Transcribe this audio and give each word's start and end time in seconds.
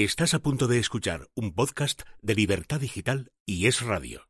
Estás 0.00 0.32
a 0.32 0.38
punto 0.38 0.68
de 0.68 0.78
escuchar 0.78 1.26
un 1.34 1.52
podcast 1.52 2.02
de 2.22 2.36
Libertad 2.36 2.78
Digital 2.78 3.32
y 3.44 3.66
Es 3.66 3.80
Radio. 3.80 4.28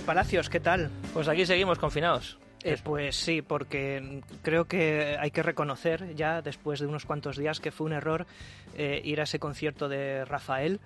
Dani 0.00 0.06
Palacios, 0.06 0.48
¿qué 0.48 0.60
tal? 0.60 0.88
pues 1.12 1.28
aquí 1.28 1.44
seguimos 1.44 1.78
confinados. 1.78 2.38
Eh, 2.62 2.78
pues 2.82 3.16
sí, 3.16 3.42
porque 3.42 4.22
creo 4.40 4.64
que 4.64 5.18
hay 5.20 5.30
que 5.30 5.42
reconocer 5.42 6.14
ya, 6.14 6.40
después 6.40 6.80
de 6.80 6.86
unos 6.86 7.04
cuantos 7.04 7.36
días, 7.36 7.60
que 7.60 7.70
fue 7.70 7.86
un 7.86 7.92
error 7.92 8.26
eh, 8.78 9.02
ir 9.04 9.20
a 9.20 9.24
ese 9.24 9.38
concierto 9.38 9.90
de 9.90 10.24
Rafael. 10.24 10.80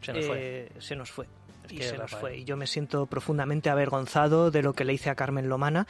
Se 0.00 0.12
nos 0.12 0.26
fue. 0.26 0.38
Eh, 0.38 0.68
Se 0.78 0.94
nos 0.94 1.10
fue. 1.10 1.26
Es 1.64 1.72
y 1.72 1.82
se 1.82 1.98
nos 1.98 2.12
fue. 2.12 2.38
Y 2.38 2.44
yo 2.44 2.56
me 2.56 2.68
siento 2.68 3.06
profundamente 3.06 3.68
avergonzado 3.68 4.52
de 4.52 4.62
lo 4.62 4.74
que 4.74 4.84
le 4.84 4.92
hice 4.92 5.10
a 5.10 5.16
Carmen 5.16 5.48
Lomana. 5.48 5.88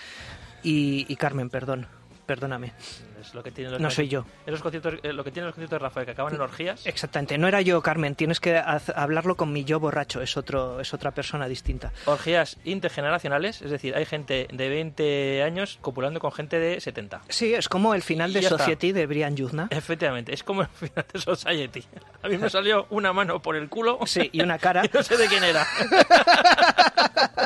Y, 0.63 1.05
y 1.09 1.17
Carmen, 1.17 1.51
perdón, 1.51 1.87
perdóname. 2.27 2.73
Es 3.21 3.35
lo 3.35 3.43
que 3.43 3.51
los 3.63 3.81
No 3.81 3.91
soy 3.91 4.09
yo. 4.09 4.25
Esos 4.45 4.61
conciertos, 4.61 4.95
eh, 5.03 5.13
lo 5.13 5.25
que 5.25 5.31
tienen 5.31 5.47
los 5.47 5.55
conciertos 5.55 5.79
de 5.79 5.83
Rafael 5.85 6.07
que 6.07 6.13
acaban 6.13 6.35
en 6.35 6.41
orgías. 6.41 6.87
Exactamente, 6.87 7.39
no 7.39 7.49
era 7.49 7.61
yo, 7.61 7.81
Carmen. 7.81 8.15
Tienes 8.15 8.41
que 8.41 8.57
hablarlo 8.59 9.37
con 9.37 9.53
mi 9.53 9.65
yo 9.65 9.81
borracho. 9.81 10.21
Es 10.21 10.37
otro, 10.37 10.81
es 10.81 10.93
otra 10.93 11.13
persona 11.13 11.49
distinta. 11.49 11.93
Orgías 12.05 12.59
intergeneracionales, 12.65 13.63
es 13.63 13.71
decir, 13.71 13.95
hay 13.97 14.05
gente 14.05 14.49
de 14.53 14.69
20 14.69 15.43
años 15.43 15.79
copulando 15.81 16.21
con 16.21 16.33
gente 16.33 16.59
de 16.59 16.81
70. 16.81 17.23
Sí, 17.29 17.55
es 17.55 17.69
como 17.69 17.95
el 17.95 18.03
final 18.03 18.33
de 18.33 18.41
está. 18.41 18.59
Society 18.59 18.93
de 18.93 19.07
Brian 19.07 19.37
Yuzna. 19.37 19.69
Efectivamente, 19.71 20.35
es 20.35 20.43
como 20.43 20.63
el 20.63 20.69
final 20.69 21.07
de 21.13 21.21
Society. 21.21 21.85
A 22.23 22.29
mí 22.29 22.39
me 22.39 22.51
salió 22.51 22.87
una 22.91 23.13
mano 23.13 23.41
por 23.41 23.57
el 23.57 23.69
culo 23.69 23.99
Sí, 24.07 24.29
y 24.33 24.43
una 24.43 24.59
cara. 24.59 24.85
y 24.85 24.91
no 24.93 25.03
sé 25.03 25.17
de 25.17 25.27
quién 25.27 25.45
era. 25.45 25.67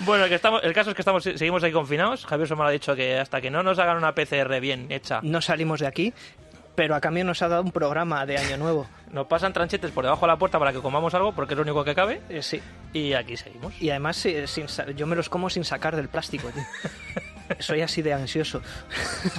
bueno, 0.00 0.26
que 0.28 0.34
estamos, 0.34 0.62
el 0.64 0.72
caso 0.72 0.90
es 0.90 0.96
que 0.96 1.02
estamos, 1.02 1.22
seguimos 1.22 1.62
ahí 1.62 1.72
confinados. 1.72 2.26
Javier 2.26 2.48
Somar 2.48 2.66
ha 2.68 2.70
dicho 2.70 2.94
que 2.96 3.18
hasta 3.18 3.40
que 3.40 3.50
no 3.50 3.62
nos 3.62 3.78
hagan 3.78 3.96
una 3.96 4.14
PCR 4.14 4.60
bien 4.60 4.86
hecha, 4.90 5.20
No 5.22 5.40
salimos 5.40 5.80
de 5.80 5.86
aquí, 5.86 6.12
pero 6.74 6.94
a 6.94 7.00
cambio 7.00 7.24
nos 7.24 7.42
ha 7.42 7.48
dado 7.48 7.62
un 7.62 7.72
programa 7.72 8.24
de 8.26 8.38
Año 8.38 8.56
Nuevo. 8.56 8.86
nos 9.10 9.26
pasan 9.26 9.52
tranchetes 9.52 9.90
por 9.90 10.04
debajo 10.04 10.22
de 10.26 10.32
la 10.32 10.38
puerta 10.38 10.58
para 10.58 10.72
que 10.72 10.80
comamos 10.80 11.14
algo, 11.14 11.32
porque 11.32 11.54
es 11.54 11.56
lo 11.56 11.62
único 11.62 11.84
que 11.84 11.94
cabe. 11.94 12.20
Eh, 12.28 12.42
sí. 12.42 12.60
Y 12.92 13.12
aquí 13.12 13.36
seguimos. 13.36 13.74
Y 13.80 13.90
además 13.90 14.24
eh, 14.26 14.46
sin 14.46 14.66
yo 14.96 15.06
me 15.06 15.16
los 15.16 15.28
como 15.28 15.50
sin 15.50 15.64
sacar 15.64 15.96
del 15.96 16.08
plástico, 16.08 16.48
tío. 16.48 16.62
Soy 17.58 17.82
así 17.82 18.00
de 18.00 18.14
ansioso. 18.14 18.62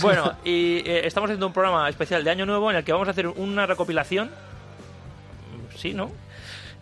Bueno, 0.02 0.34
y 0.44 0.78
eh, 0.88 1.08
estamos 1.08 1.30
haciendo 1.30 1.48
un 1.48 1.54
programa 1.54 1.90
especial 1.90 2.24
de 2.24 2.30
Año 2.30 2.46
Nuevo 2.46 2.70
en 2.70 2.78
el 2.78 2.84
que 2.84 2.92
vamos 2.94 3.08
a 3.08 3.12
hacer 3.12 3.28
una 3.28 3.66
recopilación. 3.66 4.28
Mm, 4.28 5.78
Sí, 5.78 5.94
¿no? 5.94 6.12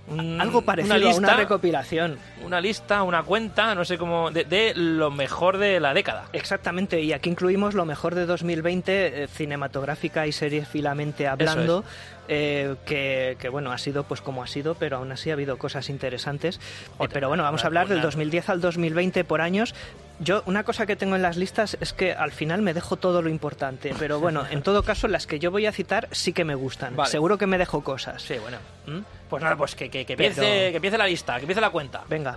Un- 0.07 0.41
Algo 0.41 0.61
parecido 0.63 0.95
una 0.95 1.05
a 1.05 1.07
lista, 1.07 1.19
una 1.19 1.35
recopilación. 1.38 2.17
una 2.44 2.59
lista, 2.59 3.03
una 3.03 3.23
cuenta, 3.23 3.73
no 3.75 3.85
sé 3.85 3.97
cómo, 3.97 4.30
de, 4.31 4.44
de 4.44 4.73
lo 4.75 5.09
mejor 5.11 5.57
de 5.57 5.80
la 5.80 5.94
década. 5.94 6.25
Exactamente, 6.33 6.99
y 7.02 7.13
aquí 7.13 7.30
incluimos 7.30 7.75
lo 7.75 7.85
mejor 7.85 8.16
de 8.16 8.25
2020, 8.25 9.23
eh, 9.23 9.27
cinematográfica 9.27 10.27
y 10.27 10.31
seriefilamente 10.31 11.27
hablando, 11.27 11.85
eh, 12.27 12.75
que, 12.85 13.38
que, 13.39 13.47
bueno, 13.49 13.72
ha 13.72 13.77
sido 13.77 14.03
pues 14.03 14.22
como 14.22 14.44
ha 14.44 14.47
sido, 14.47 14.75
pero 14.75 14.97
aún 14.97 15.11
así 15.11 15.29
ha 15.29 15.33
habido 15.33 15.57
cosas 15.57 15.89
interesantes. 15.89 16.59
Eh, 16.99 17.07
pero 17.13 17.27
bueno, 17.29 17.44
vamos 17.44 17.63
a 17.63 17.67
hablar 17.67 17.88
del 17.88 17.97
una- 17.97 18.05
2010 18.05 18.49
al 18.49 18.59
2020 18.59 19.23
por 19.23 19.39
años. 19.41 19.73
Yo, 20.19 20.44
una 20.45 20.63
cosa 20.63 20.85
que 20.85 20.95
tengo 20.95 21.16
en 21.16 21.22
las 21.23 21.38
listas 21.38 21.77
es 21.79 21.94
que 21.94 22.13
al 22.13 22.31
final 22.31 22.61
me 22.61 22.73
dejo 22.73 22.95
todo 22.97 23.22
lo 23.22 23.29
importante, 23.29 23.94
pero 23.97 24.19
bueno, 24.19 24.45
en 24.52 24.61
todo 24.61 24.83
caso, 24.83 25.07
las 25.07 25.25
que 25.25 25.39
yo 25.39 25.49
voy 25.52 25.66
a 25.66 25.72
citar 25.72 26.07
sí 26.11 26.31
que 26.33 26.44
me 26.45 26.53
gustan. 26.55 26.95
Vale. 26.95 27.09
Seguro 27.09 27.38
que 27.39 27.47
me 27.47 27.57
dejo 27.57 27.84
cosas. 27.84 28.22
Sí, 28.22 28.35
bueno. 28.40 28.57
¿Mm? 28.85 29.00
Pues 29.31 29.44
nada, 29.44 29.56
pues 29.56 29.75
que, 29.75 29.90
que, 29.90 30.06
que 30.06 30.12
empiece, 30.12 30.42
que 30.42 30.75
empiece 30.75 30.97
la 30.97 31.08
lista, 31.08 31.36
que 31.38 31.44
empiece 31.44 31.62
la 31.62 31.69
cuenta. 31.69 32.03
Venga. 32.09 32.36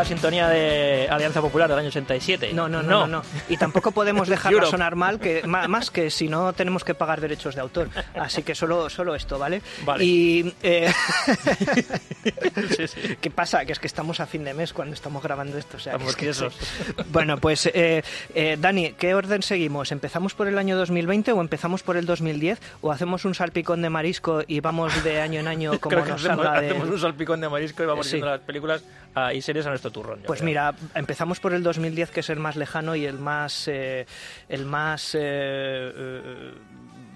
La 0.00 0.04
sintonía 0.06 0.48
de 0.48 1.08
Alianza 1.10 1.42
Popular 1.42 1.68
del 1.68 1.78
año 1.78 1.88
87. 1.88 2.52
No, 2.54 2.68
no, 2.68 2.82
no, 2.82 3.00
no, 3.00 3.06
no. 3.06 3.22
Y 3.50 3.56
tampoco 3.58 3.90
podemos 3.92 4.28
dejarla 4.30 4.64
sonar 4.64 4.96
mal, 4.96 5.20
que 5.20 5.42
más 5.46 5.90
que 5.90 6.10
si 6.10 6.26
no 6.28 6.52
tenemos 6.54 6.84
que 6.84 6.94
pagar 6.94 7.20
derechos 7.20 7.54
de 7.54 7.60
autor. 7.60 7.90
Así 8.14 8.42
que 8.42 8.54
solo, 8.54 8.88
solo 8.88 9.14
esto, 9.14 9.38
¿vale? 9.38 9.60
Vale. 9.84 10.02
Y 10.04 10.54
eh, 10.62 10.90
Sí, 12.76 12.86
sí. 12.88 13.16
¿qué 13.20 13.30
pasa? 13.30 13.64
Que 13.64 13.72
es 13.72 13.78
que 13.78 13.86
estamos 13.86 14.20
a 14.20 14.26
fin 14.26 14.44
de 14.44 14.54
mes 14.54 14.72
cuando 14.72 14.94
estamos 14.94 15.22
grabando 15.22 15.58
esto. 15.58 15.76
O 15.76 15.80
sea, 15.80 15.92
que 15.98 16.04
Estamos 16.04 16.10
es 16.10 16.16
que 16.16 16.24
tiesos. 16.26 16.54
sí. 16.54 17.02
Bueno, 17.12 17.38
pues 17.38 17.66
eh, 17.66 18.02
eh, 18.34 18.56
Dani, 18.58 18.92
¿qué 18.92 19.14
orden 19.14 19.42
seguimos? 19.42 19.92
¿Empezamos 19.92 20.34
por 20.34 20.46
el 20.48 20.58
año 20.58 20.76
2020 20.76 21.32
o 21.32 21.40
empezamos 21.40 21.82
por 21.82 21.96
el 21.96 22.06
2010? 22.06 22.58
¿O 22.80 22.90
hacemos 22.92 23.24
un 23.24 23.34
salpicón 23.34 23.82
de 23.82 23.90
marisco 23.90 24.42
y 24.46 24.60
vamos 24.60 25.04
de 25.04 25.20
año 25.20 25.40
en 25.40 25.48
año 25.48 25.70
como 25.80 25.90
Creo 25.90 26.04
que 26.04 26.10
nos 26.12 26.24
hacemos, 26.24 26.44
salga 26.46 26.60
de... 26.60 26.68
hacemos 26.70 26.88
un 26.88 26.98
salpicón 27.00 27.40
de 27.40 27.48
marisco 27.48 27.82
y 27.82 27.86
vamos 27.86 28.06
Sí. 28.06 28.12
viendo 28.16 28.30
las 28.30 28.40
películas 28.40 28.82
ah, 29.14 29.32
y 29.34 29.42
series 29.42 29.66
a 29.66 29.70
nuestro 29.70 29.90
turrón. 29.90 30.22
Pues 30.26 30.40
creo. 30.40 30.46
mira, 30.46 30.74
empezamos 30.94 31.40
por 31.40 31.52
el 31.54 31.62
2010, 31.62 32.10
que 32.10 32.20
es 32.20 32.30
el 32.30 32.38
más 32.38 32.56
lejano 32.56 32.94
y 32.96 33.06
el 33.06 33.18
más, 33.18 33.68
eh, 33.68 34.06
el 34.48 34.64
más 34.66 35.14
eh, 35.14 35.20
eh, 35.22 36.52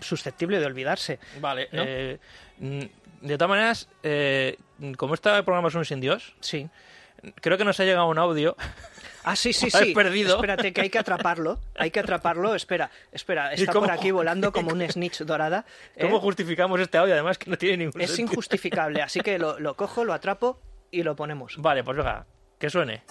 susceptible 0.01 0.59
de 0.61 0.67
olvidarse. 0.67 1.19
Vale, 1.41 1.69
¿no? 1.73 1.83
eh, 1.87 2.19
mm, 2.59 2.81
de 3.27 3.39
todas 3.39 3.49
maneras, 3.49 3.89
eh, 4.03 4.57
como 4.97 5.15
este 5.15 5.31
programa 5.43 5.69
es 5.69 5.75
un 5.75 5.85
sin 5.85 6.01
Dios, 6.01 6.35
Sí. 6.41 6.69
creo 7.41 7.57
que 7.57 7.65
nos 7.65 7.79
ha 7.81 7.85
llegado 7.85 8.07
un 8.09 8.19
audio. 8.19 8.55
Ah, 9.27 9.35
sí, 9.37 9.55
sí, 9.55 9.71
sí. 9.71 9.95
perdido. 9.95 10.35
Espérate, 10.35 10.75
que 10.75 10.83
hay 10.83 10.91
que 10.91 10.99
atraparlo. 10.99 11.59
Hay 11.77 11.91
que 11.91 12.01
atraparlo. 12.01 12.55
Espera, 12.55 12.91
espera. 13.13 13.55
Está 13.55 13.73
por 13.73 13.91
aquí 13.91 14.11
volando 14.11 14.53
como 14.53 14.73
un 14.73 14.87
snitch 14.87 15.21
dorada. 15.23 15.65
¿eh? 15.97 16.03
¿Cómo 16.03 16.21
justificamos 16.21 16.79
este 16.81 16.99
audio? 16.99 17.15
Además, 17.15 17.39
que 17.39 17.49
no 17.51 17.57
tiene 17.57 17.79
ningún 17.79 17.99
Es 18.03 18.11
sentido. 18.11 18.33
injustificable. 18.33 19.01
Así 19.01 19.21
que 19.21 19.39
lo, 19.39 19.59
lo 19.59 19.75
cojo, 19.75 20.05
lo 20.05 20.13
atrapo 20.13 20.61
y 20.95 21.03
lo 21.03 21.17
ponemos. 21.17 21.57
Vale, 21.59 21.83
pues 21.83 21.97
venga, 21.97 22.27
que 22.59 22.71
suene. 22.71 23.03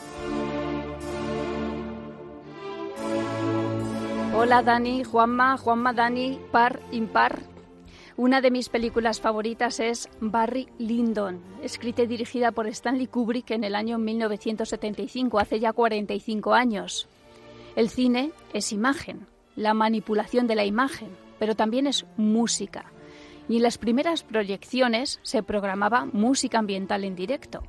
Hola 4.36 4.64
Dani, 4.64 5.04
Juanma, 5.04 5.58
Juanma 5.58 5.94
Dani, 5.94 6.40
par, 6.52 6.80
impar. 6.92 7.40
Una 8.16 8.42
de 8.42 8.52
mis 8.52 8.70
películas 8.70 9.20
favoritas 9.20 9.80
es 9.80 10.10
Barry 10.20 10.68
Lyndon, 10.78 11.42
escrita 11.62 12.04
y 12.04 12.08
dirigida 12.08 12.52
por 12.52 12.68
Stanley 12.68 13.08
Kubrick 13.08 13.52
en 13.52 13.64
el 13.64 13.76
año 13.76 13.98
1975, 13.98 15.40
hace 15.40 15.60
ya 15.60 15.74
45 15.74 16.54
años. 16.54 17.08
El 17.76 17.90
cine 17.90 18.32
es 18.54 18.72
imagen, 18.72 19.28
la 19.56 19.74
manipulación 19.74 20.48
de 20.48 20.56
la 20.56 20.66
imagen, 20.66 21.10
pero 21.40 21.56
también 21.56 21.88
es 21.88 22.06
música. 22.18 22.92
Y 23.50 23.58
en 23.58 23.64
las 23.64 23.78
primeras 23.78 24.24
proyecciones 24.24 25.20
se 25.24 25.44
programaba 25.44 26.06
música 26.06 26.60
ambiental 26.60 27.04
en 27.04 27.16
directo. 27.16 27.64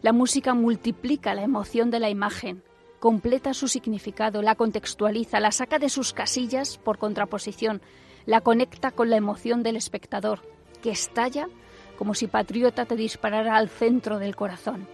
La 0.00 0.12
música 0.12 0.54
multiplica 0.54 1.34
la 1.34 1.42
emoción 1.42 1.90
de 1.90 2.00
la 2.00 2.10
imagen, 2.10 2.64
completa 2.98 3.54
su 3.54 3.68
significado, 3.68 4.42
la 4.42 4.56
contextualiza, 4.56 5.40
la 5.40 5.52
saca 5.52 5.78
de 5.78 5.88
sus 5.88 6.12
casillas 6.12 6.78
por 6.78 6.98
contraposición, 6.98 7.82
la 8.26 8.40
conecta 8.40 8.90
con 8.90 9.10
la 9.10 9.16
emoción 9.16 9.62
del 9.62 9.76
espectador, 9.76 10.40
que 10.82 10.90
estalla 10.90 11.48
como 11.96 12.14
si 12.14 12.26
Patriota 12.26 12.84
te 12.84 12.96
disparara 12.96 13.56
al 13.56 13.68
centro 13.68 14.18
del 14.18 14.34
corazón. 14.34 14.88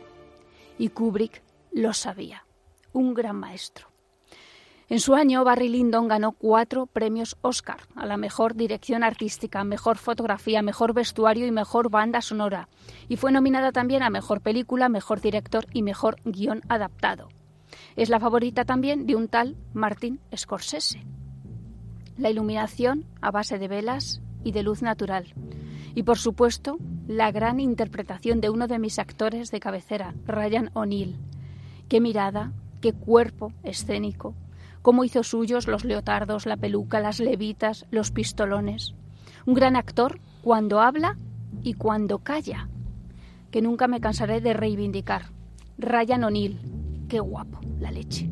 Y 0.79 0.91
Kubrick 0.91 1.43
lo 1.73 1.93
sabía, 1.95 2.45
un 2.93 3.15
gran 3.15 3.37
maestro. 3.37 3.88
En 4.91 5.01
su 5.01 5.15
año, 5.15 5.45
Barry 5.45 5.69
Lyndon 5.69 6.09
ganó 6.09 6.33
cuatro 6.33 6.87
premios 6.87 7.37
Oscar 7.43 7.81
a 7.95 8.07
la 8.07 8.17
mejor 8.17 8.55
dirección 8.55 9.03
artística, 9.05 9.63
mejor 9.63 9.99
fotografía, 9.99 10.63
mejor 10.63 10.95
vestuario 10.95 11.47
y 11.47 11.51
mejor 11.51 11.91
banda 11.91 12.23
sonora. 12.23 12.69
Y 13.07 13.17
fue 13.17 13.31
nominada 13.31 13.71
también 13.71 14.03
a 14.03 14.09
mejor 14.09 14.41
película, 14.41 14.89
mejor 14.89 15.21
director 15.21 15.67
y 15.75 15.83
mejor 15.83 16.17
guion 16.25 16.63
adaptado. 16.69 17.29
Es 17.97 18.09
la 18.09 18.19
favorita 18.19 18.65
también 18.65 19.05
de 19.05 19.15
un 19.15 19.29
tal 19.29 19.57
Martin 19.75 20.21
Scorsese. 20.35 21.05
la 22.17 22.31
iluminación 22.31 23.05
a 23.21 23.31
base 23.31 23.59
de 23.59 23.69
velas 23.69 24.21
y 24.43 24.53
de 24.53 24.63
luz 24.63 24.83
natural. 24.83 25.35
Y 25.95 26.03
por 26.03 26.19
supuesto, 26.19 26.79
la 27.07 27.31
gran 27.31 27.61
interpretación 27.61 28.41
de 28.41 28.51
uno 28.51 28.67
de 28.67 28.79
mis 28.79 28.99
actores 28.99 29.51
de 29.51 29.61
cabecera, 29.61 30.15
Ryan 30.27 30.71
O'Neill. 30.75 31.17
Qué 31.89 32.01
mirada, 32.01 32.53
qué 32.81 32.93
cuerpo 32.93 33.53
escénico, 33.63 34.35
cómo 34.89 35.05
hizo 35.05 35.23
suyos 35.23 35.69
los 35.69 35.85
leotardos, 35.85 36.47
la 36.47 36.57
peluca, 36.57 36.99
las 36.99 37.21
levitas, 37.21 37.85
los 37.91 38.11
pistolones. 38.11 38.95
Un 39.45 39.53
gran 39.53 39.77
actor 39.77 40.19
cuando 40.41 40.81
habla 40.81 41.19
y 41.63 41.75
cuando 41.75 42.21
calla, 42.21 42.71
que 43.51 43.61
nunca 43.61 43.87
me 43.87 44.01
cansaré 44.01 44.41
de 44.41 44.55
reivindicar. 44.55 45.27
Ryan 45.77 46.25
O'Neill, 46.25 46.59
qué 47.07 47.21
guapo, 47.21 47.61
la 47.79 47.91
leche. 47.91 48.31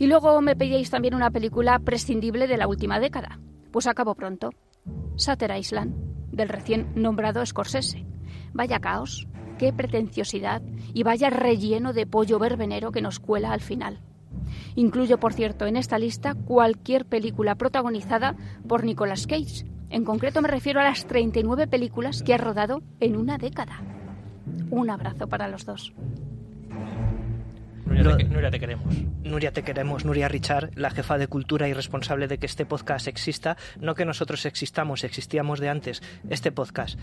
Y 0.00 0.08
luego 0.08 0.40
me 0.40 0.56
pedíais 0.56 0.90
también 0.90 1.14
una 1.14 1.30
película 1.30 1.78
prescindible 1.78 2.48
de 2.48 2.56
la 2.56 2.66
última 2.66 2.98
década. 2.98 3.38
Pues 3.70 3.86
acabo 3.86 4.16
pronto. 4.16 4.50
Sutter 5.14 5.56
Island, 5.56 5.94
del 6.32 6.48
recién 6.48 6.90
nombrado 6.96 7.46
Scorsese. 7.46 8.04
Vaya 8.52 8.80
caos, 8.80 9.28
qué 9.58 9.72
pretenciosidad 9.72 10.60
y 10.92 11.04
vaya 11.04 11.30
relleno 11.30 11.92
de 11.92 12.04
pollo 12.04 12.40
verbenero 12.40 12.90
que 12.90 13.00
nos 13.00 13.20
cuela 13.20 13.52
al 13.52 13.60
final. 13.60 14.00
Incluyo, 14.74 15.18
por 15.18 15.32
cierto, 15.32 15.66
en 15.66 15.76
esta 15.76 15.98
lista 15.98 16.34
cualquier 16.34 17.06
película 17.06 17.54
protagonizada 17.54 18.36
por 18.66 18.84
Nicolas 18.84 19.26
Cage. 19.26 19.66
En 19.90 20.04
concreto 20.04 20.42
me 20.42 20.48
refiero 20.48 20.80
a 20.80 20.84
las 20.84 21.06
39 21.06 21.66
películas 21.66 22.22
que 22.22 22.34
ha 22.34 22.38
rodado 22.38 22.82
en 23.00 23.16
una 23.16 23.38
década. 23.38 23.82
Un 24.70 24.90
abrazo 24.90 25.28
para 25.28 25.48
los 25.48 25.64
dos. 25.64 25.92
Nuria, 27.86 28.16
te, 28.16 28.24
Nuria, 28.24 28.50
te, 28.50 28.60
queremos. 28.60 28.94
Nuria, 29.24 29.52
te 29.52 29.62
queremos. 29.62 30.04
Nuria 30.04 30.28
Richard, 30.28 30.70
la 30.74 30.90
jefa 30.90 31.16
de 31.16 31.26
cultura 31.26 31.68
y 31.68 31.72
responsable 31.72 32.28
de 32.28 32.38
que 32.38 32.46
este 32.46 32.66
podcast 32.66 33.08
exista. 33.08 33.56
No 33.80 33.94
que 33.94 34.04
nosotros 34.04 34.44
existamos, 34.44 35.04
existíamos 35.04 35.58
de 35.58 35.70
antes. 35.70 36.02
Este 36.28 36.52
podcast 36.52 36.98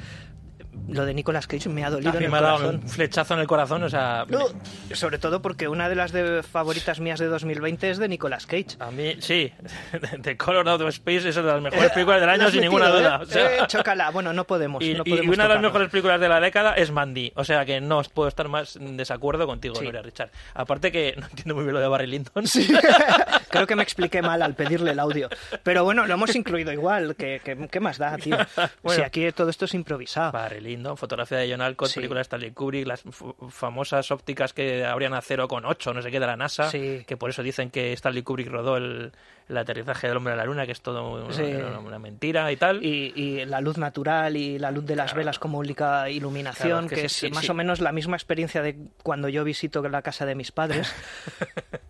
lo 0.89 1.05
de 1.05 1.13
Nicolas 1.13 1.47
Cage 1.47 1.69
me 1.69 1.83
ha 1.83 1.89
dolido 1.89 2.15
en 2.17 2.23
el 2.23 2.31
me 2.31 2.37
ha 2.37 2.41
dado 2.41 2.57
corazón. 2.57 2.75
un 2.83 2.89
flechazo 2.89 3.33
en 3.33 3.39
el 3.41 3.47
corazón, 3.47 3.83
o 3.83 3.89
sea... 3.89 4.25
No, 4.29 4.45
sobre 4.93 5.17
todo 5.17 5.41
porque 5.41 5.67
una 5.67 5.89
de 5.89 5.95
las 5.95 6.11
de 6.11 6.43
favoritas 6.43 6.99
mías 6.99 7.19
de 7.19 7.27
2020 7.27 7.89
es 7.89 7.97
de 7.97 8.07
Nicolas 8.07 8.45
Cage. 8.45 8.77
A 8.79 8.91
mí, 8.91 9.15
sí. 9.19 9.51
The 10.21 10.37
Color 10.37 10.67
Out 10.69 10.81
of 10.81 10.89
Space 10.89 11.29
es 11.29 11.37
una 11.37 11.47
de 11.47 11.53
las 11.53 11.61
mejores 11.61 11.91
películas 11.91 12.21
del 12.21 12.29
año, 12.29 12.49
sin 12.51 12.61
ninguna 12.61 12.89
duda. 12.89 13.15
¿eh? 13.21 13.23
O 13.23 13.25
sea, 13.25 13.55
Eh, 13.55 13.59
chócala. 13.67 14.11
Bueno, 14.11 14.33
no 14.33 14.43
podemos. 14.45 14.83
y, 14.83 14.93
no 14.93 15.03
y 15.05 15.09
podemos 15.09 15.35
una 15.35 15.43
de 15.47 15.53
las 15.55 15.61
mejores 15.61 15.89
películas 15.89 16.19
de 16.19 16.29
la 16.29 16.39
década 16.39 16.73
es 16.75 16.91
Mandy. 16.91 17.31
O 17.35 17.43
sea 17.43 17.65
que 17.65 17.81
no 17.81 18.01
puedo 18.13 18.27
estar 18.29 18.47
más 18.47 18.75
en 18.75 18.97
desacuerdo 18.97 19.47
contigo, 19.47 19.75
Sí. 19.75 19.85
Nuria 19.85 20.01
Richard. 20.01 20.29
Aparte 20.53 20.91
que 20.91 21.15
no 21.17 21.25
entiendo 21.27 21.55
muy 21.55 21.63
bien 21.63 21.73
lo 21.73 21.79
de 21.79 21.87
Barry 21.87 22.07
Lyndon. 22.07 22.47
Sí. 22.47 22.67
Creo 23.49 23.67
que 23.67 23.75
me 23.75 23.83
expliqué 23.83 24.21
mal 24.21 24.41
al 24.41 24.53
pedirle 24.55 24.91
el 24.91 24.99
audio. 24.99 25.29
Pero 25.63 25.83
bueno, 25.83 26.05
lo 26.05 26.13
hemos 26.13 26.35
incluido 26.35 26.71
igual. 26.71 27.15
¿Qué, 27.15 27.41
qué, 27.43 27.67
qué 27.71 27.79
más 27.79 27.97
da, 27.97 28.17
tío? 28.17 28.37
Bueno. 28.83 28.97
Si 28.99 29.01
aquí 29.05 29.31
todo 29.31 29.49
esto 29.49 29.65
es 29.65 29.73
improvisado. 29.73 30.31
Barry 30.31 30.59
Lyndon, 30.65 30.97
fotografía 30.97 31.37
de 31.37 31.49
John 31.49 31.61
Alcott, 31.61 31.87
Sí. 31.89 31.95
película 31.95 32.19
de 32.19 32.23
Stanley 32.23 32.51
Kubrick, 32.51 32.85
las 32.87 33.03
famosas 33.49 34.11
ópticas 34.11 34.51
que 34.53 34.85
abrían 34.85 35.13
a 35.13 35.21
0,8, 35.21 35.93
no 35.93 36.01
sé 36.01 36.11
qué, 36.11 36.19
de 36.19 36.27
la 36.27 36.35
NASA, 36.35 36.69
Sí. 36.69 37.03
que 37.07 37.15
por 37.17 37.29
eso 37.29 37.41
dicen 37.43 37.69
que 37.71 37.93
Stanley 37.93 38.23
Kubrick 38.23 38.47
rodó 38.49 38.77
el, 38.77 39.11
el 39.47 39.57
aterrizaje 39.57 40.07
del 40.07 40.17
hombre 40.17 40.33
a 40.33 40.35
la 40.35 40.45
luna, 40.45 40.65
que 40.65 40.71
es 40.73 40.81
todo 40.81 41.23
una, 41.25 41.33
Sí. 41.33 41.43
una- 41.43 41.79
una 41.79 41.99
mentira 41.99 42.51
y 42.51 42.57
tal. 42.57 42.83
Y, 42.83 43.13
y 43.15 43.45
la 43.45 43.61
luz 43.61 43.77
natural 43.77 44.35
y 44.35 44.59
la 44.59 44.71
luz 44.71 44.85
de 44.85 44.95
las 44.95 45.13
velas 45.13 45.39
como 45.39 45.59
única 45.59 46.09
iluminación, 46.09 46.87
Claro, 46.87 47.01
que 47.01 47.05
es 47.05 47.31
más 47.31 47.49
o 47.49 47.53
menos 47.53 47.79
la 47.79 47.91
misma 47.91 48.17
experiencia 48.17 48.61
de 48.61 48.75
cuando 49.03 49.29
yo 49.29 49.43
visito 49.43 49.87
la 49.87 50.01
casa 50.01 50.25
de 50.25 50.35
mis 50.35 50.51
padres. 50.51 50.91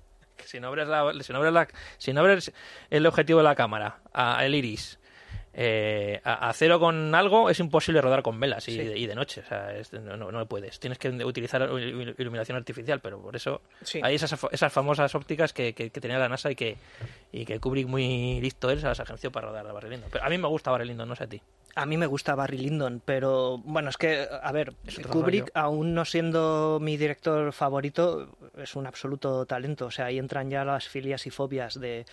Si 0.45 0.59
no 0.59 0.67
abres, 0.67 0.87
la, 0.87 1.11
si 1.21 1.33
no 1.33 1.39
abres, 1.39 1.53
la- 1.53 1.67
si 1.97 2.13
no 2.13 2.19
abres 2.21 2.51
el 2.91 3.05
objetivo 3.07 3.39
de 3.39 3.43
la 3.45 3.55
cámara, 3.55 3.97
a- 4.13 4.45
el 4.45 4.53
iris, 4.53 4.99
eh, 5.57 6.19
a, 6.25 6.49
a 6.49 6.53
cero 6.53 6.79
con 6.81 7.15
algo, 7.15 7.49
es 7.49 7.59
imposible 7.61 8.01
rodar 8.01 8.21
con 8.21 8.37
velas 8.39 8.67
y, 8.67 8.73
Sí. 8.73 8.81
y 8.81 9.07
de 9.07 9.15
noche. 9.15 9.41
O 9.41 9.47
sea, 9.47 9.73
es- 9.75 9.93
no, 9.93 10.17
no, 10.17 10.45
puedes. 10.47 10.79
Tienes 10.79 10.99
que 10.99 11.09
utilizar 11.09 11.61
il- 11.61 12.13
iluminación 12.17 12.57
artificial, 12.57 12.99
pero 12.99 13.21
por 13.21 13.35
eso 13.37 13.61
Sí. 13.81 14.01
hay 14.03 14.15
esas, 14.15 14.35
esas 14.51 14.73
famosas 14.73 15.15
ópticas 15.15 15.53
que, 15.53 15.73
que- 15.73 15.89
que 15.91 16.01
tenía 16.01 16.17
la 16.19 16.27
NASA 16.27 16.51
y 16.51 16.55
que, 16.55 16.75
y 17.31 17.45
que 17.45 17.59
Kubrick 17.59 17.87
muy 17.87 18.41
listo 18.41 18.69
él 18.69 18.79
se 18.81 18.87
las 18.87 18.99
agenció 18.99 19.31
para 19.31 19.47
rodar 19.47 19.65
a 19.65 19.71
Barry 19.71 19.89
Lyndon. 19.91 20.09
Pero 20.11 20.25
a 20.25 20.29
mí 20.29 20.37
me 20.37 20.47
gusta 20.47 20.71
Barry 20.71 20.87
Lyndon, 20.87 21.07
no 21.07 21.15
sé 21.15 21.23
a 21.23 21.27
ti. 21.27 21.41
A 21.77 21.85
mí 21.85 21.97
me 21.97 22.05
gusta 22.05 22.35
Barry 22.35 22.57
Lyndon, 22.57 23.01
pero 23.03 23.57
bueno, 23.59 23.89
es 23.89 23.97
que, 23.97 24.25
a 24.41 24.51
ver, 24.53 24.73
Kubrick, 25.09 25.41
rollo. 25.41 25.51
aún 25.55 25.93
no 25.93 26.05
siendo 26.05 26.79
mi 26.81 26.95
director 26.95 27.51
favorito, 27.51 28.37
es 28.57 28.75
un 28.77 28.87
absoluto 28.87 29.45
talento. 29.45 29.87
O 29.87 29.91
sea, 29.91 30.05
ahí 30.05 30.17
entran 30.17 30.49
ya 30.49 30.63
las 30.63 30.87
filias 30.87 31.27
y 31.27 31.31
fobias 31.31 31.77
de, 31.77 32.05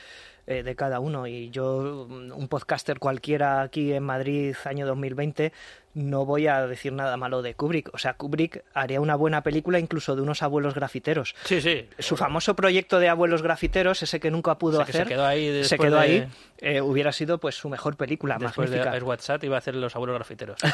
eh, 0.47 0.63
de 0.63 0.75
cada 0.77 1.01
uno. 1.01 1.27
Y 1.27 1.51
yo, 1.51 2.07
mm, 2.09 2.33
un 2.33 2.49
podcaster 2.49 2.99
cualquiera 2.99 3.63
aquí 3.63 3.93
en 3.93 4.03
Madrid, 4.03 4.55
año 4.65 4.87
2020, 4.87 5.53
no 5.95 6.25
voy 6.25 6.47
a 6.47 6.67
decir 6.67 6.93
nada 6.93 7.17
malo 7.17 7.43
de 7.43 7.55
Kubrick. 7.55 7.91
O 7.95 7.99
sea, 7.99 8.15
Kubrick 8.15 8.65
haría 8.75 9.01
una 9.01 9.15
buena 9.15 9.43
película 9.43 9.79
incluso 9.79 10.17
de 10.17 10.23
unos 10.23 10.43
abuelos 10.43 10.75
grafiteros. 10.75 11.35
Sí, 11.45 11.61
sí. 11.61 11.89
Su 11.99 12.17
famoso 12.17 12.57
proyecto 12.57 12.99
de 12.99 13.09
abuelos 13.09 13.43
grafiteros, 13.43 14.03
ese 14.03 14.19
que 14.21 14.31
nunca 14.31 14.57
pudo 14.59 14.79
Ese 14.83 14.87
que 14.87 14.93
se 14.93 14.99
hacer, 15.03 15.09
quedó 15.09 15.27
ahí 15.27 15.65
se 15.65 15.79
quedó 15.79 15.97
de- 15.97 16.01
ahí, 16.03 16.29
eh, 16.59 16.81
hubiera 16.81 17.13
sido 17.13 17.39
pues 17.39 17.57
su 17.57 17.69
mejor 17.69 17.97
película, 17.97 18.37
Después 18.39 18.71
magnífica. 18.71 18.95
de 18.95 19.03
WhatsApp 19.03 19.45
iba 19.45 19.57
a 19.57 19.59
hacer 19.59 19.75
los 19.75 19.95
abuelos 19.95 20.15
grafiteros. 20.17 20.59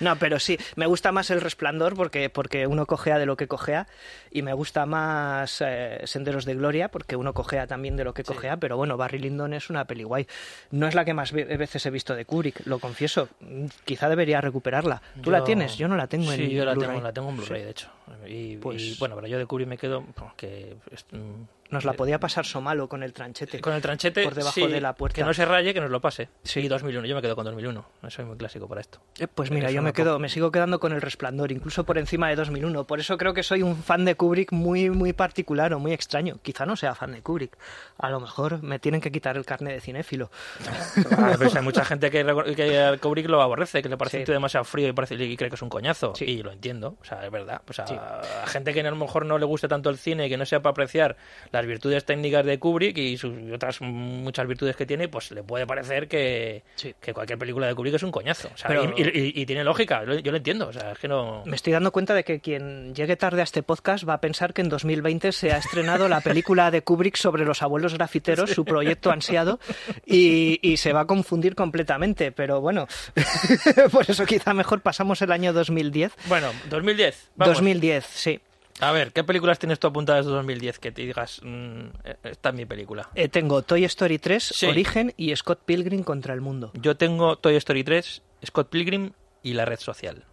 No, 0.00 0.16
pero 0.16 0.38
sí, 0.38 0.58
me 0.76 0.86
gusta 0.86 1.12
más 1.12 1.30
el 1.30 1.40
resplandor 1.40 1.94
porque, 1.94 2.28
porque 2.30 2.66
uno 2.66 2.86
cojea 2.86 3.18
de 3.18 3.26
lo 3.26 3.36
que 3.36 3.48
cojea 3.48 3.86
y 4.30 4.42
me 4.42 4.52
gusta 4.52 4.84
más 4.86 5.62
eh, 5.64 6.00
Senderos 6.04 6.44
de 6.44 6.54
Gloria 6.54 6.88
porque 6.88 7.16
uno 7.16 7.32
cojea 7.34 7.66
también 7.66 7.96
de 7.96 8.04
lo 8.04 8.14
que 8.14 8.24
cojea, 8.24 8.56
pero 8.58 8.76
bueno, 8.76 8.96
Barry 8.96 9.18
Lyndon 9.18 9.54
es 9.54 9.70
una 9.70 9.84
peli 9.86 10.02
guay. 10.04 10.26
No 10.70 10.86
es 10.86 10.94
la 10.94 11.04
que 11.04 11.14
más 11.14 11.32
ve- 11.32 11.44
veces 11.56 11.84
he 11.86 11.90
visto 11.90 12.14
de 12.14 12.24
Kubrick, 12.24 12.66
lo 12.66 12.78
confieso. 12.78 12.95
Mm, 13.40 13.66
Quizá 13.84 14.08
debería 14.08 14.40
recuperarla. 14.40 15.02
¿Tú 15.22 15.30
la 15.30 15.44
tienes? 15.44 15.76
Yo 15.76 15.88
no 15.88 15.96
la 15.96 16.06
tengo 16.06 16.32
en 16.32 16.38
Sí, 16.38 16.50
yo 16.50 16.64
la 16.64 16.74
tengo, 16.74 17.00
la 17.00 17.12
tengo 17.12 17.28
en 17.30 17.36
Blu-ray, 17.36 17.60
Sí. 17.60 17.64
de 17.64 17.70
hecho. 17.70 17.88
Y, 18.26 18.56
Pues- 18.58 18.82
y, 18.82 18.96
bueno, 18.98 19.14
pero 19.16 19.26
yo 19.26 19.38
de 19.38 19.46
Kubrick 19.46 19.68
me 19.68 19.78
quedo 19.78 20.04
pues, 20.14 20.32
que 20.36 20.76
es- 20.90 21.06
mm, 21.12 21.42
Nos 21.68 21.84
la 21.84 21.92
eh, 21.92 21.94
podía 21.96 22.20
pasar 22.20 22.46
Somalo 22.46 22.88
con 22.88 23.02
el 23.02 23.12
tranchete. 23.12 23.60
con 23.60 23.72
el 23.72 23.82
tranchete 23.82 24.22
por 24.22 24.34
debajo 24.36 24.54
sí, 24.54 24.66
de 24.68 24.80
la 24.80 24.94
puerta. 24.94 25.16
que 25.16 25.24
no 25.24 25.34
se 25.34 25.44
raye, 25.44 25.74
que 25.74 25.80
nos 25.80 25.90
lo 25.90 26.00
pase. 26.00 26.28
Sí. 26.44 26.60
Y 26.60 26.68
2001, 26.68 27.08
yo 27.08 27.16
me 27.16 27.22
quedo 27.22 27.34
con 27.34 27.44
2001. 27.44 27.84
Soy 28.08 28.24
muy 28.24 28.36
clásico 28.36 28.68
para 28.68 28.80
esto. 28.80 29.00
Eh, 29.18 29.26
Pues 29.26 29.50
mira, 29.50 29.66
Eso 29.66 29.74
yo 29.74 29.82
me 29.82 29.92
quedo, 29.92 30.20
me 30.20 30.28
sigo 30.28 30.52
quedando 30.52 30.78
con 30.78 30.92
el 30.92 31.00
resplandor, 31.02 31.50
incluso 31.50 31.82
por 31.82 31.98
encima 31.98 32.28
de 32.28 32.36
2001. 32.36 32.84
Por 32.84 33.00
eso 33.00 33.18
creo 33.18 33.34
que 33.34 33.42
soy 33.42 33.62
un 33.64 33.76
fan 33.82 34.04
de 34.04 34.14
Kubrick 34.14 34.52
muy, 34.52 34.90
muy 34.90 35.12
particular 35.12 35.74
o 35.74 35.80
muy 35.80 35.92
extraño. 35.92 36.38
Quizá 36.40 36.66
no 36.66 36.76
sea 36.76 36.94
fan 36.94 37.10
de 37.10 37.22
Kubrick. 37.22 37.58
A 37.98 38.10
lo 38.10 38.20
mejor 38.20 38.62
me 38.62 38.78
tienen 38.78 39.00
que 39.00 39.10
quitar 39.10 39.36
el 39.36 39.44
carnet 39.44 39.74
de 39.74 39.80
cinéfilo. 39.80 40.30
Ah, 41.18 41.34
pues 41.36 41.54
hay 41.56 41.62
mucha 41.62 41.84
gente 41.84 42.10
que, 42.12 42.24
que 42.54 42.98
Kubrick 43.02 43.26
lo 43.28 43.42
aborrece, 43.42 43.82
que 43.82 43.88
le 43.88 43.96
parece 43.96 44.24
Sí. 44.24 44.32
demasiado 44.32 44.64
frío 44.64 44.88
y, 44.88 44.92
parece, 44.92 45.14
y 45.16 45.36
cree 45.36 45.50
que 45.50 45.56
es 45.56 45.62
un 45.62 45.68
coñazo. 45.68 46.14
Sí. 46.14 46.24
Y 46.26 46.42
lo 46.44 46.52
entiendo, 46.52 46.96
o 47.00 47.04
sea, 47.04 47.24
es 47.24 47.30
verdad. 47.32 47.60
O 47.68 47.72
sea, 47.72 47.86
Sí. 47.86 47.95
A 47.98 48.46
gente 48.46 48.72
que 48.72 48.80
a 48.80 48.90
lo 48.90 48.96
mejor 48.96 49.26
no 49.26 49.38
le 49.38 49.44
guste 49.46 49.68
tanto 49.68 49.90
el 49.90 49.98
cine 49.98 50.26
y 50.26 50.28
que 50.28 50.36
no 50.36 50.44
sepa 50.46 50.70
apreciar 50.70 51.16
las 51.52 51.66
virtudes 51.66 52.04
técnicas 52.04 52.44
de 52.44 52.58
Kubrick 52.58 52.96
y 52.98 53.16
sus 53.16 53.32
y 53.38 53.52
otras 53.52 53.80
muchas 53.80 54.46
virtudes 54.46 54.76
que 54.76 54.86
tiene, 54.86 55.08
pues 55.08 55.30
le 55.30 55.42
puede 55.42 55.66
parecer 55.66 56.08
que, 56.08 56.62
Sí. 56.76 56.94
que 57.00 57.12
cualquier 57.12 57.38
película 57.38 57.66
de 57.66 57.74
Kubrick 57.74 57.94
es 57.94 58.02
un 58.02 58.10
coñazo. 58.12 58.48
O 58.54 58.56
sea, 58.56 58.68
Pero- 58.68 58.84
y, 58.96 59.02
y- 59.02 59.32
y 59.42 59.46
tiene 59.46 59.64
lógica, 59.64 60.02
yo 60.04 60.30
lo 60.30 60.36
entiendo. 60.36 60.68
O 60.68 60.72
sea, 60.72 60.92
es 60.92 60.98
que 60.98 61.08
no. 61.08 61.42
Me 61.46 61.56
estoy 61.56 61.72
dando 61.72 61.92
cuenta 61.92 62.14
de 62.14 62.24
que 62.24 62.40
quien 62.40 62.94
llegue 62.94 63.16
tarde 63.16 63.40
a 63.40 63.44
este 63.44 63.62
podcast 63.62 64.08
va 64.08 64.14
a 64.14 64.20
pensar 64.20 64.52
que 64.54 64.62
en 64.62 64.68
2020 64.68 65.32
se 65.32 65.52
ha 65.52 65.58
estrenado 65.58 66.08
la 66.08 66.20
película 66.20 66.70
de 66.70 66.82
Kubrick 66.82 67.16
sobre 67.16 67.44
los 67.44 67.62
abuelos 67.62 67.94
grafiteros, 67.94 68.50
su 68.50 68.64
proyecto 68.64 69.10
ansiado, 69.10 69.58
y, 70.04 70.58
y 70.62 70.76
se 70.76 70.92
va 70.92 71.00
a 71.00 71.06
confundir 71.06 71.54
completamente. 71.54 72.32
Pero 72.32 72.60
bueno, 72.60 72.86
por 73.92 74.08
eso 74.10 74.24
quizá 74.26 74.54
mejor 74.54 74.80
pasamos 74.80 75.20
el 75.22 75.32
año 75.32 75.52
2010. 75.52 76.12
Bueno, 76.26 76.48
2010. 76.70 77.30
Vamos. 77.36 77.54
2010, 77.56 77.66
sí. 78.08 78.40
A 78.80 78.92
ver, 78.92 79.12
¿qué 79.12 79.24
películas 79.24 79.58
tienes 79.58 79.78
tú 79.78 79.86
apuntadas 79.86 80.26
de 80.26 80.32
2010 80.32 80.78
que 80.78 80.92
te 80.92 81.02
digas, 81.02 81.40
mm, 81.42 81.80
eh, 82.04 82.16
esta 82.24 82.50
es 82.50 82.54
mi 82.54 82.66
película? 82.66 83.08
Eh, 83.14 83.28
tengo 83.28 83.62
Toy 83.62 83.84
Story 83.84 84.18
3, 84.18 84.42
Sí. 84.42 84.66
Origen 84.66 85.14
y 85.16 85.34
Scott 85.34 85.60
Pilgrim 85.64 86.02
contra 86.02 86.34
el 86.34 86.42
mundo. 86.42 86.72
Yo 86.74 86.96
tengo 86.96 87.36
Toy 87.38 87.56
Story 87.56 87.84
3, 87.84 88.22
Scott 88.44 88.68
Pilgrim 88.68 89.12
y 89.42 89.54
La 89.54 89.64
Red 89.64 89.78
Social. 89.78 90.24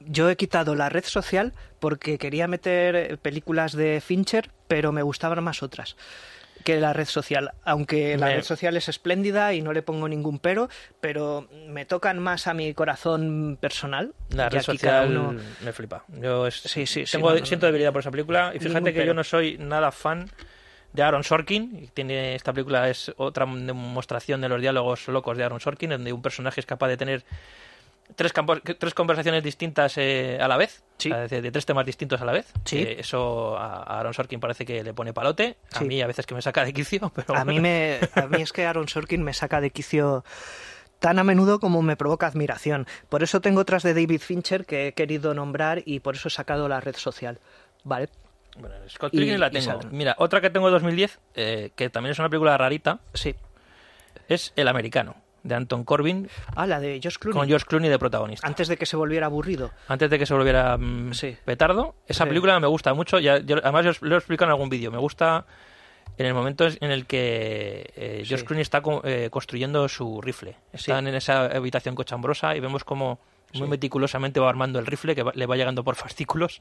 Yo 0.00 0.30
he 0.30 0.36
quitado 0.36 0.74
la 0.76 0.88
red 0.88 1.04
social 1.04 1.52
porque 1.80 2.18
quería 2.18 2.46
meter 2.46 2.94
eh, 2.96 3.16
películas 3.16 3.72
de 3.72 4.00
Fincher, 4.00 4.50
pero 4.68 4.92
me 4.92 5.02
gustaban 5.02 5.42
más 5.42 5.62
otras 5.62 5.96
que 6.64 6.78
la 6.80 6.92
red 6.92 7.06
social. 7.06 7.52
Aunque 7.64 8.16
la 8.16 8.26
Me- 8.26 8.34
red 8.36 8.42
social 8.42 8.76
es 8.76 8.88
espléndida 8.88 9.54
y 9.54 9.62
no 9.62 9.72
le 9.72 9.82
pongo 9.82 10.08
ningún 10.08 10.38
pero, 10.38 10.68
pero 11.00 11.48
me 11.68 11.84
tocan 11.86 12.18
más 12.18 12.46
a 12.46 12.54
mi 12.54 12.74
corazón 12.74 13.56
personal. 13.60 14.12
La 14.30 14.48
red 14.48 14.62
social 14.62 15.10
uno- 15.16 15.40
me 15.64 15.72
flipa. 15.72 16.04
Yo 16.08 16.46
es- 16.46 16.56
Sí, 16.60 16.86
sí, 16.86 17.06
sí, 17.06 17.12
tengo, 17.12 17.30
no, 17.32 17.38
no, 17.38 17.46
siento 17.46 17.66
debilidad 17.66 17.92
por 17.92 18.00
esa 18.00 18.10
película. 18.10 18.52
Y 18.54 18.58
fíjate 18.58 18.92
que 18.92 19.06
yo 19.06 19.14
no 19.14 19.24
soy 19.24 19.56
nada 19.58 19.90
fan 19.92 20.30
de 20.92 21.02
Aaron 21.02 21.22
Sorkin. 21.24 21.90
Tiene, 21.94 22.34
esta 22.34 22.52
película 22.52 22.88
es 22.88 23.12
otra 23.16 23.46
demostración 23.46 24.40
de 24.40 24.48
los 24.48 24.60
diálogos 24.60 25.06
locos 25.08 25.36
de 25.36 25.44
Aaron 25.44 25.60
Sorkin, 25.60 25.90
donde 25.90 26.12
un 26.12 26.22
personaje 26.22 26.60
es 26.60 26.66
capaz 26.66 26.88
de 26.88 26.96
tener 26.96 27.24
tres, 28.16 28.32
campos, 28.32 28.60
tres 28.78 28.94
conversaciones 28.94 29.42
distintas 29.42 29.96
eh, 29.98 30.38
a 30.40 30.48
la 30.48 30.56
vez, 30.56 30.82
Sí. 30.98 31.10
de, 31.10 31.40
de 31.42 31.50
tres 31.52 31.64
temas 31.66 31.86
distintos 31.86 32.20
a 32.20 32.24
la 32.24 32.32
vez. 32.32 32.52
Sí. 32.64 32.78
Eh, 32.78 32.96
eso 33.00 33.56
a, 33.56 33.82
a 33.82 34.00
Aaron 34.00 34.14
Sorkin 34.14 34.40
parece 34.40 34.64
que 34.66 34.82
le 34.82 34.92
pone 34.94 35.12
palote. 35.12 35.56
A 35.72 35.78
Sí. 35.78 35.84
mí 35.84 36.00
a 36.02 36.06
veces 36.06 36.26
que 36.26 36.34
me 36.34 36.42
saca 36.42 36.64
de 36.64 36.72
quicio, 36.72 37.12
pero 37.14 37.36
A 37.36 37.44
mí, 37.44 37.60
me, 37.60 37.98
a 38.14 38.26
mí 38.26 38.42
es 38.42 38.52
que 38.52 38.66
Aaron 38.66 38.88
Sorkin 38.88 39.22
me 39.22 39.32
saca 39.34 39.60
de 39.60 39.70
quicio 39.70 40.24
tan 40.98 41.18
a 41.20 41.24
menudo 41.24 41.60
como 41.60 41.80
me 41.82 41.96
provoca 41.96 42.26
admiración. 42.26 42.86
Por 43.08 43.22
eso 43.22 43.40
tengo 43.40 43.60
otras 43.60 43.84
de 43.84 43.94
David 43.94 44.20
Fincher 44.20 44.66
que 44.66 44.88
he 44.88 44.92
querido 44.94 45.32
nombrar 45.32 45.82
y 45.84 46.00
por 46.00 46.16
eso 46.16 46.26
he 46.28 46.30
sacado 46.32 46.68
la 46.68 46.80
red 46.80 46.96
social. 46.96 47.38
¿Vale? 47.84 48.08
Bueno, 48.58 48.74
Scott 48.88 49.12
Pilgrim 49.12 49.38
la 49.38 49.50
tengo. 49.52 49.78
Mira, 49.92 50.16
otra 50.18 50.40
que 50.40 50.50
tengo 50.50 50.66
de 50.66 50.72
2010, 50.72 51.20
eh, 51.36 51.70
que 51.76 51.88
también 51.90 52.10
es 52.10 52.18
una 52.18 52.28
película 52.28 52.58
rarita, 52.58 52.98
Sí. 53.14 53.36
es 54.28 54.52
El 54.56 54.66
Americano, 54.66 55.14
de 55.48 55.54
Anton 55.54 55.84
Corbin, 55.84 56.28
Ah, 56.54 56.66
la 56.66 56.78
de 56.80 57.00
Josh 57.02 57.16
Clooney. 57.16 57.38
con 57.40 57.48
George 57.48 57.66
Clooney 57.66 57.88
de 57.90 57.98
protagonista. 57.98 58.46
Antes 58.46 58.68
de 58.68 58.76
que 58.76 58.86
se 58.86 58.96
volviera 58.96 59.26
aburrido. 59.26 59.70
Antes 59.88 60.10
de 60.10 60.18
que 60.18 60.26
se 60.26 60.34
volviera 60.34 60.76
mm, 60.76 61.12
Sí. 61.14 61.36
petardo. 61.44 61.94
Esa 62.06 62.24
Sí. 62.24 62.28
película 62.28 62.58
me 62.60 62.66
gusta 62.68 62.94
mucho. 62.94 63.18
Ya, 63.18 63.38
yo- 63.38 63.56
además, 63.62 63.84
yo 63.84 63.90
os- 63.90 64.02
lo 64.02 64.14
he 64.14 64.18
explicado 64.18 64.48
en 64.50 64.52
algún 64.52 64.68
vídeo. 64.68 64.90
Me 64.90 64.98
gusta 64.98 65.44
en 66.16 66.26
el 66.26 66.34
momento 66.34 66.66
en 66.66 66.90
el 66.90 67.06
que 67.06 67.90
eh, 67.96 68.22
George 68.24 68.38
Sí. 68.38 68.44
Clooney 68.44 68.62
está 68.62 68.80
co- 68.82 69.02
eh, 69.04 69.28
construyendo 69.30 69.88
su 69.88 70.20
rifle. 70.20 70.56
Están 70.72 71.06
en 71.06 71.14
esa 71.14 71.46
habitación 71.46 71.94
cochambrosa 71.94 72.54
y 72.56 72.60
vemos 72.60 72.84
como 72.84 73.18
muy 73.54 73.66
meticulosamente 73.68 74.40
va 74.40 74.48
armando 74.50 74.78
el 74.78 74.84
rifle 74.86 75.14
que 75.14 75.22
va- 75.22 75.32
le 75.34 75.46
va 75.46 75.56
llegando 75.56 75.82
por 75.84 75.94
fascículos. 76.12 76.58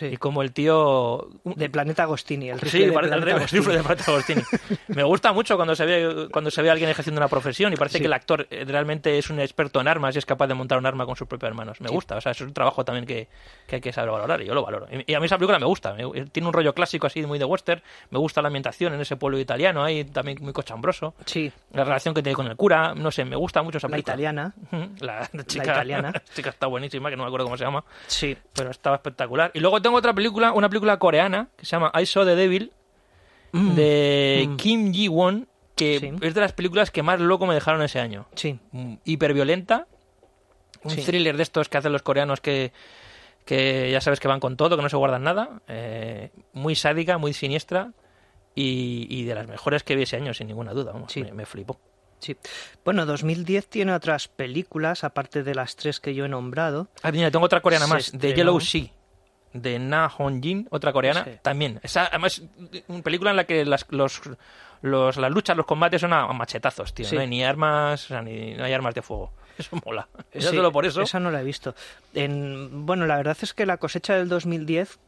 Sí. 0.00 0.06
Y 0.06 0.16
como 0.16 0.40
el 0.42 0.52
tío... 0.52 1.28
De 1.44 1.68
Planeta 1.70 2.04
Agostini. 2.04 2.48
El 2.48 2.58
rifle 2.60 2.80
Sí, 2.80 2.86
de 2.86 2.92
parece 2.92 3.14
el 3.14 3.20
Planeta 3.22 3.42
rifle 3.46 3.58
rifle 3.60 3.76
de 3.76 3.82
Planeta 3.82 4.10
Agostini. 4.10 4.42
Me 4.88 5.02
gusta 5.02 5.32
mucho 5.32 5.56
cuando 5.56 5.74
se 5.76 5.84
ve 5.84 6.28
cuando 6.32 6.50
se 6.50 6.62
ve 6.62 6.70
a 6.70 6.72
alguien 6.72 6.88
ejerciendo 6.90 7.20
una 7.20 7.28
profesión 7.28 7.72
y 7.72 7.76
parece 7.76 7.98
Sí. 7.98 8.00
que 8.00 8.06
el 8.06 8.12
actor 8.14 8.46
eh, 8.50 8.64
realmente 8.66 9.18
es 9.18 9.28
un 9.30 9.40
experto 9.40 9.80
en 9.80 9.88
armas 9.88 10.14
y 10.16 10.18
es 10.18 10.24
capaz 10.26 10.46
de 10.46 10.54
montar 10.54 10.78
un 10.78 10.86
arma 10.86 11.04
con 11.04 11.16
sus 11.16 11.28
propias 11.28 11.54
manos. 11.54 11.80
Me 11.80 11.88
Sí. 11.88 11.94
gusta, 11.94 12.16
o 12.16 12.20
sea, 12.20 12.32
es 12.32 12.40
un 12.40 12.52
trabajo 12.54 12.84
también 12.84 13.04
que, 13.04 13.28
que 13.66 13.76
hay 13.76 13.80
que 13.82 13.92
saber 13.92 14.10
valorar 14.10 14.40
y 14.40 14.46
yo 14.46 14.54
lo 14.54 14.62
valoro. 14.64 14.86
Y, 15.06 15.12
a 15.14 15.20
mí 15.20 15.26
esa 15.26 15.36
película 15.36 15.58
me 15.58 15.66
gusta, 15.66 15.94
tiene 16.32 16.46
un 16.48 16.52
rollo 16.54 16.72
clásico 16.72 17.06
así 17.06 17.20
muy 17.26 17.38
de 17.38 17.44
western, 17.44 17.82
me 18.10 18.18
gusta 18.18 18.40
la 18.40 18.48
ambientación 18.48 18.94
en 18.94 19.00
ese 19.02 19.16
pueblo 19.16 19.38
italiano 19.38 19.82
ahí 19.84 20.04
también 20.04 20.38
muy 20.40 20.52
cochambroso, 20.52 21.14
Sí, 21.26 21.52
la 21.72 21.84
relación 21.84 22.14
que 22.14 22.22
tiene 22.22 22.34
con 22.36 22.46
el 22.46 22.56
cura, 22.56 22.94
no 22.94 23.10
sé, 23.10 23.24
me 23.24 23.36
gusta 23.36 23.62
mucho 23.62 23.78
esa 23.78 23.88
la 23.88 23.92
película. 23.92 24.14
italiana. 24.14 24.54
Ujú, 24.72 24.88
La, 25.00 25.28
chica, 25.46 25.64
italiana. 25.72 26.10
la 26.14 26.22
chica 26.34 26.50
está 26.50 26.66
buenísima, 26.68 27.10
que 27.10 27.16
no 27.16 27.24
me 27.24 27.28
acuerdo 27.28 27.44
cómo 27.46 27.56
se 27.56 27.64
llama 27.64 27.84
Sí. 28.06 28.36
pero 28.54 28.70
estaba 28.70 28.96
espectacular. 28.96 29.50
Y 29.54 29.60
luego 29.60 29.82
tengo 29.82 29.89
otra 29.98 30.12
película, 30.14 30.52
una 30.52 30.68
película 30.68 30.98
coreana 30.98 31.48
que 31.56 31.64
se 31.66 31.72
llama 31.72 31.92
I 32.00 32.06
Saw 32.06 32.24
the 32.24 32.34
Devil 32.36 32.72
Mm, 33.52 33.74
de 33.74 34.46
Mm. 34.48 34.56
Kim 34.56 34.92
Ji-won, 34.92 35.48
que 35.74 35.98
Sí. 35.98 36.12
es 36.20 36.34
de 36.34 36.40
las 36.40 36.52
películas 36.52 36.90
que 36.92 37.02
más 37.02 37.18
loco 37.18 37.46
me 37.46 37.54
dejaron 37.54 37.82
ese 37.82 37.98
año. 37.98 38.26
Sí. 38.36 38.60
Mm, 38.70 38.94
Hiperviolenta, 39.04 39.88
un 40.84 40.90
Sí. 40.92 41.02
thriller 41.02 41.36
de 41.36 41.42
estos 41.42 41.68
que 41.68 41.76
hacen 41.78 41.92
los 41.92 42.02
coreanos 42.02 42.40
que, 42.40 42.72
que 43.44 43.90
ya 43.90 44.00
sabes 44.00 44.20
que 44.20 44.28
van 44.28 44.38
con 44.38 44.56
todo, 44.56 44.76
que 44.76 44.82
no 44.84 44.88
se 44.88 44.96
guardan 44.96 45.24
nada, 45.24 45.62
eh, 45.66 46.30
muy 46.52 46.76
sádica, 46.76 47.18
muy 47.18 47.32
siniestra 47.32 47.92
y, 48.54 49.06
y 49.10 49.24
de 49.24 49.34
las 49.34 49.48
mejores 49.48 49.82
que 49.82 49.96
vi 49.96 50.02
ese 50.04 50.14
año, 50.16 50.32
sin 50.32 50.46
ninguna 50.46 50.72
duda. 50.72 50.92
vamos, 50.92 51.10
Sí. 51.12 51.22
me, 51.24 51.32
me 51.32 51.44
flipó. 51.46 51.80
Sí. 52.20 52.36
Bueno, 52.84 53.04
2010 53.06 53.66
tiene 53.68 53.92
otras 53.94 54.28
películas, 54.28 55.02
aparte 55.04 55.42
de 55.42 55.54
las 55.56 55.74
tres 55.74 55.98
que 55.98 56.14
yo 56.14 56.26
he 56.26 56.28
nombrado. 56.28 56.86
Ah, 57.02 57.10
mira, 57.10 57.30
tengo 57.32 57.46
otra 57.46 57.62
coreana 57.62 57.86
Se 57.86 57.92
más, 57.94 58.10
de 58.12 58.16
estrenó. 58.28 58.36
Yellow 58.36 58.60
Sea, 58.60 58.90
de 59.52 59.78
Na 59.78 60.08
Hong-jin, 60.08 60.68
otra 60.70 60.92
coreana, 60.92 61.24
Sí. 61.24 61.30
también. 61.42 61.80
Esa, 61.82 62.06
además, 62.06 62.42
una 62.88 63.02
película 63.02 63.30
en 63.30 63.36
la 63.36 63.44
que 63.44 63.64
las, 63.64 63.86
los, 63.90 64.20
los, 64.82 65.16
las 65.16 65.30
luchas, 65.30 65.56
los 65.56 65.66
combates 65.66 66.00
son 66.00 66.12
a, 66.12 66.26
machetazos, 66.32 66.94
tío. 66.94 67.06
Sí. 67.06 67.14
No 67.16 67.20
hay 67.22 67.26
ni 67.28 67.44
armas, 67.44 68.04
o 68.04 68.08
sea, 68.08 68.22
ni, 68.22 68.54
no 68.54 68.64
hay 68.64 68.72
armas 68.72 68.94
de 68.94 69.02
fuego. 69.02 69.32
Eso 69.58 69.76
mola. 69.84 70.08
Ya 70.32 70.40
Sí, 70.40 70.56
solo 70.56 70.72
por 70.72 70.86
eso. 70.86 71.02
Esa 71.02 71.20
no 71.20 71.30
la 71.30 71.40
he 71.40 71.44
visto. 71.44 71.74
En, 72.14 72.86
bueno, 72.86 73.06
la 73.06 73.16
verdad 73.16 73.36
es 73.42 73.52
que 73.52 73.66
la 73.66 73.76
cosecha 73.76 74.14
del 74.14 74.28
2010 74.28 74.98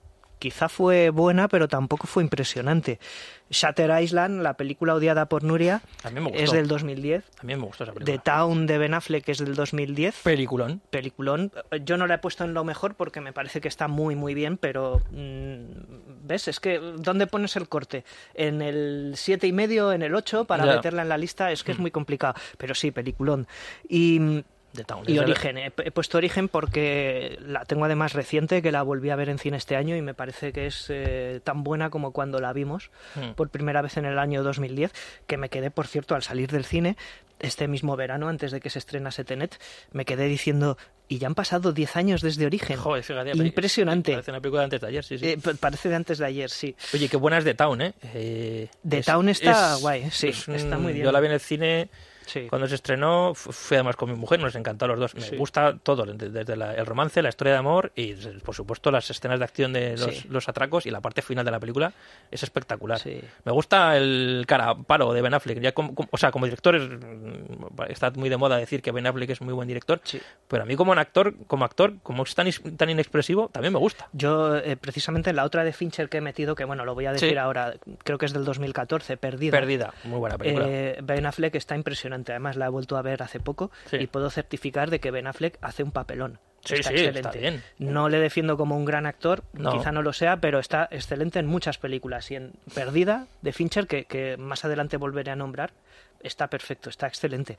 quizá 0.43 0.69
fue 0.69 1.11
buena, 1.11 1.47
pero 1.47 1.69
tampoco 1.69 2.09
fue 2.09 2.25
impresionante. 2.25 2.99
Shatter 3.49 4.03
Island, 4.03 4.43
la 4.43 4.55
película 4.55 4.95
odiada 4.95 5.27
por 5.27 5.45
Nuria, 5.45 5.83
es 6.35 6.51
del 6.51 6.67
2010. 6.67 7.23
También 7.37 7.61
me 7.61 7.67
gustó 7.67 7.85
esa 7.85 7.93
The. 7.93 8.19
Town 8.19 8.67
de 8.67 8.79
Ben 8.79 8.93
Affleck 8.95 9.29
es 9.29 9.39
del 9.39 9.55
2010. 9.55 10.23
Peliculón. 10.25 10.81
Peliculón. 10.91 11.53
Yo 11.85 11.97
no 11.97 12.09
la 12.09 12.15
he 12.15 12.19
puesto 12.19 12.43
en 12.43 12.55
lo 12.55 12.65
mejor 12.65 12.97
porque 12.97 13.21
me 13.21 13.33
parece 13.33 13.61
que 13.61 13.69
está 13.69 13.87
muy, 13.87 14.17
muy 14.17 14.35
bien, 14.35 14.57
pero. 14.57 15.01
mm, 15.13 16.25
¿Ves? 16.25 16.49
Es 16.49 16.59
que. 16.59 16.79
¿Dónde 16.97 17.27
pones 17.29 17.55
el 17.57 17.69
corte? 17.69 18.05
¿En 18.35 18.63
el 18.63 19.13
siete 19.17 19.47
y 19.47 19.53
medio, 19.53 19.93
en 19.93 20.03
el 20.03 20.15
8 20.17 20.45
para 20.47 20.65
Ya. 20.67 20.77
meterla 20.77 21.03
en 21.03 21.09
la 21.11 21.19
lista? 21.19 21.53
Es 21.53 21.63
que 21.63 21.73
es 21.73 21.79
muy 21.79 21.91
complicado. 21.93 22.35
Pero 22.59 22.75
sí, 22.75 22.91
peliculón. 22.91 23.47
Y. 23.89 24.43
The 24.75 24.85
Town. 24.85 25.05
y 25.07 25.19
Origen, 25.19 25.59
he, 25.59 25.73
he 25.85 25.91
puesto 25.91 26.19
Origen 26.19 26.49
porque 26.49 27.39
la 27.47 27.65
tengo 27.65 27.85
además 27.85 28.13
reciente, 28.15 28.63
que 28.63 28.73
la 28.73 28.83
volví 28.83 29.11
a 29.11 29.17
ver 29.17 29.29
en 29.29 29.39
cine 29.39 29.57
este 29.57 29.77
año 29.77 29.97
y 29.97 30.03
me 30.03 30.15
parece 30.15 30.53
que 30.53 30.67
es 30.67 30.87
eh, 30.89 31.41
tan 31.45 31.63
buena 31.63 31.91
como 31.91 32.13
cuando 32.13 32.41
la 32.41 32.53
vimos 32.53 32.91
Hmm. 33.15 33.33
por 33.35 33.51
primera 33.51 33.83
vez 33.83 33.97
en 33.99 34.05
el 34.07 34.19
año 34.19 34.43
2010, 34.43 34.93
que 35.27 35.37
me 35.37 35.49
quedé, 35.51 35.71
por 35.71 35.87
cierto, 35.87 36.15
al 36.15 36.23
salir 36.23 36.51
del 36.51 36.65
cine, 36.65 36.97
este 37.41 37.67
mismo 37.69 37.97
verano, 37.97 38.29
antes 38.29 38.53
de 38.53 38.61
que 38.61 38.71
se 38.71 38.79
estrenase 38.79 39.25
Tenet, 39.25 39.59
me 39.91 40.05
quedé 40.05 40.25
diciendo, 40.27 40.79
y 41.09 41.19
ya 41.19 41.27
han 41.27 41.35
pasado 41.35 41.73
10 41.73 41.97
años 41.97 42.23
desde 42.23 42.47
Origen. 42.47 42.77
Joder, 42.79 43.03
fíjate, 43.03 43.33
Impresionante. 43.37 44.13
Parece 44.13 44.31
una 44.31 44.41
película 44.41 44.61
de 44.63 44.65
antes 44.67 44.81
de 44.81 44.87
ayer, 44.87 45.05
sí, 45.05 45.19
sí. 45.19 45.29
Eh, 45.29 45.39
pa- 45.43 45.55
parece 45.55 45.89
de 45.89 45.97
antes 45.97 46.19
de 46.19 46.27
ayer, 46.27 46.49
sí. 46.51 46.75
Oye, 46.95 47.09
qué 47.09 47.17
buena 47.17 47.39
es 47.39 47.45
The 47.45 47.55
Town, 47.55 47.83
¿eh? 47.83 47.95
Eh, 48.15 48.69
The 48.89 48.99
es- 48.99 49.07
Town 49.07 49.29
está 49.29 49.75
es- 49.75 49.81
guay, 49.81 50.09
sí, 50.11 50.29
es 50.29 50.49
está 50.49 50.79
muy 50.79 50.93
bien. 50.93 51.05
Yo 51.05 51.13
la 51.13 51.21
vi 51.21 51.27
en 51.27 51.33
el 51.33 51.41
cine 51.41 51.89
sí. 52.27 52.47
Cuando 52.49 52.67
se 52.69 52.75
estrenó, 52.77 53.35
fu- 53.35 53.53
fui 53.53 53.77
además 53.77 53.97
con 53.97 54.11
mi 54.11 54.17
mujer, 54.17 54.41
nos 54.41 54.55
encantó 54.55 54.85
a 54.85 54.89
los 54.89 54.99
dos. 54.99 55.15
Me 55.15 55.21
Sí. 55.23 55.37
gusta 55.37 55.77
todo, 55.83 56.05
de- 56.05 56.29
desde 56.31 56.57
la- 56.57 56.75
el 56.75 56.87
romance, 56.87 57.23
la 57.23 57.29
historia 57.29 57.53
de 57.55 57.59
amor 57.59 57.93
y, 57.95 58.15
por 58.45 58.55
supuesto, 58.55 58.91
las 58.91 59.09
escenas 59.11 59.39
de 59.39 59.45
acción 59.45 59.73
de 59.73 59.97
los, 59.97 60.17
Sí. 60.17 60.29
los 60.29 60.49
atracos 60.49 60.87
y 60.87 60.91
la 60.91 61.01
parte 61.01 61.23
final 61.23 61.45
de 61.45 61.51
la 61.51 61.61
película 61.61 61.93
es 62.31 62.43
espectacular. 62.43 63.01
Me 63.45 63.53
gusta 63.53 63.97
el 63.97 64.45
cara 64.47 64.75
palo 64.75 65.13
de 65.13 65.23
Ben 65.23 65.35
Affleck. 65.35 65.61
Ya 65.61 65.73
como- 65.73 65.95
como- 65.95 66.09
o 66.13 66.17
sea, 66.17 66.31
como 66.31 66.47
director 66.47 66.75
es- 66.77 66.89
está 67.89 68.11
muy 68.13 68.29
de 68.29 68.37
moda 68.37 68.57
decir 68.57 68.83
que 68.83 68.91
Ben 68.93 69.07
Affleck 69.07 69.31
es 69.31 69.41
muy 69.41 69.53
buen 69.55 69.69
director, 69.69 70.01
pero 70.49 70.63
a 70.63 70.67
mí 70.67 70.77
como 70.77 70.93
un 70.93 70.99
actor, 70.99 71.35
como 71.47 71.65
actor, 71.65 71.95
como 72.03 72.23
es 72.23 72.35
tan, 72.35 72.51
tan 72.77 72.91
inexpresivo, 72.91 73.49
también 73.53 73.73
me 73.73 73.79
gusta. 73.79 74.09
Yo, 74.13 74.57
eh, 74.57 74.77
precisamente 74.77 75.31
en 75.31 75.37
la 75.37 75.45
otra 75.45 75.65
de 75.65 75.73
Fincher 75.73 76.09
que 76.09 76.19
he 76.19 76.21
metido, 76.21 76.55
que 76.55 76.65
bueno, 76.65 76.85
lo 76.85 76.95
voy 76.95 77.07
a 77.07 77.13
decir 77.13 77.39
ahora, 77.39 77.75
creo 78.05 78.19
que 78.19 78.27
es 78.27 78.33
del 78.33 78.45
2014, 78.45 79.17
Perdida. 79.17 79.53
Perdida, 79.53 79.95
muy 80.05 80.19
buena 80.19 80.39
película. 80.39 80.67
Eh, 80.69 80.99
ben 81.03 81.27
Affleck 81.27 81.55
está 81.55 81.75
impresionante, 81.77 82.12
además 82.15 82.57
la 82.57 82.67
he 82.67 82.69
vuelto 82.69 82.97
a 82.99 83.03
ver 83.03 83.23
hace 83.23 83.41
poco 83.41 83.71
Sí. 83.91 83.97
y 83.97 84.07
puedo 84.07 84.29
certificar 84.29 84.91
de 84.91 85.01
que 85.01 85.11
Ben 85.11 85.27
Affleck 85.27 85.57
hace 85.63 85.83
un 85.83 85.91
papelón. 85.93 86.39
Sí, 86.65 86.75
está 86.75 86.91
sí, 86.91 86.95
excelente. 86.97 87.19
está 87.21 87.33
bien. 87.33 87.63
No 87.79 88.09
le 88.09 88.21
defiendo 88.21 88.57
como 88.57 88.77
un 88.77 88.85
gran 88.85 89.07
actor, 89.07 89.43
No. 89.53 89.73
quizá 89.73 89.91
no 89.91 90.01
lo 90.03 90.13
sea, 90.13 90.37
pero 90.37 90.61
está 90.61 90.87
excelente 90.93 91.41
en 91.41 91.47
muchas 91.47 91.79
películas 91.79 92.31
y 92.31 92.37
en 92.37 92.53
Perdida 92.73 93.27
de 93.41 93.53
Fincher, 93.53 93.89
que, 93.89 94.05
que 94.05 94.37
más 94.37 94.65
adelante 94.65 94.97
volveré 94.97 95.33
a 95.33 95.37
nombrar, 95.37 95.73
está 96.23 96.47
perfecto, 96.47 96.89
está 96.89 97.09
excelente. 97.09 97.59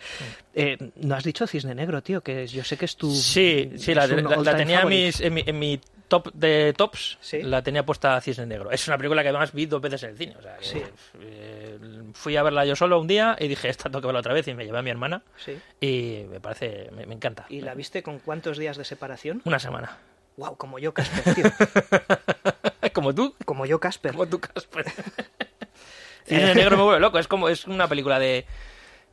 Eh, 0.54 0.78
no 0.96 1.16
has 1.16 1.26
dicho 1.26 1.46
Cisne 1.48 1.76
Negro, 1.76 2.02
tío, 2.02 2.22
que 2.22 2.48
yo 2.48 2.64
sé 2.64 2.78
que 2.78 2.86
es 2.86 2.96
tu... 2.96 3.12
Sí, 3.14 3.74
sí, 3.76 3.94
la, 3.94 4.08
tenía 4.56 4.86
mis- 4.86 5.20
en 5.20 5.34
mi, 5.34 5.44
en 5.46 5.60
mi 5.60 5.82
top 6.14 6.32
de 6.34 6.74
tops, 6.78 7.18
Sí. 7.22 7.42
la 7.42 7.64
tenía 7.64 7.84
puesta 7.84 8.22
Cisne 8.22 8.46
Negro. 8.46 8.70
Es 8.70 8.88
una 8.88 8.98
película 8.98 9.24
que 9.24 9.30
además 9.30 9.52
vi 9.52 9.66
dos 9.66 9.82
veces 9.82 10.04
en 10.04 10.10
el 10.12 10.18
cine. 10.18 10.36
O 10.38 10.42
sea, 10.44 10.58
Sí. 10.62 10.80
eh, 11.22 11.80
fui 12.14 12.38
a 12.38 12.44
verla 12.44 12.66
yo 12.66 12.76
solo 12.76 13.00
un 13.00 13.08
día 13.08 13.36
y 13.40 13.48
dije, 13.48 13.68
esta 13.70 13.86
tengo 13.90 14.02
que 14.02 14.08
verla 14.08 14.20
otra 14.20 14.34
vez 14.34 14.48
y 14.48 14.54
me 14.54 14.64
llevé 14.64 14.78
a 14.78 14.82
mi 14.84 14.92
hermana 14.92 15.24
Sí. 15.38 15.58
y 15.82 16.26
me 16.30 16.40
parece, 16.40 16.90
me, 16.92 17.08
me 17.08 17.16
encanta. 17.16 17.46
¿Y 17.50 17.62
la 17.62 17.74
viste 17.74 18.04
con 18.04 18.20
cuántos 18.20 18.60
días 18.60 18.78
de 18.78 18.86
separación? 18.86 19.42
Una 19.46 19.58
semana. 19.58 19.98
Wow, 20.38 20.56
como 20.58 20.78
yo, 20.78 20.94
Casper, 20.94 21.34
tío. 21.36 21.46
como 22.94 23.14
tú, 23.16 23.36
Como 23.46 23.66
yo, 23.66 23.80
Casper. 23.80 24.12
como 24.12 24.28
tú, 24.28 24.40
Casper. 24.40 24.86
Cisne 26.28 26.56
Negro 26.56 26.78
me 26.78 26.84
vuelve 26.84 27.00
loco. 27.00 27.20
Es 27.20 27.28
como 27.28 27.50
es 27.50 27.66
una 27.68 27.88
película 27.88 28.20
de... 28.20 28.46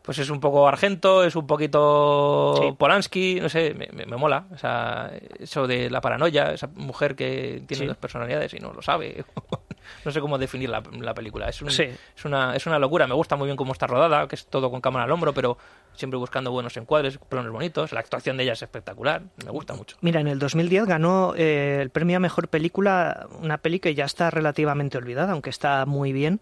Pues 0.03 0.19
es 0.19 0.31
un 0.31 0.41
poco 0.41 0.67
Argento, 0.67 1.23
es 1.25 1.37
un 1.37 1.47
poquito 1.47 2.55
Sí. 2.61 2.73
Polanski, 2.77 3.39
no 3.41 3.49
sé, 3.49 3.75
me, 3.75 3.89
me- 3.93 4.07
me 4.07 4.17
mola. 4.17 4.47
O 4.53 4.57
sea, 4.59 5.11
eso 5.39 5.67
de 5.67 5.91
la 5.91 6.01
paranoia, 6.01 6.53
esa 6.53 6.69
mujer 6.75 7.15
que 7.15 7.63
tiene 7.67 7.83
Sí. 7.83 7.87
dos 7.87 7.97
personalidades 7.99 8.55
y 8.55 8.59
no 8.59 8.73
lo 8.73 8.81
sabe. 8.83 9.25
no 10.05 10.11
sé 10.11 10.21
cómo 10.21 10.39
definir 10.39 10.71
la, 10.71 10.83
la 11.01 11.13
película. 11.15 11.49
Es, 11.49 11.61
un- 11.63 11.71
Sí. 11.71 11.83
es, 12.17 12.25
una, 12.25 12.57
es 12.57 12.67
una 12.67 12.79
locura. 12.79 13.07
Me 13.07 13.15
gusta 13.15 13.37
muy 13.37 13.47
bien 13.47 13.57
cómo 13.57 13.73
está 13.73 13.87
rodada, 13.87 14.27
que 14.27 14.37
es 14.37 14.47
todo 14.47 14.71
con 14.71 14.81
cámara 14.81 15.05
al 15.05 15.13
hombro, 15.13 15.35
pero 15.35 15.59
siempre 15.93 16.17
buscando 16.19 16.51
buenos 16.51 16.77
encuadres, 16.79 17.19
planos 17.29 17.53
bonitos. 17.53 17.93
La 17.93 18.01
actuación 18.01 18.39
de 18.39 18.45
ella 18.45 18.55
es 18.55 18.63
espectacular. 18.63 19.23
Me 19.45 19.51
gusta 19.51 19.75
mucho. 19.75 19.97
Mira, 20.01 20.21
en 20.21 20.29
el 20.29 20.39
2010 20.39 20.87
ganó 20.87 21.35
eh, 21.37 21.79
el 21.83 21.91
premio 21.91 22.17
a 22.17 22.21
mejor 22.21 22.49
película, 22.49 23.27
una 23.43 23.59
peli 23.59 23.81
que 23.81 23.95
ya 23.95 24.07
está 24.07 24.31
relativamente 24.31 24.97
olvidada, 24.97 25.33
aunque 25.33 25.51
está 25.51 25.85
muy 25.85 26.13
bien. 26.15 26.41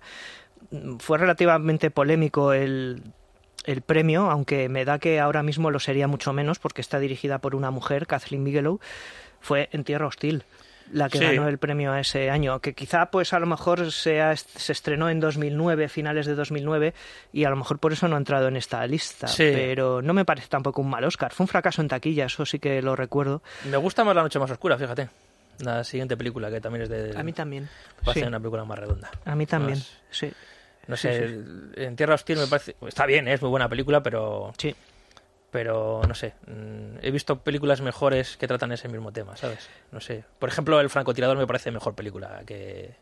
Fue 1.00 1.18
relativamente 1.18 1.90
polémico 1.90 2.52
el, 2.52 3.02
el 3.70 3.82
premio, 3.82 4.30
aunque 4.30 4.68
me 4.68 4.84
da 4.84 4.98
que 4.98 5.20
ahora 5.20 5.42
mismo 5.42 5.70
lo 5.70 5.78
sería 5.78 6.08
mucho 6.08 6.32
menos 6.32 6.58
porque 6.58 6.80
está 6.80 6.98
dirigida 6.98 7.38
por 7.38 7.54
una 7.54 7.70
mujer, 7.70 8.06
Kathleen 8.06 8.42
Bigelow. 8.44 8.80
Fue 9.40 9.68
En 9.72 9.84
Tierra 9.84 10.06
Hostil. 10.06 10.42
la 10.90 11.10
que 11.10 11.18
Sí. 11.18 11.24
ganó 11.24 11.46
el 11.48 11.58
premio 11.58 11.94
ese 11.94 12.30
año, 12.30 12.60
que 12.60 12.72
quizá 12.72 13.10
pues 13.10 13.34
a 13.34 13.38
lo 13.38 13.44
mejor 13.44 13.92
sea, 13.92 14.34
se 14.34 14.72
estrenó 14.72 15.10
en 15.10 15.20
2009, 15.20 15.86
finales 15.90 16.24
de 16.24 16.34
2009, 16.34 16.94
y 17.30 17.44
a 17.44 17.50
lo 17.50 17.56
mejor 17.56 17.78
por 17.78 17.92
eso 17.92 18.08
no 18.08 18.14
ha 18.16 18.18
entrado 18.18 18.48
en 18.48 18.56
esta 18.56 18.86
lista, 18.86 19.26
Sí. 19.28 19.50
pero 19.54 20.00
no 20.00 20.14
me 20.14 20.24
parece 20.24 20.48
tampoco 20.48 20.80
un 20.80 20.88
mal 20.88 21.04
Oscar. 21.04 21.30
Fue 21.34 21.44
un 21.44 21.48
fracaso 21.48 21.82
en 21.82 21.88
taquilla, 21.88 22.24
eso 22.24 22.46
sí 22.46 22.58
que 22.58 22.80
lo 22.80 22.96
recuerdo. 22.96 23.42
Me 23.70 23.76
gusta 23.76 24.02
más 24.02 24.16
La 24.16 24.22
Noche 24.22 24.38
Más 24.38 24.50
Oscura, 24.50 24.78
fíjate. 24.78 25.10
La 25.58 25.84
siguiente 25.84 26.16
película, 26.16 26.50
que 26.50 26.62
también 26.62 26.84
es 26.84 26.88
de... 26.88 27.12
A 27.18 27.22
mí 27.22 27.34
también. 27.34 27.68
Parece 28.02 28.20
Sí, 28.20 28.26
una 28.26 28.38
película 28.40 28.64
más 28.64 28.78
redonda. 28.78 29.10
a 29.26 29.34
mí 29.34 29.44
también, 29.44 29.76
Más- 29.76 29.92
sí. 30.10 30.32
No 30.88 30.96
Sí, 30.96 31.02
sé, 31.08 31.24
en 31.76 31.94
Tierra 31.96 32.14
Hostil 32.16 32.38
me 32.38 32.46
parece... 32.48 32.74
Está 32.86 33.06
bien, 33.06 33.28
¿eh? 33.28 33.34
es 33.34 33.42
muy 33.42 33.50
buena 33.50 33.68
película, 33.68 34.02
pero... 34.02 34.52
Sí. 34.58 34.74
Pero, 35.50 36.02
no 36.06 36.14
sé, 36.14 36.34
mm, 36.46 36.98
he 37.00 37.10
visto 37.10 37.38
películas 37.38 37.80
mejores 37.80 38.36
que 38.36 38.46
tratan 38.46 38.72
ese 38.72 38.86
mismo 38.88 39.12
tema, 39.12 39.34
¿sabes? 39.36 39.66
No 39.92 40.00
sé. 40.00 40.24
Por 40.38 40.48
ejemplo, 40.50 40.78
El 40.80 40.90
francotirador 40.90 41.38
me 41.38 41.46
parece 41.46 41.70
mejor 41.70 41.94
película 41.94 42.42
que, 42.46 42.94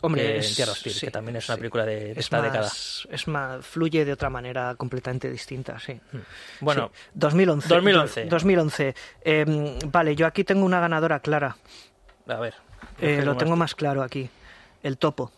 Hombre, 0.00 0.22
que 0.22 0.38
es, 0.38 0.48
en 0.50 0.54
Tierra 0.56 0.72
Hostil, 0.72 0.92
sí, 0.92 1.06
que 1.06 1.12
también 1.12 1.36
es 1.36 1.48
una 1.48 1.56
película 1.56 1.84
de, 1.84 2.00
de 2.06 2.10
Es 2.12 2.18
esta 2.18 2.38
más, 2.38 2.44
década. 2.52 2.70
Es 3.14 3.28
más, 3.28 3.64
fluye 3.64 4.04
de 4.04 4.12
otra 4.12 4.28
manera 4.28 4.74
completamente 4.74 5.30
distinta, 5.30 5.78
sí. 5.78 6.00
Bueno, 6.60 6.90
Sí, 6.92 7.10
2011. 7.14 7.68
2011. 7.68 8.24
Do- 8.24 8.30
2011. 8.30 8.94
Eh, 9.22 9.78
vale, 9.86 10.16
yo 10.16 10.26
aquí 10.26 10.42
tengo 10.42 10.64
una 10.66 10.80
ganadora 10.80 11.20
clara. 11.20 11.56
a 12.26 12.34
ver. 12.40 12.54
Eh, 13.00 13.18
¿qué 13.18 13.22
lo 13.24 13.36
tengo 13.36 13.54
más 13.54 13.76
claro 13.76 14.02
aquí. 14.02 14.28
El 14.82 14.98
topo. 14.98 15.30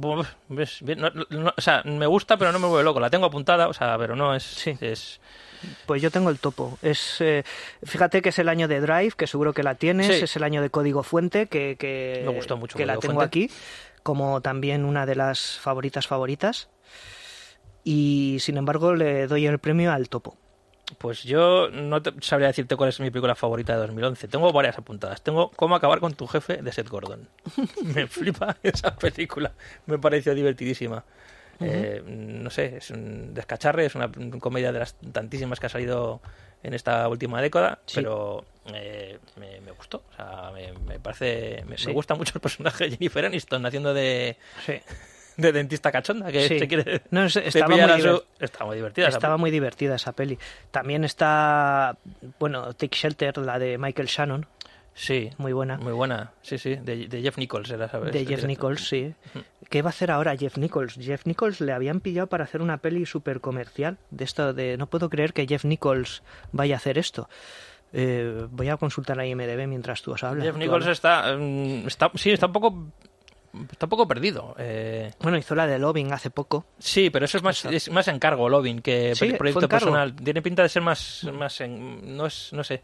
Buf, 0.00 0.28
ves, 0.48 0.78
bien, 0.82 1.00
no- 1.00 1.10
no- 1.10 1.54
o 1.56 1.60
sea, 1.60 1.82
me 1.84 2.06
gusta, 2.06 2.36
pero 2.36 2.52
no 2.52 2.58
me 2.60 2.68
vuelve 2.68 2.84
loco. 2.84 3.00
La 3.00 3.10
tengo 3.10 3.26
apuntada, 3.26 3.66
o 3.68 3.72
sea, 3.72 3.96
pero 3.98 4.14
no 4.14 4.34
es... 4.34 4.42
Sí. 4.44 4.76
es 4.80 5.20
Pues 5.86 6.00
yo 6.00 6.10
tengo 6.12 6.30
el 6.30 6.38
topo. 6.38 6.78
Es, 6.82 7.20
eh, 7.20 7.42
fíjate 7.84 8.22
que 8.22 8.28
es 8.28 8.38
el 8.38 8.48
año 8.48 8.68
de 8.68 8.80
Drive, 8.80 9.12
que 9.16 9.26
seguro 9.26 9.52
que 9.52 9.62
la 9.64 9.74
tienes. 9.74 10.06
Sí. 10.06 10.24
Es 10.24 10.36
el 10.36 10.44
año 10.44 10.62
de 10.62 10.70
Código 10.70 11.02
Fuente, 11.02 11.46
que, 11.46 11.76
que, 11.76 12.22
Me 12.24 12.32
gustó 12.32 12.56
mucho 12.56 12.76
que 12.78 12.86
la 12.86 12.96
tengo 12.98 13.14
Fuente. 13.14 13.24
aquí, 13.24 13.50
como 14.04 14.40
también 14.40 14.84
una 14.84 15.04
de 15.04 15.16
las 15.16 15.58
favoritas 15.58 16.06
favoritas. 16.06 16.68
Y 17.84 18.36
sin 18.40 18.56
embargo 18.56 18.94
le 18.94 19.26
doy 19.26 19.46
el 19.46 19.58
premio 19.58 19.90
al 19.92 20.08
topo. 20.08 20.36
Pues 20.96 21.22
yo 21.24 21.68
no 21.70 22.00
te- 22.00 22.12
sabría 22.22 22.48
decirte 22.48 22.74
cuál 22.76 22.88
es 22.88 22.98
mi 22.98 23.10
película 23.10 23.34
favorita 23.34 23.74
de 23.74 23.80
2011. 23.80 24.26
Tengo 24.28 24.50
varias 24.52 24.78
apuntadas. 24.78 25.20
Tengo 25.22 25.50
Cómo 25.54 25.74
acabar 25.76 26.00
con 26.00 26.14
tu 26.14 26.26
jefe 26.26 26.56
de 26.62 26.72
Seth 26.72 26.88
Gordon. 26.88 27.28
Me 27.82 28.06
flipa 28.06 28.56
esa 28.62 28.96
película. 28.96 29.52
Me 29.86 29.98
pareció 29.98 30.34
divertidísima. 30.34 31.04
Eh, 31.60 32.02
no 32.06 32.50
sé, 32.50 32.76
es 32.76 32.90
un 32.90 33.34
descacharre, 33.34 33.84
es 33.86 33.94
una 33.96 34.10
comedia 34.40 34.70
de 34.72 34.78
las 34.78 34.94
tantísimas 35.12 35.58
que 35.58 35.66
ha 35.66 35.68
salido 35.68 36.20
en 36.62 36.72
esta 36.72 37.08
última 37.08 37.42
década, 37.42 37.80
Sí. 37.86 37.96
pero 37.96 38.44
eh, 38.72 39.18
me, 39.36 39.60
me 39.60 39.72
gustó. 39.72 40.04
O 40.12 40.14
sea, 40.16 40.50
me, 40.54 40.72
me 40.86 41.00
parece. 41.00 41.64
Me, 41.66 41.74
me 41.84 41.92
gusta 41.92 42.14
mucho 42.14 42.32
el 42.36 42.40
personaje 42.40 42.84
de 42.84 42.90
Jennifer 42.92 43.24
Aniston 43.26 43.66
haciendo 43.66 43.92
de, 43.92 44.36
Sí. 44.64 44.74
De 45.38 45.52
dentista 45.52 45.90
cachonda 45.90 46.30
que 46.30 46.46
Sí. 46.46 46.58
se 46.58 46.68
quiere. 46.68 47.00
No, 47.10 47.24
es- 47.24 47.36
estaba 47.36 47.68
muy 47.68 47.80
a 47.80 47.88
su- 47.98 48.02
divert- 48.08 48.24
Estaba 48.40 48.66
muy 48.66 48.76
divertida. 48.76 49.08
Estaba 49.08 49.36
muy 49.38 49.50
divertida 49.50 49.94
esa 49.94 50.12
peli. 50.12 50.38
También 50.70 51.04
está, 51.04 51.96
bueno, 52.38 52.74
Take 52.74 52.94
Shelter, 52.96 53.38
la 53.38 53.58
de 53.58 53.78
Michael 53.78 54.08
Shannon, 54.08 54.46
Sí, 55.00 55.30
muy 55.38 55.52
buena. 55.52 55.76
Muy 55.76 55.92
buena, 55.92 56.32
sí, 56.42 56.58
sí, 56.58 56.74
de, 56.74 57.06
de 57.06 57.22
Jeff 57.22 57.38
Nichols 57.38 57.70
era, 57.70 57.88
¿sabes? 57.88 58.12
De 58.12 58.26
Jeff. 58.26 58.42
Nichols, 58.42 58.88
sí. 58.88 59.14
¿Qué 59.70 59.80
va 59.80 59.90
a 59.90 59.94
hacer 59.94 60.10
ahora 60.10 60.36
Jeff 60.36 60.56
Nichols? 60.58 60.94
Jeff 61.00 61.24
Nichols 61.24 61.60
le 61.60 61.72
habían 61.72 62.00
pillado 62.00 62.26
para 62.26 62.42
hacer 62.42 62.60
una 62.60 62.78
peli 62.78 63.06
súper 63.06 63.40
comercial. 63.40 63.96
De 64.10 64.24
esto 64.24 64.52
de 64.54 64.76
no 64.76 64.88
puedo 64.88 65.08
creer 65.08 65.32
que 65.34 65.46
Jeff 65.46 65.64
Nichols 65.64 66.24
vaya 66.50 66.74
a 66.74 66.78
hacer 66.78 66.98
esto. 66.98 67.28
Eh, 67.92 68.48
voy 68.50 68.70
a 68.70 68.76
consultar 68.76 69.20
a 69.20 69.24
IMDB 69.24 69.68
mientras 69.68 70.02
tú 70.02 70.10
os 70.14 70.24
hablas. 70.24 70.44
Jeff 70.44 70.56
Nichols 70.56 70.82
hablas. 70.82 70.98
está, 70.98 71.36
mm, 71.36 71.86
está, 71.86 72.10
sí, 72.16 72.32
está 72.32 72.46
un 72.46 72.52
poco, 72.52 72.86
está 73.70 73.86
un 73.86 73.90
poco 73.90 74.06
perdido. 74.08 74.54
eh, 74.58 75.10
Bueno, 75.20 75.38
hizo 75.38 75.54
la 75.54 75.66
de 75.66 75.78
Loving 75.78 76.12
hace 76.12 76.30
poco. 76.30 76.66
sí, 76.78 77.10
pero 77.10 77.24
eso 77.24 77.36
es 77.38 77.42
más, 77.42 77.64
es 77.64 77.90
más 77.90 78.08
encargo, 78.08 78.48
Lovin, 78.48 78.80
que 78.80 79.14
Sí, 79.14 79.32
proyecto 79.32 79.68
personal. 79.68 80.14
Tiene 80.14 80.42
pinta 80.42 80.62
de 80.62 80.68
ser 80.68 80.82
más, 80.82 81.26
más 81.32 81.60
en- 81.60 82.16
no 82.16 82.26
es, 82.26 82.52
no 82.52 82.62
sé. 82.64 82.82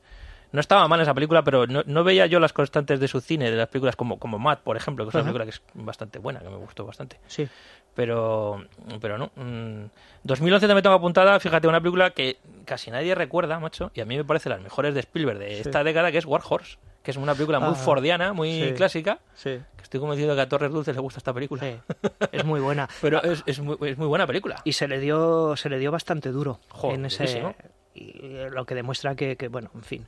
No 0.52 0.60
estaba 0.60 0.86
mal 0.86 1.00
esa 1.00 1.12
película, 1.14 1.42
pero 1.42 1.66
no, 1.66 1.82
no 1.84 2.04
veía 2.04 2.26
yo 2.26 2.38
las 2.38 2.52
constantes 2.52 3.00
de 3.00 3.08
su 3.08 3.20
cine, 3.20 3.50
de 3.50 3.56
las 3.56 3.66
películas 3.68 3.96
como, 3.96 4.20
como 4.20 4.38
Matt, 4.38 4.60
por 4.60 4.76
ejemplo, 4.76 5.04
que 5.04 5.08
es 5.08 5.14
una 5.16 5.24
película 5.24 5.44
que 5.44 5.50
es 5.50 5.62
bastante 5.74 6.20
buena, 6.20 6.38
que 6.40 6.48
me 6.48 6.56
gustó 6.56 6.84
bastante. 6.86 7.18
Sí. 7.26 7.48
pero 7.94 8.64
pero 9.00 9.18
no. 9.18 9.32
Mm, 9.36 9.86
2011 10.22 10.66
también 10.68 10.82
tengo 10.84 10.94
apuntada, 10.96 11.38
fíjate, 11.40 11.66
una 11.68 11.80
película 11.80 12.10
que 12.10 12.38
casi 12.64 12.90
nadie 12.92 13.14
recuerda, 13.16 13.58
macho, 13.58 13.90
y 13.94 14.00
a 14.00 14.04
mí 14.04 14.16
me 14.16 14.24
parece 14.24 14.48
las 14.48 14.60
mejores 14.60 14.94
de 14.94 15.00
Spielberg 15.00 15.38
de 15.40 15.60
esta 15.60 15.82
década, 15.84 16.12
que 16.12 16.18
es 16.18 16.24
War 16.26 16.42
Horse, 16.48 16.76
que 17.04 17.12
es 17.12 17.16
una 17.16 17.34
película 17.34 17.60
muy 17.60 17.70
Ah, 17.70 17.74
fordiana, 17.74 18.32
muy 18.32 18.50
sí. 18.68 18.72
clásica, 18.74 19.20
Sí. 19.34 19.60
que 19.76 19.82
estoy 19.82 20.00
convencido 20.00 20.34
que 20.34 20.40
a 20.40 20.48
Torres 20.48 20.72
Dulces 20.72 20.94
le 20.96 21.00
gusta 21.02 21.18
esta 21.18 21.32
película. 21.32 21.62
Sí. 21.62 21.76
Es 22.32 22.44
muy 22.44 22.58
buena. 22.60 22.88
Pero 23.00 23.22
es, 23.22 23.44
es, 23.46 23.60
muy, 23.60 23.76
es 23.82 23.96
muy 23.98 24.06
buena 24.08 24.26
película. 24.26 24.60
Y 24.64 24.72
se 24.72 24.88
le 24.88 24.98
dio, 24.98 25.54
se 25.56 25.68
le 25.68 25.78
dio 25.78 25.92
bastante 25.92 26.30
duro 26.30 26.58
Joder, 26.70 26.96
en 26.98 27.04
ese 27.06 27.54
y 27.94 28.20
lo 28.50 28.64
que 28.66 28.74
demuestra 28.74 29.14
que, 29.14 29.36
que, 29.36 29.46
bueno, 29.46 29.70
en 29.74 29.82
fin, 29.84 30.06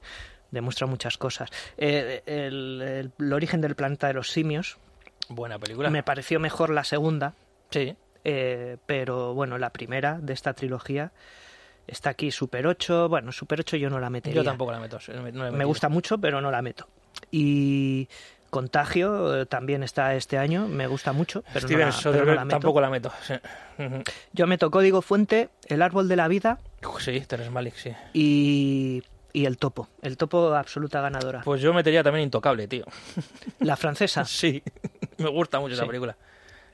demuestra 0.50 0.88
muchas 0.88 1.18
cosas. 1.18 1.50
Eh, 1.76 2.22
el, 2.26 2.82
el- 2.82 3.12
el 3.18 3.32
origen 3.32 3.60
del 3.60 3.76
planeta 3.76 4.08
de 4.08 4.14
los 4.14 4.30
simios 4.32 4.78
Buena 5.28 5.58
película. 5.58 5.90
me 5.90 6.02
pareció 6.02 6.40
mejor 6.40 6.70
la 6.70 6.82
segunda, 6.82 7.34
Sí. 7.70 7.94
eh, 8.24 8.78
pero 8.86 9.34
bueno, 9.34 9.58
la 9.58 9.70
primera 9.70 10.18
de 10.20 10.32
esta 10.32 10.54
trilogía 10.54 11.12
está 11.86 12.10
aquí 12.10 12.30
Super 12.30 12.66
8, 12.66 13.08
bueno, 13.08 13.32
Super 13.32 13.60
8 13.60 13.76
yo 13.76 13.90
no 13.90 13.98
la 14.00 14.10
metería. 14.10 14.36
Yo 14.42 14.44
tampoco 14.44 14.72
la 14.72 14.80
meto. 14.80 14.98
no 15.32 15.42
la 15.44 15.48
he 15.48 15.52
Me 15.52 15.64
gusta 15.64 15.88
mucho, 15.88 16.18
pero 16.18 16.40
no 16.40 16.50
la 16.50 16.62
meto. 16.62 16.88
Y 17.30 18.08
Contagio 18.50 19.42
eh, 19.42 19.46
también 19.46 19.82
está 19.82 20.14
este 20.14 20.38
año, 20.38 20.68
me 20.68 20.86
gusta 20.86 21.12
mucho, 21.12 21.42
pero, 21.52 21.66
no 21.68 21.72
la, 21.72 21.76
pero 21.76 21.86
no 21.86 21.92
Soderbergh 21.92 22.36
la 22.36 22.44
meto. 22.44 22.54
tampoco 22.56 22.80
la 22.80 22.90
meto. 22.90 23.12
Sí. 23.26 23.34
Yo 24.32 24.46
meto 24.46 24.70
Código 24.70 25.02
Fuente, 25.02 25.50
El 25.66 25.82
Árbol 25.82 26.08
de 26.08 26.16
la 26.16 26.28
Vida 26.28 26.58
Sí, 27.00 27.20
Terence 27.22 27.50
Malick, 27.50 27.74
sí. 27.74 27.90
y, 28.14 29.02
y 29.32 29.44
El 29.46 29.58
Topo. 29.58 29.88
El 30.02 30.16
Topo, 30.16 30.54
absoluta 30.54 31.00
ganadora. 31.00 31.42
Pues 31.44 31.60
yo 31.60 31.74
metería 31.74 32.02
también 32.02 32.24
Intocable, 32.24 32.68
tío. 32.68 32.84
La 33.60 33.76
francesa. 33.76 34.24
Sí, 34.26 34.62
me 35.18 35.28
gusta 35.30 35.58
mucho 35.60 35.74
esa 35.74 35.82
Sí. 35.82 35.88
película. 35.88 36.16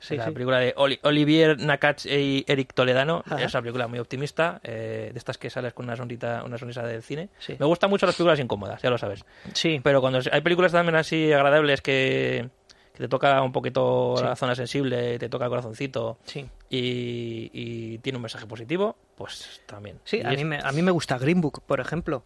Sí, 0.03 0.17
la 0.17 0.25
sí. 0.27 0.31
película 0.33 0.59
de 0.59 0.75
Oli- 0.77 0.99
Olivier 1.03 1.59
Nakach 1.61 2.05
y 2.07 2.45
Eric 2.49 2.75
Toledano 2.75 3.23
Ajá. 3.25 3.41
es 3.43 3.55
una 3.55 3.62
película 3.62 3.87
muy 3.87 4.01
optimista, 4.01 4.61
eh, 4.65 5.11
de 5.12 5.19
estas 5.19 5.38
que 5.38 5.49
sales 5.49 5.73
con 5.73 5.85
una 5.87 5.95
sonrisa, 5.97 6.43
una 6.45 6.59
sonrisa 6.59 6.83
del 6.83 7.03
cine. 7.03 7.29
Sí. 7.38 7.57
Me 7.59 7.67
gustan 7.67 7.88
mucho 7.88 8.05
las 8.07 8.17
películas 8.17 8.41
incómodas, 8.41 8.83
ya 8.83 8.91
lo 8.91 8.99
sabes. 8.99 9.25
Sí, 9.55 9.81
Pero 9.83 10.01
cuando 10.01 10.19
hay 10.33 10.41
películas 10.41 10.73
también 10.73 10.97
así 10.97 11.33
agradables 11.33 11.81
que, 11.83 12.49
que 12.95 12.99
te 12.99 13.09
toca 13.09 13.41
un 13.43 13.53
poquito 13.53 14.17
la 14.23 14.35
zona 14.37 14.55
sensible, 14.57 15.19
te 15.21 15.29
toca 15.29 15.45
el 15.45 15.51
corazoncito 15.51 16.19
sí. 16.25 16.49
y, 16.69 17.51
y 17.53 17.99
tiene 17.99 18.17
un 18.17 18.23
mensaje 18.23 18.47
positivo, 18.47 18.97
pues 19.17 19.61
también. 19.67 20.01
Sí, 20.05 20.19
Y 20.19 20.23
a 20.27 20.33
es- 20.33 20.38
mí, 20.38 20.45
me, 20.45 20.59
a 20.59 20.73
mí 20.73 20.83
me 20.83 20.91
gusta 20.91 21.17
Green 21.19 21.41
Book, 21.41 21.62
por 21.65 21.79
ejemplo. 21.81 22.25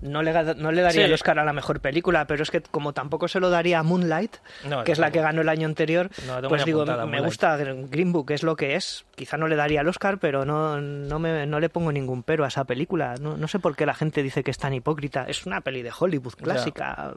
No 0.00 0.22
le, 0.22 0.32
no 0.54 0.70
le 0.70 0.82
daría 0.82 1.00
Sí. 1.00 1.06
el 1.06 1.12
Oscar 1.12 1.40
a 1.40 1.44
la 1.44 1.52
mejor 1.52 1.80
película, 1.80 2.26
pero 2.28 2.44
es 2.44 2.50
que 2.52 2.60
como 2.60 2.92
tampoco 2.92 3.26
se 3.26 3.40
lo 3.40 3.50
daría 3.50 3.80
a 3.80 3.82
Moonlight, 3.82 4.36
No, 4.68 4.84
que 4.84 4.92
es 4.92 4.98
la 5.00 5.10
que 5.10 5.20
ganó 5.20 5.40
el 5.40 5.48
año 5.48 5.66
anterior, 5.66 6.08
No, 6.26 6.48
pues 6.48 6.64
digo, 6.64 6.86
me 6.86 6.94
Moonlight. 6.96 7.24
gusta 7.24 7.56
Green 7.56 8.12
Book, 8.12 8.30
es 8.30 8.44
lo 8.44 8.54
que 8.54 8.76
es. 8.76 9.04
Quizá 9.16 9.36
no 9.36 9.48
le 9.48 9.56
daría 9.56 9.80
el 9.80 9.88
Oscar, 9.88 10.18
pero 10.18 10.44
no, 10.44 10.80
no, 10.80 11.18
me, 11.18 11.46
no 11.46 11.58
le 11.58 11.68
pongo 11.68 11.90
ningún 11.90 12.22
pero 12.22 12.44
a 12.44 12.48
esa 12.48 12.62
película. 12.64 13.16
No, 13.20 13.36
no 13.36 13.48
sé 13.48 13.58
por 13.58 13.74
qué 13.74 13.86
la 13.86 13.94
gente 13.94 14.22
dice 14.22 14.44
que 14.44 14.52
es 14.52 14.58
tan 14.58 14.72
hipócrita. 14.72 15.24
Es 15.26 15.46
una 15.46 15.62
peli 15.62 15.82
de 15.82 15.90
Hollywood 15.98 16.34
clásica. 16.34 17.14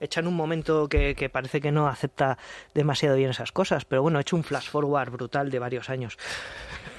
Hecha 0.00 0.20
en 0.20 0.26
un 0.26 0.34
momento 0.34 0.88
que, 0.88 1.14
que 1.14 1.30
parece 1.30 1.60
que 1.60 1.70
no 1.72 1.86
acepta 1.88 2.36
demasiado 2.74 3.16
bien 3.16 3.30
esas 3.30 3.52
cosas, 3.52 3.84
pero 3.84 4.02
bueno, 4.02 4.18
he 4.18 4.22
hecho 4.22 4.36
un 4.36 4.42
flash 4.44 4.68
forward 4.68 5.10
brutal 5.10 5.50
de 5.50 5.58
varios 5.58 5.88
años. 5.88 6.18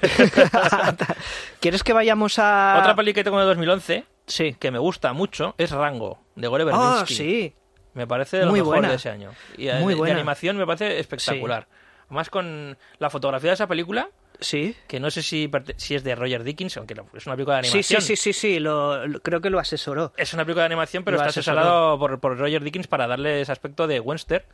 ¿Quieres 1.60 1.82
que 1.84 1.92
vayamos 1.92 2.38
a...? 2.38 2.78
Otra 2.80 2.96
peli 2.96 3.12
que 3.14 3.22
tengo 3.24 3.38
de 3.38 3.46
2011 3.46 4.04
Sí. 4.28 4.54
que 4.58 4.70
me 4.70 4.78
gusta 4.78 5.12
mucho 5.12 5.54
es 5.58 5.70
Rango, 5.72 6.20
de 6.36 6.46
Gore 6.48 6.64
Ah, 6.70 7.02
Verbinski. 7.02 7.14
sí. 7.14 7.54
Me 7.94 8.06
parece 8.06 8.36
de 8.38 8.44
lo 8.44 8.50
Muy 8.50 8.60
mejor 8.60 8.74
buena. 8.76 8.88
de 8.90 8.94
ese 8.94 9.10
año. 9.10 9.30
Y 9.56 9.68
eh, 9.68 9.74
Muy 9.80 9.86
de, 9.86 9.88
de 9.94 9.94
buena. 9.96 10.14
animación 10.14 10.56
me 10.56 10.66
parece 10.66 11.00
espectacular. 11.00 11.66
Más 12.10 12.30
con 12.30 12.78
la 12.98 13.10
fotografía 13.10 13.50
de 13.50 13.54
esa 13.54 13.66
película, 13.66 14.08
Sí. 14.40 14.76
que 14.86 15.00
no 15.00 15.10
sé 15.10 15.20
si, 15.22 15.50
si 15.76 15.96
es 15.96 16.04
de 16.04 16.14
Roger 16.14 16.44
Dickens, 16.44 16.76
aunque 16.76 16.94
no- 16.94 17.06
es 17.12 17.26
una 17.26 17.34
película 17.34 17.56
de 17.56 17.64
Sí, 17.64 17.70
animación. 17.70 18.00
sí, 18.02 18.16
sí, 18.16 18.32
sí, 18.32 18.40
sí, 18.54 18.58
lo, 18.60 19.04
lo- 19.06 19.20
creo 19.20 19.40
que 19.40 19.50
lo 19.50 19.58
asesoró. 19.58 20.12
Es 20.16 20.32
una 20.32 20.44
película 20.44 20.62
de 20.62 20.66
animación, 20.66 21.02
pero 21.02 21.16
Lo 21.16 21.22
está 21.22 21.30
asesoró. 21.30 21.58
asesorado 21.58 21.98
por, 21.98 22.20
por 22.20 22.38
Roger 22.38 22.62
Dickens 22.62 22.86
para 22.86 23.06
darle 23.08 23.40
ese 23.40 23.50
aspecto 23.50 23.86
de 23.88 23.98
western. 23.98 24.44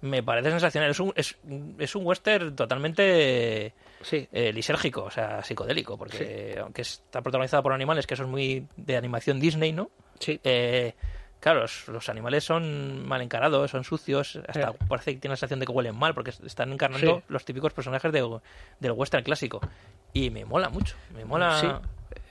Me 0.00 0.22
parece 0.22 0.50
sensacional. 0.50 0.90
Es 0.90 1.00
un, 1.00 1.12
es, 1.14 1.36
es 1.78 1.94
un 1.94 2.06
western 2.06 2.56
totalmente 2.56 3.74
Sí. 4.02 4.28
eh, 4.32 4.52
lisérgico, 4.52 5.02
o 5.04 5.10
sea, 5.10 5.42
psicodélico, 5.42 5.96
porque 5.98 6.56
aunque 6.62 6.82
está 6.82 7.20
protagonizada 7.22 7.62
por 7.62 7.72
animales 7.72 8.06
que 8.06 8.16
son 8.16 8.30
muy 8.30 8.66
de 8.76 8.96
animación 8.96 9.40
Disney, 9.40 9.72
¿no? 9.72 9.90
Sí. 10.20 10.40
Eh, 10.44 10.94
claro, 11.40 11.60
los, 11.62 11.88
los 11.88 12.08
animales 12.08 12.44
son 12.44 13.06
mal 13.06 13.20
encarados, 13.22 13.70
son 13.70 13.84
sucios, 13.84 14.38
hasta 14.48 14.70
Eh. 14.70 14.74
parece 14.88 15.14
que 15.14 15.20
tiene 15.20 15.32
la 15.32 15.36
sensación 15.36 15.60
de 15.60 15.66
que 15.66 15.72
huelen 15.72 15.96
mal, 15.96 16.14
porque 16.14 16.30
están 16.30 16.72
encarnando 16.72 17.22
los 17.28 17.44
típicos 17.44 17.72
personajes 17.72 18.12
de- 18.12 18.40
del 18.80 18.92
western 18.92 19.24
clásico. 19.24 19.60
Y 20.12 20.30
me 20.30 20.44
mola 20.44 20.68
mucho, 20.68 20.96
me 21.14 21.24
mola... 21.24 21.80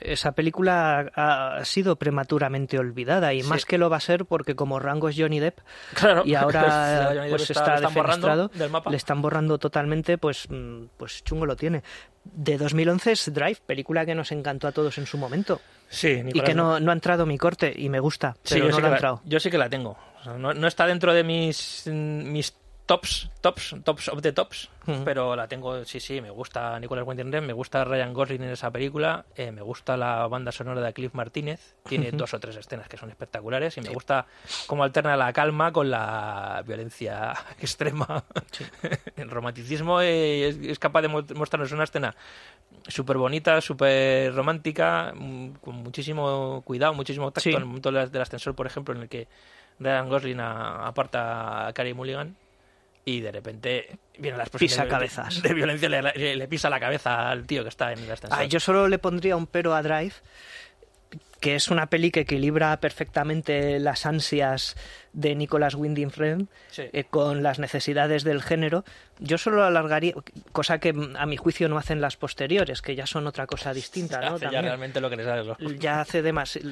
Esa 0.00 0.32
película 0.32 1.10
ha 1.14 1.64
sido 1.64 1.96
prematuramente 1.96 2.78
olvidada 2.78 3.32
y 3.34 3.42
Sí. 3.42 3.48
más 3.48 3.64
que 3.64 3.78
lo 3.78 3.90
va 3.90 3.96
a 3.96 4.00
ser 4.00 4.24
porque 4.26 4.54
como 4.54 4.78
rango 4.78 5.08
es 5.08 5.16
Johnny 5.18 5.40
Depp 5.40 5.58
Claro. 5.94 6.22
y 6.24 6.34
ahora 6.34 7.06
Johnny 7.14 7.20
Depp 7.20 7.30
pues 7.30 7.50
está- 7.50 7.60
está, 7.60 7.70
le 7.70 7.76
están 7.86 7.94
borrando 7.94 8.26
defenestrado, 8.28 8.48
del 8.58 8.70
mapa. 8.70 8.90
le 8.90 8.96
están 8.96 9.22
borrando 9.22 9.58
totalmente, 9.58 10.18
pues, 10.18 10.46
mm, 10.48 10.84
pues 10.96 11.24
chungo 11.24 11.46
lo 11.46 11.56
tiene. 11.56 11.82
De 12.24 12.58
2011 12.58 13.12
es 13.12 13.32
Drive, 13.32 13.58
película 13.66 14.04
que 14.04 14.14
nos 14.14 14.30
encantó 14.32 14.68
a 14.68 14.72
todos 14.72 14.98
en 14.98 15.06
su 15.06 15.16
momento 15.18 15.60
Sí, 15.88 16.22
y 16.34 16.40
que 16.42 16.54
no, 16.54 16.78
no 16.78 16.90
ha 16.90 16.94
entrado 16.94 17.24
mi 17.24 17.38
corte 17.38 17.72
y 17.74 17.88
me 17.88 17.98
gusta, 18.00 18.36
Sí, 18.44 18.58
yo, 18.58 18.66
no 18.66 18.70
sí 18.74 18.80
que 18.80 18.86
ha 18.86 18.90
la, 18.90 18.96
entrado. 18.96 19.20
yo 19.24 19.40
sí 19.40 19.50
que 19.50 19.56
la 19.58 19.68
tengo. 19.70 19.96
O 20.20 20.24
sea, 20.24 20.32
no, 20.34 20.52
no 20.52 20.66
está 20.66 20.86
dentro 20.86 21.14
de 21.14 21.24
mis, 21.24 21.84
mis 21.86 22.54
tops, 22.88 23.28
tops, 23.42 23.76
tops 23.84 24.08
of 24.08 24.22
the 24.22 24.32
tops, 24.32 24.70
pero 25.04 25.36
la 25.36 25.46
tengo, 25.46 25.84
sí, 25.84 26.00
sí, 26.00 26.22
me 26.22 26.30
gusta 26.30 26.80
Nicolas 26.80 27.06
Winding 27.06 27.30
Refn, 27.30 27.46
me 27.46 27.52
gusta 27.52 27.84
Ryan 27.84 28.14
Gosling 28.14 28.42
en 28.42 28.48
esa 28.48 28.70
película, 28.70 29.26
eh, 29.36 29.52
me 29.52 29.60
gusta 29.60 29.94
la 29.98 30.26
banda 30.26 30.50
sonora 30.52 30.80
de 30.80 30.92
Cliff 30.94 31.12
Martínez, 31.12 31.74
tiene 31.86 32.10
dos 32.12 32.32
o 32.32 32.40
tres 32.40 32.56
escenas 32.56 32.88
que 32.88 32.96
son 32.96 33.10
espectaculares 33.10 33.76
y 33.76 33.82
me 33.82 33.90
gusta 33.90 34.24
cómo 34.66 34.84
alterna 34.84 35.18
la 35.18 35.30
calma 35.34 35.70
con 35.70 35.90
la 35.90 36.64
violencia 36.66 37.34
extrema. 37.60 38.24
El 39.16 39.28
romanticismo 39.28 40.00
es, 40.00 40.56
es 40.56 40.78
capaz 40.78 41.02
de 41.02 41.08
mo- 41.08 41.24
mostrarnos 41.34 41.70
una 41.72 41.84
escena 41.84 42.14
súper 42.86 43.18
bonita, 43.18 43.60
súper 43.60 44.34
romántica, 44.34 45.12
mm, 45.14 45.50
con 45.60 45.74
muchísimo 45.76 46.62
cuidado, 46.64 46.94
muchísimo 46.94 47.30
tacto 47.32 47.42
Sí. 47.42 47.50
en 47.50 47.56
el 47.58 47.66
momento 47.66 47.92
del 47.92 48.22
ascensor, 48.22 48.54
por 48.54 48.66
ejemplo, 48.66 48.94
en 48.94 49.02
el 49.02 49.08
que 49.10 49.28
Ryan 49.78 50.08
Gosling 50.08 50.40
aparta 50.40 51.66
a 51.68 51.72
Carey 51.74 51.92
Mulligan 51.92 52.34
y 53.04 53.20
de 53.20 53.32
repente 53.32 53.98
viene 54.18 54.36
la 54.36 54.44
explosión 54.44 54.68
Pisa 54.68 54.82
de, 54.84 54.88
cabezas. 54.90 55.42
de 55.42 55.54
violencia, 55.54 55.88
le, 55.88 56.02
le- 56.02 56.36
le 56.36 56.48
pisa 56.48 56.68
la 56.70 56.78
cabeza 56.80 57.30
al 57.30 57.46
tío 57.46 57.62
que 57.62 57.68
está 57.70 57.92
en 57.92 58.00
el 58.00 58.10
ascensor. 58.10 58.38
Ah, 58.38 58.44
yo 58.44 58.60
solo 58.60 58.88
le 58.88 58.98
pondría 58.98 59.36
un 59.36 59.46
pero 59.46 59.74
a 59.74 59.82
Drive, 59.82 60.14
que 61.40 61.54
es 61.54 61.68
una 61.68 61.86
peli 61.86 62.10
que 62.10 62.20
equilibra 62.20 62.76
perfectamente 62.80 63.78
las 63.78 64.06
ansias 64.06 64.74
de 65.12 65.36
Nicholas 65.36 65.74
Winding 65.76 66.10
Refn 66.10 66.48
Sí. 66.70 66.82
eh, 66.92 67.04
con 67.04 67.44
las 67.44 67.60
necesidades 67.60 68.24
del 68.24 68.42
género. 68.42 68.84
Yo 69.20 69.38
solo 69.38 69.62
alargaría, 69.64 70.14
cosa 70.50 70.78
que 70.80 70.92
mm, 70.92 71.16
a 71.16 71.26
mi 71.26 71.36
juicio 71.36 71.68
no 71.68 71.78
hacen 71.78 72.00
las 72.00 72.16
posteriores, 72.16 72.82
que 72.82 72.96
ya 72.96 73.06
son 73.06 73.28
otra 73.28 73.46
cosa 73.46 73.72
distinta, 73.72 74.20
¿no? 74.20 74.34
Hace 74.34 74.48
ya 74.50 74.62
realmente 74.62 75.00
lo 75.00 75.08
que 75.10 75.16
les 75.16 75.26
sale 75.26 75.44
los 75.44 75.56
ya 75.78 76.00
hace 76.00 76.22
demasiado, 76.22 76.68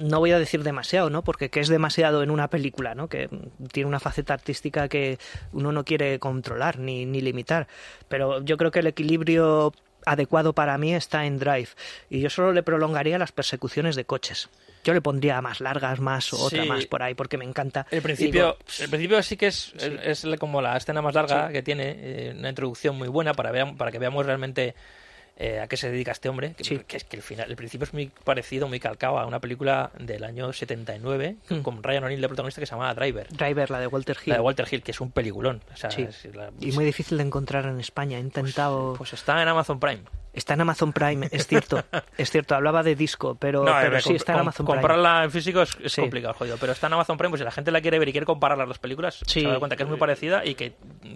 no 0.00 0.18
voy 0.18 0.32
a 0.32 0.38
decir 0.38 0.64
demasiado, 0.64 1.08
¿no? 1.08 1.22
Porque 1.22 1.48
que 1.48 1.60
es 1.60 1.68
demasiado 1.68 2.24
en 2.24 2.30
una 2.32 2.48
película, 2.48 2.96
¿no? 2.96 3.08
Que 3.08 3.28
tiene 3.70 3.86
una 3.88 4.00
faceta 4.00 4.34
artística 4.34 4.88
que 4.88 5.18
uno 5.52 5.70
no 5.70 5.84
quiere 5.84 6.18
controlar 6.18 6.78
ni, 6.80 7.06
ni 7.06 7.20
limitar. 7.20 7.68
Pero 8.08 8.42
yo 8.42 8.56
creo 8.56 8.72
que 8.72 8.80
el 8.80 8.88
equilibrio 8.88 9.72
adecuado 10.06 10.52
para 10.54 10.76
mí 10.78 10.94
está 10.94 11.26
en 11.26 11.38
Drive. 11.38 11.68
Y 12.10 12.20
yo 12.20 12.30
solo 12.30 12.52
le 12.52 12.62
prolongaría 12.62 13.18
las 13.18 13.32
persecuciones 13.32 13.96
de 13.96 14.04
coches. 14.04 14.48
Yo 14.84 14.94
le 14.94 15.00
pondría 15.00 15.40
más 15.40 15.60
largas, 15.60 16.00
más 16.00 16.32
o 16.32 16.38
otra 16.44 16.62
Sí. 16.64 16.68
más 16.68 16.86
por 16.86 17.02
ahí, 17.04 17.14
porque 17.14 17.38
me 17.38 17.44
encanta. 17.44 17.86
El 17.90 18.02
principio, 18.02 18.56
digo, 18.58 18.58
el 18.80 18.88
principio 18.90 19.22
sí 19.22 19.36
que 19.36 19.46
es, 19.46 19.72
es 19.78 20.26
como 20.40 20.60
la 20.60 20.76
escena 20.76 21.00
más 21.02 21.14
larga 21.14 21.50
que 21.52 21.62
tiene, 21.62 21.94
eh, 21.96 22.34
una 22.36 22.48
introducción 22.48 22.96
muy 22.96 23.06
buena 23.08 23.32
para, 23.32 23.52
veam- 23.52 23.76
para 23.76 23.92
que 23.92 24.00
veamos 24.00 24.26
realmente 24.26 24.74
eh, 25.36 25.60
a 25.60 25.66
qué 25.66 25.76
se 25.76 25.90
dedica 25.90 26.12
este 26.12 26.28
hombre. 26.28 26.54
Que, 26.54 26.64
Sí. 26.64 26.78
que 26.86 26.96
es 26.96 27.04
que 27.04 27.16
el 27.16 27.22
final, 27.22 27.50
el 27.50 27.56
principio 27.56 27.84
es 27.84 27.92
muy 27.94 28.10
parecido, 28.24 28.68
muy 28.68 28.78
calcado 28.80 29.18
a 29.18 29.26
una 29.26 29.40
película 29.40 29.90
del 29.98 30.24
año 30.24 30.52
79 30.52 31.36
Mm. 31.48 31.60
con 31.62 31.82
Ryan 31.82 32.04
O'Neill 32.04 32.20
de 32.20 32.28
protagonista 32.28 32.60
que 32.60 32.66
se 32.66 32.72
llamaba 32.72 32.94
Driver. 32.94 33.28
Driver, 33.28 33.70
la 33.70 33.80
de 33.80 33.86
Walter 33.86 34.16
Hill. 34.24 34.30
La 34.30 34.36
de 34.36 34.40
Walter 34.42 34.66
Hill, 34.70 34.82
que 34.82 34.90
es 34.92 35.00
un 35.00 35.10
peliculón. 35.10 35.62
O 35.72 35.76
sea, 35.76 35.90
Sí. 35.90 36.06
Y 36.60 36.72
muy 36.72 36.84
difícil 36.84 37.18
de 37.18 37.24
encontrar 37.24 37.66
en 37.66 37.80
España. 37.80 38.18
He 38.18 38.20
intentado. 38.20 38.94
Pues 38.96 39.12
está 39.12 39.40
en 39.42 39.48
Amazon 39.48 39.80
Prime. 39.80 40.02
Está 40.34 40.54
en 40.54 40.62
Amazon 40.62 40.92
Prime, 40.94 41.28
es 41.30 41.46
cierto. 41.46 41.82
es 42.16 42.30
cierto, 42.30 42.54
hablaba 42.54 42.82
de 42.82 42.94
disco, 42.96 43.34
pero, 43.34 43.64
No, 43.64 43.72
pero 43.82 44.00
sí 44.00 44.14
está 44.14 44.32
en 44.32 44.38
Amazon 44.40 44.64
Prime. 44.64 44.80
comprarla 44.80 45.24
en 45.24 45.30
físico 45.30 45.60
es, 45.60 45.76
es 45.82 45.92
Sí. 45.92 46.00
complicado, 46.00 46.32
jodido. 46.32 46.56
Pero 46.58 46.72
está 46.72 46.86
en 46.86 46.94
Amazon 46.94 47.18
Prime, 47.18 47.28
pues 47.30 47.40
si 47.40 47.44
la 47.44 47.50
gente 47.50 47.70
la 47.70 47.82
quiere 47.82 47.98
ver 47.98 48.08
y 48.08 48.12
quiere 48.12 48.24
comparar 48.26 48.56
las 48.56 48.66
dos 48.68 48.78
películas, 48.78 49.20
Sí. 49.26 49.40
se 49.40 49.42
va 49.42 49.48
a 49.48 49.52
dar 49.52 49.58
cuenta 49.58 49.76
que 49.76 49.82
es 49.82 49.88
muy 49.90 49.98
parecida 49.98 50.44
y 50.46 50.54
que 50.54 50.72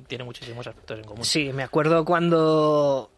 tiene 0.06 0.24
muchísimos 0.24 0.66
aspectos 0.66 0.98
en 0.98 1.04
común. 1.06 1.24
Sí, 1.24 1.50
me 1.54 1.62
acuerdo 1.62 2.04
cuando 2.04 3.10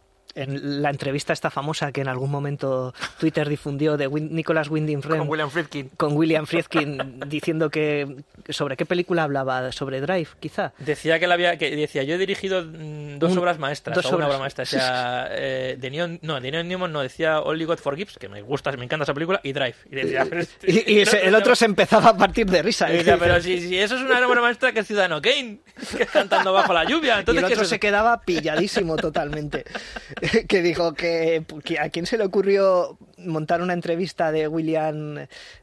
en 0.42 0.82
la 0.82 0.90
entrevista 0.90 1.32
esta 1.32 1.50
famosa 1.50 1.92
que 1.92 2.00
en 2.00 2.08
algún 2.08 2.30
momento 2.30 2.94
Twitter 3.18 3.48
difundió 3.48 3.96
de 3.96 4.08
Win- 4.08 4.30
Nicholas 4.30 4.68
Winding 4.68 5.02
Refn 5.02 5.18
Con 5.18 5.28
William 5.28 5.50
Friedkin. 5.50 5.90
con 5.96 6.16
William 6.16 6.46
Friedkin 6.46 7.20
diciendo 7.26 7.70
que 7.70 8.16
sobre 8.48 8.76
qué 8.76 8.86
película 8.86 9.24
hablaba, 9.24 9.72
sobre 9.72 10.00
Drive, 10.00 10.28
quizá. 10.40 10.72
Decía 10.78 11.18
que, 11.18 11.26
la 11.26 11.34
había, 11.34 11.58
que 11.58 11.74
decía, 11.74 12.02
yo 12.02 12.14
he 12.14 12.18
dirigido 12.18 12.62
mm, 12.64 13.18
dos 13.18 13.32
Un- 13.32 13.38
obras 13.38 13.58
maestras, 13.58 13.94
dos 13.96 14.06
o 14.06 14.08
una 14.10 14.26
obras. 14.26 14.28
obra 14.30 14.38
maestra. 14.40 14.62
O 14.62 14.66
sea, 14.66 15.28
eh, 15.30 15.76
de 15.78 15.90
Neon, 15.90 16.18
no, 16.22 16.40
de 16.40 16.50
Neon 16.50 16.68
Newman 16.68 16.92
no, 16.92 17.00
decía 17.00 17.40
Only 17.40 17.64
God 17.64 17.78
Forgives, 17.78 18.16
que 18.18 18.28
me 18.28 18.40
gusta, 18.42 18.70
me 18.72 18.84
encanta 18.84 19.04
esa 19.04 19.14
película, 19.14 19.40
y 19.42 19.52
Drive. 19.52 19.74
Y 19.90 19.94
decía, 19.96 20.26
este- 20.30 20.70
Y, 20.70 20.94
y 20.94 21.00
ese- 21.00 21.26
el 21.26 21.34
otro 21.34 21.54
se 21.54 21.64
empezaba 21.64 22.10
a 22.10 22.16
partir 22.16 22.46
de 22.46 22.62
risa. 22.62 22.90
Y 22.92 22.98
decía, 22.98 23.16
pero 23.18 23.40
si, 23.40 23.60
si 23.60 23.78
eso 23.78 23.96
es 23.96 24.02
una 24.02 24.26
obra 24.26 24.40
maestra, 24.40 24.72
que 24.72 24.80
es 24.80 24.86
Ciudadano 24.86 25.20
Kane, 25.20 25.58
que 25.96 26.04
es 26.04 26.10
cantando 26.10 26.52
bajo 26.52 26.72
la 26.72 26.84
lluvia. 26.84 27.16
y 27.16 27.18
Entonces, 27.20 27.42
el 27.42 27.48
¿qué 27.48 27.54
otro 27.54 27.62
es 27.64 27.68
se 27.70 27.78
quedaba 27.80 28.20
pilladísimo 28.22 28.96
totalmente. 28.96 29.64
que 30.48 30.62
dijo 30.62 30.94
que, 30.94 31.44
que 31.64 31.78
a 31.78 31.88
quién 31.90 32.06
se 32.06 32.18
le 32.18 32.24
ocurrió 32.24 32.98
montar 33.18 33.62
una 33.62 33.72
entrevista 33.72 34.30
de 34.32 34.48
William 34.48 35.18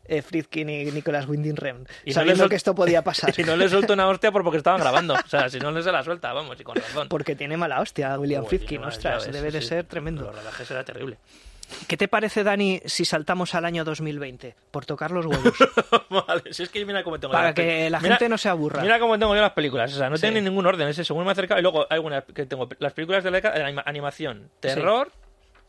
eh, 0.06 0.21
Friedkin 0.21 0.69
y 0.69 0.86
Nicholas 0.91 1.28
Winding 1.28 1.56
Refn, 1.56 1.88
Y 2.06 2.10
no 2.10 2.13
sabiendo 2.13 2.43
sol- 2.43 2.49
que 2.49 2.56
esto 2.56 2.75
podía 2.75 3.01
pasar. 3.04 3.34
Y 3.38 3.43
no 3.43 3.56
le 3.56 3.69
suelto 3.69 3.93
una 3.93 4.08
hostia 4.08 4.32
por 4.32 4.43
porque 4.43 4.58
estaban 4.58 4.82
grabando. 4.82 5.13
O 5.13 5.28
sea, 5.28 5.49
si 5.49 5.60
no 5.60 5.71
le 5.71 5.82
se 5.84 5.91
la 5.91 6.04
suelta, 6.04 6.34
vamos, 6.34 6.60
y 6.60 6.63
con 6.63 6.75
razón. 6.75 7.08
Porque 7.10 7.36
tiene 7.36 7.58
mala 7.58 7.80
hostia 7.82 8.17
William 8.19 8.43
Uy, 8.43 8.49
Friedkin, 8.49 8.82
no, 8.82 8.88
ostras, 8.88 9.32
debe 9.32 9.51
de 9.51 9.62
ser 9.62 9.86
tremendo. 9.86 10.23
Los 10.23 10.36
rodajes 10.36 10.69
era 10.71 10.84
terrible. 10.84 11.17
¿Qué 11.88 11.97
te 11.97 12.08
parece, 12.08 12.43
Dani, 12.43 12.82
si 12.86 13.06
saltamos 13.06 13.54
al 13.56 13.65
año 13.65 13.84
2020? 13.84 14.56
Por 14.71 14.86
tocar 14.86 15.12
los 15.12 15.25
huevos. 15.25 15.54
vale, 16.28 16.54
si 16.54 16.63
es 16.63 16.69
que 16.69 16.86
mira 16.86 17.04
cómo 17.04 17.19
tengo 17.19 17.32
para 17.32 17.54
que 17.54 17.89
la 17.89 17.99
Mira- 17.99 18.15
gente 18.15 18.30
no 18.30 18.38
se 18.38 18.49
aburra. 18.49 18.82
Mira 18.82 18.99
cómo 18.99 19.17
tengo 19.19 19.36
yo 19.36 19.41
las 19.41 19.51
películas. 19.54 19.93
O 19.93 19.97
sea, 19.97 20.10
no 20.10 20.17
Sí. 20.17 20.21
tienen 20.21 20.43
ningún 20.45 20.65
orden. 20.65 20.88
Ese 20.88 21.04
según 21.04 21.23
me 21.23 21.30
he 21.30 21.32
acercado. 21.34 21.60
Y 21.60 21.63
luego 21.63 21.82
hay 21.89 21.95
algunas 21.97 22.23
que 22.23 22.45
tengo. 22.45 22.67
Las 22.80 22.93
películas 22.93 23.23
de 23.23 23.32
la 23.32 23.38
década, 23.38 23.56
de 23.58 23.63
anima- 23.63 23.84
animación, 23.86 24.49
terror. 24.60 25.12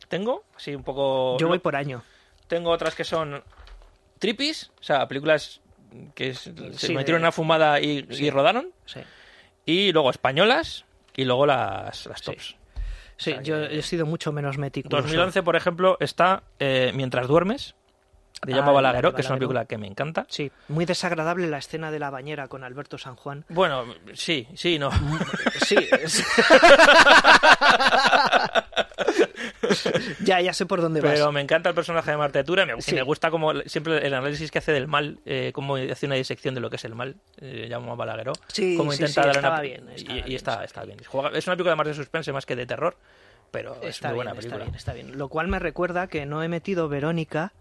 Tengo, 0.08 0.44
así 0.56 0.74
un 0.74 0.84
poco. 0.84 1.36
Yo 1.38 1.48
voy 1.48 1.58
por 1.58 1.76
año. 1.76 2.02
Tengo 2.46 2.70
otras 2.70 2.94
que 2.94 3.04
son 3.04 3.42
trippies. 4.18 4.70
O 4.80 4.82
sea, 4.82 5.06
películas 5.08 5.60
que 6.14 6.34
se 6.34 6.52
Sí, 6.76 6.94
metieron 6.94 7.04
de- 7.04 7.12
en 7.12 7.16
una 7.22 7.32
fumada 7.32 7.80
y, 7.80 8.06
y 8.10 8.30
rodaron. 8.30 8.70
Sí. 8.84 9.00
Y 9.64 9.92
luego 9.92 10.10
españolas. 10.10 10.84
Y 11.16 11.24
luego 11.24 11.46
las, 11.46 12.06
las 12.06 12.20
tops. 12.22 12.56
Sí, 13.16 13.30
O 13.30 13.34
sea, 13.34 13.42
yo 13.42 13.68
que- 13.68 13.78
he 13.78 13.82
sido 13.82 14.06
mucho 14.06 14.32
menos 14.32 14.58
meticuloso. 14.58 15.02
2011, 15.02 15.42
por 15.42 15.56
ejemplo, 15.56 15.96
está 16.00 16.42
eh, 16.58 16.92
Mientras 16.94 17.26
duermes. 17.28 17.74
De 18.42 18.52
Ah, 18.52 18.56
Llama 18.56 18.72
Balagueró, 18.72 19.10
de 19.12 19.14
que 19.16 19.22
es 19.22 19.26
una 19.28 19.36
Balagueró. 19.36 19.48
película 19.48 19.64
que 19.64 19.78
me 19.78 19.86
encanta. 19.86 20.26
Sí, 20.28 20.52
muy 20.68 20.84
desagradable 20.84 21.46
la 21.48 21.56
escena 21.56 21.90
de 21.90 21.98
la 21.98 22.10
bañera 22.10 22.48
con 22.48 22.64
Alberto 22.64 22.98
San 22.98 23.16
Juan. 23.16 23.46
Bueno, 23.48 23.86
sí, 24.12 24.46
sí, 24.54 24.78
no. 24.78 24.90
Sí, 25.64 25.76
es- 25.90 26.22
ya, 30.24 30.40
ya 30.40 30.52
sé 30.52 30.66
por 30.66 30.80
dónde 30.80 31.00
vas. 31.00 31.12
Pero 31.12 31.32
me 31.32 31.40
encanta 31.40 31.68
el 31.68 31.74
personaje 31.74 32.10
de 32.10 32.16
Marta 32.16 32.42
Tura. 32.44 32.66
Me, 32.66 32.74
y 32.78 32.82
Sí. 32.82 32.94
me 32.94 33.02
gusta 33.02 33.30
como 33.30 33.52
siempre 33.62 34.06
el 34.06 34.14
análisis 34.14 34.50
que 34.50 34.58
hace 34.58 34.72
del 34.72 34.86
mal, 34.86 35.18
eh, 35.26 35.50
cómo 35.54 35.76
hace 35.76 36.06
una 36.06 36.14
disección 36.16 36.54
de 36.54 36.60
lo 36.60 36.70
que 36.70 36.76
es 36.76 36.84
el 36.84 36.94
mal. 36.94 37.16
Eh, 37.40 37.66
llama 37.68 37.94
Balagueró. 37.94 38.32
Sí, 38.48 38.76
cómo 38.76 38.92
sí, 38.92 39.02
intenta 39.02 39.22
sí, 39.24 39.28
estaba 39.30 39.54
una- 39.54 39.60
bien, 39.62 39.86
y- 39.90 39.94
estaba 39.94 40.18
y, 40.18 40.22
bien, 40.22 40.36
está, 40.36 40.58
sí. 40.58 40.64
está 40.64 40.84
bien. 40.84 40.98
Juega- 41.06 41.36
es 41.36 41.46
una 41.46 41.56
película 41.56 41.76
más 41.76 41.86
de 41.86 41.94
suspense 41.94 42.32
más 42.32 42.46
que 42.46 42.56
de 42.56 42.66
terror, 42.66 42.96
pero 43.50 43.76
es 43.82 43.90
está 43.96 44.08
muy 44.08 44.14
bien, 44.14 44.16
buena 44.16 44.30
está 44.32 44.40
película. 44.40 44.64
bien, 44.64 44.74
está 44.74 44.92
bien. 44.92 45.18
Lo 45.18 45.28
cual 45.28 45.48
me 45.48 45.58
recuerda 45.58 46.06
que 46.06 46.26
no 46.26 46.42
he 46.42 46.48
metido 46.48 46.88
Verónica 46.88 47.52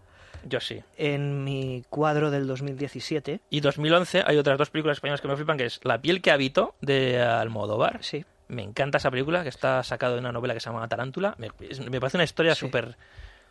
Yo 0.44 0.60
sí. 0.60 0.82
en 0.96 1.44
mi 1.44 1.84
cuadro 1.90 2.30
del 2.30 2.46
2017. 2.46 3.40
Y 3.50 3.60
2011 3.60 4.22
hay 4.26 4.36
otras 4.36 4.58
dos 4.58 4.70
películas 4.70 4.96
españolas 4.98 5.20
que 5.20 5.28
me 5.28 5.36
flipan, 5.36 5.56
que 5.58 5.66
es 5.66 5.80
La 5.84 6.00
piel 6.00 6.22
que 6.22 6.30
habito, 6.30 6.74
de 6.80 7.20
Almodóvar. 7.22 7.98
Sí. 8.02 8.24
Me 8.48 8.62
encanta 8.62 8.98
esa 8.98 9.10
película, 9.10 9.42
que 9.42 9.48
está 9.48 9.82
sacada 9.82 10.14
de 10.14 10.20
una 10.20 10.32
novela 10.32 10.54
que 10.54 10.60
se 10.60 10.70
llama 10.70 10.86
Tarántula. 10.88 11.34
Me, 11.38 11.50
me 11.90 12.00
parece 12.00 12.16
una 12.16 12.24
historia 12.24 12.54
Sí. 12.54 12.60
súper, 12.60 12.96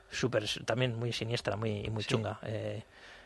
súper, 0.10 0.46
también 0.66 0.98
muy 0.98 1.12
siniestra, 1.12 1.56
muy, 1.58 1.90
muy 1.90 2.04
chunga. 2.04 2.40
Eh, 2.44 2.84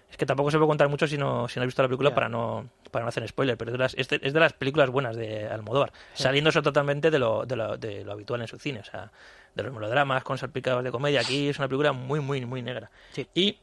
es 0.10 0.18
que 0.18 0.26
tampoco 0.26 0.50
se 0.50 0.58
puede 0.58 0.68
contar 0.70 0.90
mucho 0.90 1.06
si 1.08 1.18
no, 1.20 1.48
si 1.48 1.60
no 1.60 1.64
has 1.64 1.68
visto 1.68 1.84
la 1.84 1.88
película 1.88 2.16
para 2.16 2.28
no 2.30 2.68
para 2.90 3.06
no 3.06 3.10
hacer 3.10 3.28
spoiler, 3.28 3.56
pero 3.56 3.70
es 3.70 3.74
de, 3.74 3.78
las, 3.78 3.94
es 3.94 4.08
de- 4.10 4.20
es 4.24 4.34
de 4.34 4.40
las 4.40 4.54
películas 4.54 4.90
buenas 4.90 5.16
de 5.16 5.46
Almodóvar, 5.48 5.94
saliéndose 6.16 6.60
totalmente 6.64 7.12
de 7.12 7.20
lo, 7.20 7.46
de, 7.46 7.56
lo, 7.56 7.78
de 7.78 8.04
lo 8.04 8.14
habitual 8.14 8.42
en 8.42 8.48
su 8.48 8.58
cine, 8.58 8.80
o 8.80 8.84
sea, 8.84 9.12
de 9.54 9.62
los 9.62 9.72
melodramas 9.72 10.24
con 10.24 10.40
salpicados 10.40 10.84
de 10.84 10.90
comedia. 10.90 11.22
Aquí 11.22 11.50
es 11.50 11.60
una 11.60 11.68
película 11.68 11.92
muy, 11.92 12.20
muy, 12.20 12.44
muy 12.48 12.64
negra. 12.64 12.90
Sí. 13.12 13.28
Y 13.36 13.60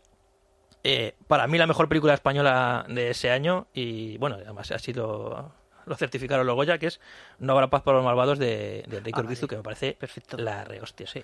eh, 0.85 1.17
para 1.27 1.49
mí 1.49 1.59
la 1.59 1.67
mejor 1.67 1.89
película 1.89 2.15
española 2.15 2.87
de 2.89 3.11
ese 3.11 3.33
año, 3.33 3.67
y 3.75 4.17
bueno, 4.19 4.37
además 4.37 4.71
así 4.71 4.93
lo, 4.93 5.53
lo 5.87 5.97
certificaron 5.97 6.47
los 6.47 6.55
Goya, 6.55 6.79
que 6.79 6.89
es 6.89 7.01
No 7.39 7.53
habrá 7.55 7.69
paz 7.71 7.83
para 7.83 7.97
los 7.97 8.05
malvados 8.05 8.39
de, 8.39 8.85
de 8.89 8.99
Enrique 8.99 9.19
Ah, 9.21 9.23
vale. 9.23 9.37
que 9.49 9.57
me 9.57 9.63
parece 9.63 9.97
Perfecto. 9.99 10.37
la 10.37 10.65
rehostia. 10.65 11.07
Sí. 11.07 11.23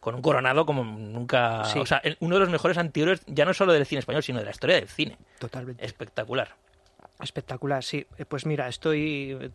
Con 0.00 0.14
un 0.14 0.22
coronado 0.22 0.64
como 0.66 0.84
nunca... 0.84 1.64
Sí. 1.64 1.78
O 1.78 1.86
sea, 1.86 2.02
uno 2.20 2.34
de 2.36 2.40
los 2.40 2.50
mejores 2.50 2.76
antihéroes, 2.78 3.22
ya 3.26 3.44
no 3.44 3.54
solo 3.54 3.72
del 3.72 3.86
cine 3.86 4.00
español, 4.00 4.22
sino 4.22 4.38
de 4.40 4.44
la 4.44 4.50
historia 4.50 4.76
del 4.76 4.88
cine. 4.88 5.16
Totalmente. 5.38 5.84
Espectacular. 5.84 6.54
Espectacular, 7.20 7.84
sí. 7.84 8.06
Eh, 8.18 8.24
Pues 8.24 8.46
mira, 8.46 8.68
estoy. 8.68 9.52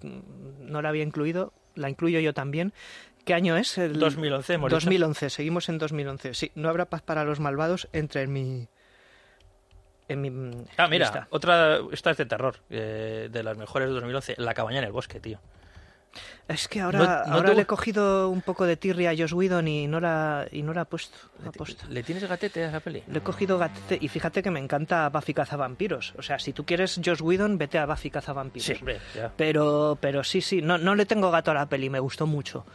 No 0.62 0.82
la 0.82 0.89
había 0.89 1.04
incluido, 1.04 1.54
la 1.76 1.89
incluyo 1.89 2.20
yo 2.20 2.34
también. 2.34 2.74
¿Qué 3.26 3.34
año 3.34 3.58
es? 3.58 3.78
El 3.78 4.00
2011, 4.00 4.54
hemos 4.54 4.70
dicho. 4.70 4.76
2011, 4.86 5.30
seguimos 5.30 5.67
en 5.67 5.78
2011. 5.80 6.34
Sí, 6.34 6.52
no 6.56 6.70
habrá 6.70 6.86
paz 6.86 7.02
para 7.02 7.26
los 7.26 7.39
malvados 7.41 7.89
entre 7.91 8.22
en 8.22 8.32
mi... 8.32 8.67
En 10.10 10.22
mi 10.22 10.30
Ah, 10.78 10.88
mira, 10.88 11.06
lista. 11.06 11.28
otra, 11.32 11.80
esta 11.91 12.12
es 12.12 12.17
de 12.17 12.26
terror, 12.26 12.56
eh, 12.70 13.28
de 13.32 13.43
las 13.43 13.58
mejores 13.58 13.88
de 13.89 13.93
2011, 13.96 14.36
La 14.38 14.54
cabaña 14.54 14.80
en 14.80 14.86
el 14.86 14.91
bosque, 14.91 15.20
tío. 15.20 15.39
Es 16.48 16.67
que 16.70 16.80
ahora, 16.80 16.98
No- 17.00 17.06
no 17.06 17.34
ahora 17.36 17.50
te- 17.50 17.56
le 17.56 17.62
he 17.63 17.65
cogido 17.65 18.30
un 18.30 18.41
poco 18.41 18.65
de 18.65 18.78
tirria 18.78 19.12
a 19.12 19.15
Josh 19.15 19.34
Whedon 19.34 19.67
y 19.67 19.86
no 19.88 20.00
la, 20.00 20.48
y 20.50 20.63
no 20.63 20.74
la 20.74 20.84
he 20.84 20.86
puesto. 20.86 21.17
¿Le 21.89 22.02
tienes 22.04 22.24
gatete 22.28 22.63
a 22.63 22.70
esa 22.70 22.80
peli? 22.80 23.04
Le 23.06 23.20
he 23.20 23.22
cogido 23.22 23.58
gatete 23.60 23.98
y 24.04 24.08
fíjate 24.08 24.41
que 24.41 24.50
me 24.50 24.60
encanta 24.62 25.10
Buffy 25.10 25.34
Cazavampiros. 25.34 26.13
O 26.17 26.22
sea, 26.22 26.39
si 26.39 26.54
tú 26.54 26.65
quieres 26.65 27.00
Josh 27.04 27.22
Whedon, 27.22 27.58
vete 27.58 27.78
a 27.78 27.86
Buffy 27.86 28.10
Cazavampiros. 28.10 28.65
Sí, 28.65 28.74
hombre, 28.80 29.00
ya. 29.13 29.32
Pero, 29.36 29.98
pero 30.00 30.24
sí, 30.24 30.39
sí, 30.41 30.62
no, 30.62 30.78
no 30.78 30.96
le 30.96 31.06
tengo 31.06 31.30
gato 31.30 31.52
a 31.52 31.54
la 31.54 31.65
peli, 31.67 31.89
me 31.89 32.00
gustó 32.00 32.26
mucho. 32.26 32.65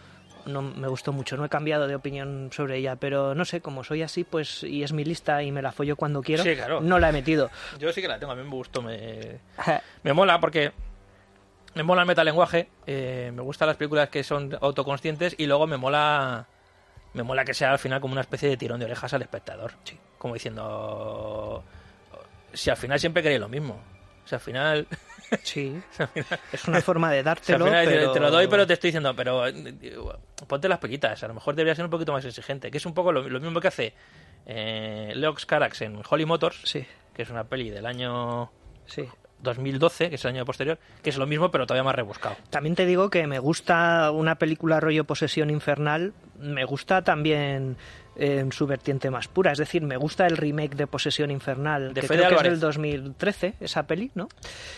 No, 0.46 0.62
me 0.62 0.88
gustó 0.88 1.12
mucho, 1.12 1.37
no 1.37 1.44
he 1.44 1.48
cambiado 1.48 1.87
de 1.87 1.94
opinión 1.94 2.50
sobre 2.52 2.76
ella, 2.78 2.96
pero 2.96 3.35
no 3.35 3.44
sé, 3.44 3.61
como 3.61 3.85
soy 3.85 4.02
así, 4.02 4.24
pues, 4.24 4.62
y 4.62 4.83
es 4.83 4.92
mi 4.92 5.05
lista 5.05 5.42
y 5.42 5.52
me 5.52 5.62
la 5.62 5.72
follo 5.72 5.96
cuando 5.96 6.22
quiero, 6.22 6.42
Sí, 6.42 6.55
claro. 6.57 6.81
no 6.81 6.98
la 6.98 7.11
he 7.11 7.12
metido. 7.12 7.50
Yo 7.78 7.92
sí 7.92 8.00
que 8.02 8.09
la 8.09 8.18
tengo, 8.18 8.33
a 8.33 8.37
mí 8.37 8.42
me 8.42 8.50
gustó, 8.50 8.83
me, 8.83 9.38
me 10.02 10.12
mola 10.12 10.40
porque 10.40 10.72
me 11.74 11.83
mola 11.83 12.02
el 12.02 12.09
metalenguaje, 12.09 12.68
eh, 12.87 13.31
me 13.35 13.42
gustan 13.42 13.68
las 13.68 13.76
películas 13.76 14.09
que 14.09 14.22
son 14.24 14.57
autoconscientes 14.61 15.35
y 15.38 15.46
luego 15.46 15.66
me 15.66 15.76
mola 15.76 16.46
me 17.14 17.22
mola 17.22 17.44
que 17.44 17.52
sea 17.55 17.70
al 17.72 17.78
final 17.78 18.00
como 18.00 18.12
una 18.12 18.22
especie 18.22 18.48
de 18.48 18.57
tirón 18.57 18.78
de 18.81 18.87
orejas 18.87 19.12
al 19.12 19.20
espectador. 19.22 19.72
Como 20.18 20.35
diciendo 20.35 21.62
si 22.55 22.70
al 22.70 22.76
final 22.76 22.98
siempre 23.00 23.22
queréis 23.22 23.40
lo 23.40 23.48
mismo. 23.48 23.78
Sea, 24.24 24.37
al 24.37 24.42
final, 24.42 24.87
Sí, 25.42 25.81
es 26.53 26.68
una 26.68 26.81
forma 26.81 27.11
de 27.11 27.23
dártelo, 27.23 27.64
pero... 27.64 28.12
te 28.12 28.21
lo 28.21 28.31
doy, 28.31 28.47
pero 28.49 28.66
te 28.66 28.75
estoy 28.75 28.88
diciendo, 28.88 29.14
pero 29.14 29.47
eh, 29.47 29.75
ponte 30.47 30.68
las 30.68 30.79
pequitas. 30.79 31.23
A 31.23 31.29
lo 31.29 31.35
mejor 31.35 31.55
debería 31.55 31.75
ser 31.75 31.85
un 31.85 31.90
poquito 31.90 32.12
más 32.12 32.25
exigente. 32.25 32.71
Que 32.71 32.79
es 32.79 32.87
un 32.87 32.95
poco 32.95 33.12
lo, 33.12 33.29
lo 33.29 33.40
mismo 33.40 33.61
que 33.61 33.68
hace 33.68 33.95
eh, 34.47 35.12
Leox 35.14 35.47
Carax 35.47 35.83
en 35.83 36.03
Holly 36.09 36.25
Motors, 36.25 36.61
Sí, 36.64 36.85
que 37.14 37.23
es 37.23 37.31
una 37.31 37.45
peli 37.45 37.71
del 37.71 37.87
año 37.87 38.51
sí. 38.87 39.09
2012, 39.40 40.09
que 40.09 40.14
es 40.14 40.25
el 40.25 40.35
año 40.35 40.45
posterior, 40.45 40.79
que 41.03 41.11
es 41.11 41.16
lo 41.16 41.27
mismo, 41.27 41.51
pero 41.51 41.66
todavía 41.66 41.85
más 41.85 41.95
rebuscado. 41.95 42.37
También 42.51 42.75
te 42.75 42.87
digo 42.87 43.11
que 43.11 43.27
me 43.27 43.38
gusta 43.38 44.11
una 44.11 44.37
película 44.37 44.81
rollo 44.81 45.05
Posesión 45.05 45.51
Infernal, 45.51 46.12
me 46.38 46.64
gusta 46.64 47.03
también 47.03 47.77
en 48.16 48.53
su 48.53 48.66
vertiente 48.66 49.11
más 49.11 49.29
pura, 49.29 49.53
es 49.53 49.59
decir, 49.59 49.83
me 49.83 49.96
gusta 49.96 50.27
el 50.27 50.37
remake 50.37 50.75
de 50.77 50.87
Posesión 50.87 51.31
Infernal, 51.31 51.94
De 51.94 52.03
que 52.03 52.07
Fede 52.07 52.27
creo 52.27 52.38
que 52.38 52.48
es 52.48 52.51
del 52.53 52.61
2013, 52.61 53.55
esa 53.61 53.87
peli, 53.87 54.11
¿no? 54.14 54.29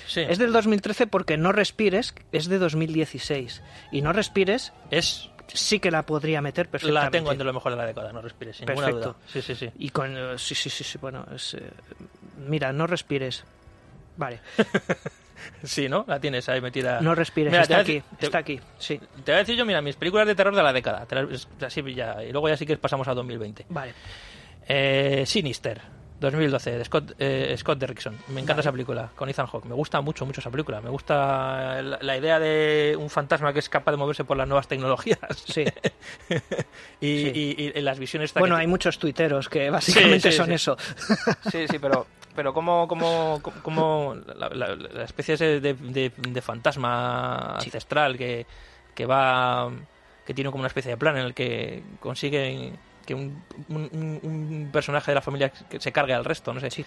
Sí. 0.06 0.20
Es 0.20 0.38
del 0.38 0.52
2013 0.52 1.06
porque 1.08 1.36
No 1.36 1.50
Respires 1.52 2.14
es 2.32 2.46
de 2.48 2.58
2016 2.58 3.62
y 3.92 4.02
No 4.02 4.12
Respires 4.12 4.72
Es 4.90 5.30
sí 5.48 5.78
que 5.78 5.90
la 5.90 6.04
podría 6.04 6.40
meter 6.40 6.68
perfectamente. 6.68 7.04
la 7.04 7.10
tengo 7.10 7.30
entre 7.32 7.44
lo 7.46 7.52
mejor 7.52 7.72
de 7.72 7.78
la 7.78 7.86
década, 7.86 8.12
no 8.12 8.22
respires, 8.22 8.56
sin 8.56 8.66
ninguna 8.66 8.86
Perfecto. 8.86 9.08
duda. 9.12 9.26
Sí, 9.30 9.42
sí, 9.42 9.54
sí. 9.54 9.70
Y 9.78 9.90
con 9.90 10.16
eh, 10.16 10.38
sí, 10.38 10.54
sí, 10.54 10.70
sí, 10.70 10.84
sí, 10.84 10.98
bueno, 10.98 11.26
es, 11.34 11.54
eh, 11.54 11.70
mira, 12.48 12.72
No 12.72 12.86
Respires. 12.86 13.44
Vale, 14.16 14.40
Sí, 15.64 15.88
¿no? 15.88 16.04
La 16.08 16.20
tienes 16.20 16.48
ahí 16.48 16.60
metida. 16.60 17.00
No 17.00 17.14
Respires, 17.14 17.50
Mira, 17.50 17.62
está 17.62 17.78
aquí, 17.78 18.02
te- 18.18 18.26
está 18.26 18.38
aquí, 18.38 18.60
sí. 18.78 18.98
Te 19.24 19.32
voy 19.32 19.34
a 19.34 19.38
decir 19.38 19.56
yo, 19.56 19.64
mira, 19.64 19.80
mis 19.82 19.96
películas 19.96 20.26
de 20.26 20.34
terror 20.34 20.54
de 20.54 20.62
la 20.62 20.72
década. 20.72 21.06
Así 21.64 21.82
ya, 21.94 22.22
y 22.22 22.32
luego 22.32 22.48
ya 22.48 22.56
sí 22.56 22.66
que 22.66 22.76
pasamos 22.76 23.08
a 23.08 23.14
2020. 23.14 23.66
Vale. 23.68 23.94
Eh, 24.66 25.24
Sinister, 25.26 25.80
2012, 26.20 26.78
de 26.78 26.84
Scott, 26.84 27.12
eh, 27.18 27.54
Scott 27.58 27.78
Derrickson. 27.78 28.14
Me 28.28 28.40
encanta 28.40 28.54
Vale. 28.54 28.60
esa 28.60 28.72
película, 28.72 29.10
con 29.14 29.28
Ethan 29.28 29.46
Hawke. 29.46 29.66
Me 29.66 29.74
gusta 29.74 30.00
mucho, 30.00 30.24
mucho 30.24 30.40
esa 30.40 30.50
película. 30.50 30.80
Me 30.80 30.88
gusta 30.88 31.82
la, 31.82 31.98
la 32.00 32.16
idea 32.16 32.38
de 32.38 32.96
un 32.98 33.10
fantasma 33.10 33.52
que 33.52 33.58
es 33.58 33.68
capaz 33.68 33.90
de 33.92 33.98
moverse 33.98 34.24
por 34.24 34.36
las 34.36 34.48
nuevas 34.48 34.66
tecnologías. 34.68 35.18
Sí. 35.46 35.64
y, 37.00 37.18
Sí. 37.18 37.56
y- 37.58 37.72
y 37.78 37.80
las 37.82 37.98
visiones... 37.98 38.32
Bueno, 38.34 38.54
que- 38.56 38.62
hay 38.62 38.66
muchos 38.66 38.98
tuiteros 38.98 39.48
que 39.48 39.68
básicamente 39.70 40.30
sí, 40.30 40.36
son 40.36 40.52
eso. 40.52 40.76
Sí, 41.50 41.66
sí, 41.68 41.78
pero, 41.78 42.06
pero 42.34 42.52
como, 42.54 42.86
como, 42.88 43.40
como 43.62 44.16
la, 44.36 44.48
la- 44.48 44.74
la 44.76 45.04
especie 45.04 45.36
de, 45.36 45.60
de- 45.74 46.12
de 46.16 46.42
fantasma 46.42 47.56
Sí. 47.60 47.66
ancestral 47.68 48.16
que, 48.18 48.46
que 48.94 49.06
va 49.06 49.70
que 50.26 50.32
tiene 50.34 50.50
como 50.50 50.62
una 50.62 50.68
especie 50.68 50.90
de 50.90 50.96
plan 50.96 51.16
en 51.18 51.26
el 51.26 51.34
que 51.34 51.82
consigue 52.00 52.72
que 53.06 53.14
un, 53.14 53.42
un- 53.68 54.20
un 54.22 54.70
personaje 54.72 55.10
de 55.10 55.14
la 55.16 55.20
familia 55.20 55.50
que 55.50 55.78
se 55.78 55.92
cargue 55.92 56.14
al 56.14 56.24
resto, 56.24 56.54
no 56.54 56.60
sé. 56.60 56.70
Sí. 56.70 56.84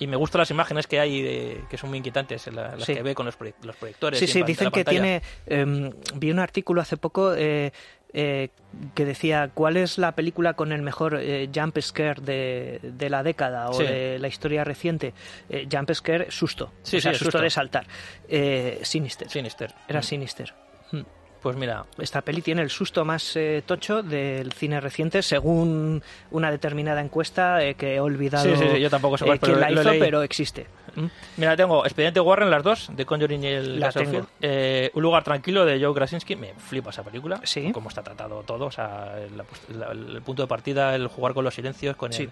Y 0.00 0.08
me 0.08 0.16
gustan 0.16 0.40
las 0.40 0.50
imágenes 0.50 0.88
que 0.88 0.98
hay 0.98 1.22
de- 1.22 1.64
que 1.70 1.78
son 1.78 1.90
muy 1.90 1.98
inquietantes, 1.98 2.48
la- 2.48 2.74
las 2.74 2.82
Sí. 2.84 2.94
que 2.94 3.02
ve 3.02 3.14
con 3.14 3.24
los, 3.26 3.38
proye- 3.38 3.54
los 3.62 3.76
proyectores. 3.76 4.18
Sí, 4.18 4.26
sí, 4.26 4.42
dicen 4.42 4.72
que 4.72 4.84
tiene... 4.84 5.22
eh, 5.46 5.92
vi 6.16 6.30
un 6.32 6.40
artículo 6.40 6.80
hace 6.80 6.96
poco 6.96 7.34
eh, 7.36 7.72
eh, 8.14 8.48
que 8.94 9.04
decía 9.04 9.50
cuál 9.54 9.76
es 9.76 9.98
la 9.98 10.12
película 10.12 10.54
con 10.54 10.72
el 10.72 10.82
mejor 10.82 11.18
eh, 11.20 11.48
jump 11.54 11.78
scare 11.80 12.20
de, 12.20 12.80
de 12.82 13.10
la 13.10 13.22
década 13.22 13.68
o 13.70 13.74
Sí. 13.74 13.84
de 13.84 14.18
la 14.18 14.28
historia 14.28 14.64
reciente. 14.64 15.14
Eh, 15.48 15.66
jump 15.70 15.90
scare, 15.92 16.30
susto. 16.30 16.72
Sí, 16.82 16.98
o 16.98 17.00
sea, 17.00 17.12
sí, 17.12 17.18
susto, 17.18 17.32
susto. 17.32 17.42
de 17.44 17.50
saltar. 17.50 17.86
Eh, 18.28 18.80
Sinister. 18.82 19.28
Sinister. 19.30 19.74
Era 19.88 20.00
Mm. 20.00 20.02
Sinister. 20.02 20.54
Mm. 20.92 21.00
Pues 21.42 21.56
mira, 21.56 21.84
Esta 21.98 22.20
peli 22.22 22.40
tiene 22.40 22.62
el 22.62 22.70
susto 22.70 23.04
más 23.04 23.34
eh, 23.34 23.64
tocho 23.66 24.02
del 24.04 24.52
cine 24.52 24.80
reciente, 24.80 25.22
según 25.22 26.00
una 26.30 26.52
determinada 26.52 27.00
encuesta 27.00 27.64
eh, 27.64 27.74
que 27.74 27.96
he 27.96 28.00
olvidado 28.00 28.44
Sí, 28.44 28.54
sí, 28.56 28.68
sí, 28.74 28.80
yo 28.80 28.88
tampoco 28.88 29.18
sé 29.18 29.24
eh, 29.24 29.26
cuál, 29.26 29.38
pero 29.40 29.52
quién 29.54 29.60
la 29.60 29.70
lo 29.70 29.80
hizo, 29.80 29.90
leí. 29.90 29.98
pero 30.00 30.22
existe. 30.22 30.66
¿Mm? 30.94 31.06
Mira, 31.38 31.56
tengo 31.56 31.84
Expediente 31.84 32.20
Warren, 32.20 32.50
las 32.50 32.62
dos, 32.62 32.90
de 32.94 33.04
Conjuring 33.06 33.44
y 33.44 33.46
el 33.46 33.80
Castle 33.80 34.06
tengo. 34.06 34.26
Eh, 34.40 34.90
Un 34.94 35.02
lugar 35.02 35.24
tranquilo 35.24 35.64
de 35.64 35.82
Joe 35.82 35.94
Krasinski. 35.94 36.36
Me 36.36 36.54
flipa 36.54 36.90
esa 36.90 37.02
película. 37.02 37.40
Sí. 37.44 37.72
Cómo 37.72 37.88
está 37.88 38.02
tratado 38.02 38.42
todo. 38.42 38.66
O 38.66 38.70
sea, 38.70 39.14
la- 39.36 39.44
la- 39.76 39.92
el 39.92 40.22
punto 40.22 40.42
de 40.42 40.48
partida, 40.48 40.94
el 40.94 41.06
jugar 41.08 41.34
con 41.34 41.44
los 41.44 41.54
silencios, 41.54 41.96
con 41.96 42.12
Sí. 42.12 42.24
el... 42.24 42.30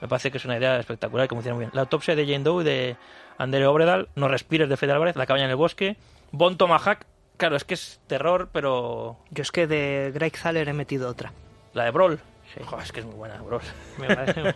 Me 0.00 0.08
parece 0.08 0.30
que 0.32 0.38
es 0.38 0.44
una 0.44 0.56
idea 0.58 0.78
espectacular 0.80 1.26
y 1.26 1.28
que 1.28 1.34
funciona 1.36 1.54
muy 1.54 1.62
bien. 1.64 1.70
La 1.74 1.82
autopsia 1.82 2.16
de 2.16 2.24
Jane 2.26 2.40
Doe 2.44 2.64
de 2.64 2.96
Andere 3.38 3.66
Obredal. 3.66 4.08
No 4.16 4.26
respires 4.28 4.68
de 4.68 4.76
Fede 4.76 4.92
Álvarez. 4.92 5.14
La 5.16 5.26
cabaña 5.26 5.44
en 5.44 5.50
el 5.50 5.56
bosque. 5.56 5.96
Bon 6.32 6.56
Tomahawk. 6.56 7.06
Claro, 7.36 7.56
es 7.56 7.64
que 7.64 7.74
es 7.74 8.00
terror, 8.08 8.48
pero... 8.52 9.16
Yo 9.30 9.42
es 9.42 9.50
que 9.52 9.66
de 9.66 10.10
Greg 10.14 10.32
Thaler 10.40 10.68
he 10.68 10.72
metido 10.72 11.08
otra. 11.08 11.32
La 11.72 11.84
de 11.84 11.90
Brawl. 11.92 12.18
Sí. 12.54 12.60
Joder, 12.64 12.84
es 12.84 12.92
que 12.92 13.00
es 13.00 13.06
muy 13.06 13.14
buena, 13.14 13.40
Brawl. 13.42 13.62
Me 13.98 14.14
parece- 14.14 14.54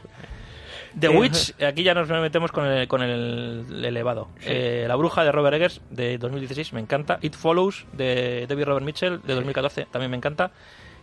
The 0.98 1.08
Eh, 1.08 1.10
Witch, 1.10 1.62
aquí 1.62 1.82
ya 1.82 1.92
nos 1.94 2.08
metemos 2.08 2.50
con 2.52 2.64
el, 2.66 2.88
con 2.88 3.02
el 3.02 3.84
elevado. 3.84 4.28
Eh, 4.42 4.84
la 4.88 4.96
bruja 4.96 5.24
de 5.24 5.32
Robert 5.32 5.54
Eggers 5.56 5.80
de 5.90 6.16
2016, 6.18 6.72
me 6.72 6.80
encanta. 6.80 7.18
It 7.22 7.34
Follows 7.34 7.84
de 7.92 8.46
David 8.48 8.64
Robert 8.64 8.84
Mitchell 8.84 9.20
de 9.22 9.34
2014, 9.34 9.86
también 9.90 10.10
me 10.10 10.16
encanta. 10.16 10.52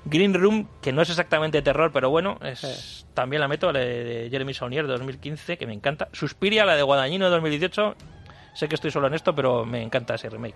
Green 0.05 0.33
Room, 0.33 0.67
que 0.81 0.91
no 0.91 1.01
es 1.01 1.09
exactamente 1.09 1.61
terror, 1.61 1.91
pero 1.93 2.09
bueno, 2.09 2.37
es 2.43 3.05
también 3.13 3.39
la 3.39 3.47
meto, 3.47 3.71
la 3.71 3.79
de, 3.79 4.27
Jeremy 4.31 4.53
Saunier 4.53 4.85
de 4.85 4.91
2015, 4.93 5.57
que 5.57 5.65
me 5.67 5.73
encanta. 5.73 6.09
Suspiria, 6.11 6.65
la 6.65 6.75
de 6.75 6.81
Guadagnino 6.83 7.25
de 7.25 7.31
2018. 7.31 7.95
Sé 8.53 8.67
que 8.67 8.75
estoy 8.75 8.91
solo 8.91 9.07
en 9.07 9.13
esto, 9.13 9.33
pero 9.33 9.63
me 9.65 9.81
encanta 9.81 10.15
ese 10.15 10.29
remake. 10.29 10.55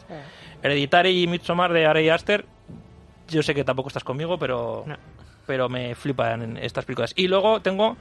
Hereditary 0.61 1.23
y 1.23 1.27
Midsommar 1.27 1.71
de 1.73 1.85
Ari 1.85 2.09
Aster. 2.09 2.45
Yo 3.29 3.41
sé 3.41 3.55
que 3.55 3.63
tampoco 3.63 3.87
estás 3.89 4.03
conmigo, 4.03 4.37
pero 4.37 4.83
No. 4.85 4.97
pero 5.45 5.69
me 5.69 5.95
flipan 5.95 6.57
estas 6.57 6.85
películas. 6.85 7.13
Y 7.15 7.27
luego 7.27 7.61
tengo 7.61 7.97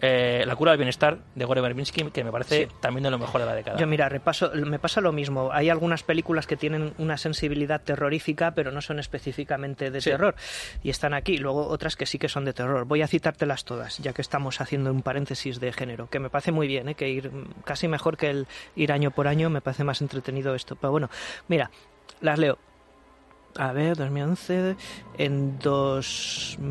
eh, 0.00 0.42
La 0.46 0.56
cura 0.56 0.72
del 0.72 0.78
bienestar 0.78 1.18
de 1.34 1.44
Gore 1.44 1.60
Verbinski, 1.60 2.04
que 2.10 2.24
me 2.24 2.32
parece 2.32 2.66
Sí. 2.66 2.72
también 2.80 3.04
de 3.04 3.10
lo 3.10 3.18
mejor 3.18 3.40
de 3.40 3.46
la 3.46 3.54
década. 3.54 3.78
Yo 3.78 3.86
mira, 3.86 4.08
repaso, 4.08 4.50
me 4.54 4.78
pasa 4.78 5.00
lo 5.00 5.12
mismo. 5.12 5.50
Hay 5.52 5.68
algunas 5.70 6.02
películas 6.02 6.46
que 6.46 6.56
tienen 6.56 6.94
una 6.98 7.16
sensibilidad 7.16 7.80
terrorífica, 7.82 8.52
pero 8.52 8.72
no 8.72 8.80
son 8.80 8.98
específicamente 8.98 9.90
de 9.90 10.00
Sí. 10.00 10.10
terror. 10.10 10.34
Y 10.82 10.90
están 10.90 11.14
aquí. 11.14 11.36
Luego 11.38 11.66
otras 11.68 11.94
que 11.96 12.06
sí 12.06 12.18
que 12.18 12.28
son 12.28 12.44
de 12.44 12.52
terror. 12.52 12.84
Voy 12.84 13.02
a 13.02 13.06
citártelas 13.06 13.64
todas, 13.64 13.98
ya 13.98 14.12
que 14.12 14.22
estamos 14.22 14.60
haciendo 14.60 14.90
un 14.90 15.02
paréntesis 15.02 15.60
de 15.60 15.72
género, 15.72 16.08
que 16.10 16.18
me 16.18 16.30
parece 16.30 16.52
muy 16.52 16.66
bien, 16.66 16.88
¿eh? 16.88 16.94
que 16.94 17.08
ir 17.08 17.30
casi 17.64 17.86
mejor 17.88 18.16
que 18.16 18.30
el 18.30 18.46
ir 18.76 18.92
año 18.92 19.10
por 19.10 19.28
año, 19.28 19.50
me 19.50 19.60
parece 19.60 19.84
más 19.84 20.00
entretenido 20.00 20.54
esto. 20.54 20.74
Pero 20.76 20.90
bueno, 20.90 21.10
mira, 21.48 21.70
las 22.20 22.38
leo. 22.38 22.58
A 23.56 23.72
ver, 23.72 23.96
2011, 23.96 24.76
en 25.18 25.58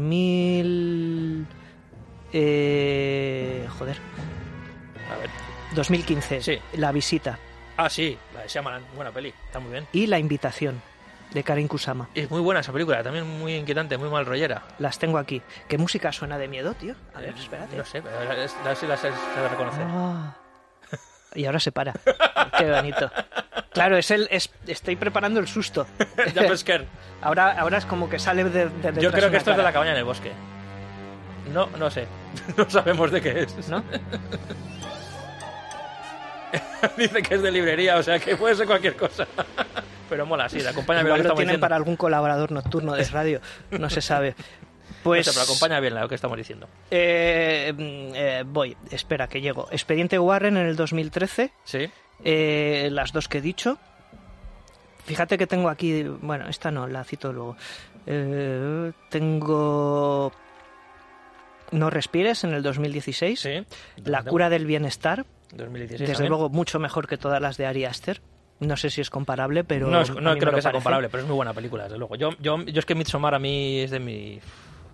2000... 0.02 1.46
Eh, 2.34 3.68
joder, 3.78 3.98
A 5.14 5.18
ver. 5.18 5.30
2015, 5.74 6.42
Sí. 6.42 6.60
La 6.74 6.92
visita 6.92 7.38
Ah, 7.78 7.90
sí, 7.90 8.18
la 8.34 8.42
de 8.42 8.48
Shyamalan, 8.48 8.84
buena 8.96 9.12
peli, 9.12 9.34
está 9.46 9.60
muy 9.60 9.72
bien. 9.72 9.88
y 9.92 10.06
La 10.08 10.20
invitación 10.20 10.82
de 11.34 11.44
Karen 11.44 11.68
Kusama. 11.68 12.10
Es 12.14 12.30
muy 12.30 12.42
buena 12.42 12.60
esa 12.60 12.72
película, 12.74 13.02
también 13.02 13.26
muy 13.40 13.56
inquietante, 13.56 13.98
muy 13.98 14.10
mal 14.10 14.26
rollera. 14.26 14.62
Las 14.80 15.00
tengo 15.00 15.18
aquí. 15.18 15.42
¿Qué 15.70 15.78
música 15.78 16.12
suena 16.12 16.38
de 16.38 16.48
miedo, 16.50 16.74
tío? 16.74 16.94
A 17.16 17.20
ver, 17.22 17.30
Eh, 17.30 17.36
espérate. 17.40 17.78
No 17.78 17.86
sé, 17.86 18.02
pero 18.02 18.24
la, 18.26 18.36
la, 18.36 18.76
sí 18.76 18.86
la 18.86 18.98
sé 18.98 19.10
sabe 19.34 19.48
reconocer. 19.50 19.86
Ah. 19.88 20.36
Y 21.34 21.46
ahora 21.46 21.60
se 21.62 21.72
para. 21.72 21.94
Qué 22.58 22.70
bonito. 22.70 23.10
Claro, 23.72 23.96
es 23.98 24.12
el, 24.12 24.28
es, 24.30 24.52
estoy 24.68 24.98
preparando 24.98 25.40
el 25.40 25.48
susto. 25.48 25.88
Jump 26.36 26.54
scare. 26.58 26.86
Ahora, 27.22 27.54
ahora 27.58 27.78
es 27.78 27.86
como 27.86 28.10
que 28.10 28.20
sale 28.20 28.44
de, 28.44 28.66
de 28.68 29.02
Yo 29.02 29.12
creo 29.14 29.32
que 29.32 29.38
esto 29.38 29.52
es 29.52 29.58
de 29.58 29.64
la 29.64 29.72
cabaña 29.72 29.92
en 29.92 29.98
el 29.98 30.04
bosque. 30.04 30.34
No, 31.54 31.68
no 31.80 31.90
sé. 31.90 32.06
No 32.58 32.70
sabemos 32.70 33.12
de 33.12 33.22
qué 33.22 33.42
es. 33.42 33.70
¿No? 33.70 33.84
Dice 36.98 37.22
que 37.22 37.36
es 37.36 37.42
de 37.42 37.52
librería, 37.52 37.98
o 37.98 38.04
sea 38.04 38.20
que 38.20 38.36
puede 38.36 38.56
ser 38.56 38.66
cualquier 38.68 38.96
cosa. 38.96 39.28
Pero 40.10 40.26
mola, 40.26 40.50
sí, 40.50 40.60
acompaña 40.66 41.00
bien 41.04 41.10
lo 41.10 41.16
que 41.16 41.22
estamos 41.22 41.38
tienen 41.38 41.48
diciendo. 41.54 41.62
para 41.64 41.76
algún 41.78 41.96
colaborador 41.96 42.52
nocturno 42.52 42.94
de 42.94 43.04
radio, 43.06 43.40
no 43.72 43.90
se 43.90 44.02
sabe. 44.02 44.36
Pues 45.04 45.26
No 45.26 45.32
sé, 45.32 45.40
pero 45.40 45.46
acompaña 45.46 45.80
bien 45.80 45.96
lo 45.96 46.08
que 46.10 46.16
estamos 46.16 46.38
diciendo. 46.38 46.68
eh, 46.92 47.74
eh, 48.14 48.44
voy, 48.46 48.76
espera 48.92 49.28
que 49.28 49.40
llego. 49.42 49.68
Expediente 49.72 50.20
Warren 50.20 50.58
en 50.58 50.68
el 50.68 50.76
2013, 50.76 51.52
Sí. 51.64 51.90
eh, 52.26 52.90
las 52.92 53.14
dos 53.14 53.28
que 53.30 53.38
he 53.38 53.42
dicho. 53.42 53.78
Fíjate 55.06 55.38
que 55.38 55.48
tengo 55.48 55.70
aquí, 55.70 56.04
bueno, 56.04 56.50
esta 56.50 56.70
no, 56.72 56.88
la 56.88 57.04
cito 57.06 57.32
luego. 57.32 57.56
Tengo 59.10 60.32
No 61.72 61.90
respires 61.90 62.44
en 62.44 62.54
el 62.54 62.64
2016, 62.64 63.40
Sí. 63.40 63.66
La 64.04 64.24
cura 64.24 64.50
del 64.50 64.66
bienestar, 64.66 65.26
2016 65.54 66.00
desde 66.02 66.14
también. 66.14 66.30
luego 66.30 66.50
mucho 66.50 66.80
mejor 66.80 67.08
que 67.08 67.18
todas 67.18 67.42
las 67.42 67.58
de 67.58 67.66
Ari 67.66 67.86
Aster. 67.86 68.22
No 68.60 68.78
sé 68.78 68.90
si 68.92 69.02
es 69.02 69.10
comparable, 69.10 69.64
pero 69.64 69.88
no, 69.88 70.02
es- 70.02 70.10
no 70.14 70.38
creo 70.38 70.54
que 70.54 70.62
sea 70.62 70.72
comparable, 70.72 71.10
pero 71.10 71.24
es 71.24 71.28
muy 71.28 71.36
buena 71.36 71.54
película, 71.54 71.86
desde 71.86 71.98
luego. 71.98 72.16
Yo, 72.16 72.30
yo, 72.40 72.62
yo 72.64 72.80
es 72.80 72.86
que 72.86 72.94
Midsommar 72.94 73.34
a 73.34 73.40
mí 73.40 73.80
es 73.80 73.90
de 73.92 74.00
mi 74.00 74.40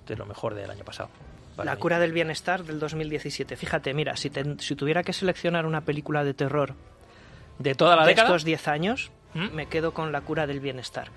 de 0.08 0.16
lo 0.16 0.26
mejor 0.26 0.54
del 0.56 0.70
año 0.72 0.86
pasado. 0.86 1.10
La 1.58 1.74
mí. 1.74 1.82
cura 1.82 2.00
del 2.00 2.14
bienestar 2.14 2.64
del 2.64 2.80
2017. 2.80 3.58
Fíjate, 3.58 3.94
mira, 3.94 4.16
si, 4.16 4.30
te- 4.30 4.56
si 4.60 4.76
tuviera 4.76 5.04
que 5.04 5.12
seleccionar 5.12 5.66
una 5.66 5.82
película 5.82 6.24
de 6.24 6.34
terror 6.34 6.76
de 7.60 7.74
toda 7.76 7.96
la 7.96 8.04
de 8.04 8.10
década. 8.10 8.28
estos 8.30 8.44
10 8.46 8.68
años, 8.68 9.12
¿Mm? 9.34 9.50
me 9.54 9.66
quedo 9.66 9.92
con 9.94 10.12
La 10.12 10.22
cura 10.22 10.48
del 10.48 10.60
bienestar. 10.62 11.10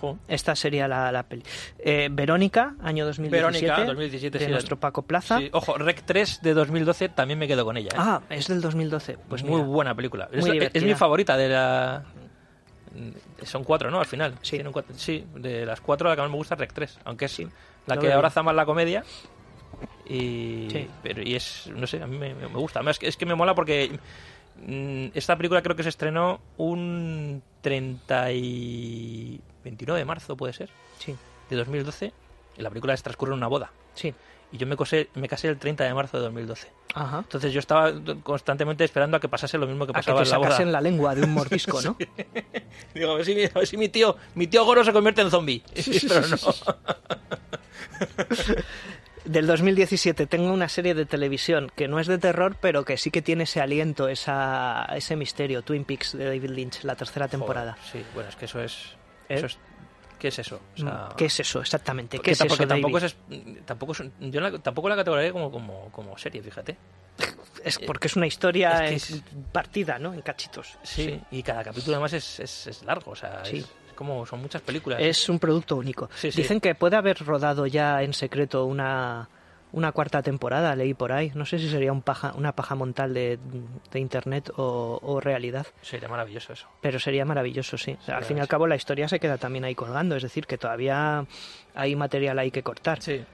Jo. 0.00 0.18
Esta 0.28 0.54
sería 0.56 0.86
la, 0.88 1.10
la 1.12 1.22
peli. 1.24 1.42
Eh, 1.78 2.08
Verónica, 2.10 2.74
año 2.82 3.04
2017. 3.06 3.30
Verónica, 3.30 3.84
2017, 3.84 4.38
de 4.38 4.44
sí, 4.44 4.50
nuestro 4.50 4.78
Paco 4.78 5.02
Plaza. 5.02 5.38
Sí, 5.38 5.48
ojo, 5.52 5.76
Rec 5.78 6.02
3 6.04 6.40
de 6.42 6.54
2012 6.54 7.08
también 7.10 7.38
me 7.38 7.46
quedo 7.48 7.64
con 7.64 7.76
ella. 7.76 7.88
¿eh? 7.92 7.96
Ah, 7.98 8.20
es 8.30 8.48
del 8.48 8.60
2012. 8.60 9.18
Pues 9.28 9.42
muy 9.42 9.56
mira, 9.56 9.64
buena 9.66 9.94
película. 9.94 10.28
Es, 10.32 10.40
muy 10.40 10.50
es 10.50 10.52
divertida. 10.54 10.84
mi 10.86 10.94
favorita 10.94 11.36
de 11.36 11.48
la. 11.48 12.04
Son 13.42 13.64
cuatro, 13.64 13.90
¿no? 13.90 14.00
Al 14.00 14.06
final. 14.06 14.34
Sí. 14.42 14.58
Cuatro- 14.72 14.94
sí, 14.96 15.24
de 15.36 15.64
las 15.66 15.80
cuatro 15.80 16.08
la 16.08 16.16
que 16.16 16.22
más 16.22 16.30
me 16.30 16.36
gusta 16.36 16.54
es 16.54 16.60
Rec 16.60 16.72
3. 16.72 16.98
Aunque 17.04 17.26
es 17.26 17.32
Sí, 17.32 17.46
la 17.86 17.96
que 17.96 18.12
abraza 18.12 18.42
más 18.42 18.54
la 18.54 18.64
comedia. 18.66 19.04
Y, 20.06 20.68
Sí. 20.70 20.88
pero, 21.02 21.22
y 21.22 21.34
es, 21.34 21.70
no 21.74 21.86
sé, 21.86 22.02
a 22.02 22.06
mí 22.06 22.16
me, 22.18 22.34
me 22.34 22.46
gusta. 22.46 22.78
Además, 22.80 22.96
es 22.96 22.98
que, 22.98 23.08
es 23.08 23.16
que 23.16 23.26
me 23.26 23.34
mola 23.34 23.54
porque 23.54 23.90
mm, 24.66 25.08
esta 25.14 25.36
película 25.36 25.62
creo 25.62 25.76
que 25.76 25.82
se 25.82 25.90
estrenó 25.90 26.40
un 26.56 27.42
30 27.60 28.32
y 28.32 29.40
29 29.68 29.98
de 30.00 30.04
marzo, 30.04 30.36
puede 30.36 30.52
ser, 30.52 30.70
Sí, 30.98 31.14
de 31.50 31.56
2012. 31.56 32.12
Y 32.56 32.62
la 32.62 32.68
película 32.70 32.96
se 32.96 33.02
transcurre 33.02 33.32
en 33.32 33.38
una 33.38 33.46
boda. 33.48 33.70
sí. 33.94 34.14
Y 34.50 34.56
yo 34.56 34.66
me, 34.66 34.76
cosé, 34.76 35.10
me 35.14 35.28
casé 35.28 35.48
el 35.48 35.58
30 35.58 35.84
de 35.84 35.92
marzo 35.92 36.16
de 36.16 36.22
2012. 36.22 36.68
Ajá. 36.94 37.18
Entonces 37.18 37.52
yo 37.52 37.60
estaba 37.60 37.92
constantemente 38.22 38.82
esperando 38.82 39.18
a 39.18 39.20
que 39.20 39.28
pasase 39.28 39.58
lo 39.58 39.66
mismo 39.66 39.84
que 39.84 39.90
A 39.90 39.92
que 39.92 39.98
pasaba 40.00 40.20
te 40.22 40.24
en 40.24 40.30
la 40.30 40.38
boda. 40.38 40.48
sacasen 40.48 40.72
la 40.72 40.80
lengua 40.80 41.14
de 41.14 41.22
un 41.22 41.34
mordisco, 41.34 41.82
¿no? 41.84 41.98
Digo, 42.94 43.10
a 43.12 43.16
ver, 43.16 43.26
si, 43.26 43.34
mi- 43.34 43.44
a 43.44 43.50
ver 43.50 43.66
si 43.66 43.76
mi 43.76 43.90
tío, 43.90 44.16
mi 44.36 44.46
tío 44.46 44.64
Goro 44.64 44.82
se 44.84 44.92
convierte 44.94 45.20
en 45.20 45.30
zombie. 45.30 45.62
Pero 46.08 46.28
no. 46.28 46.36
Del 49.26 49.46
2017 49.46 50.26
tengo 50.26 50.50
una 50.50 50.70
serie 50.70 50.94
de 50.94 51.04
televisión 51.04 51.70
que 51.76 51.86
no 51.86 52.00
es 52.00 52.06
de 52.06 52.16
terror, 52.16 52.56
pero 52.58 52.86
que 52.86 52.96
sí 52.96 53.10
que 53.10 53.20
tiene 53.20 53.44
ese 53.44 53.60
aliento, 53.60 54.08
esa, 54.08 54.86
ese 54.96 55.14
misterio. 55.16 55.60
Twin 55.60 55.84
Peaks 55.84 56.16
de 56.16 56.24
David 56.24 56.48
Lynch, 56.50 56.84
la 56.84 56.94
tercera 56.96 57.28
temporada. 57.28 57.72
Joder, 57.78 57.92
sí, 57.92 58.02
bueno, 58.14 58.30
es 58.30 58.36
que 58.36 58.46
eso 58.46 58.62
es. 58.62 58.96
¿Eh? 59.28 59.34
eso 59.34 59.46
es 59.46 59.58
¿Qué 60.18 60.28
es 60.28 60.38
eso? 60.40 60.60
O 60.74 60.80
sea, 60.80 61.10
¿Qué 61.16 61.26
es 61.26 61.38
eso 61.38 61.60
exactamente? 61.60 62.16
porque 62.16 62.30
¿Qué 62.30 62.32
es 62.32 62.38
ta- 62.38 62.46
eso, 62.46 62.56
porque 62.56 62.66
tampoco 62.66 62.98
David? 62.98 63.14
es, 63.30 63.64
tampoco 63.64 63.92
es- 63.92 64.02
yo 64.18 64.40
la- 64.40 64.58
tampoco 64.58 64.88
la 64.88 64.96
categorizaría 64.96 65.32
como, 65.32 65.52
como, 65.52 65.92
como 65.92 66.18
serie, 66.18 66.42
fíjate. 66.42 66.76
Es 67.64 67.78
porque 67.78 68.08
es 68.08 68.16
una 68.16 68.26
historia 68.26 68.84
Es 68.86 69.06
que 69.06 69.14
en- 69.14 69.44
partida, 69.52 69.96
¿no? 70.00 70.12
En 70.12 70.22
cachitos. 70.22 70.76
Sí, 70.82 71.20
y 71.30 71.42
cada 71.44 71.62
capítulo 71.62 71.96
además 71.96 72.14
es, 72.14 72.40
es, 72.40 72.66
es 72.66 72.82
largo, 72.82 73.12
o 73.12 73.16
sea, 73.16 73.44
Sí. 73.44 73.64
como 73.94 74.26
son 74.26 74.40
muchas 74.42 74.60
películas. 74.62 75.00
Es 75.00 75.28
un 75.28 75.38
producto 75.38 75.76
único. 75.76 76.10
Sí. 76.16 76.30
Dicen 76.30 76.60
que 76.60 76.74
puede 76.74 76.96
haber 76.96 77.18
rodado 77.24 77.66
ya 77.68 78.02
en 78.02 78.12
secreto 78.12 78.64
una, 78.64 79.28
una 79.72 79.92
cuarta 79.92 80.22
temporada, 80.22 80.74
leí 80.76 80.94
por 80.94 81.12
ahí. 81.12 81.30
No 81.34 81.44
sé 81.44 81.58
si 81.58 81.68
sería 81.68 81.92
un 81.92 82.02
paja, 82.02 82.32
una 82.36 82.52
paja 82.52 82.74
montal 82.74 83.12
de, 83.14 83.38
de 83.90 84.00
internet 84.00 84.50
o, 84.56 84.98
o 85.02 85.20
realidad, 85.20 85.66
Sería 85.82 86.08
maravilloso 86.08 86.52
eso. 86.52 86.66
pero 86.80 86.98
sería 86.98 87.24
maravilloso, 87.24 87.76
sí. 87.76 87.96
Al 88.06 88.24
fin 88.24 88.38
y 88.38 88.40
al 88.40 88.48
cabo 88.48 88.66
la 88.66 88.76
historia 88.76 89.08
se 89.08 89.20
queda 89.20 89.36
también 89.38 89.64
ahí 89.64 89.74
colgando, 89.74 90.16
es 90.16 90.22
decir, 90.22 90.46
que 90.46 90.56
todavía 90.58 91.26
hay 91.74 91.94
material 91.96 92.38
ahí 92.38 92.50
que 92.50 92.62
cortar. 92.62 93.02
Sí. 93.02 93.24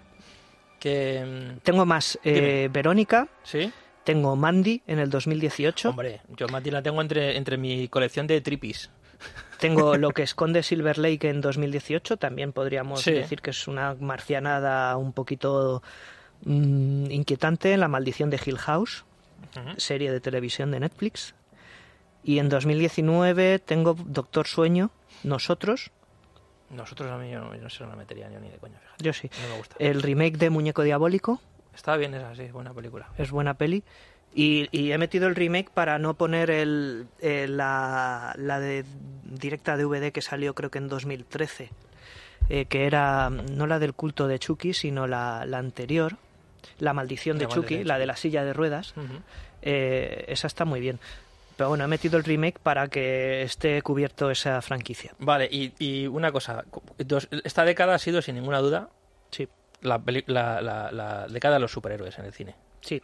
Que. 0.80 1.24
mm, 1.56 1.60
Tengo 1.60 1.86
más 1.86 2.18
eh. 2.24 2.68
Verónica, 2.72 3.28
Sí. 3.42 3.72
tengo 4.04 4.36
Mandy 4.36 4.82
en 4.86 4.98
el 4.98 5.08
2018, 5.10 5.90
Hombre, 5.90 6.20
yo 6.36 6.46
Mati 6.48 6.70
la 6.70 6.82
tengo 6.82 7.00
entre, 7.00 7.36
entre 7.36 7.56
mi 7.56 7.88
colección 7.88 8.26
de 8.26 8.40
tripis. 8.40 8.90
tengo 9.60 9.96
Lo 9.96 10.10
que 10.10 10.22
esconde 10.24 10.62
Silver 10.62 10.98
Lake 10.98 11.28
en 11.30 11.40
2018, 11.40 12.16
también 12.18 12.52
podríamos 12.52 13.00
Sí. 13.02 13.12
decir 13.12 13.40
que 13.40 13.50
es 13.50 13.66
una 13.68 13.94
marcianada 13.94 14.96
un 14.96 15.12
poquito 15.12 15.82
mm, 16.44 17.10
inquietante, 17.10 17.76
La 17.76 17.88
maldición 17.88 18.30
de 18.30 18.40
Hill 18.44 18.58
House, 18.58 19.04
serie 19.76 20.10
de 20.10 20.20
televisión 20.20 20.70
de 20.70 20.80
Netflix. 20.80 21.34
Y 22.22 22.38
en 22.38 22.48
2019 22.48 23.58
tengo 23.58 23.94
Doctor 23.94 24.46
Sueño, 24.46 24.90
Nosotros, 25.22 25.90
Nosotros 26.70 27.10
a 27.10 27.18
mí 27.18 27.30
yo 27.30 27.40
no, 27.40 27.54
yo 27.54 27.62
no 27.62 27.70
se 27.70 27.84
la 27.86 27.94
metería 27.94 28.30
yo 28.30 28.40
ni 28.40 28.48
de 28.48 28.56
coña, 28.56 28.78
fíjate. 28.80 29.04
yo 29.04 29.12
sí. 29.12 29.30
No 29.42 29.48
me 29.50 29.56
gusta. 29.58 29.76
El 29.78 30.02
remake 30.02 30.38
de 30.38 30.50
Muñeco 30.50 30.82
Diabólico, 30.82 31.40
Está 31.74 31.96
bien 31.96 32.14
esa, 32.14 32.34
sí, 32.34 32.44
buena 32.52 32.72
película. 32.72 33.08
es 33.18 33.30
buena 33.30 33.54
peli. 33.54 33.82
Y, 34.34 34.68
y 34.72 34.90
he 34.92 34.98
metido 34.98 35.28
el 35.28 35.34
remake 35.36 35.70
para 35.70 35.98
no 35.98 36.14
poner 36.14 36.50
el, 36.50 37.06
eh, 37.20 37.46
la, 37.48 38.34
la 38.36 38.58
de 38.58 38.84
directa 39.24 39.76
DVD 39.76 40.10
que 40.12 40.22
salió 40.22 40.54
creo 40.54 40.70
que 40.70 40.78
en 40.78 40.88
2013, 40.88 41.70
eh, 42.48 42.64
que 42.66 42.86
era 42.86 43.28
mm, 43.30 43.56
no 43.56 43.66
la 43.66 43.78
del 43.78 43.94
culto 43.94 44.26
de 44.26 44.38
Chucky, 44.38 44.72
sino 44.72 45.06
la, 45.06 45.44
la 45.46 45.58
anterior, 45.58 46.16
La 46.78 46.92
maldición 46.92 47.38
de 47.38 47.44
La 47.46 47.50
Chucky, 47.50 47.78
de 47.78 47.84
la 47.84 47.98
de 47.98 48.06
la 48.06 48.16
silla 48.16 48.44
de 48.44 48.52
ruedas. 48.52 48.94
Eh, 49.62 50.24
esa 50.28 50.46
está 50.46 50.64
muy 50.64 50.80
bien. 50.80 50.98
Pero 51.56 51.68
bueno, 51.68 51.84
he 51.84 51.86
metido 51.88 52.16
el 52.18 52.24
remake 52.24 52.58
para 52.58 52.88
que 52.88 53.42
esté 53.42 53.80
cubierto 53.82 54.30
esa 54.30 54.60
franquicia. 54.60 55.12
Vale, 55.20 55.48
y, 55.50 55.72
y 55.78 56.06
una 56.08 56.32
cosa. 56.32 56.64
dos- 56.98 57.28
esta 57.44 57.64
década 57.64 57.94
ha 57.94 57.98
sido, 57.98 58.20
sin 58.22 58.34
ninguna 58.34 58.58
duda, 58.58 58.88
Sí, 59.30 59.48
la, 59.80 60.02
la, 60.26 60.60
la- 60.60 60.90
la 60.92 61.26
década 61.28 61.54
de 61.54 61.60
los 61.60 61.70
superhéroes 61.72 62.18
en 62.18 62.24
el 62.24 62.32
cine. 62.32 62.54
sí. 62.80 63.00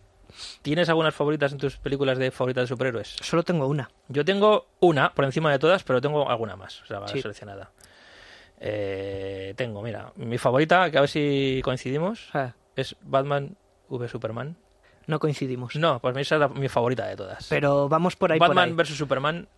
¿Tienes 0.63 0.89
algunas 0.89 1.13
favoritas 1.13 1.51
en 1.51 1.59
tus 1.59 1.77
películas 1.79 2.17
de 2.17 2.31
favoritas 2.31 2.63
de 2.63 2.69
superhéroes? 2.69 3.17
Solo 3.21 3.43
tengo 3.43 3.67
una. 3.67 3.91
Yo 4.09 4.25
tengo 4.25 4.69
una 4.79 5.13
por 5.13 5.25
encima 5.25 5.51
de 5.51 5.59
todas, 5.59 5.83
pero 5.83 6.01
tengo 6.01 6.31
alguna 6.31 6.55
más, 6.55 6.83
o 6.83 6.87
sea, 6.87 7.09
Sí. 7.09 7.21
seleccionada. 7.21 7.73
Eh, 8.61 9.55
tengo, 9.57 9.83
mira, 9.83 10.13
mi 10.17 10.39
favorita, 10.39 10.91
que 10.91 10.99
a 10.99 11.01
ver 11.01 11.11
si 11.11 11.61
coincidimos, 11.65 12.29
Ah, 12.33 12.53
es 12.81 12.97
Batman 13.03 13.57
v 13.89 14.09
Superman. 14.09 14.57
no 15.07 15.19
coincidimos. 15.19 15.75
No, 15.77 15.99
pues 16.01 16.17
esa 16.19 16.37
es 16.37 16.41
la- 16.41 16.49
mi 16.49 16.69
favorita 16.69 17.07
de 17.07 17.17
todas. 17.17 17.47
Pero 17.49 17.89
vamos 17.89 18.15
por 18.17 18.31
ahí. 18.33 18.39
Batman 18.39 18.77
vs 18.77 18.97
Superman. 18.97 19.49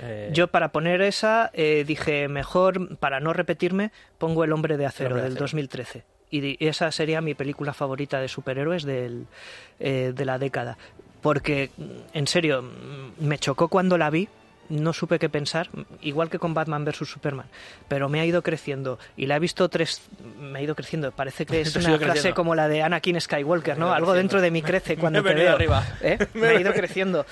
eh, 0.00 0.30
Yo 0.32 0.46
para 0.48 0.70
poner 0.70 1.00
esa 1.02 1.50
eh, 1.54 1.84
dije, 1.86 2.28
mejor, 2.28 2.96
para 2.98 3.18
no 3.20 3.32
repetirme, 3.32 3.90
pongo 4.18 4.44
El 4.44 4.52
hombre 4.52 4.76
de 4.76 4.86
acero 4.86 5.16
de 5.16 5.22
del 5.22 5.32
acero. 5.32 5.44
2013. 5.44 6.04
Y 6.30 6.64
esa 6.66 6.90
sería 6.92 7.20
mi 7.20 7.34
película 7.34 7.72
favorita 7.74 8.20
de 8.20 8.28
superhéroes 8.28 8.84
del, 8.84 9.26
eh, 9.80 10.12
de 10.14 10.24
la 10.24 10.38
década. 10.38 10.78
Porque, 11.20 11.70
en 12.14 12.26
serio, 12.26 12.64
me 13.20 13.38
chocó 13.38 13.68
cuando 13.68 13.98
la 13.98 14.08
vi, 14.10 14.28
no 14.72 14.92
supe 14.92 15.18
qué 15.18 15.28
pensar, 15.28 15.68
mm, 15.72 15.82
igual 16.02 16.30
que 16.30 16.38
con 16.38 16.54
Batman 16.54 16.84
vs. 16.84 17.08
Superman, 17.08 17.46
pero 17.88 18.08
me 18.08 18.20
ha 18.20 18.24
ido 18.24 18.42
creciendo. 18.42 18.98
Y 19.16 19.26
la 19.26 19.36
he 19.36 19.38
visto 19.38 19.68
tres... 19.68 20.02
Me 20.40 20.58
ha 20.58 20.62
ido 20.62 20.74
creciendo. 20.74 21.12
Parece 21.12 21.46
que 21.46 21.60
es 21.62 21.76
una 21.76 21.84
frase 21.90 22.04
creciendo. 22.04 22.34
como 22.34 22.54
la 22.54 22.68
de 22.68 22.82
Anakin 22.82 23.20
Skywalker, 23.20 23.74
Me 23.74 23.80
¿no? 23.80 23.92
Algo 23.92 24.06
creciendo. 24.12 24.14
dentro 24.14 24.40
de 24.40 24.50
mí 24.50 24.62
crece 24.62 24.96
Me 24.96 25.00
cuando 25.00 25.18
he 25.20 25.22
te 25.22 25.34
veo. 25.34 25.54
arriba. 25.54 25.86
¿Eh? 26.00 26.18
Me 26.34 26.48
ha 26.48 26.60
ido 26.60 26.72
creciendo. 26.72 27.26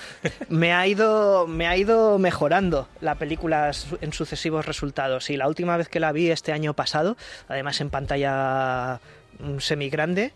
Me 0.49 0.73
ha 0.73 0.87
ido, 0.87 1.47
me 1.47 1.67
ha 1.67 1.77
ido 1.77 2.19
mejorando 2.19 2.89
la 3.01 3.15
película 3.15 3.71
en 4.01 4.13
sucesivos 4.13 4.67
resultados. 4.67 5.31
Y 5.31 5.37
la 5.37 5.49
última 5.49 5.77
vez 5.77 5.89
que 5.89 6.01
la 6.01 6.13
vi 6.13 6.31
este 6.31 6.53
año 6.53 6.75
pasado, 6.75 7.17
además 7.49 7.81
en 7.81 7.91
pantalla 7.91 9.01
semi 9.59 9.89
grande, 9.89 10.33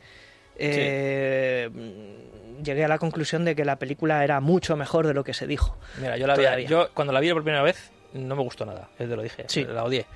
llegué 2.64 2.84
a 2.84 2.88
la 2.88 2.98
conclusión 2.98 3.44
de 3.44 3.54
que 3.54 3.64
la 3.64 3.76
película 3.76 4.24
era 4.24 4.40
mucho 4.40 4.76
mejor 4.76 5.06
de 5.06 5.14
lo 5.14 5.22
que 5.24 5.34
se 5.34 5.46
dijo. 5.46 5.76
Mira, 6.00 6.16
yo 6.16 6.26
la 6.26 6.34
vi, 6.56 6.66
yo 6.66 6.88
cuando 6.94 7.12
la 7.12 7.20
vi 7.20 7.32
por 7.32 7.42
primera 7.44 7.62
vez 7.62 7.90
no 8.14 8.34
me 8.36 8.42
gustó 8.42 8.64
nada, 8.66 8.88
es 8.98 9.08
de 9.08 9.16
lo 9.16 9.22
dije, 9.22 9.44
Sí. 9.48 9.64
la 9.64 9.84
odié. 9.84 10.06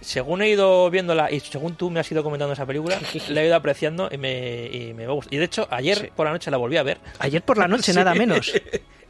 Según 0.00 0.42
he 0.42 0.48
ido 0.50 0.90
viéndola 0.90 1.30
y 1.30 1.40
según 1.40 1.74
tú 1.74 1.88
me 1.90 2.00
has 2.00 2.12
ido 2.12 2.22
comentando 2.22 2.52
esa 2.52 2.66
película, 2.66 2.98
la 3.30 3.42
he 3.42 3.46
ido 3.46 3.56
apreciando 3.56 4.08
y 4.12 4.18
me, 4.18 4.66
y 4.66 4.92
me 4.94 5.06
va 5.06 5.12
a 5.12 5.14
gustar. 5.14 5.32
Y 5.34 5.38
de 5.38 5.44
hecho, 5.44 5.66
ayer 5.70 5.96
Sí. 5.98 6.08
por 6.14 6.26
la 6.26 6.32
noche 6.32 6.50
la 6.50 6.56
volví 6.58 6.76
a 6.76 6.82
ver 6.82 6.98
Ayer 7.18 7.42
por 7.42 7.56
la 7.58 7.66
noche, 7.66 7.84
Sí. 7.92 7.98
nada 7.98 8.14
menos. 8.14 8.52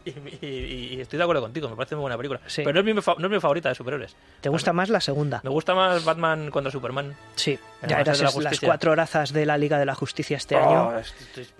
Y, 0.40 0.46
y- 0.46 0.94
y 0.94 1.00
estoy 1.00 1.16
de 1.16 1.22
acuerdo 1.24 1.42
contigo, 1.42 1.68
me 1.68 1.74
parece 1.76 1.96
muy 1.96 2.02
buena 2.02 2.16
película. 2.16 2.40
Sí. 2.46 2.62
Pero 2.64 2.74
no 2.74 2.78
es, 2.80 2.86
mi, 2.86 2.92
no 3.18 3.26
es 3.26 3.32
mi 3.32 3.40
favorita 3.40 3.68
de 3.70 3.74
superhéroes. 3.74 4.14
¿Te 4.40 4.48
gusta 4.48 4.72
más 4.72 4.88
la 4.88 5.00
segunda? 5.00 5.40
Me 5.42 5.50
gusta 5.50 5.74
más 5.74 6.04
Batman 6.04 6.50
contra 6.50 6.70
Superman. 6.70 7.16
Sí, 7.34 7.58
ya 7.88 8.00
eras 8.00 8.20
la 8.20 8.30
las 8.50 8.60
cuatro 8.60 8.92
horazas 8.92 9.32
de 9.32 9.44
la 9.46 9.58
Liga 9.58 9.78
de 9.78 9.84
la 9.86 9.94
Justicia 9.96 10.36
este 10.36 10.54
Oh, 10.56 10.90
año. 10.90 11.02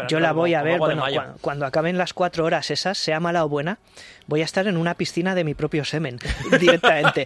Yo 0.08 0.20
la 0.20 0.28
como- 0.28 0.42
voy 0.42 0.54
a 0.54 0.62
ver, 0.62 0.78
bueno, 0.78 1.04
cuando 1.40 1.66
acaben 1.66 1.98
las 1.98 2.12
cuatro 2.14 2.44
horas 2.44 2.70
esas, 2.70 2.96
sea 2.98 3.18
mala 3.20 3.44
o 3.44 3.48
buena, 3.48 3.78
voy 4.26 4.42
a 4.42 4.44
estar 4.44 4.66
en 4.68 4.76
una 4.76 4.94
piscina 4.94 5.34
de 5.34 5.42
mi 5.44 5.54
propio 5.54 5.84
semen, 5.84 6.18
directamente, 6.60 7.24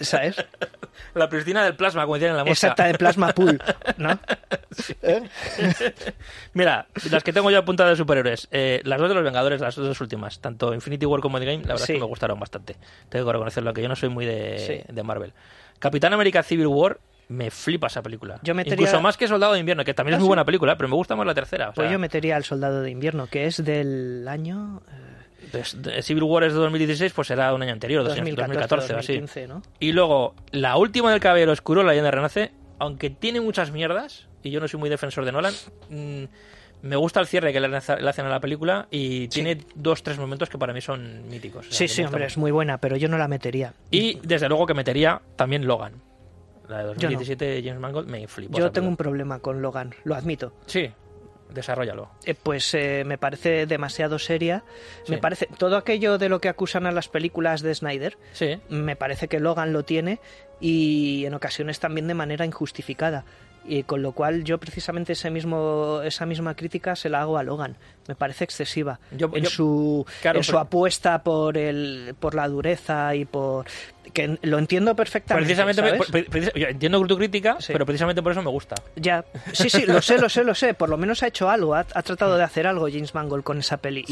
¿sabes? 0.00 0.36
La 1.14 1.28
piscina 1.28 1.64
del 1.64 1.76
plasma, 1.76 2.02
como 2.02 2.14
decían 2.14 2.32
en 2.32 2.36
la 2.38 2.44
mosca. 2.44 2.52
Exacta, 2.52 2.84
de 2.84 2.94
plasma 2.94 3.32
pool, 3.32 3.62
¿no? 3.96 4.18
Mira, 6.54 6.86
las 7.10 7.22
que 7.24 7.32
tengo 7.32 7.50
yo 7.50 7.58
apuntadas 7.58 7.92
de 7.92 7.96
superhéroes. 7.96 8.48
eh, 8.50 8.80
las 8.84 8.98
dos 8.98 9.08
de 9.08 9.14
los 9.14 9.24
Vengadores, 9.24 9.60
las 9.60 9.76
dos 9.76 10.00
últimas. 10.00 10.40
Tanto 10.40 10.57
Infinity 10.74 11.06
War 11.06 11.20
como 11.20 11.38
Endgame, 11.38 11.62
la 11.62 11.74
verdad 11.74 11.86
Sí. 11.86 11.92
es 11.92 11.96
que 11.96 12.00
me 12.00 12.06
gustaron 12.06 12.38
bastante. 12.40 12.76
Tengo 13.08 13.26
que 13.26 13.32
reconocerlo, 13.32 13.72
que 13.72 13.82
yo 13.82 13.88
no 13.88 13.96
soy 13.96 14.08
muy 14.08 14.26
de, 14.26 14.58
Sí. 14.86 14.92
de 14.92 15.02
Marvel. 15.02 15.32
Capitán 15.78 16.12
América 16.12 16.42
Civil 16.42 16.66
War, 16.66 16.98
me 17.28 17.50
flipa 17.50 17.86
esa 17.88 18.02
película. 18.02 18.40
Yo 18.42 18.54
metería- 18.54 18.74
Incluso 18.84 19.00
más 19.02 19.16
que 19.16 19.28
Soldado 19.28 19.52
de 19.52 19.60
Invierno, 19.60 19.84
que 19.84 19.94
también 19.94 20.14
Ah, 20.14 20.16
es 20.16 20.20
muy 20.20 20.26
sí. 20.26 20.28
buena 20.28 20.44
película, 20.44 20.76
pero 20.76 20.88
me 20.88 20.94
gusta 20.94 21.14
más 21.14 21.26
la 21.26 21.34
tercera. 21.34 21.70
o 21.70 21.72
Pues 21.74 21.90
yo 21.90 21.98
metería 21.98 22.36
al 22.36 22.44
Soldado 22.44 22.80
de 22.82 22.90
Invierno, 22.90 23.26
que 23.26 23.44
es 23.46 23.62
del 23.64 24.26
año 24.28 24.82
eh, 24.88 25.52
de- 25.76 26.02
Civil 26.02 26.22
War 26.24 26.44
es 26.44 26.52
de 26.54 26.58
2016, 26.58 27.12
pues 27.12 27.28
será 27.28 27.52
un 27.54 27.62
año 27.62 27.72
anterior, 27.72 28.02
dos 28.02 28.12
años, 28.14 28.24
2014, 28.36 28.92
2014 28.92 28.94
o 28.94 28.98
así. 28.98 29.12
2015, 29.20 29.46
¿no? 29.46 29.62
Y 29.78 29.92
luego, 29.92 30.34
la 30.52 30.76
última 30.78 31.10
del 31.10 31.20
Caballero 31.20 31.52
Oscuro, 31.52 31.82
La 31.82 31.90
leyenda 31.90 32.10
renace, 32.10 32.50
aunque 32.78 33.10
tiene 33.10 33.40
muchas 33.40 33.70
mierdas, 33.72 34.26
y 34.42 34.50
yo 34.50 34.60
no 34.60 34.66
soy 34.68 34.80
muy 34.80 34.88
defensor 34.90 35.24
de 35.26 35.32
Nolan, 35.32 35.54
mm, 35.90 36.24
me 36.82 36.96
gusta 36.96 37.20
el 37.20 37.26
cierre 37.26 37.52
que 37.52 37.60
le 37.60 37.76
hace- 37.76 38.00
le 38.00 38.08
hacen 38.08 38.26
a 38.26 38.28
la 38.28 38.40
película 38.40 38.86
y 38.90 39.28
tiene 39.28 39.58
dos, 39.74 40.02
tres 40.02 40.18
momentos 40.18 40.48
que 40.48 40.58
para 40.58 40.72
mí 40.72 40.80
son 40.80 41.28
míticos. 41.28 41.66
o 41.66 41.70
sea, 41.70 41.76
Sí, 41.76 41.88
sí, 41.88 42.02
hombre, 42.04 42.26
es 42.26 42.36
muy 42.36 42.50
buena, 42.50 42.78
pero 42.78 42.96
yo 42.96 43.08
no 43.08 43.18
la 43.18 43.28
metería. 43.28 43.72
Y 43.90 44.20
desde 44.22 44.48
luego 44.48 44.66
que 44.66 44.74
metería 44.74 45.20
también 45.36 45.66
Logan. 45.66 45.94
La 46.68 46.78
de 46.78 46.82
Yo 46.82 46.88
no. 46.88 46.94
2017 46.94 47.44
de 47.46 47.62
James 47.62 47.80
Mangold 47.80 48.08
me 48.10 48.28
flipó. 48.28 48.58
Yo 48.58 48.70
tengo 48.70 48.88
un 48.88 48.96
problema 48.96 49.38
con 49.38 49.62
Logan, 49.62 49.94
lo 50.04 50.14
admito. 50.14 50.52
Sí, 50.66 50.90
desarrollalo. 51.50 52.10
Eh, 52.26 52.34
pues 52.34 52.74
eh, 52.74 53.04
me 53.06 53.16
parece 53.16 53.64
demasiado 53.66 54.18
seria. 54.18 54.64
Sí. 55.04 55.12
Me 55.12 55.18
parece 55.18 55.48
todo 55.58 55.76
aquello 55.78 56.18
de 56.18 56.28
lo 56.28 56.40
que 56.40 56.48
acusan 56.48 56.86
a 56.86 56.92
las 56.92 57.08
películas 57.08 57.62
de 57.62 57.74
Snyder. 57.74 58.18
Sí, 58.32 58.58
Me 58.68 58.96
parece 58.96 59.28
que 59.28 59.40
Logan 59.40 59.72
lo 59.72 59.82
tiene 59.84 60.20
y 60.60 61.24
en 61.24 61.34
ocasiones 61.34 61.80
también 61.80 62.06
de 62.06 62.14
manera 62.14 62.44
injustificada. 62.44 63.24
Y 63.64 63.82
con 63.82 64.02
lo 64.02 64.12
cual 64.12 64.44
yo 64.44 64.58
precisamente 64.58 65.12
ese 65.12 65.30
mismo, 65.30 66.00
esa 66.02 66.26
misma 66.26 66.54
crítica 66.54 66.96
se 66.96 67.08
la 67.08 67.20
hago 67.20 67.38
a 67.38 67.42
Logan. 67.42 67.76
Me 68.08 68.14
parece 68.16 68.42
excesiva 68.44 68.98
Yo- 69.12 69.30
en, 69.34 69.44
yo- 69.44 69.50
su, 69.50 70.06
claro, 70.22 70.38
en 70.38 70.44
su 70.44 70.58
apuesta 70.58 71.22
por, 71.22 71.56
el, 71.56 72.14
por 72.18 72.34
la 72.34 72.48
dureza 72.48 73.14
y 73.14 73.24
por... 73.26 73.66
que 74.12 74.38
lo 74.42 74.58
entiendo 74.58 74.96
perfectamente. 74.96 75.54
precisamente, 75.54 76.52
yo 76.58 76.66
entiendo 76.68 77.06
tu 77.06 77.16
crítica, 77.18 77.56
Sí. 77.60 77.72
pero 77.72 77.84
precisamente 77.86 78.22
por 78.22 78.32
eso 78.32 78.42
me 78.42 78.50
gusta. 78.50 78.74
Ya, 78.96 79.24
sí, 79.52 79.68
sí, 79.70 79.84
lo 79.86 80.00
sé, 80.02 80.18
lo 80.18 80.28
sé, 80.30 80.42
lo 80.44 80.54
sé. 80.54 80.72
Por 80.74 80.88
lo 80.88 80.96
menos 80.96 81.22
ha 81.22 81.26
hecho 81.28 81.50
algo, 81.50 81.74
ha, 81.74 81.80
ha 81.80 82.02
tratado 82.02 82.36
de 82.38 82.42
hacer 82.44 82.66
algo 82.66 82.88
James 82.90 83.14
Mangold 83.14 83.44
con 83.44 83.58
esa 83.58 83.76
peli. 83.76 84.04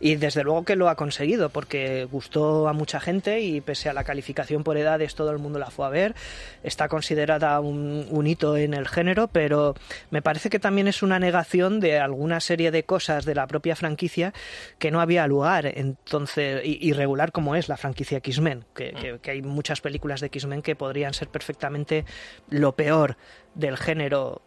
Y, 0.00 0.14
desde 0.16 0.42
luego 0.44 0.64
que 0.64 0.74
lo 0.76 0.88
ha 0.88 0.94
conseguido, 0.96 1.50
porque 1.50 2.08
gustó 2.10 2.68
a 2.68 2.72
mucha 2.72 2.98
gente 3.00 3.40
y 3.40 3.60
pese 3.60 3.88
a 3.90 3.92
la 3.92 4.04
calificación 4.04 4.64
por 4.64 4.78
edades, 4.78 5.14
todo 5.14 5.30
el 5.30 5.38
mundo 5.38 5.58
la 5.58 5.70
fue 5.70 5.84
a 5.86 5.90
ver. 5.90 6.14
Está 6.62 6.88
considerada 6.88 7.60
un, 7.60 8.06
un 8.08 8.26
hito 8.26 8.56
en 8.56 8.72
el 8.72 8.88
género, 8.88 9.28
pero 9.28 9.74
me 10.10 10.22
parece 10.22 10.48
que 10.48 10.58
también 10.58 10.88
es 10.88 11.02
una 11.02 11.18
negación 11.18 11.80
de 11.80 12.00
alguna 12.00 12.40
serie 12.40 12.70
de 12.70 12.84
cosas 12.84 13.24
de 13.26 13.34
la 13.34 13.41
propia 13.46 13.76
franquicia 13.76 14.32
que 14.78 14.90
no 14.90 15.00
había 15.00 15.26
lugar. 15.26 15.66
Entonces, 15.66 16.60
irregular 16.64 17.32
como 17.32 17.54
es 17.56 17.68
la 17.68 17.76
franquicia 17.76 18.18
X-Men, 18.18 18.64
que, 18.74 18.92
que- 18.92 19.18
que 19.20 19.30
hay 19.30 19.42
muchas 19.42 19.80
películas 19.80 20.20
de 20.20 20.26
X-Men 20.28 20.62
que 20.62 20.76
podrían 20.76 21.14
ser 21.14 21.28
perfectamente 21.28 22.04
lo 22.48 22.72
peor 22.76 23.16
del 23.54 23.76
género 23.76 24.42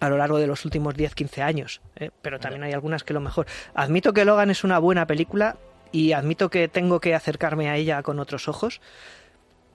a 0.00 0.08
lo 0.08 0.16
largo 0.16 0.38
de 0.38 0.46
los 0.46 0.64
últimos 0.64 0.94
10-15 0.94 1.42
años, 1.42 1.82
¿eh? 1.96 2.10
pero 2.22 2.40
también 2.40 2.62
hay 2.62 2.72
algunas 2.72 3.04
que 3.04 3.12
lo 3.12 3.20
mejor. 3.20 3.46
Admito 3.74 4.14
que 4.14 4.24
Logan 4.24 4.50
es 4.50 4.64
una 4.64 4.78
buena 4.78 5.06
película 5.06 5.56
y 5.92 6.12
admito 6.12 6.48
que 6.48 6.68
tengo 6.68 7.00
que 7.00 7.14
acercarme 7.14 7.68
a 7.68 7.76
ella 7.76 8.02
con 8.02 8.18
otros 8.18 8.48
ojos, 8.48 8.80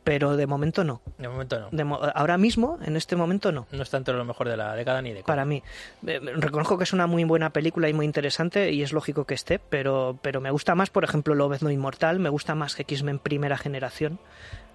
pero 0.06 0.38
de 0.38 0.47
momento 0.47 0.86
no. 0.86 1.01
De 1.18 1.28
momento 1.28 1.60
no. 1.60 1.68
De 1.72 1.84
mo- 1.84 1.99
ahora 2.16 2.38
mismo, 2.38 2.80
en 2.86 2.95
este 2.95 3.18
momento 3.18 3.51
no. 3.51 3.68
No 3.74 3.84
está 3.84 3.97
entre 3.97 4.14
lo 4.14 4.24
mejor 4.24 4.47
de 4.47 4.56
la 4.56 4.74
década 4.76 5.01
ni 5.01 5.12
de 5.12 5.24
Para 5.24 5.43
mí, 5.43 5.62
Eh, 6.08 6.20
reconozco 6.36 6.78
que 6.78 6.86
es 6.86 6.93
una 6.93 7.08
muy 7.08 7.26
buena 7.26 7.49
película 7.49 7.89
y 7.89 7.93
muy 7.93 8.06
interesante 8.06 8.72
y 8.72 8.84
es 8.84 8.93
lógico 8.93 9.26
que 9.26 9.34
esté, 9.34 9.60
pero, 9.60 10.18
pero 10.22 10.39
me 10.39 10.51
gusta 10.51 10.76
más, 10.76 10.89
por 10.89 11.03
ejemplo, 11.03 11.36
Lobezno 11.36 11.70
Inmortal, 11.72 12.20
me 12.20 12.30
gusta 12.30 12.56
más 12.56 12.80
X-Men 12.80 13.20
Primera 13.20 13.58
Generación, 13.58 14.20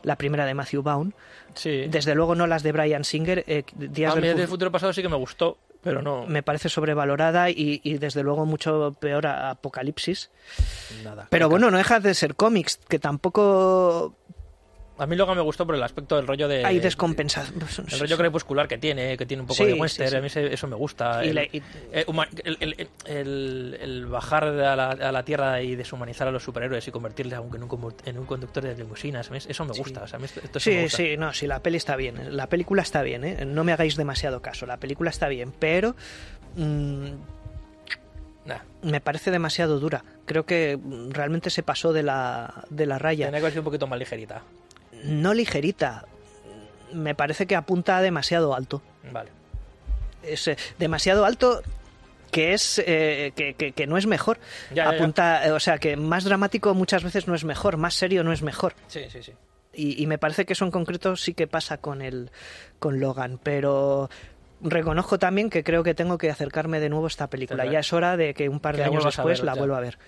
la 0.03 0.17
primera 0.17 0.45
de 0.45 0.55
Matthew 0.55 0.83
Vaughn. 0.83 1.15
Sí. 1.55 1.87
Desde 1.89 2.15
luego 2.15 2.35
no 2.35 2.47
las 2.47 2.63
de 2.63 2.73
Brian 2.73 3.05
Singer. 3.05 3.45
eh, 3.47 3.63
Días 3.77 4.13
a 4.13 4.17
mí 4.21 4.27
del 4.27 4.37
del 4.37 4.47
Fu- 4.47 4.53
futuro 4.55 4.71
pasado 4.73 4.93
sí 4.93 5.01
que 5.03 5.09
me 5.09 5.17
gustó, 5.17 5.59
pero 5.83 6.03
no. 6.03 6.27
me 6.27 6.43
parece 6.43 6.69
sobrevalorada 6.69 7.51
y, 7.51 7.81
y 7.85 7.99
desde 7.99 8.23
luego 8.23 8.47
mucho 8.47 8.97
peor 8.99 9.27
a 9.27 9.51
Apocalipsis. 9.51 10.31
Nada. 11.05 11.29
Pero 11.31 11.49
bueno, 11.49 11.71
no 11.71 11.79
dejas 11.79 12.03
de 12.03 12.15
ser 12.15 12.35
cómics, 12.35 12.79
que 12.89 12.99
tampoco 12.99 14.15
A 15.01 15.07
mí 15.07 15.17
luego 15.17 15.35
me 15.35 15.41
gustó 15.41 15.65
por 15.67 15.75
el 15.75 15.83
aspecto 15.83 16.17
del 16.17 16.27
rollo 16.27 16.47
de. 16.47 16.65
hay 16.65 16.79
descompensación. 16.79 17.59
El 17.91 18.01
rollo 18.01 18.19
crepuscular 18.19 18.69
que 18.69 18.77
tiene, 18.79 19.17
que 19.17 19.25
tiene 19.25 19.41
un 19.41 19.47
poco 19.47 19.57
Sí, 19.57 19.65
de 19.65 19.73
sí, 19.75 19.81
western, 19.81 20.11
sí. 20.11 20.17
a 20.17 20.21
mí 20.21 20.27
ese- 20.27 20.53
eso 20.53 20.67
me 20.67 20.77
gusta. 20.77 21.23
El, 21.25 21.39
eh, 21.39 21.51
el- 21.93 22.59
el- 22.61 22.89
el- 23.07 23.79
el 23.81 24.07
bajar 24.07 24.45
a 24.45 24.77
la, 24.77 24.91
a 24.91 25.11
la 25.13 25.23
tierra 25.25 25.63
y 25.63 25.75
deshumanizar 25.75 26.29
a 26.29 26.31
los 26.31 26.43
superhéroes 26.45 26.87
y 26.87 26.91
convertirles 26.91 27.39
aunque 27.39 27.57
en 27.57 27.63
un, 27.63 27.95
en 28.05 28.19
un 28.19 28.27
conductor 28.27 28.63
de 28.63 28.77
limusinas, 28.77 29.31
eso 29.33 29.65
me 29.65 29.73
gusta. 29.73 30.03
O 30.03 30.07
sea, 30.07 30.17
a 30.17 30.21
mí 30.21 30.27
esto, 30.27 30.41
esto 30.45 30.61
sí 30.61 30.71
me 30.71 30.77
Sí, 30.77 30.83
gusta. 30.83 30.97
sí, 30.99 31.17
no, 31.17 31.33
sí, 31.33 31.47
la 31.47 31.61
peli 31.63 31.79
está 31.79 31.97
bien. 31.97 32.37
La 32.37 32.49
película 32.49 32.83
está 32.83 33.03
bien, 33.03 33.25
¿eh? 33.25 33.45
No 33.47 33.65
me 33.65 33.73
hagáis 33.73 33.97
demasiado 33.97 34.43
caso. 34.43 34.67
La 34.67 34.77
película 34.77 35.09
está 35.11 35.29
bien, 35.29 35.53
pero 35.59 35.97
mm, 36.57 37.07
Nah, 38.47 38.59
me 38.83 39.01
parece 39.01 39.31
demasiado 39.31 39.79
dura. 39.79 40.03
Creo 40.25 40.47
que 40.47 40.79
realmente 41.11 41.51
se 41.51 41.63
pasó 41.63 41.93
de 41.93 42.03
la, 42.03 42.65
de 42.71 42.87
la 42.87 42.99
raya. 42.99 43.27
tenía 43.27 43.39
que 43.39 43.45
haber 43.45 43.53
sido 43.53 43.61
un 43.63 43.65
poquito 43.67 43.87
más 43.87 43.99
ligerita. 43.99 44.43
No 45.05 45.35
ligerita. 45.35 46.07
Me 46.93 47.15
parece 47.15 47.47
que 47.47 47.57
apunta 47.57 48.01
demasiado 48.03 48.55
alto. 48.55 48.83
Vale. 49.13 49.31
es 50.23 50.47
eh, 50.49 50.57
demasiado 50.79 51.25
alto 51.25 51.63
que 52.31 52.53
es 52.53 52.79
eh, 52.87 53.33
que, 53.35 53.55
que- 53.55 53.73
que 53.73 53.87
no 53.87 53.97
es 53.97 54.07
mejor 54.07 54.39
Ya, 54.73 54.85
ya, 54.85 54.91
apunta 54.91 55.47
eh, 55.47 55.53
o 55.53 55.59
sea 55.59 55.79
que 55.79 55.97
más 55.97 56.25
dramático 56.25 56.75
muchas 56.75 57.03
veces 57.03 57.27
no 57.27 57.35
es 57.35 57.43
mejor 57.45 57.77
más 57.79 57.95
serio 57.95 58.23
no 58.23 58.33
es 58.33 58.43
mejor 58.43 58.75
Sí, 58.87 59.07
sí, 59.11 59.23
sí. 59.23 59.33
y, 59.73 60.01
y 60.03 60.07
me 60.07 60.19
parece 60.19 60.45
que 60.45 60.53
eso 60.53 60.65
en 60.67 60.71
concreto 60.71 61.17
sí 61.17 61.33
que 61.35 61.47
pasa 61.49 61.79
con 61.79 62.03
el 62.03 62.31
con 62.79 63.01
Logan 63.01 63.41
pero 63.43 64.11
reconozco 64.61 65.19
también 65.19 65.49
que 65.51 65.65
creo 65.65 65.83
que 65.83 65.95
tengo 65.95 66.19
que 66.19 66.31
acercarme 66.31 66.79
de 66.79 66.91
nuevo 66.91 67.07
a 67.07 67.09
esta 67.09 67.29
película 67.31 67.65
ya 67.65 67.79
es 67.81 67.93
hora 67.95 68.17
de 68.19 68.35
que 68.35 68.49
un 68.51 68.61
par 68.61 68.77
de 68.77 68.85
años 68.85 69.03
después 69.05 69.39
ver, 69.41 69.47
la 69.47 69.55
vuelva 69.55 69.79
a 69.79 69.81
ver 69.81 69.99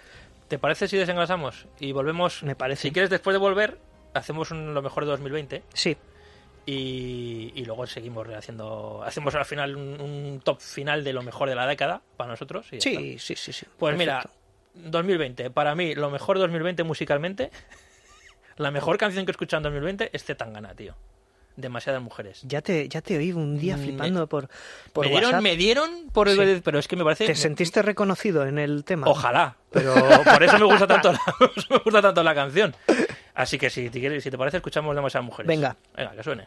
¿Te 0.48 0.58
parece 0.58 0.86
si 0.86 0.98
desengrasamos 0.98 1.66
y 1.80 1.92
volvemos? 1.92 2.42
Me 2.42 2.54
parece. 2.54 2.82
Si 2.82 2.90
quieres, 2.92 3.08
después 3.08 3.32
de 3.32 3.38
volver, 3.38 3.78
hacemos 4.14 4.50
un- 4.50 4.74
lo 4.74 4.82
mejor 4.82 5.04
de 5.04 5.10
2020 5.10 5.62
sí 5.74 5.96
y, 6.64 7.52
y 7.56 7.64
luego 7.64 7.86
seguimos 7.86 8.26
haciendo. 8.28 9.02
Hacemos 9.04 9.34
al 9.34 9.44
final 9.44 9.76
un, 9.76 10.00
un 10.00 10.40
top 10.44 10.60
final 10.60 11.02
de 11.02 11.12
lo 11.12 11.22
mejor 11.22 11.48
de 11.48 11.54
la 11.56 11.66
década 11.66 12.02
para 12.16 12.30
nosotros. 12.30 12.66
y 12.72 12.80
sí 12.80 13.18
sí 13.18 13.34
sí 13.34 13.52
sí 13.52 13.66
Pues 13.78 13.96
Perfecto. 13.96 14.28
mira, 14.74 14.90
2020. 14.90 15.50
Para 15.50 15.74
mí, 15.74 15.94
lo 15.94 16.10
mejor 16.10 16.36
de 16.36 16.42
2020 16.42 16.84
musicalmente. 16.84 17.50
La 18.58 18.70
mejor 18.70 18.96
canción 18.98 19.24
que 19.26 19.30
he 19.30 19.34
escuchado 19.34 19.58
en 19.58 19.62
2020 19.64 20.10
es 20.12 20.24
Zetangana, 20.24 20.74
tío. 20.74 20.94
Demasiadas 21.56 22.00
mujeres. 22.00 22.40
ya 22.44 22.62
te 22.62 22.88
ya 22.88 23.02
te 23.02 23.18
oí 23.18 23.30
un 23.32 23.58
día 23.58 23.76
Me- 23.76 23.82
flipando 23.84 24.26
por 24.26 24.48
por 24.94 25.04
me 25.04 25.10
dieron, 25.10 25.28
WhatsApp. 25.30 25.42
me 25.42 25.56
dieron 25.56 25.90
por 26.10 26.28
el, 26.28 26.36
Sí. 26.56 26.62
pero 26.64 26.78
es 26.78 26.88
que 26.88 26.96
me 26.96 27.04
parece. 27.04 27.26
te 27.26 27.34
sentiste 27.34 27.82
reconocido 27.82 28.46
en 28.46 28.58
el 28.58 28.84
tema 28.84 29.06
Ojalá, 29.06 29.56
pero 29.70 29.92
por 30.24 30.42
eso 30.42 30.58
me 30.58 30.64
gusta 30.64 30.86
tanto 30.86 31.12
la, 31.12 31.18
me 31.70 31.78
gusta 31.78 32.00
tanto 32.00 32.22
la 32.22 32.34
canción. 32.34 32.74
Así 33.34 33.58
que 33.58 33.70
si 33.70 33.88
te, 33.90 34.00
quieres- 34.00 34.22
si 34.22 34.30
te 34.30 34.38
parece, 34.38 34.58
escuchamos 34.58 34.94
demasiadas 34.94 35.26
mujeres. 35.26 35.48
Venga. 35.48 35.76
Venga, 35.96 36.12
que 36.12 36.22
suene. 36.22 36.46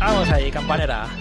Vamos 0.00 0.30
ahí, 0.30 0.50
campanera. 0.50 1.06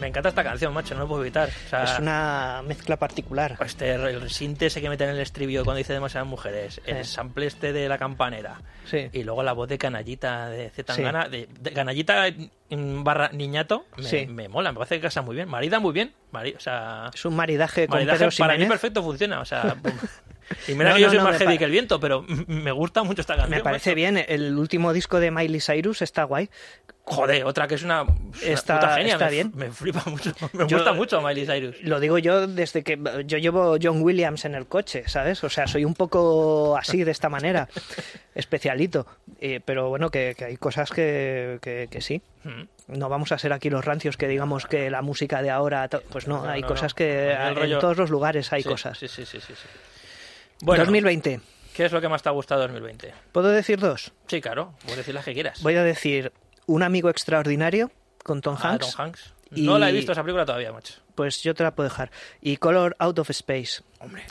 Me 0.00 0.08
encanta 0.08 0.28
esta 0.28 0.42
canción, 0.42 0.72
macho, 0.74 0.94
no 0.94 1.02
lo 1.02 1.08
puedo 1.08 1.22
evitar. 1.22 1.48
O 1.48 1.68
sea, 1.68 1.84
Es 1.84 1.98
una 1.98 2.62
mezcla 2.66 2.96
particular. 2.96 3.56
este, 3.64 3.92
el 3.94 4.28
sinte 4.28 4.66
ese 4.66 4.80
que 4.82 4.88
mete 4.88 5.04
en 5.04 5.10
el 5.10 5.20
estribillo 5.20 5.64
cuando 5.64 5.78
dice 5.78 5.92
demasiadas 5.92 6.28
mujeres, 6.28 6.80
el 6.84 7.04
sample 7.04 7.46
este 7.46 7.72
de 7.72 7.88
la 7.88 7.96
campanera 7.96 8.60
Sí. 8.86 9.08
y 9.12 9.22
luego 9.22 9.42
la 9.42 9.52
voz 9.52 9.68
de 9.68 9.78
canallita 9.78 10.48
de 10.50 10.68
Zetangana, 10.70 11.28
de, 11.28 11.48
de 11.60 11.72
canallita 11.72 12.24
mm, 12.70 13.02
barra 13.04 13.30
niñato, 13.32 13.86
me, 13.96 14.02
Sí. 14.04 14.26
me 14.26 14.48
mola, 14.48 14.72
me 14.72 14.78
parece 14.78 14.96
que 14.96 15.02
casa 15.02 15.22
muy 15.22 15.36
bien, 15.36 15.48
marida 15.48 15.78
muy 15.78 15.92
bien, 15.92 16.12
mari- 16.32 16.54
o 16.56 16.60
sea, 16.60 17.10
Es 17.14 17.24
un 17.24 17.36
maridaje 17.36 17.86
con 17.86 17.96
maridaje 17.96 18.18
Pedro 18.28 18.36
para 18.38 18.58
mí 18.58 18.66
perfecto 18.66 19.02
funciona, 19.02 19.40
o 19.40 19.44
sea, 19.44 19.76
y 20.68 20.74
mira 20.74 20.90
No, 20.90 20.94
que 20.96 21.00
yo 21.02 21.06
no, 21.06 21.12
soy 21.12 21.18
no, 21.18 21.24
más 21.24 21.38
heavy 21.38 21.58
que 21.58 21.64
el 21.64 21.70
viento, 21.70 22.00
pero 22.00 22.24
me 22.46 22.72
gusta 22.72 23.02
mucho 23.02 23.20
esta 23.20 23.36
canción. 23.36 23.58
Me 23.58 23.62
parece 23.64 23.90
macho. 23.90 23.96
bien. 23.96 24.24
El 24.28 24.56
último 24.58 24.92
disco 24.92 25.20
de 25.20 25.30
Miley 25.30 25.60
Cyrus 25.60 26.02
está 26.02 26.24
guay. 26.24 26.48
Joder, 27.06 27.44
otra 27.44 27.68
que 27.68 27.74
es 27.74 27.82
una, 27.82 28.06
es 28.34 28.42
una 28.44 28.52
Está- 28.54 28.80
puta 28.80 28.96
genia, 28.96 29.12
está 29.12 29.26
me, 29.26 29.30
bien. 29.30 29.52
me 29.54 29.70
flipa 29.70 30.02
mucho, 30.06 30.32
me 30.54 30.66
Yo- 30.66 30.78
gusta 30.78 30.94
mucho 30.94 31.20
Miley 31.20 31.44
Cyrus. 31.46 31.76
Lo 31.82 32.00
digo 32.00 32.16
yo 32.18 32.46
desde 32.46 32.82
que 32.82 32.98
yo 33.26 33.36
llevo 33.36 33.76
John 33.82 34.00
Williams 34.00 34.46
en 34.46 34.54
el 34.54 34.66
coche, 34.66 35.04
¿sabes? 35.06 35.44
O 35.44 35.50
sea, 35.50 35.66
soy 35.66 35.84
un 35.84 35.94
poco 35.94 36.76
así, 36.78 37.04
de 37.04 37.10
esta 37.10 37.28
manera, 37.28 37.68
especialito. 38.34 39.06
Eh, 39.40 39.60
pero 39.64 39.88
bueno, 39.90 40.10
que, 40.10 40.34
que 40.36 40.44
hay 40.46 40.56
cosas 40.56 40.90
que, 40.90 41.58
que- 41.60 41.88
que 41.90 42.00
sí. 42.00 42.22
Mm. 42.44 42.62
No 42.98 43.08
vamos 43.08 43.32
a 43.32 43.38
ser 43.38 43.52
aquí 43.52 43.70
los 43.70 43.84
rancios 43.84 44.16
que 44.16 44.28
digamos 44.28 44.66
que 44.66 44.90
la 44.90 45.00
música 45.02 45.40
de 45.42 45.50
ahora... 45.50 45.88
Pues 46.10 46.26
no, 46.28 46.42
No, 46.44 46.50
hay 46.50 46.60
no, 46.62 46.68
cosas 46.68 46.92
no. 46.92 46.96
que 46.96 47.32
el 47.32 47.38
en 47.48 47.54
rollo- 47.56 47.78
todos 47.80 47.96
los 47.96 48.10
lugares 48.10 48.52
hay 48.52 48.62
Sí, 48.62 48.68
cosas. 48.68 48.98
Sí, 48.98 49.08
sí, 49.08 49.24
sí, 49.24 49.40
sí, 49.40 49.54
sí. 49.54 49.68
Bueno, 50.64 50.84
2020. 50.84 51.40
¿qué 51.74 51.84
es 51.84 51.92
lo 51.92 52.00
que 52.00 52.08
más 52.08 52.22
te 52.22 52.28
ha 52.28 52.32
gustado 52.32 52.62
2020? 52.62 53.12
¿Puedo 53.32 53.48
decir 53.48 53.78
dos? 53.78 54.12
Sí, 54.28 54.40
claro, 54.40 54.74
puedes 54.82 54.98
decir 54.98 55.14
las 55.14 55.24
que 55.24 55.34
quieras. 55.34 55.62
Voy 55.62 55.74
a 55.76 55.82
decir 55.84 56.32
Un 56.66 56.82
amigo 56.82 57.10
extraordinario 57.10 57.90
con 58.22 58.40
Tom 58.40 58.56
Ah, 58.60 58.70
Hanks. 58.72 58.90
Tom 58.96 59.04
Hanks. 59.06 59.34
Y- 59.54 59.62
No 59.66 59.78
la 59.78 59.90
he 59.90 59.92
visto 59.92 60.12
esa 60.12 60.22
película 60.22 60.46
todavía, 60.46 60.72
macho. 60.72 60.94
Pues 61.14 61.42
yo 61.42 61.54
te 61.54 61.62
la 61.62 61.74
puedo 61.74 61.88
dejar. 61.88 62.10
Y 62.40 62.56
Color 62.56 62.96
Out 62.98 63.18
of 63.20 63.30
Space. 63.30 63.82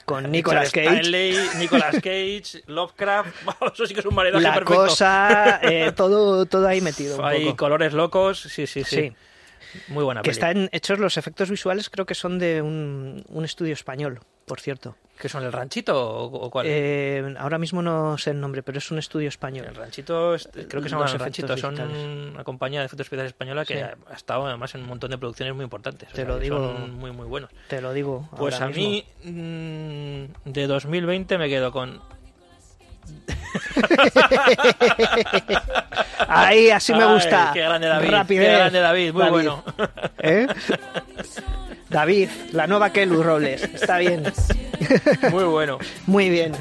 con 0.06 0.30
Nicolas 0.32 0.72
Cage. 0.72 0.88
Stanley, 1.02 1.38
Nicolas 1.60 1.94
Cage, 1.96 2.64
Lovecraft. 2.68 3.30
Eso 3.74 3.86
sí 3.86 3.94
que 3.94 4.00
es 4.02 4.06
un 4.06 4.16
La 4.16 4.32
perfecto. 4.54 4.66
cosa, 4.66 5.60
eh, 5.64 5.92
todo, 5.96 6.46
todo 6.48 6.68
ahí 6.68 6.82
metido. 6.82 7.18
Un 7.20 7.26
Hay 7.26 7.46
poco. 7.46 7.58
colores 7.58 7.94
locos, 7.94 8.42
sí, 8.42 8.66
sí, 8.68 8.84
sí. 8.84 8.96
Sí. 8.96 9.16
Muy 9.88 10.04
buena 10.04 10.22
Que 10.22 10.30
están 10.32 10.70
hechos 10.72 11.00
los 11.00 11.18
efectos 11.18 11.50
visuales, 11.50 11.90
creo 11.90 12.06
que 12.06 12.16
son 12.16 12.38
de 12.40 12.62
un, 12.62 13.24
un 13.30 13.46
estudio 13.46 13.74
español, 13.74 14.20
por 14.46 14.60
cierto. 14.60 14.96
¿Qué 15.24 15.30
son, 15.30 15.42
el 15.46 15.54
ranchito 15.54 15.96
o, 15.98 16.26
o 16.26 16.50
cuál? 16.52 16.66
Eh, 16.68 17.34
ahora 17.40 17.58
mismo 17.58 17.82
no 17.82 18.18
sé 18.18 18.32
el 18.32 18.42
nombre, 18.42 18.62
pero 18.62 18.78
es 18.78 18.92
un 18.92 19.00
estudio 19.00 19.30
español. 19.30 19.66
El 19.70 19.74
ranchito, 19.76 20.36
es- 20.36 20.50
creo 20.52 20.82
que 20.82 20.90
se 20.90 20.96
llama 20.96 21.04
Los 21.06 21.14
el 21.14 21.20
ranchito, 21.22 21.54
efectos 21.54 21.78
son 21.78 22.32
una 22.34 22.44
compañía 22.44 22.82
de 22.82 22.88
efectos 22.88 23.06
especiales 23.06 23.30
española 23.30 23.64
que 23.64 23.76
Sí. 23.76 23.80
ha 23.80 24.14
estado 24.14 24.46
además 24.48 24.76
en 24.76 24.82
un 24.82 24.88
montón 24.90 25.12
de 25.12 25.18
producciones 25.18 25.56
muy 25.56 25.64
importantes. 25.64 26.10
o 26.10 26.12
Te 26.12 26.18
sea, 26.18 26.26
lo 26.26 26.40
digo. 26.40 26.58
Son 26.58 26.92
muy, 26.96 27.12
muy 27.12 27.26
buenos. 27.26 27.52
Te 27.70 27.80
lo 27.82 27.94
digo. 27.94 28.28
Pues 28.36 28.56
ahora 28.56 28.66
a 28.66 28.70
mí, 28.78 29.06
mm, 29.24 30.50
de 30.52 30.68
2020 30.68 31.38
me 31.38 31.48
quedo 31.48 31.72
con... 31.72 32.02
Ahí, 36.28 36.70
así 36.70 36.94
me 36.94 37.04
Ay, 37.04 37.14
gusta. 37.14 37.52
Qué 37.54 37.62
grande 37.62 37.88
David, 37.88 38.10
Rapidez. 38.10 38.48
qué 38.48 38.54
grande 38.56 38.80
David, 38.80 39.14
muy 39.14 39.22
David. 39.22 39.34
bueno. 39.34 39.64
¿Eh? 40.20 40.48
David, 41.90 42.30
la 42.54 42.68
nueva 42.68 42.92
Kelu 42.92 43.22
Robles. 43.22 43.64
Está 43.64 43.98
bien. 44.00 44.24
muy 45.32 45.44
bueno. 45.44 45.78
Muy 46.08 46.30
bien. 46.30 46.54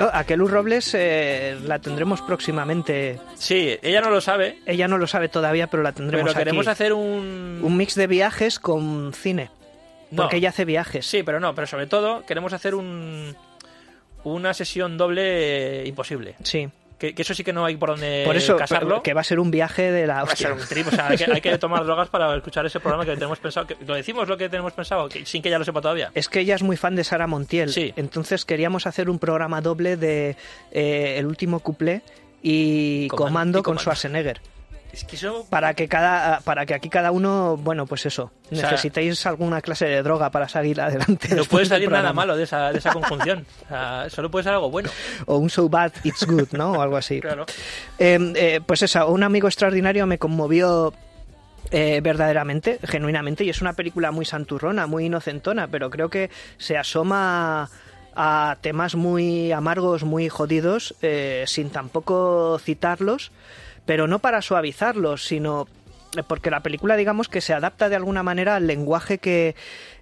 Oh, 0.00 0.10
a 0.12 0.24
Robles 0.24 0.94
eh, 0.94 1.56
la 1.64 1.78
tendremos 1.78 2.20
próximamente. 2.22 3.20
Sí, 3.36 3.78
ella 3.82 4.00
no 4.00 4.10
lo 4.10 4.20
sabe, 4.20 4.58
Ella 4.66 4.88
no 4.88 4.98
lo 4.98 5.06
sabe 5.06 5.28
todavía, 5.28 5.68
pero 5.68 5.82
la 5.82 5.92
tendremos 5.92 6.32
pero 6.32 6.38
queremos 6.38 6.66
aquí. 6.66 6.72
hacer 6.72 6.92
un... 6.92 7.60
Un 7.62 7.76
mix 7.76 7.94
de 7.94 8.06
viajes 8.08 8.58
con 8.58 9.12
cine. 9.12 9.50
No. 10.10 10.22
Porque 10.24 10.38
ella 10.38 10.48
hace 10.50 10.64
viajes. 10.64 11.06
Sí, 11.06 11.22
pero 11.22 11.40
no, 11.40 11.54
pero 11.54 11.66
sobre 11.66 11.86
todo 11.86 12.24
queremos 12.26 12.52
hacer 12.52 12.74
un... 12.74 13.36
Una 14.24 14.54
sesión 14.54 14.96
doble 14.98 15.82
eh, 15.82 15.86
imposible. 15.86 16.34
Sí. 16.42 16.68
Que, 16.98 17.14
que 17.16 17.22
eso 17.22 17.34
sí 17.34 17.42
que 17.42 17.52
no 17.52 17.64
hay 17.64 17.74
por 17.76 17.88
dónde 17.88 18.22
Por 18.24 18.36
eso, 18.36 18.56
casarlo. 18.56 19.02
que 19.02 19.12
va 19.12 19.22
a 19.22 19.24
ser 19.24 19.40
un 19.40 19.50
viaje 19.50 19.90
de 19.90 20.06
la 20.06 20.22
Va 20.22 20.32
a 20.32 20.36
ser 20.36 20.52
hostia. 20.52 20.62
un 20.62 20.68
trip, 20.68 20.86
o 20.86 20.90
sea, 20.92 21.08
hay 21.08 21.16
que, 21.18 21.24
hay 21.32 21.40
que 21.40 21.58
tomar 21.58 21.84
drogas 21.84 22.08
para 22.08 22.36
escuchar 22.36 22.64
ese 22.64 22.78
programa 22.78 23.04
que 23.04 23.14
tenemos 23.14 23.40
pensado. 23.40 23.66
Que, 23.66 23.76
¿Lo 23.84 23.94
decimos 23.96 24.28
lo 24.28 24.36
que 24.36 24.48
tenemos 24.48 24.72
pensado? 24.72 25.08
Que- 25.08 25.26
sin 25.26 25.42
que 25.42 25.48
ella 25.48 25.58
lo 25.58 25.64
sepa 25.64 25.80
todavía. 25.80 26.12
Es 26.14 26.28
que 26.28 26.38
ella 26.38 26.54
es 26.54 26.62
muy 26.62 26.76
fan 26.76 26.94
de 26.94 27.02
Sara 27.02 27.26
Montiel. 27.26 27.70
Sí. 27.72 27.92
Entonces 27.96 28.44
queríamos 28.44 28.86
hacer 28.86 29.10
un 29.10 29.18
programa 29.18 29.60
doble 29.60 29.96
de 29.96 30.36
eh, 30.70 31.16
El 31.18 31.26
último 31.26 31.58
cuplé 31.58 32.02
y 32.40 33.08
Comando- 33.08 33.16
Comando, 33.26 33.58
y 33.58 33.62
con 33.62 33.64
Comando. 33.74 33.82
Schwarzenegger. 33.82 34.40
Es 34.92 35.04
que 35.04 35.16
eso... 35.16 35.46
Para 35.48 35.74
que 35.74 35.88
cada 35.88 36.40
para 36.40 36.66
que 36.66 36.74
aquí 36.74 36.88
cada 36.88 37.12
uno, 37.12 37.56
bueno, 37.56 37.86
pues 37.86 38.04
eso, 38.04 38.30
O 38.50 38.54
sea, 38.54 38.70
necesitéis 38.70 39.24
alguna 39.26 39.62
clase 39.62 39.86
de 39.86 40.02
droga 40.02 40.30
para 40.30 40.48
salir 40.48 40.80
adelante. 40.80 41.34
No 41.34 41.44
puede 41.44 41.64
salir 41.66 41.90
nada 41.90 42.12
malo 42.12 42.36
de 42.36 42.44
esa, 42.44 42.72
de 42.72 42.78
esa 42.78 42.92
conjunción. 42.92 43.46
O 43.64 43.68
sea, 43.68 44.10
solo 44.10 44.30
puede 44.30 44.44
ser 44.44 44.52
algo 44.52 44.70
bueno. 44.70 44.90
O 45.26 45.38
un 45.38 45.48
so 45.48 45.68
bad 45.68 45.92
it's 46.04 46.26
good, 46.26 46.48
¿no? 46.52 46.72
O 46.72 46.82
algo 46.82 46.96
así. 46.96 47.20
Claro. 47.20 47.46
Eh, 47.98 48.32
eh, 48.36 48.60
pues 48.64 48.82
esa, 48.82 49.06
un 49.06 49.22
amigo 49.22 49.48
extraordinario 49.48 50.06
me 50.06 50.18
conmovió 50.18 50.92
eh, 51.70 52.00
verdaderamente, 52.02 52.78
genuinamente, 52.84 53.44
y 53.44 53.50
es 53.50 53.62
una 53.62 53.72
película 53.72 54.10
muy 54.10 54.26
santurrona, 54.26 54.86
muy 54.86 55.06
inocentona, 55.06 55.68
pero 55.68 55.88
creo 55.88 56.10
que 56.10 56.28
se 56.58 56.76
asoma 56.76 57.70
a 58.14 58.58
temas 58.60 58.94
muy 58.94 59.52
amargos, 59.52 60.04
muy 60.04 60.28
jodidos, 60.28 60.94
eh, 61.00 61.44
sin 61.46 61.70
tampoco 61.70 62.58
citarlos, 62.58 63.32
pero 63.86 64.06
no 64.06 64.18
para 64.20 64.42
suavizarlos, 64.42 65.24
sino 65.24 65.66
eh, 66.16 66.22
porque 66.26 66.50
la 66.50 66.60
película 66.60 66.96
digamos 66.96 67.28
que 67.28 67.40
se 67.40 67.54
adapta 67.54 67.88
de 67.88 67.96
alguna 67.96 68.22
manera 68.22 68.56
al 68.56 68.66
lenguaje 68.66 69.18
que, 69.18 69.54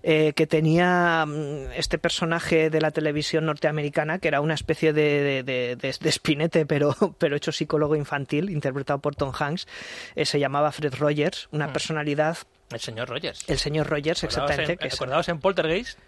eh, 0.02 0.32
que 0.34 0.46
tenía 0.46 1.24
mm, 1.26 1.72
este 1.76 1.98
personaje 1.98 2.68
de 2.70 2.80
la 2.80 2.90
televisión 2.90 3.46
norteamericana, 3.46 4.18
que 4.18 4.28
era 4.28 4.40
una 4.40 4.54
especie 4.54 4.92
de, 4.92 5.42
de, 5.42 5.76
de- 5.76 5.76
de- 5.76 6.08
espinete, 6.08 6.66
pero, 6.66 6.94
pero 7.18 7.36
hecho 7.36 7.52
psicólogo 7.52 7.94
infantil, 7.96 8.50
interpretado 8.50 8.98
por 8.98 9.14
Tom 9.14 9.32
Hanks. 9.38 9.66
Eh, 10.16 10.24
se 10.26 10.40
llamaba 10.40 10.72
Fred 10.72 10.94
Rogers, 10.94 11.48
una 11.52 11.68
Mm. 11.68 11.72
personalidad, 11.72 12.38
El 12.72 12.80
señor 12.80 13.08
Rogers. 13.08 13.44
el 13.48 13.58
señor 13.58 13.88
Rogers, 13.88 14.24
exactamente. 14.24 14.72
en, 14.72 14.78
que 14.78 14.88
en 15.28 15.38
Poltergeist, 15.40 15.98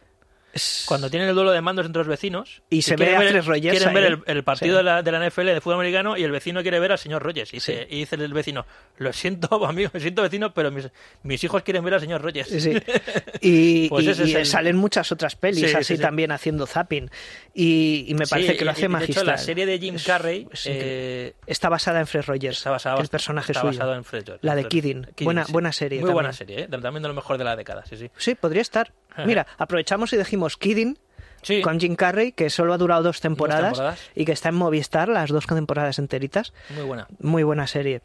cuando 0.87 1.09
tienen 1.09 1.29
el 1.29 1.35
duelo 1.35 1.51
de 1.51 1.61
mandos 1.63 1.87
entre 1.87 2.01
los 2.01 2.09
vecinos 2.09 2.63
Y 2.69 2.83
se 2.83 2.93
ve 2.97 3.07
quieren 3.07 3.17
a 3.17 3.21
ver- 3.21 3.45
Rogers 3.45 3.79
quieren 3.79 3.95
ver 3.95 4.05
el, 4.05 4.23
el 4.27 4.45
partido 4.45 4.73
Sí. 4.75 4.77
de, 4.79 4.83
la, 4.83 5.03
de 5.03 5.13
la 5.13 5.27
NFL 5.29 5.47
de 5.47 5.61
fútbol 5.61 5.77
americano 5.77 6.17
y 6.17 6.25
el 6.25 6.31
vecino 6.31 6.61
quiere 6.63 6.79
ver 6.79 6.93
al 6.93 6.99
señor 6.99 7.23
Rogers 7.23 7.53
y 7.53 7.57
dice, 7.57 7.87
Sí. 7.89 7.97
y 7.97 7.99
dice 8.01 8.17
el 8.17 8.33
vecino 8.35 8.67
lo 8.99 9.13
siento 9.13 9.65
amigo 9.67 9.91
lo 9.95 10.01
siento 10.01 10.23
vecino 10.23 10.53
pero 10.53 10.71
mis, 10.71 10.89
mis 11.23 11.43
hijos 11.45 11.63
quieren 11.63 11.83
ver 11.85 11.95
al 11.95 12.01
señor 12.01 12.21
Rogers 12.23 12.49
Sí. 12.49 12.73
Y, 13.41 13.89
Pues 13.89 14.05
y- 14.05 14.11
ese 14.11 14.23
es 14.25 14.29
y 14.29 14.35
el- 14.37 14.47
salen 14.47 14.77
muchas 14.77 15.11
otras 15.13 15.37
pelis 15.37 15.71
Sí, 15.71 15.77
así 15.77 15.85
sí, 15.85 15.97
sí. 15.97 16.03
también 16.03 16.31
haciendo 16.33 16.67
zapping. 16.67 17.11
Y, 17.55 18.15
me 18.19 18.27
parece 18.27 18.57
que 18.57 18.65
lo 18.65 18.71
hace 18.71 18.81
y 18.81 18.83
de 18.85 18.89
magistral. 18.89 19.25
hecho 19.27 19.31
la 19.33 19.39
serie 19.39 19.67
de 19.67 19.79
Jim 19.79 19.97
Carrey 20.05 20.49
es 20.53 20.65
eh, 20.67 21.35
está 21.47 21.69
basada 21.69 22.01
en 22.01 22.07
Fred 22.07 22.25
Rogers, 22.27 22.59
está 22.59 22.71
basada 22.71 23.01
el 23.01 23.09
personaje 23.09 23.53
está 23.53 23.61
suyo. 23.63 23.73
basado 23.73 23.95
en 23.95 24.05
Fred 24.05 24.25
Rogers. 24.27 24.45
La 24.45 24.55
de 24.55 24.65
Kidding. 24.69 25.07
Buena- 25.21 25.47
buena 25.49 25.73
serie 25.73 26.01
muy 26.01 26.11
buena 26.13 26.31
también. 26.31 26.59
serie 26.59 26.65
¿eh? 26.65 26.81
también 26.81 27.03
de 27.03 27.09
lo 27.09 27.15
mejor 27.15 27.39
de 27.39 27.45
la 27.45 27.57
década 27.57 27.85
sí 27.89 27.97
sí 27.97 28.11
Sí, 28.17 28.35
podría 28.35 28.63
estar. 28.63 28.93
Mira, 29.27 29.47
aprovechamos 29.59 30.11
y 30.15 30.17
dijimos 30.17 30.42
Kidding 30.49 30.99
sí 31.43 31.61
con 31.63 31.81
Jim 31.81 31.97
Carrey, 31.97 32.33
que 32.33 32.51
solo 32.51 32.73
ha 32.73 32.79
durado 32.79 33.03
dos 33.05 33.21
temporadas, 33.21 33.73
temporadas. 33.73 34.01
y 34.15 34.25
que 34.25 34.33
está 34.33 34.49
en 34.51 34.55
Movistar, 34.57 35.09
las 35.09 35.31
dos 35.31 35.47
temporadas 35.47 35.99
enteritas. 35.99 36.53
muy 36.75 36.85
buena 36.85 37.07
Muy 37.21 37.43
buena 37.43 37.67
serie. 37.67 38.01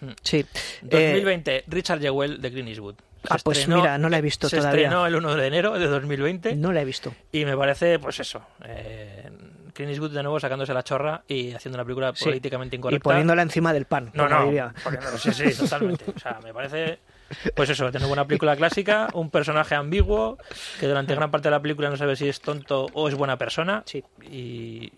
Mm. 0.00 0.08
Sí. 0.22 0.38
Eh, 0.38 1.12
2020 1.12 1.64
Richard 1.68 2.00
Jewell 2.00 2.40
de 2.40 2.50
Clint 2.50 2.68
Eastwood 2.68 2.94
Ah, 3.28 3.36
Se 3.36 3.44
pues 3.44 3.58
estrenó- 3.58 3.82
mira, 3.82 3.98
no 3.98 4.08
la 4.08 4.16
he 4.16 4.22
visto 4.22 4.48
se 4.48 4.56
todavía. 4.56 4.84
estrenó 4.86 5.06
el 5.06 5.14
1 5.14 5.34
de 5.36 5.46
enero 5.46 5.78
de 5.78 5.86
2020 5.88 6.56
no 6.56 6.72
la 6.72 6.80
he 6.80 6.86
visto. 6.86 7.12
y 7.32 7.44
me 7.44 7.54
parece 7.54 7.98
pues 7.98 8.18
eso 8.18 8.40
eh, 8.64 9.28
Clint 9.74 9.90
Eastwood 9.90 10.12
de 10.12 10.22
nuevo 10.22 10.40
sacándose 10.40 10.72
la 10.72 10.82
chorra 10.82 11.22
y 11.28 11.52
haciendo 11.52 11.76
una 11.76 11.84
película 11.84 12.12
Sí. 12.14 12.24
políticamente 12.24 12.76
Y 12.76 12.78
incorrecta 12.78 13.02
poniéndola 13.04 13.42
encima 13.42 13.74
del 13.74 13.84
pan. 13.84 14.10
no, 14.14 14.26
no, 14.26 14.46
diría. 14.46 14.72
poniéndolo- 14.82 15.18
sí, 15.18 15.32
sí, 15.34 15.54
totalmente. 15.54 16.06
O 16.16 16.18
sea, 16.18 16.40
me 16.42 16.54
parece, 16.54 16.98
pues 17.54 17.70
eso, 17.70 17.90
tener 17.90 18.08
una 18.10 18.26
película 18.26 18.56
clásica, 18.56 19.08
un 19.14 19.30
personaje 19.30 19.74
ambiguo, 19.74 20.38
que 20.78 20.86
durante 20.86 21.14
gran 21.14 21.30
parte 21.30 21.48
de 21.48 21.52
la 21.52 21.62
película 21.62 21.90
no 21.90 21.96
sabe 21.96 22.16
si 22.16 22.28
es 22.28 22.40
tonto 22.40 22.86
o 22.92 23.08
es 23.08 23.14
buena 23.14 23.36
persona, 23.38 23.82
Sí. 23.86 24.02
y 24.30 24.92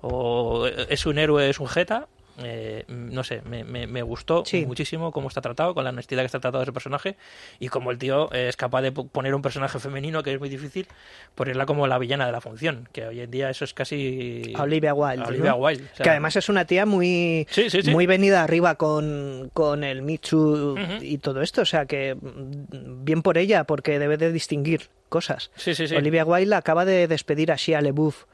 o 0.00 0.66
es 0.66 1.06
un 1.06 1.18
héroe, 1.18 1.48
es 1.50 1.58
un 1.60 1.66
jeta. 1.68 2.06
Eh, 2.38 2.84
no 2.88 3.22
sé, 3.24 3.42
me, 3.44 3.64
me, 3.64 3.86
me 3.86 4.02
gustó 4.02 4.44
Sí. 4.44 4.66
muchísimo 4.66 5.12
cómo 5.12 5.28
está 5.28 5.40
tratado, 5.40 5.74
con 5.74 5.84
la 5.84 5.90
honestidad 5.90 6.22
que 6.22 6.26
está 6.26 6.40
tratado 6.40 6.62
ese 6.62 6.72
personaje 6.72 7.16
y 7.60 7.68
como 7.68 7.90
el 7.90 7.98
tío 7.98 8.30
es 8.32 8.56
capaz 8.56 8.82
de 8.82 8.92
po- 8.92 9.06
poner 9.06 9.34
un 9.34 9.42
personaje 9.42 9.78
femenino 9.78 10.22
que 10.22 10.32
es 10.34 10.40
muy 10.40 10.48
difícil, 10.48 10.86
ponerla 11.34 11.66
como 11.66 11.86
la 11.86 11.98
villana 11.98 12.26
de 12.26 12.32
la 12.32 12.40
función, 12.40 12.88
que 12.92 13.06
hoy 13.06 13.20
en 13.20 13.30
día 13.30 13.50
eso 13.50 13.64
es 13.64 13.74
casi... 13.74 14.52
Olivia 14.58 14.94
Wilde. 14.94 15.24
Olivia 15.24 15.50
¿no? 15.50 15.56
Wilde, 15.58 15.84
o 15.92 15.96
sea, 15.96 16.04
que 16.04 16.10
además 16.10 16.36
es 16.36 16.48
una 16.48 16.64
tía 16.64 16.86
muy, 16.86 17.46
Sí, 17.50 17.70
sí, 17.70 17.82
sí. 17.82 17.90
muy 17.90 18.06
venida 18.06 18.42
arriba 18.42 18.74
con, 18.76 19.50
con 19.54 19.84
el 19.84 20.02
Ujú. 20.02 20.76
y 21.02 21.18
todo 21.18 21.42
esto. 21.42 21.62
O 21.62 21.66
sea 21.66 21.86
que 21.86 22.14
mm, 22.14 23.04
bien 23.04 23.22
por 23.22 23.38
ella, 23.38 23.64
porque 23.64 23.98
debe 23.98 24.16
de 24.16 24.32
distinguir 24.32 24.88
cosas. 25.08 25.50
Sí, 25.56 25.74
sí, 25.74 25.86
sí. 25.88 25.94
Olivia 25.94 26.24
Wilde 26.24 26.54
acaba 26.54 26.84
de 26.84 27.06
despedir 27.08 27.52
a 27.52 27.56
Shia 27.56 27.80
LaBeouf 27.80 28.24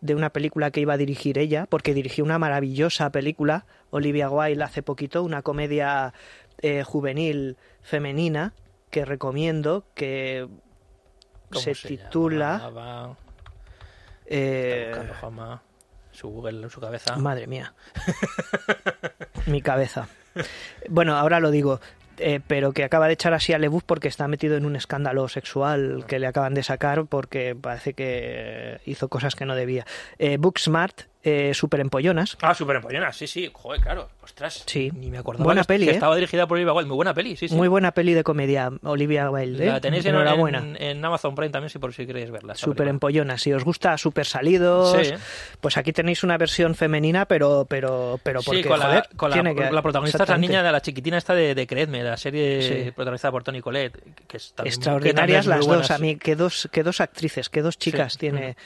de 0.00 0.14
una 0.14 0.30
película 0.30 0.70
que 0.70 0.80
iba 0.80 0.94
a 0.94 0.96
dirigir 0.96 1.38
ella, 1.38 1.66
porque 1.68 1.94
dirigió 1.94 2.24
una 2.24 2.38
maravillosa 2.38 3.10
película, 3.10 3.66
Olivia 3.90 4.30
Wilde, 4.30 4.62
hace 4.64 4.82
poquito, 4.82 5.22
una 5.22 5.42
comedia 5.42 6.14
eh, 6.60 6.82
juvenil 6.84 7.56
femenina 7.82 8.52
que 8.90 9.04
recomiendo, 9.04 9.84
que 9.94 10.48
¿Cómo 11.50 11.60
se, 11.60 11.74
se 11.74 11.88
titula... 11.88 13.14
eh, 14.26 14.92
Juanma 15.20 15.62
su 16.18 16.28
Google 16.28 16.62
en 16.64 16.70
su 16.70 16.80
cabeza. 16.80 17.16
Madre 17.16 17.46
mía. 17.46 17.74
Mi 19.46 19.62
cabeza. 19.62 20.08
Bueno, 20.88 21.16
ahora 21.16 21.38
lo 21.38 21.50
digo. 21.52 21.80
Eh, 22.18 22.40
pero 22.46 22.72
que 22.72 22.84
acaba 22.84 23.06
de 23.06 23.14
echar 23.14 23.34
así 23.34 23.52
a 23.52 23.58
LeBouf 23.58 23.84
porque 23.84 24.08
está 24.08 24.28
metido 24.28 24.56
en 24.56 24.64
un 24.64 24.76
escándalo 24.76 25.28
sexual 25.28 26.04
que 26.06 26.18
le 26.18 26.26
acaban 26.26 26.54
de 26.54 26.62
sacar 26.62 27.06
porque 27.06 27.56
parece 27.60 27.94
que 27.94 28.80
hizo 28.86 29.08
cosas 29.08 29.34
que 29.34 29.44
no 29.44 29.54
debía. 29.54 29.86
Eh, 30.18 30.36
Booksmart, 30.38 31.02
eh, 31.24 31.52
súper 31.52 31.80
empollonas. 31.80 32.36
Ah, 32.40 32.54
Super 32.54 32.76
Empollona, 32.76 33.12
sí, 33.12 33.26
sí. 33.26 33.50
Joder, 33.52 33.80
claro. 33.80 34.08
Ostras. 34.22 34.62
Sí. 34.66 34.90
Ni 34.94 35.10
me 35.10 35.18
acordaba 35.18 35.44
Buena 35.44 35.62
que, 35.62 35.66
peli, 35.68 35.84
que 35.86 35.90
¿eh? 35.92 35.94
estaba 35.94 36.14
dirigida 36.14 36.46
por 36.46 36.56
Olivia 36.56 36.72
Wilde. 36.72 36.88
Muy 36.88 36.96
buena 36.96 37.14
peli, 37.14 37.34
sí, 37.36 37.48
sí. 37.48 37.54
Muy 37.54 37.66
buena 37.66 37.92
peli 37.92 38.14
de 38.14 38.22
comedia, 38.22 38.70
Olivia 38.82 39.30
Wilde. 39.30 39.64
¿eh? 39.66 39.70
La 39.72 39.80
tenéis 39.80 40.04
en, 40.06 40.14
Enhorabuena. 40.14 40.58
en, 40.58 40.80
en 40.80 41.04
Amazon 41.04 41.34
Prime 41.34 41.50
también, 41.50 41.70
sí, 41.70 41.78
por 41.78 41.92
si 41.92 42.06
queréis 42.06 42.30
verla. 42.30 42.54
película. 42.54 42.90
empollonas. 42.90 43.42
Si 43.42 43.52
os 43.52 43.64
gusta 43.64 43.96
Súper 43.98 44.26
Salidos, 44.26 44.96
Sí. 45.02 45.14
pues 45.60 45.76
aquí 45.76 45.92
tenéis 45.92 46.22
una 46.22 46.36
versión 46.38 46.74
femenina, 46.74 47.26
pero 47.26 47.66
pero 47.68 48.20
pero 48.22 48.40
porque, 48.42 48.62
Sí, 48.62 48.68
con, 48.68 48.78
joder, 48.80 48.94
la, 49.10 49.16
con 49.16 49.30
la, 49.30 49.34
tiene 49.34 49.54
que- 49.54 49.70
la 49.72 49.82
protagonista 49.82 50.22
es 50.22 50.28
la 50.28 50.38
niña 50.38 50.62
de 50.62 50.70
la 50.72 50.80
chiquitina 50.82 51.18
esta 51.18 51.34
de, 51.34 51.54
de 51.54 51.66
Creedme, 51.66 52.02
la 52.02 52.16
serie 52.16 52.62
Sí. 52.62 52.90
protagonizada 52.92 53.32
por 53.32 53.42
Tony 53.44 53.60
Collette, 53.60 53.98
que 54.28 54.36
es 54.36 54.52
también- 54.52 54.72
extraordinarias 54.74 55.46
que 55.46 55.50
también 55.50 55.70
las 55.70 55.78
dos 55.88 55.90
a 55.90 55.98
mí 55.98 56.16
qué 56.16 56.36
dos 56.36 56.68
qué 56.70 56.82
dos 56.82 57.00
actrices 57.00 57.48
qué 57.48 57.62
dos 57.62 57.76
chicas 57.78 58.18
tiene 58.18 58.56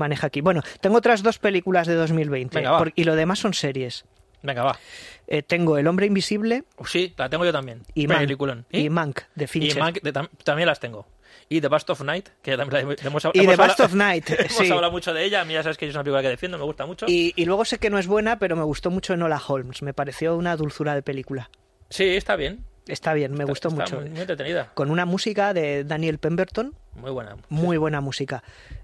maneja 0.00 0.26
aquí 0.26 0.40
bueno 0.40 0.62
tengo 0.80 0.96
otras 0.98 1.22
dos 1.22 1.38
películas 1.38 1.86
de 1.86 1.94
2020 1.94 2.56
Venga, 2.58 2.78
por- 2.78 2.92
y 2.96 3.04
lo 3.04 3.14
demás 3.14 3.38
son 3.38 3.54
series 3.54 4.04
Venga, 4.42 4.62
va. 4.64 4.78
Eh, 5.26 5.42
tengo 5.42 5.76
El 5.76 5.86
hombre 5.86 6.06
invisible 6.06 6.64
Uh, 6.78 6.86
Sí, 6.86 7.12
la 7.18 7.28
tengo 7.28 7.44
yo 7.44 7.52
también. 7.52 7.82
y 7.94 8.06
Mank, 8.06 8.30
y 8.72 8.88
Mank 8.88 9.20
de 9.34 9.44
Y 9.44 9.46
Fincher 9.46 9.78
Mank 9.82 10.00
de- 10.00 10.12
tam- 10.14 10.30
también 10.44 10.66
las 10.66 10.80
tengo. 10.80 11.06
Y 11.50 11.60
The 11.60 11.68
Bust 11.68 11.90
of 11.90 12.00
Night, 12.02 12.28
que 12.42 12.56
también 12.56 12.72
la 12.72 12.80
hemos, 12.80 12.96
y 13.02 13.06
hemos 13.06 13.22
The 13.22 13.28
hablado- 13.62 13.84
of 13.84 13.94
Night 13.94 14.30
hemos 14.38 14.52
sí. 14.56 14.70
hablado 14.72 14.90
mucho 14.92 15.12
de 15.12 15.24
ella. 15.24 15.42
A 15.42 15.44
mí 15.44 15.52
ya 15.52 15.62
sabes 15.62 15.76
que 15.76 15.86
es 15.86 15.94
una 15.94 16.02
película 16.04 16.22
que 16.22 16.28
defiendo, 16.28 16.56
me 16.56 16.64
gusta 16.64 16.86
mucho. 16.86 17.04
y, 17.06 17.34
y 17.36 17.44
luego 17.44 17.66
sé 17.66 17.78
que 17.78 17.90
no 17.90 17.98
es 17.98 18.06
buena 18.06 18.38
pero 18.38 18.56
me 18.56 18.62
gustó 18.62 18.90
mucho 18.90 19.12
Enola 19.12 19.40
Holmes 19.46 19.82
me 19.82 19.92
pareció 19.92 20.34
una 20.36 20.56
dulzura 20.56 20.94
de 20.94 21.02
película 21.02 21.50
Sí, 21.90 22.04
está 22.04 22.36
bien. 22.36 22.64
Está 22.92 23.14
bien 23.14 23.32
me 23.32 23.38
Está- 23.38 23.50
gustó 23.50 23.68
está 23.68 23.80
mucho 23.82 24.00
Muy, 24.00 24.10
muy 24.10 24.20
entretenida. 24.20 24.70
con 24.74 24.90
una 24.90 25.04
música 25.06 25.52
de 25.54 25.84
Daniel 25.84 26.18
Pemberton 26.18 26.74
Muy 26.94 27.10
buena. 27.10 27.36
muy 27.48 27.76
buena 27.78 28.00
música 28.00 28.42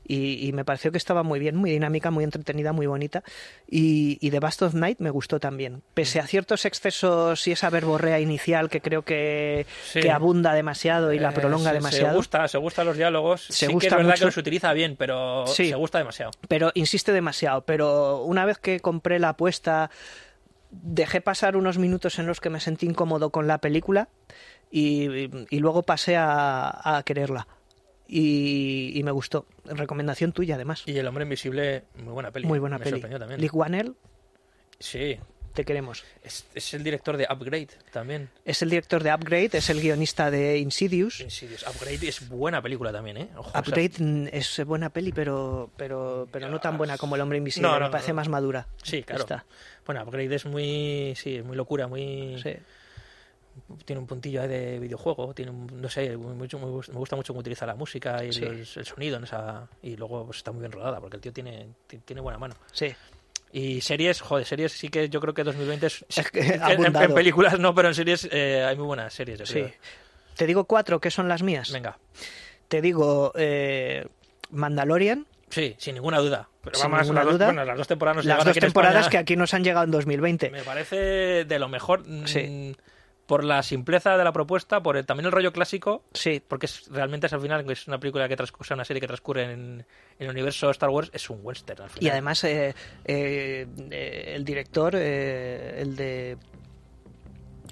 y, 0.09 0.47
y 0.47 0.53
me 0.53 0.65
pareció 0.65 0.93
que 0.93 0.99
estaba 0.99 1.25
muy 1.25 1.41
bien, 1.41 1.57
muy 1.57 1.71
dinámica, 1.71 2.11
muy 2.13 2.23
entretenida, 2.23 2.73
muy 2.73 2.87
bonita 2.87 3.25
y, 3.69 4.19
y 4.21 4.31
The 4.31 4.39
Bust 4.39 4.63
of 4.63 4.75
Night 4.75 5.01
me 5.01 5.11
gustó 5.11 5.41
también, 5.41 5.83
pese 5.95 6.21
a 6.21 6.27
ciertos 6.27 6.65
excesos 6.65 7.47
y 7.49 7.53
esa 7.53 7.71
verborrea 7.71 8.21
inicial 8.21 8.69
que 8.71 8.81
creo 8.81 9.03
que, 9.03 9.67
Sí. 9.85 10.01
que 10.01 10.11
abunda 10.13 10.55
demasiado 10.55 11.13
y 11.13 11.19
la 11.19 11.31
Eh, 11.31 11.33
prolonga 11.33 11.71
se- 11.71 11.75
demasiado, 11.75 12.11
Se 12.13 12.17
gusta, 12.17 12.49
se 12.49 12.59
gustan 12.59 12.87
los 12.87 12.97
diálogos. 12.97 13.43
Se 13.47 13.53
sí 13.53 13.67
que 13.67 13.73
gusta 13.73 13.89
es 13.89 13.93
verdad 13.97 14.11
mucho. 14.11 14.19
que 14.21 14.25
los 14.27 14.37
utiliza 14.37 14.73
bien, 14.73 14.95
pero 14.97 15.45
Sí. 15.49 15.69
se 15.71 15.75
gusta 15.75 15.99
demasiado. 15.99 16.31
pero 16.47 16.71
insiste 16.75 17.13
demasiado, 17.13 17.63
pero 17.63 18.23
una 18.23 18.45
vez 18.45 18.59
que 18.59 18.79
compré 18.81 19.19
la 19.19 19.31
apuesta 19.31 19.91
dejé 20.83 21.21
pasar 21.21 21.57
unos 21.57 21.79
minutos 21.79 22.19
en 22.19 22.27
los 22.27 22.41
que 22.41 22.51
me 22.51 22.61
sentí 22.61 22.87
incómodo 22.87 23.31
con 23.31 23.47
la 23.47 23.59
película 23.59 24.09
y, 24.71 25.29
y 25.55 25.59
luego 25.59 25.83
pasé 25.83 26.17
a, 26.17 26.97
a 26.99 27.03
quererla. 27.03 27.47
Y, 28.09 28.93
y 28.95 29.03
me 29.03 29.11
gustó. 29.11 29.47
Recomendación 29.65 30.33
tuya, 30.33 30.55
además. 30.55 30.85
Y 30.87 30.97
El 30.97 31.07
Hombre 31.09 31.25
Invisible, 31.25 31.85
muy 31.97 32.13
buena 32.13 32.31
peli. 32.31 32.47
Muy 32.47 32.59
buena 32.61 32.79
Me 32.79 32.85
peli. 32.85 32.93
sorprendió 32.97 33.19
también. 33.19 33.41
Lee 33.41 33.51
Wanell, 33.53 33.95
Sí. 34.79 35.19
te 35.55 35.65
queremos. 35.65 36.05
Es, 36.23 36.47
es 36.55 36.73
el 36.75 36.85
director 36.85 37.17
de 37.17 37.27
Upgrade 37.29 37.69
también. 37.91 38.29
Es 38.45 38.63
el 38.63 38.71
director 38.71 39.03
de 39.03 39.13
Upgrade, 39.13 39.51
es 39.55 39.71
el 39.71 39.81
guionista 39.81 40.31
de 40.31 40.59
Insidious. 40.59 41.21
Insidious. 41.21 41.67
Upgrade 41.67 42.07
es 42.07 42.29
buena 42.29 42.63
película 42.63 42.93
también, 42.93 43.17
¿eh? 43.17 43.29
Ojo, 43.37 43.51
Upgrade 43.59 44.31
es 44.33 44.65
buena 44.65 44.91
peli, 44.91 45.11
pero, 45.13 45.71
pero, 45.77 46.29
pero 46.31 46.49
no 46.49 46.61
tan 46.61 46.79
buena 46.79 46.99
como 46.99 47.17
El 47.17 47.23
Hombre 47.23 47.39
Invisible. 47.39 47.69
No, 47.69 47.81
me 47.81 47.91
parece 47.91 48.11
no. 48.11 48.17
más 48.17 48.29
madura. 48.29 48.69
Sí, 48.85 49.03
claro. 49.03 49.23
Esta. 49.23 49.47
Bueno, 49.87 50.03
Upgrade 50.03 50.35
es 50.35 50.45
muy. 50.47 51.15
Sí, 51.17 51.37
es 51.37 51.45
muy 51.45 51.57
locura, 51.57 51.87
muy. 51.87 52.39
Sí. 52.43 52.55
Tiene 53.87 54.01
un 54.01 54.07
puntillo 54.07 54.43
ahí 54.43 54.49
de 54.49 54.79
videojuego, 54.79 55.33
tiene 55.33 55.51
un- 55.51 55.81
no 55.81 55.89
sé, 55.89 56.15
mucho, 56.17 56.59
muy- 56.59 56.83
me 56.89 56.99
gusta 56.99 57.17
mucho 57.17 57.33
cómo 57.33 57.41
utiliza 57.41 57.65
la 57.65 57.75
música 57.75 58.23
y 58.23 58.31
Sí. 58.33 58.45
el 58.45 58.67
sonido 58.67 59.17
en 59.17 59.25
esa. 59.25 59.67
Y 59.83 59.97
luego 59.97 60.27
pues, 60.27 60.39
está 60.39 60.53
muy 60.53 60.61
bien 60.61 60.73
rodada, 60.73 61.01
porque 61.01 61.17
el 61.17 61.23
tío 61.23 61.33
tiene, 61.33 61.69
ti- 61.87 61.99
tiene 61.99 62.21
buena 62.21 62.39
mano. 62.39 62.55
Sí. 62.73 62.93
Y 63.53 63.81
series, 63.81 64.21
joder, 64.21 64.45
series 64.45 64.73
sí 64.73 64.91
que 64.91 65.09
yo 65.09 65.21
creo 65.21 65.33
que 65.33 65.43
2020 65.45 65.87
es. 65.87 66.05
Es 66.09 66.31
que 66.31 66.41
en, 66.41 67.15
películas 67.15 67.59
no, 67.59 67.75
pero 67.75 67.89
en 67.89 67.95
series 67.95 68.29
eh, 68.31 68.63
hay 68.63 68.77
muy 68.77 68.87
buenas 68.87 69.15
series, 69.15 69.39
yo 69.39 69.47
Sí. 69.47 69.53
creo. 69.55 69.71
Te 70.37 70.47
digo 70.47 70.65
cuatro 70.65 71.01
que 71.01 71.11
son 71.11 71.27
las 71.29 71.43
mías. 71.43 71.73
Venga. 71.73 71.97
Te 72.69 72.83
digo 72.83 73.33
eh, 73.37 74.07
Mandalorian, 74.51 75.27
Sí, 75.51 75.75
sin 75.79 75.95
ninguna 75.95 76.19
duda. 76.19 76.49
Pero 76.63 76.77
Sin 76.77 76.91
vamos, 76.91 77.09
las 77.09 77.25
dos, 77.25 77.35
duda. 77.35 77.47
bueno, 77.47 77.65
las 77.65 77.79
dos 77.79 77.87
temporadas 77.87 78.25
las 78.25 78.39
dos 78.39 78.49
aquí 78.49 78.61
temporadas 78.61 78.97
España. 79.07 79.11
que 79.11 79.19
aquí 79.19 79.37
nos 79.37 79.55
han 79.55 79.63
llegado 79.65 79.85
en 79.85 79.91
2020. 79.93 80.51
Me 80.51 80.63
parece 80.63 81.45
de 81.45 81.59
lo 81.59 81.69
mejor. 81.69 82.03
mm, 82.07 82.27
Sí. 82.27 82.77
Por 83.27 83.43
la 83.43 83.65
simpleza 83.65 84.17
de 84.17 84.23
la 84.23 84.31
propuesta, 84.33 84.81
por 84.85 84.97
el- 84.97 85.05
también 85.05 85.27
el 85.27 85.33
rollo 85.33 85.53
clásico, 85.53 86.05
Sí, 86.15 86.41
porque 86.47 86.67
es, 86.67 86.87
realmente 86.93 87.27
es 87.27 87.33
al 87.33 87.41
final 87.41 87.69
es 87.69 87.89
una 87.89 87.99
película 87.99 88.29
que 88.29 88.37
transcurre, 88.37 88.73
una 88.75 88.85
serie 88.85 89.01
que 89.01 89.09
transcurre 89.09 89.43
en, 89.45 89.51
en 89.51 89.85
el 90.27 90.31
universo 90.31 90.71
Star 90.71 90.91
Wars, 90.91 91.11
es 91.13 91.29
un 91.29 91.41
western 91.43 91.83
al 91.83 91.91
final. 91.91 92.05
y 92.05 92.09
además 92.09 92.45
eh, 92.45 92.73
eh, 93.05 93.67
eh, 93.91 94.33
el 94.37 94.45
director, 94.45 94.95
eh, 94.97 95.75
el 95.81 95.97
de 95.97 96.37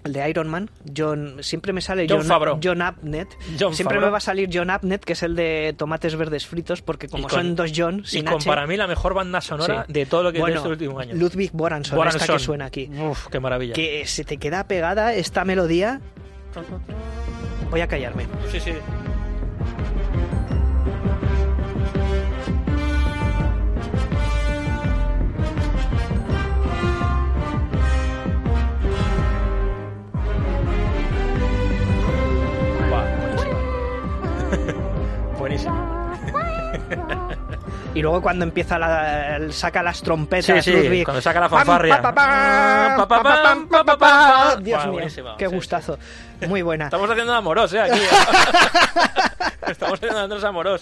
el 0.05 0.13
de 0.13 0.29
Iron 0.31 0.49
Man, 0.49 0.71
John, 0.97 1.39
siempre 1.41 1.73
me 1.73 1.81
sale 1.81 2.07
John 2.09 2.27
John. 2.29 2.61
John 2.63 2.83
Abnett. 2.83 3.29
John 3.59 3.75
siempre 3.75 3.97
Favreau. 3.97 4.03
me 4.03 4.11
va 4.11 4.19
a 4.19 4.21
salir 4.21 4.51
John 4.53 4.71
Abnett, 4.71 5.03
que 5.05 5.15
es 5.15 5.23
el 5.23 5.35
de 5.35 5.75
Tomates 5.77 6.15
Verdes 6.17 6.47
Fritos, 6.47 6.83
porque 6.83 7.09
como 7.09 7.23
con- 7.27 7.31
son 7.31 7.57
dos 7.57 7.73
John, 7.75 8.05
y 8.13 8.23
con 8.23 8.35
H, 8.35 8.47
para 8.49 8.67
mí 8.67 8.77
la 8.77 8.87
mejor 8.87 9.15
banda 9.15 9.41
sonora 9.41 9.85
Sí. 9.87 9.93
de 9.95 10.07
todo 10.07 10.23
lo 10.23 10.33
que 10.33 10.41
bueno, 10.41 10.55
de 10.55 10.59
este 10.59 10.69
último 10.69 10.99
año. 11.01 11.15
Ludwig 11.15 11.51
Boranson, 11.53 11.95
esta 11.95 11.97
Boranson. 11.97 12.37
que 12.37 12.43
suena 12.43 12.65
aquí. 12.67 12.91
Uf, 12.99 13.29
qué 13.29 13.41
maravilla. 13.41 13.73
Que 13.75 14.07
se 14.07 14.25
te 14.25 14.37
queda 14.37 14.69
pegada 14.69 15.15
esta 15.15 15.45
melodía. 15.45 16.01
Voy 17.71 17.81
a 17.81 17.89
callarme. 17.89 18.27
Sí, 18.53 18.61
sí. 18.61 18.73
Y 37.95 38.03
luego 38.03 38.21
cuando 38.21 38.45
empieza 38.45 38.77
la, 38.77 39.39
saca 39.51 39.81
las 39.81 40.03
trompetas, 40.03 40.65
Sí, 40.65 40.73
sí, 40.73 40.77
Ludwig, 40.77 41.05
cuando 41.05 41.21
saca 41.21 41.39
la 41.39 41.49
fanfarria. 41.49 42.03
Dios 44.61 44.87
mío, 44.89 45.07
qué 45.39 45.47
gustazo. 45.47 45.97
Muy 46.49 46.63
buena. 46.63 46.87
Estamos 46.87 47.09
haciendo 47.09 47.33
amoros, 47.33 47.73
¿eh? 47.73 47.81
Aquí. 47.81 48.01
Estamos 49.71 50.01
haciendo 50.03 50.47
Amorós. 50.47 50.81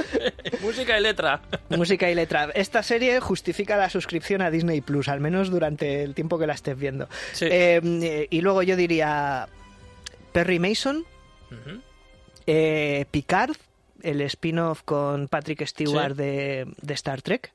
Música 0.60 0.98
y 0.98 1.02
letra. 1.02 1.40
Música 1.68 2.10
y 2.10 2.14
letra. 2.14 2.48
Esta 2.54 2.82
serie 2.82 3.20
justifica 3.20 3.76
la 3.76 3.88
suscripción 3.88 4.42
a 4.42 4.50
Disney 4.50 4.80
Plus, 4.80 5.08
al 5.08 5.20
menos 5.20 5.50
durante 5.50 6.02
el 6.02 6.14
tiempo 6.14 6.38
que 6.38 6.46
la 6.46 6.54
estés 6.54 6.76
viendo. 6.76 7.08
Sí. 7.32 7.46
Eh, 7.48 8.26
y 8.30 8.40
luego 8.40 8.62
yo 8.62 8.76
diría 8.76 9.48
Perry 10.32 10.58
Mason, 10.58 11.04
eh, 12.46 13.04
Picard, 13.10 13.56
el 14.02 14.20
spin-off 14.22 14.82
con 14.84 15.28
Patrick 15.28 15.64
Stewart 15.66 16.12
Sí. 16.16 16.22
de, 16.22 16.66
de 16.80 16.94
Star 16.94 17.22
Trek, 17.22 17.52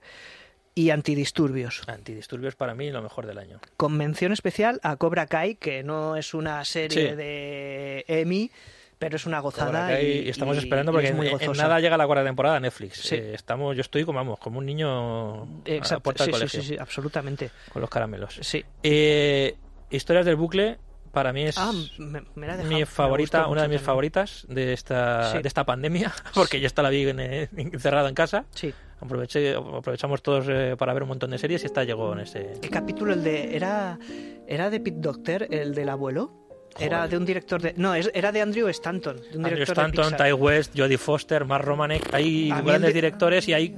y 0.76 0.92
Antidisturbios. 0.92 1.82
Antidisturbios 1.88 2.56
para 2.56 2.76
mí 2.76 2.92
lo 2.92 3.02
mejor 3.02 3.26
del 3.26 3.40
año. 3.40 3.60
Con 3.78 3.98
mención 3.98 4.32
especial 4.32 4.80
a 4.84 4.96
Cobra 4.98 5.26
Kai, 5.26 5.56
que 5.56 5.82
no 5.84 6.16
es 6.16 6.34
una 6.36 6.64
serie 6.66 7.10
Sí. 7.10 7.16
de 7.16 8.06
Emmy, 8.08 8.52
pero 9.00 9.16
es 9.16 9.26
una 9.26 9.40
gozada. 9.40 10.00
Y, 10.02 10.26
y 10.26 10.30
estamos 10.30 10.56
y- 10.56 10.60
esperando 10.60 10.92
porque 10.92 11.08
es 11.08 11.16
muy 11.16 11.28
en, 11.30 11.52
nada 11.54 11.80
llega 11.80 11.98
la 11.98 12.06
cuarta 12.06 12.24
temporada 12.24 12.56
de 12.56 12.62
Netflix. 12.62 13.02
Sí. 13.02 13.16
Eh, 13.16 13.32
estamos, 13.34 13.76
yo 13.76 13.82
estoy 13.82 14.06
como, 14.06 14.18
vamos, 14.18 14.38
como 14.40 14.60
un 14.60 14.66
niño 14.68 15.44
a 15.44 15.46
la 15.66 15.76
Exacto, 15.76 16.04
puerta 16.04 16.24
sí, 16.26 16.30
del 16.32 16.40
colegio 16.40 16.62
sí, 16.62 16.68
sí, 16.70 16.78
absolutamente. 16.80 17.50
con 17.74 17.82
los 17.82 17.90
caramelos. 17.90 18.38
Sí. 18.42 18.64
Eh, 18.84 19.56
Historias 19.90 20.26
del 20.26 20.36
bucle 20.36 20.78
para 21.12 21.34
mí 21.34 21.44
es 21.44 21.58
Ah, 21.58 21.72
me, 21.98 22.24
me 22.36 22.48
la 22.48 22.58
mi 22.58 22.86
favorita, 22.86 23.48
una 23.48 23.64
de 23.64 23.68
mis 23.68 23.78
también. 23.78 23.86
favoritas 23.86 24.46
de 24.50 24.74
esta 24.74 25.32
Sí. 25.32 25.42
de 25.42 25.48
esta 25.48 25.66
pandemia, 25.66 26.14
porque 26.34 26.60
yo 26.60 26.68
esta 26.68 26.82
la 26.84 26.90
vi 26.90 27.08
en, 27.08 27.20
eh, 27.20 27.50
encerrado 27.56 28.08
en 28.08 28.16
casa. 28.16 28.46
Sí. 28.52 28.74
Aproveché, 29.00 29.54
aprovechamos 29.56 30.24
todos 30.24 30.46
eh, 30.50 30.76
para 30.78 30.92
ver 30.94 31.04
un 31.04 31.10
montón 31.10 31.30
de 31.30 31.38
series 31.38 31.62
y 31.64 31.68
esta 31.68 31.84
llegó 31.84 32.14
en 32.14 32.20
ese. 32.22 32.54
¿Qué 32.62 32.70
capítulo 32.70 33.14
el 33.14 33.24
de 33.24 33.56
era 33.56 34.00
era 34.48 34.70
de 34.70 34.80
Pete 34.80 34.98
Docter, 35.00 35.48
el 35.52 35.76
del 35.76 35.90
abuelo? 35.90 36.32
Era 36.80 37.08
de 37.08 37.18
un 37.18 37.26
director 37.26 37.60
de 37.62 37.74
no, 37.78 37.96
era 37.96 38.32
de 38.32 38.42
Andrew 38.42 38.68
Stanton, 38.68 39.18
de 39.32 39.38
un 39.38 39.46
Andrew 39.46 39.64
Stanton. 39.64 40.16
Ty 40.16 40.32
West, 40.34 40.74
Jodie 40.78 40.98
Foster, 41.00 41.44
Mark 41.46 41.66
Romanek. 41.66 42.14
Hay 42.14 42.50
grandes 42.64 42.94
directores 42.94 43.48
y 43.48 43.54
hay 43.54 43.76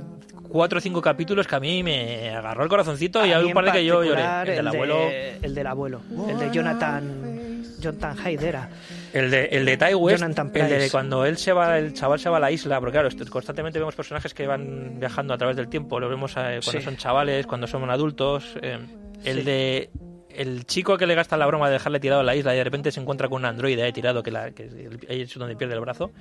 cuatro 0.50 0.80
o 0.80 0.82
cinco 0.82 1.02
capítulos 1.02 1.47
que 1.47 1.56
a 1.56 1.60
mí 1.60 1.84
me 1.84 2.30
agarró 2.32 2.64
el 2.64 2.70
corazoncito 2.70 3.26
y 3.26 3.32
A 3.32 3.38
hay 3.38 3.45
un 3.45 3.54
par 3.54 3.66
de 3.66 3.72
que 3.72 3.86
yo 3.86 4.04
lloré. 4.04 4.22
El 4.41 4.45
del 4.56 4.64
de- 4.66 4.70
abuelo. 4.70 5.00
el 5.41 5.56
del 5.56 5.68
abuelo, 5.68 6.02
el 6.28 6.38
de 6.39 6.52
Jonathan 6.52 7.64
Jonathan 7.80 8.18
Hyde 8.18 8.47
era. 8.50 8.70
El 9.14 9.32
de, 9.32 9.45
el 9.45 9.66
de 9.66 9.78
Ty 9.78 9.93
West, 9.95 10.22
el 10.22 10.36
de 10.36 10.89
cuando 10.91 11.26
él 11.26 11.38
se 11.38 11.54
va, 11.54 11.78
el 11.80 11.93
chaval 11.93 12.20
se 12.20 12.30
va 12.30 12.36
a 12.38 12.39
la 12.41 12.52
isla, 12.52 12.78
porque 12.80 12.91
claro, 13.00 13.10
constantemente 13.30 13.80
vemos 13.80 13.95
personajes 13.95 14.34
que 14.34 14.45
van 14.47 15.00
viajando 15.00 15.34
a 15.34 15.38
través 15.38 15.56
del 15.56 15.70
tiempo, 15.70 15.97
lo 16.00 16.10
vemos 16.10 16.34
eh, 16.34 16.60
cuando 16.64 16.80
Sí. 16.80 16.82
son 16.82 16.97
chavales, 16.97 17.47
cuando 17.47 17.68
son 17.68 17.89
adultos. 17.89 18.58
eh, 18.62 18.80
el 19.24 19.38
Sí. 19.39 19.43
de 19.43 19.89
el 20.30 20.66
chico 20.66 20.97
que 20.97 21.06
le 21.08 21.16
gasta 21.16 21.36
la 21.38 21.45
broma 21.47 21.68
de 21.68 21.74
dejarle 21.74 22.00
tirado 22.00 22.22
en 22.22 22.28
la 22.28 22.36
isla 22.36 22.54
y 22.54 22.58
de 22.58 22.64
repente 22.64 22.91
se 22.91 23.00
encuentra 23.02 23.28
con 23.30 23.41
un 23.41 23.45
androide 23.45 23.82
ahí 23.84 23.91
tirado 23.91 24.24
que, 24.24 24.32
la, 24.32 24.52
que 24.52 24.70
ahí 25.10 25.22
es 25.22 25.34
donde 25.34 25.56
pierde 25.56 25.74
el 25.74 25.80
brazo. 25.82 26.12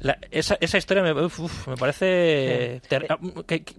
La- 0.00 0.18
esa, 0.30 0.56
esa 0.60 0.78
historia 0.78 1.02
me, 1.02 1.12
uf, 1.12 1.68
me 1.68 1.76
parece 1.76 2.80
ter- 2.88 3.06
ah, 3.10 3.18
que, 3.46 3.62
que- 3.64 3.74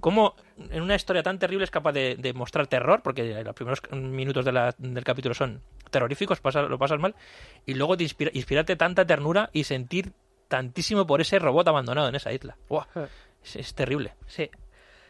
cómo 0.00 0.34
en 0.70 0.80
una 0.82 0.94
historia 0.94 1.22
tan 1.24 1.38
terrible 1.40 1.64
es 1.64 1.70
capaz 1.72 1.92
de, 1.92 2.14
de 2.16 2.32
mostrar 2.32 2.66
terror 2.68 3.02
porque 3.02 3.42
los 3.42 3.54
primeros 3.54 3.80
minutos 3.92 4.44
de 4.44 4.52
la- 4.52 4.74
del 4.78 5.02
capítulo 5.04 5.34
son 5.34 5.60
terroríficos 5.90 6.40
pasa- 6.40 6.62
lo 6.62 6.78
pasas 6.78 7.00
mal 7.00 7.14
y 7.66 7.74
luego 7.74 7.96
te 7.96 8.04
inspira, 8.04 8.30
inspirarte 8.32 8.76
tanta 8.76 9.04
ternura 9.04 9.50
y 9.52 9.64
sentir 9.64 10.12
tantísimo 10.48 11.06
por 11.06 11.20
ese 11.20 11.38
robot 11.40 11.66
abandonado 11.66 12.08
en 12.08 12.14
esa 12.14 12.32
isla. 12.32 12.56
Buah, 12.68 12.84
es, 13.44 13.56
es 13.56 13.74
terrible. 13.74 14.12
Sí. 14.28 14.48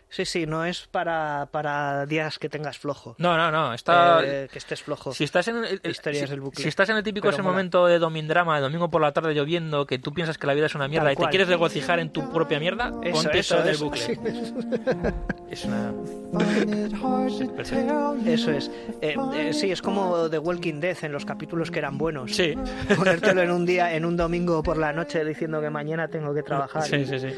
Sí, 0.09 0.25
sí, 0.25 0.47
no 0.47 0.65
es 0.65 0.87
para, 0.87 1.49
para 1.51 2.07
días 2.07 2.39
que 2.39 2.49
tengas 2.49 2.79
flojo. 2.79 3.17
no 3.19 3.37
no 3.37 3.51
no 3.51 3.75
está 3.75 4.21
Eh, 4.25 4.49
que 4.51 4.59
estés 4.59 4.83
flojo. 4.83 5.13
Si 5.13 5.25
estás 5.25 5.49
en 5.49 5.57
el, 5.65 5.81
el- 5.83 5.91
Historias 5.91 6.25
si, 6.25 6.31
del 6.31 6.41
bucle. 6.41 6.63
si 6.63 6.69
estás 6.69 6.89
en 6.91 6.97
el 6.97 7.03
típico 7.03 7.25
Pero 7.25 7.35
ese 7.35 7.43
mola. 7.43 7.53
momento 7.53 7.87
de 7.87 7.99
domindrama, 7.99 8.55
de 8.57 8.63
domingo 8.63 8.89
por 8.89 9.03
la 9.03 9.13
tarde 9.13 9.35
lloviendo, 9.35 9.85
que 9.87 9.99
tú 9.99 10.15
piensas 10.15 10.39
que 10.39 10.47
la 10.47 10.55
vida 10.55 10.67
es 10.67 10.75
una 10.75 10.87
mierda 10.89 11.07
Tal 11.07 11.13
y 11.15 11.17
te 11.17 11.27
quieres 11.31 11.49
regocijar 11.49 11.99
en 11.99 12.11
tu 12.11 12.31
propia 12.33 12.61
mierda, 12.61 12.93
Eso, 13.03 13.13
ponte 13.23 13.39
eso, 13.41 13.57
del 13.63 13.75
eso, 13.75 13.85
bucle. 13.87 14.01
sí. 14.03 14.15
Es 15.51 15.65
una. 15.65 15.93
es. 17.27 17.41
Eso 18.27 18.51
es. 18.51 18.71
Eh, 19.01 19.15
eh, 19.35 19.53
sí, 19.53 19.71
es 19.71 19.81
como 19.83 20.29
The 20.29 20.39
Walking 20.39 20.81
Dead 20.81 20.97
en 21.03 21.13
los 21.13 21.25
capítulos 21.25 21.71
que 21.71 21.79
eran 21.79 21.99
buenos. 21.99 22.35
Sí. 22.35 22.55
Ponértelo 22.97 23.43
en 23.43 23.51
un 23.51 23.65
día, 23.67 23.95
en 23.95 24.05
un 24.05 24.17
domingo 24.17 24.63
por 24.63 24.77
la 24.77 24.93
noche 24.93 25.25
diciendo 25.25 25.61
que 25.61 25.71
mañana 25.71 26.09
tengo 26.09 26.35
que 26.35 26.43
trabajar. 26.43 26.83
Sí, 26.83 26.97
y, 26.97 27.07
sí, 27.07 27.19
sí. 27.21 27.29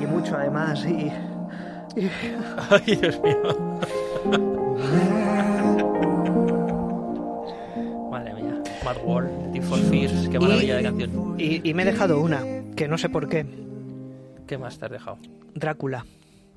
y 0.00 0.06
mucho 0.06 0.36
además. 0.36 0.84
Y, 0.86 1.12
Ay, 1.96 2.96
Dios 2.96 3.20
mío. 3.20 3.42
Madre 8.10 8.34
mía. 8.34 8.62
Mad 8.84 8.96
World, 9.04 9.62
for 9.64 9.78
Fears, 9.78 10.28
qué 10.28 10.38
maravilla 10.38 10.76
de 10.76 10.82
canción. 10.82 11.34
y- 11.38 11.68
y 11.68 11.74
me 11.74 11.82
he 11.82 11.86
dejado 11.86 12.20
una, 12.20 12.42
que 12.76 12.88
no 12.88 12.98
sé 12.98 13.08
por 13.08 13.28
qué. 13.28 13.46
¿Qué 14.46 14.58
más 14.58 14.78
te 14.78 14.86
has 14.86 14.90
dejado? 14.90 15.18
Drácula. 15.54 16.06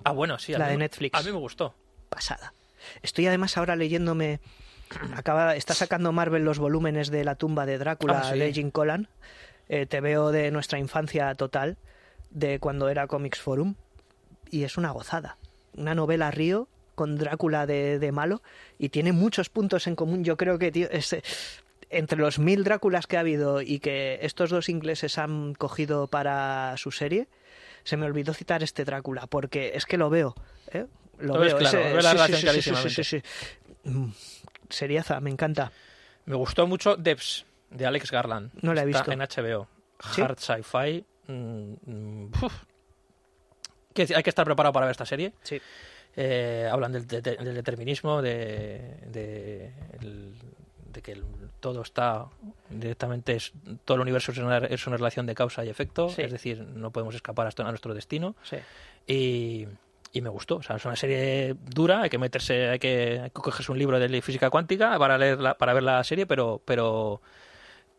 Ah, 0.03 0.11
bueno, 0.11 0.37
sí. 0.39 0.51
La 0.53 0.67
de 0.67 0.73
me- 0.73 0.79
Netflix. 0.85 1.17
A 1.17 1.21
mí 1.23 1.31
me 1.31 1.37
gustó. 1.37 1.73
pasada. 2.09 2.53
Estoy 3.01 3.25
además 3.25 3.57
ahora 3.57 3.75
leyéndome. 3.75 4.39
Acaba, 5.15 5.55
está 5.55 5.73
sacando 5.73 6.11
Marvel 6.11 6.43
los 6.45 6.59
volúmenes 6.59 7.09
de 7.09 7.23
La 7.23 7.33
tumba 7.35 7.65
de 7.65 7.77
Drácula 7.79 8.19
Ah, 8.23 8.31
sí. 8.33 8.37
de 8.39 8.53
Jim 8.53 8.69
Collan. 8.69 9.07
Eh, 9.69 9.85
te 9.87 9.99
veo 10.01 10.31
de 10.31 10.51
nuestra 10.51 10.77
infancia 10.77 11.33
total, 11.35 11.77
de 12.29 12.59
cuando 12.59 12.89
era 12.89 13.07
Comics 13.07 13.39
Forum. 13.39 13.73
Y 14.53 14.63
es 14.65 14.77
una 14.77 14.91
gozada. 14.91 15.37
Una 15.75 15.95
novela 15.95 16.29
Río 16.29 16.67
con 16.95 17.17
Drácula 17.17 17.65
de, 17.65 17.97
de 17.97 18.11
malo. 18.11 18.43
Y 18.77 18.89
tiene 18.89 19.11
muchos 19.11 19.49
puntos 19.49 19.87
en 19.87 19.95
común. 19.95 20.23
Yo 20.23 20.37
creo 20.37 20.59
que, 20.59 20.71
tío, 20.71 20.87
es, 20.91 21.11
eh, 21.13 21.23
entre 21.89 22.19
los 22.19 22.37
mil 22.37 22.63
Dráculas 22.63 23.07
que 23.07 23.17
ha 23.17 23.21
habido 23.21 23.61
y 23.61 23.79
que 23.79 24.19
estos 24.21 24.51
dos 24.51 24.69
ingleses 24.69 25.17
han 25.17 25.55
cogido 25.55 26.05
para 26.07 26.75
su 26.77 26.91
serie, 26.91 27.27
se 27.83 27.97
me 27.97 28.05
olvidó 28.05 28.33
citar 28.35 28.61
este 28.61 28.85
Drácula, 28.85 29.25
porque 29.25 29.71
es 29.73 29.85
que 29.87 29.97
lo 29.97 30.11
veo. 30.11 30.35
¿eh? 30.71 30.85
Lo 31.17 31.39
veo. 31.39 31.57
claro, 31.57 31.79
ese- 31.79 31.93
ves 31.95 32.03
la 32.03 32.11
sí, 32.11 32.17
relación 32.17 32.53
sí, 32.53 32.61
sí, 32.61 32.75
sí, 32.75 32.89
sí, 32.89 33.03
sí, 33.03 33.03
sí. 33.03 33.89
Mm, 33.89 34.09
Seriaza, 34.69 35.19
me 35.19 35.31
encanta. 35.31 35.71
Me 36.25 36.35
gustó 36.35 36.67
mucho 36.67 36.95
Devs, 36.95 37.45
de 37.71 37.85
Alex 37.87 38.11
Garland. 38.11 38.51
No 38.61 38.73
la 38.75 38.83
he 38.83 38.89
Está 38.91 38.99
visto. 39.03 39.11
en 39.11 39.19
HBO. 39.21 39.67
Hard 39.99 40.37
sci-fi. 40.39 41.03
mm, 41.27 41.73
mm, 41.85 42.31
decir, 44.01 44.15
hay 44.17 44.23
que 44.23 44.29
estar 44.29 44.45
preparado 44.45 44.73
para 44.73 44.85
ver 44.87 44.91
esta 44.91 45.05
serie. 45.05 45.33
Sí. 45.43 45.61
Eh, 46.15 46.67
hablan 46.71 46.91
del, 46.91 47.07
de- 47.07 47.21
del 47.21 47.55
determinismo, 47.55 48.21
de, 48.21 48.97
de, 49.07 49.71
el- 50.01 50.33
de 50.91 51.01
que 51.01 51.11
el- 51.13 51.23
todo 51.59 51.81
está 51.81 52.25
directamente, 52.69 53.33
es, 53.35 53.53
todo 53.85 53.95
el 53.95 54.01
universo 54.01 54.31
es 54.31 54.37
una, 54.37 54.57
es 54.57 54.85
una 54.85 54.97
relación 54.97 55.25
de 55.25 55.33
causa 55.33 55.63
y 55.65 55.69
efecto, 55.69 56.09
Sí. 56.09 56.21
es 56.21 56.31
decir, 56.31 56.61
no 56.61 56.91
podemos 56.91 57.15
escapar 57.15 57.47
hasta 57.47 57.63
a 57.63 57.69
nuestro 57.69 57.93
destino. 57.93 58.35
Sí. 58.43 58.57
Y, 59.07 59.67
y 60.11 60.21
me 60.21 60.29
gustó. 60.29 60.57
O 60.57 60.61
sea, 60.61 60.75
es 60.75 60.85
una 60.85 60.95
serie 60.95 61.55
dura, 61.73 62.03
hay 62.03 62.09
que 62.11 62.19
meterse, 62.19 62.69
hay 62.69 62.79
que, 62.79 63.19
hay 63.23 63.29
que 63.29 63.33
cogerse 63.41 63.71
un 63.71 63.79
libro 63.79 63.97
de 63.99 64.21
física 64.21 64.49
cuántica 64.51 64.99
para 64.99 65.17
leerla, 65.17 65.55
para 65.57 65.73
ver 65.73 65.81
la 65.83 66.03
serie, 66.03 66.27
pero, 66.27 66.61
pero 66.63 67.21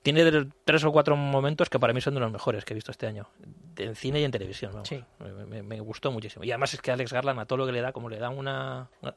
tiene 0.03 0.23
tres 0.65 0.85
o 0.85 0.93
cuatro 0.93 1.17
momentos 1.17 1.69
que 1.69 1.81
para 1.81 1.93
mí 1.93 2.01
son 2.01 2.15
de 2.15 2.21
los 2.21 2.31
mejores 2.31 2.65
que 2.65 2.75
he 2.75 2.77
visto 2.77 2.93
este 2.93 3.07
año. 3.09 3.27
En 3.77 3.95
cine 3.97 4.21
y 4.21 4.25
en 4.25 4.31
televisión, 4.31 4.73
vamos. 4.73 4.89
Sí. 4.89 5.03
Me, 5.19 5.81
gustó 5.81 6.11
muchísimo. 6.13 6.45
Y 6.45 6.51
además 6.53 6.75
es 6.75 6.81
que 6.81 6.91
Alex 6.93 7.13
Garland 7.13 7.41
a 7.41 7.47
todo 7.47 7.59
lo 7.59 7.67
que 7.67 7.73
le 7.73 7.81
da, 7.81 7.93
como 7.93 8.09
le 8.09 8.19
da 8.19 8.29
una... 8.31 8.89
una- 9.03 9.15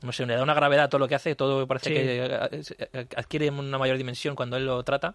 no 0.00 0.12
sé, 0.12 0.24
le 0.26 0.34
da 0.36 0.42
una 0.44 0.54
gravedad 0.54 0.84
a 0.84 0.88
todo 0.88 1.00
lo 1.00 1.08
que 1.08 1.16
hace, 1.16 1.34
todo 1.34 1.66
parece 1.66 1.88
Sí. 1.90 1.94
que 1.94 2.24
eh, 2.24 2.88
eh, 2.92 3.06
adquiere 3.16 3.50
una 3.50 3.78
mayor 3.78 3.96
dimensión 3.96 4.36
cuando 4.36 4.56
él 4.56 4.64
lo 4.64 4.82
trata. 4.84 5.14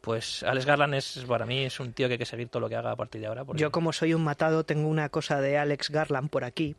Pues 0.00 0.42
Alex 0.42 0.66
Garland 0.66 0.94
es, 0.94 1.24
para 1.28 1.46
mí, 1.46 1.64
es 1.64 1.78
un 1.80 1.92
tío 1.92 2.08
que 2.08 2.14
hay 2.14 2.18
que 2.18 2.26
seguir 2.26 2.48
todo 2.48 2.60
lo 2.60 2.68
que 2.68 2.74
haga 2.76 2.90
a 2.90 2.96
partir 2.96 3.20
de 3.20 3.28
ahora. 3.28 3.44
porque- 3.44 3.60
Yo, 3.62 3.70
como 3.70 3.92
soy 3.92 4.14
un 4.14 4.24
matado, 4.24 4.64
tengo 4.64 4.88
una 4.88 5.08
cosa 5.10 5.40
de 5.40 5.58
Alex 5.58 5.90
Garland 5.90 6.28
por 6.28 6.42
aquí, 6.44 6.74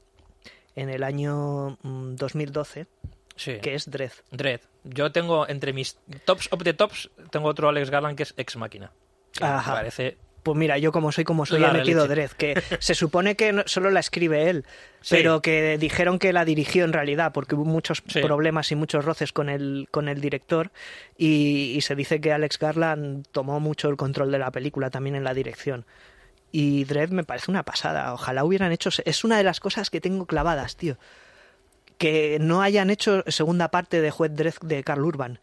en 0.75 0.89
el 0.89 1.03
año 1.03 1.77
mm, 1.83 2.15
2012, 2.15 2.87
Sí. 3.37 3.59
que 3.61 3.75
es 3.75 3.89
Dredd. 3.89 4.11
Dredd. 4.31 4.61
Yo 4.83 5.11
tengo 5.11 5.47
entre 5.47 5.71
mis 5.71 5.97
tops 6.25 6.49
of 6.51 6.63
the 6.63 6.73
tops, 6.73 7.09
tengo 7.31 7.47
otro 7.47 7.69
Alex 7.69 7.89
Garland 7.89 8.17
que 8.17 8.23
es 8.23 8.33
Ex 8.37 8.57
Máquina. 8.57 8.91
Que 9.31 9.43
me 9.45 9.61
parece. 9.63 10.17
Pues 10.47 10.57
mira, 10.57 10.77
yo 10.77 10.93
como 10.93 11.11
soy 11.11 11.25
como 11.25 11.45
soy, 11.45 11.59
La 11.59 11.71
he 11.71 11.73
metido. 11.73 12.07
Dredd, 12.07 12.31
que 12.31 12.55
se 12.79 12.95
supone 12.95 13.35
que 13.35 13.51
no- 13.51 13.63
solo 13.65 13.91
la 13.91 13.99
escribe 13.99 14.49
él, 14.49 14.63
Sí. 15.01 15.15
pero 15.17 15.41
que 15.41 15.77
dijeron 15.77 16.19
que 16.19 16.31
la 16.31 16.45
dirigió 16.45 16.85
en 16.85 16.93
realidad, 16.93 17.33
porque 17.33 17.55
hubo 17.55 17.65
muchos 17.65 18.01
Sí. 18.07 18.21
problemas 18.21 18.71
y 18.71 18.75
muchos 18.75 19.03
roces 19.03 19.33
con 19.33 19.49
el, 19.49 19.89
con 19.91 20.07
el 20.07 20.21
director, 20.21 20.71
y, 21.17 21.73
y 21.75 21.81
se 21.81 21.95
dice 21.95 22.21
que 22.21 22.31
Alex 22.31 22.59
Garland 22.59 23.25
tomó 23.33 23.59
mucho 23.59 23.89
el 23.89 23.97
control 23.97 24.31
de 24.31 24.39
la 24.39 24.49
película 24.51 24.89
también 24.89 25.17
en 25.17 25.25
la 25.25 25.33
dirección. 25.33 25.85
Y 26.49 26.85
Dredd 26.85 27.09
me 27.11 27.25
parece 27.25 27.51
una 27.51 27.63
pasada, 27.63 28.13
ojalá 28.13 28.45
hubieran 28.45 28.71
hecho... 28.71 28.89
Es 29.03 29.25
una 29.25 29.37
de 29.37 29.43
las 29.43 29.59
cosas 29.59 29.89
que 29.89 29.99
tengo 29.99 30.25
clavadas, 30.27 30.77
tío. 30.77 30.97
Que 31.97 32.37
no 32.39 32.61
hayan 32.61 32.89
hecho 32.89 33.21
segunda 33.27 33.69
parte 33.69 33.99
de 33.99 34.11
Juez 34.11 34.31
Dredd 34.33 34.59
de 34.61 34.81
Carl 34.85 35.03
Urban, 35.03 35.39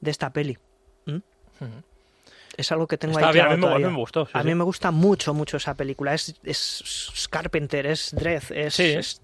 de 0.00 0.10
esta 0.10 0.32
peli. 0.32 0.58
¿Mm? 1.06 1.18
Es 2.58 2.72
algo 2.72 2.88
que 2.88 2.98
tengo 2.98 3.14
Está 3.18 3.28
ahí 3.28 3.34
bien, 3.34 3.46
a 3.46 3.48
mí 3.50 3.50
me- 3.50 3.54
a 3.54 3.56
mí 3.56 3.62
todavía. 3.68 3.88
me 3.90 3.96
gustó, 3.96 4.26
sí, 4.26 4.32
a 4.34 4.42
sí. 4.42 4.48
mí 4.48 4.54
me 4.56 4.64
gusta 4.64 4.90
mucho, 4.90 5.32
mucho 5.32 5.56
esa 5.58 5.74
película. 5.74 6.12
Es, 6.12 6.34
es 6.42 7.28
Carpenter, 7.30 7.86
es 7.86 8.10
Dredd, 8.12 8.42
es, 8.50 8.74
Sí. 8.74 8.82
es, 8.82 9.22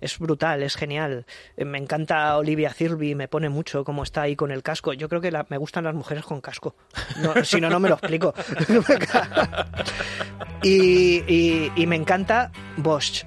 es 0.00 0.18
brutal, 0.18 0.62
es 0.62 0.76
genial. 0.76 1.24
Eh, 1.56 1.64
Me 1.64 1.78
encanta 1.78 2.36
Olivia 2.36 2.70
Thirlby, 2.76 3.14
me 3.14 3.28
pone 3.28 3.48
mucho 3.48 3.82
cómo 3.82 4.02
está 4.02 4.22
ahí 4.22 4.36
con 4.36 4.50
el 4.50 4.62
casco. 4.62 4.92
Yo 4.92 5.08
creo 5.08 5.22
que 5.22 5.30
la- 5.30 5.46
me 5.48 5.56
gustan 5.56 5.84
las 5.84 5.94
mujeres 5.94 6.24
con 6.24 6.42
casco. 6.42 6.76
No, 7.16 7.32
si 7.44 7.62
no, 7.62 7.70
no 7.70 7.80
me 7.80 7.88
lo 7.88 7.94
explico. 7.94 8.34
y, 10.62 11.24
y- 11.26 11.72
y 11.74 11.86
me 11.86 11.96
encanta 11.96 12.52
Bosch. 12.76 13.24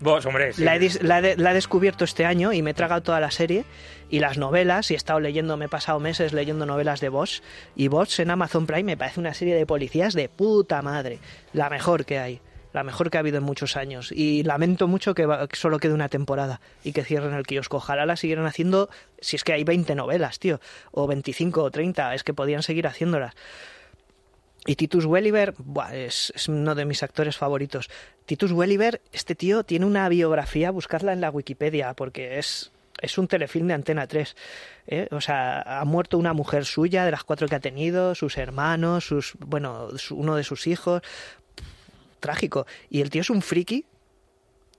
Vos, 0.00 0.24
hombre, 0.26 0.52
sí. 0.52 0.62
La 0.62 0.76
he, 0.76 0.90
la 1.02 1.18
he- 1.20 1.36
la 1.36 1.50
he 1.52 1.54
descubierto 1.54 2.04
este 2.04 2.24
año 2.26 2.52
y 2.52 2.62
me 2.62 2.70
he 2.70 2.74
tragado 2.74 3.02
toda 3.02 3.18
la 3.18 3.30
serie 3.30 3.64
y 4.10 4.20
las 4.20 4.38
novelas 4.38 4.90
y 4.90 4.94
he 4.94 4.96
estado 4.96 5.20
leyendo, 5.20 5.56
me 5.56 5.64
he 5.66 5.68
pasado 5.68 5.98
meses 6.00 6.32
leyendo 6.32 6.66
novelas 6.66 7.00
de 7.00 7.08
Bosch 7.08 7.40
y 7.74 7.88
Bosch 7.88 8.20
en 8.20 8.30
Amazon 8.30 8.66
Prime 8.66 8.84
me 8.84 8.96
parece 8.96 9.20
una 9.20 9.34
serie 9.34 9.54
de 9.54 9.66
policías 9.66 10.14
de 10.14 10.28
puta 10.28 10.80
madre, 10.82 11.18
la 11.52 11.68
mejor 11.70 12.04
que 12.04 12.18
hay, 12.18 12.40
la 12.72 12.84
mejor 12.84 13.10
que 13.10 13.16
ha 13.16 13.20
habido 13.20 13.38
en 13.38 13.44
muchos 13.44 13.76
años 13.76 14.12
y 14.12 14.42
lamento 14.42 14.86
mucho 14.86 15.14
que, 15.14 15.26
va- 15.26 15.48
que 15.48 15.56
solo 15.56 15.78
quede 15.78 15.92
una 15.94 16.08
temporada 16.08 16.60
y 16.84 16.92
que 16.92 17.04
cierren 17.04 17.34
el 17.34 17.46
kiosco, 17.46 17.78
ojalá 17.78 18.06
la 18.06 18.16
siguieran 18.16 18.46
haciendo, 18.46 18.88
si 19.20 19.36
es 19.36 19.44
que 19.44 19.52
hay 19.54 19.64
20 19.64 19.94
novelas, 19.94 20.38
tío, 20.38 20.60
o 20.92 21.06
25 21.06 21.62
o 21.62 21.70
30, 21.70 22.14
es 22.14 22.22
que 22.22 22.34
podían 22.34 22.62
seguir 22.62 22.86
haciéndolas. 22.86 23.34
Y 24.68 24.74
Titus 24.74 25.04
Welliver 25.04 25.54
es, 25.92 26.32
es 26.34 26.48
uno 26.48 26.74
de 26.74 26.84
mis 26.84 27.02
actores 27.04 27.36
favoritos. 27.36 27.88
Titus 28.24 28.50
Welliver, 28.50 29.00
este 29.12 29.36
tío 29.36 29.62
tiene 29.62 29.86
una 29.86 30.08
biografía, 30.08 30.72
buscarla 30.72 31.12
en 31.12 31.20
la 31.20 31.30
Wikipedia, 31.30 31.94
porque 31.94 32.38
es, 32.40 32.72
es 33.06 33.18
un 33.18 33.28
telefilm 33.28 33.68
de 33.68 33.74
Antena 33.74 34.06
3. 34.06 34.36
¿eh? 34.86 35.08
O 35.10 35.20
sea, 35.20 35.62
ha 35.62 35.84
muerto 35.84 36.18
una 36.18 36.32
mujer 36.32 36.64
suya, 36.64 37.04
de 37.04 37.10
las 37.10 37.24
cuatro 37.24 37.48
que 37.48 37.56
ha 37.56 37.60
tenido, 37.60 38.14
sus 38.14 38.36
hermanos, 38.38 39.04
sus 39.04 39.34
bueno, 39.38 39.88
uno 40.10 40.36
de 40.36 40.44
sus 40.44 40.66
hijos. 40.66 41.02
Trágico. 42.20 42.66
Y 42.90 43.00
el 43.00 43.10
tío 43.10 43.22
es 43.22 43.30
un 43.30 43.42
friki. 43.42 43.86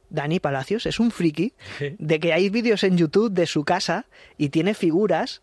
Dani 0.10 0.40
Palacios 0.40 0.86
es 0.86 1.02
un 1.02 1.12
friki 1.12 1.54
de 2.00 2.20
que 2.22 2.32
hay 2.32 2.50
vídeos 2.50 2.86
en 2.86 2.98
YouTube 2.98 3.34
de 3.34 3.46
su 3.46 3.66
casa 3.66 4.06
y 4.38 4.50
tiene 4.50 4.74
figuras 4.74 5.42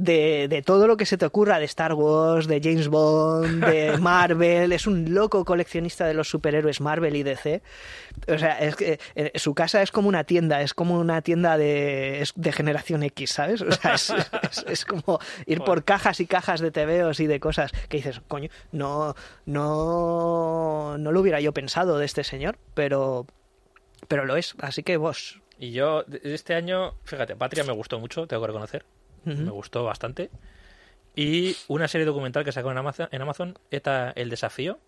de, 0.00 0.46
de 0.48 0.62
todo 0.62 0.86
lo 0.86 0.96
que 0.96 1.04
se 1.06 1.18
te 1.18 1.26
ocurra 1.26 1.58
de 1.58 1.64
Star 1.64 1.92
Wars, 1.92 2.46
de 2.46 2.60
James 2.62 2.86
Bond, 2.86 3.64
de 3.66 3.96
Marvel. 4.00 4.72
Es 4.72 4.86
un 4.86 5.12
loco 5.12 5.44
coleccionista 5.44 6.06
de 6.06 6.14
los 6.14 6.28
superhéroes 6.30 6.80
Marvel 6.80 7.16
y 7.16 7.24
DC. 7.24 7.60
O 8.32 8.38
sea, 8.38 8.58
es 8.60 8.76
que 8.76 9.00
eh, 9.16 9.32
su 9.34 9.54
casa 9.54 9.82
es 9.82 9.90
como 9.90 10.08
una 10.08 10.22
tienda, 10.24 10.62
es 10.62 10.72
como 10.72 10.98
una 11.00 11.20
tienda 11.22 11.58
de, 11.58 12.20
es 12.22 12.32
de 12.36 12.52
generación 12.52 13.02
X, 13.02 13.30
¿sabes? 13.32 13.60
O 13.62 13.72
sea, 13.72 13.94
es, 13.94 14.10
es- 14.50 14.64
es 14.68 14.84
como 14.84 15.18
ir 15.46 15.60
por 15.62 15.82
cajas 15.84 16.20
y 16.20 16.26
cajas 16.26 16.60
de 16.60 16.70
tebeos 16.70 17.18
y 17.20 17.26
de 17.26 17.40
cosas 17.40 17.72
que 17.88 17.96
dices, 17.98 18.20
coño, 18.28 18.50
no, 18.72 19.14
no, 19.88 20.96
no 20.98 21.12
lo 21.12 21.20
hubiera 21.20 21.40
yo 21.40 21.52
pensado 21.52 21.98
de 21.98 22.04
este 22.06 22.24
señor, 22.24 22.56
pero, 22.74 23.26
pero 24.06 24.24
lo 24.24 24.36
es. 24.36 24.54
Así 24.60 24.82
que 24.82 24.96
vos. 24.96 25.40
Y 25.58 25.72
yo, 25.72 26.04
este 26.22 26.54
año, 26.54 26.94
fíjate, 27.04 27.34
Patria 27.34 27.64
me 27.64 27.72
gustó 27.72 27.98
mucho, 27.98 28.26
tengo 28.26 28.42
que 28.42 28.46
reconocer. 28.48 28.84
Me 29.36 29.50
gustó 29.50 29.84
bastante. 29.84 30.30
Y 31.16 31.56
una 31.66 31.88
serie 31.88 32.04
documental 32.06 32.44
que 32.44 32.52
sacó 32.52 32.70
en 32.70 32.78
Amazon, 32.78 33.08
en 33.10 33.22
Amazon 33.22 33.58
ETA 33.70 34.12
El 34.14 34.30
Desafío, 34.30 34.78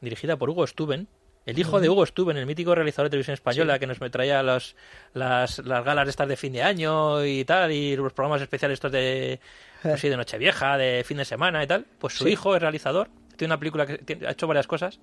dirigida 0.00 0.36
por 0.36 0.48
Hugo 0.50 0.66
Stuben. 0.66 1.08
El 1.46 1.58
hijo 1.58 1.78
de 1.78 1.90
Hugo 1.90 2.06
Stuben, 2.06 2.38
el 2.38 2.46
mítico 2.46 2.74
realizador 2.74 3.06
de 3.06 3.10
televisión 3.10 3.34
española 3.34 3.78
que 3.78 3.86
nos 3.86 3.98
traía 4.10 4.42
los, 4.42 4.76
las, 5.12 5.58
las 5.58 5.84
galas 5.84 6.08
estas 6.08 6.26
de 6.26 6.38
fin 6.38 6.54
de 6.54 6.62
año 6.62 7.22
y 7.26 7.44
tal, 7.44 7.70
y 7.70 7.96
los 7.96 8.14
programas 8.14 8.40
especiales 8.40 8.76
estos 8.76 8.90
de, 8.92 9.40
no 9.82 9.94
sé, 9.98 10.08
de 10.08 10.16
Nochevieja, 10.16 10.78
de 10.78 11.04
fin 11.04 11.18
de 11.18 11.26
semana 11.26 11.62
y 11.62 11.66
tal. 11.66 11.84
Pues 11.98 12.14
su 12.14 12.24
Sí. 12.24 12.30
hijo 12.30 12.56
es 12.56 12.62
realizador, 12.62 13.10
tiene 13.36 13.52
una 13.52 13.58
película 13.60 13.84
que 13.86 14.26
ha 14.26 14.30
hecho 14.30 14.46
varias 14.46 14.66
cosas. 14.66 15.00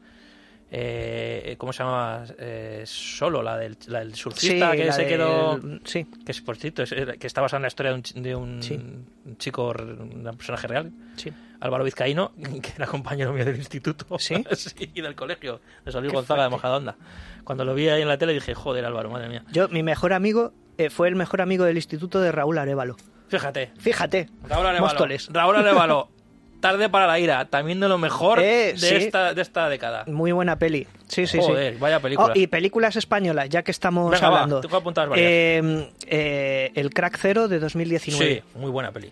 Eh, 0.73 1.55
¿Cómo 1.57 1.73
se 1.73 1.83
llama? 1.83 2.23
Eh, 2.37 2.83
solo, 2.85 3.43
la 3.43 3.57
del, 3.57 3.77
la 3.87 3.99
del 3.99 4.15
surfista 4.15 4.71
que 4.71 4.85
la 4.85 4.93
se 4.93 5.01
del- 5.01 5.09
quedó 5.09 5.59
Sí, 5.83 6.07
que 6.25 6.31
es 6.31 6.39
por 6.41 6.55
cierto, 6.55 6.83
es- 6.83 6.93
que 7.19 7.27
está 7.27 7.41
basada 7.41 7.57
en 7.57 7.63
la 7.63 7.67
historia 7.67 7.91
de 7.91 7.97
un, 7.97 8.23
de 8.23 8.35
un 8.35 8.63
Sí. 8.63 8.75
un 8.75 9.37
chico, 9.37 9.73
un 9.77 10.23
personaje 10.37 10.67
real, 10.67 10.91
sí. 11.17 11.31
Álvaro 11.59 11.83
Vizcaíno, 11.83 12.31
que 12.63 12.71
era 12.75 12.87
compañero 12.87 13.33
mío 13.33 13.43
del 13.43 13.57
instituto 13.57 14.17
¿Sí? 14.17 14.35
y 14.95 15.01
del 15.01 15.13
colegio, 15.15 15.59
de 15.83 15.99
Luis 15.99 16.13
Gonzaga 16.13 16.43
de 16.43 16.49
Mojadonda. 16.49 16.95
Cuando 17.43 17.65
lo 17.65 17.73
vi 17.75 17.89
ahí 17.89 18.01
en 18.01 18.07
la 18.07 18.17
tele 18.17 18.31
dije, 18.33 18.53
joder, 18.53 18.85
Álvaro, 18.85 19.09
madre 19.09 19.27
mía. 19.27 19.43
Yo, 19.51 19.67
mi 19.67 19.83
mejor 19.83 20.13
amigo 20.13 20.53
eh, 20.77 20.89
fue 20.89 21.09
el 21.09 21.15
mejor 21.15 21.41
amigo 21.41 21.65
del 21.65 21.75
instituto 21.75 22.21
de 22.21 22.31
Raúl 22.31 22.57
Arevalo. 22.57 22.95
Fíjate, 23.27 23.71
Fíjate, 23.77 24.29
Raúl 24.47 24.65
Arevalo, 24.67 24.85
Móstoles. 24.87 25.27
Raúl 25.33 25.55
Arevalo, 25.57 26.09
Tarde 26.61 26.87
para 26.89 27.07
la 27.07 27.19
ira, 27.19 27.45
también 27.45 27.79
de 27.79 27.89
lo 27.89 27.97
mejor 27.97 28.39
Eh, 28.39 28.73
de, 28.73 28.77
sí. 28.77 28.95
esta, 28.95 29.33
de 29.33 29.41
esta 29.41 29.67
década. 29.67 30.05
Muy 30.07 30.31
buena 30.31 30.57
peli. 30.57 30.87
Sí, 31.07 31.27
sí, 31.27 31.39
Joder, 31.41 31.73
sí. 31.73 31.79
vaya 31.79 31.99
película. 31.99 32.31
Oh, 32.33 32.39
y 32.39 32.47
películas 32.47 32.95
españolas, 32.95 33.49
ya 33.49 33.63
que 33.63 33.71
estamos 33.71 34.11
Venga, 34.11 34.29
va, 34.29 34.35
hablando. 34.37 34.61
tengo 34.61 34.77
apuntadas 34.77 35.09
varias. 35.09 35.27
Eh, 35.29 35.89
eh, 36.07 36.71
el 36.75 36.93
Crack 36.93 37.17
Cero 37.19 37.47
de 37.47 37.59
2019. 37.59 38.35
Sí, 38.35 38.57
muy 38.59 38.71
buena 38.71 38.91
peli. 38.91 39.11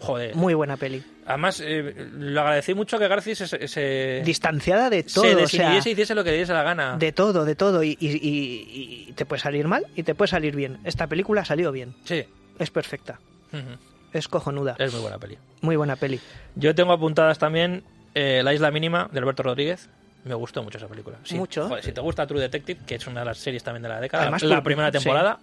Joder. 0.00 0.34
Muy 0.36 0.54
buena 0.54 0.76
peli. 0.76 1.02
Además, 1.26 1.60
eh, 1.64 1.92
le 2.18 2.38
agradecí 2.38 2.72
mucho 2.72 2.98
que 3.00 3.08
García 3.08 3.34
se, 3.34 3.66
se, 3.66 4.22
Distanciada 4.24 4.90
de 4.90 5.02
todo. 5.02 5.24
se 5.24 5.30
o 5.30 5.34
sea, 5.34 5.42
desinhibiese 5.42 5.88
y 5.88 5.92
hiciese 5.92 6.14
lo 6.14 6.22
que 6.22 6.30
le 6.30 6.38
diese 6.38 6.52
la 6.52 6.62
gana. 6.62 6.96
de 6.96 7.10
todo, 7.12 7.44
de 7.44 7.54
todo. 7.56 7.82
Y, 7.82 7.96
y- 8.00 8.08
y- 8.16 9.06
y 9.08 9.12
te 9.14 9.26
puede 9.26 9.42
salir 9.42 9.66
mal 9.66 9.86
y 9.96 10.04
te 10.04 10.14
puede 10.14 10.28
salir 10.28 10.54
bien. 10.54 10.78
Esta 10.84 11.06
película 11.08 11.44
salió 11.44 11.72
bien. 11.72 11.94
Sí. 12.04 12.24
Es 12.60 12.70
perfecta. 12.70 13.18
Ujú. 13.52 13.62
Es 14.12 14.28
cojonuda. 14.28 14.76
Es 14.78 14.92
muy 14.92 15.02
buena 15.02 15.18
peli. 15.18 15.38
Muy 15.60 15.76
buena 15.76 15.96
peli. 15.96 16.20
Yo 16.54 16.74
tengo 16.74 16.92
apuntadas 16.92 17.38
también 17.38 17.82
eh, 18.14 18.40
La 18.44 18.54
Isla 18.54 18.70
Mínima 18.70 19.08
de 19.12 19.18
Alberto 19.18 19.42
Rodríguez. 19.42 19.88
Me 20.24 20.34
gustó 20.34 20.62
mucho 20.62 20.78
esa 20.78 20.88
película. 20.88 21.16
Sí. 21.24 21.36
Mucho. 21.36 21.68
Joder, 21.68 21.84
si 21.84 21.92
te 21.92 22.00
gusta 22.00 22.26
True 22.26 22.40
Detective, 22.40 22.80
que 22.86 22.96
es 22.96 23.06
una 23.06 23.20
de 23.20 23.26
las 23.26 23.38
series 23.38 23.62
también 23.62 23.82
de 23.82 23.88
la 23.88 24.00
década, 24.00 24.24
Además, 24.24 24.42
la 24.42 24.62
primera 24.62 24.88
sí. 24.88 24.92
temporada, 24.98 25.38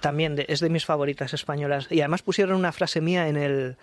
También 0.00 0.34
de- 0.34 0.46
es 0.48 0.60
de 0.60 0.70
mis 0.70 0.84
favoritas 0.84 1.34
españolas. 1.34 1.86
Y 1.90 2.00
además 2.00 2.22
pusieron 2.22 2.56
una 2.56 2.72
frase 2.72 3.00
mía 3.00 3.28
en 3.28 3.36
el. 3.36 3.76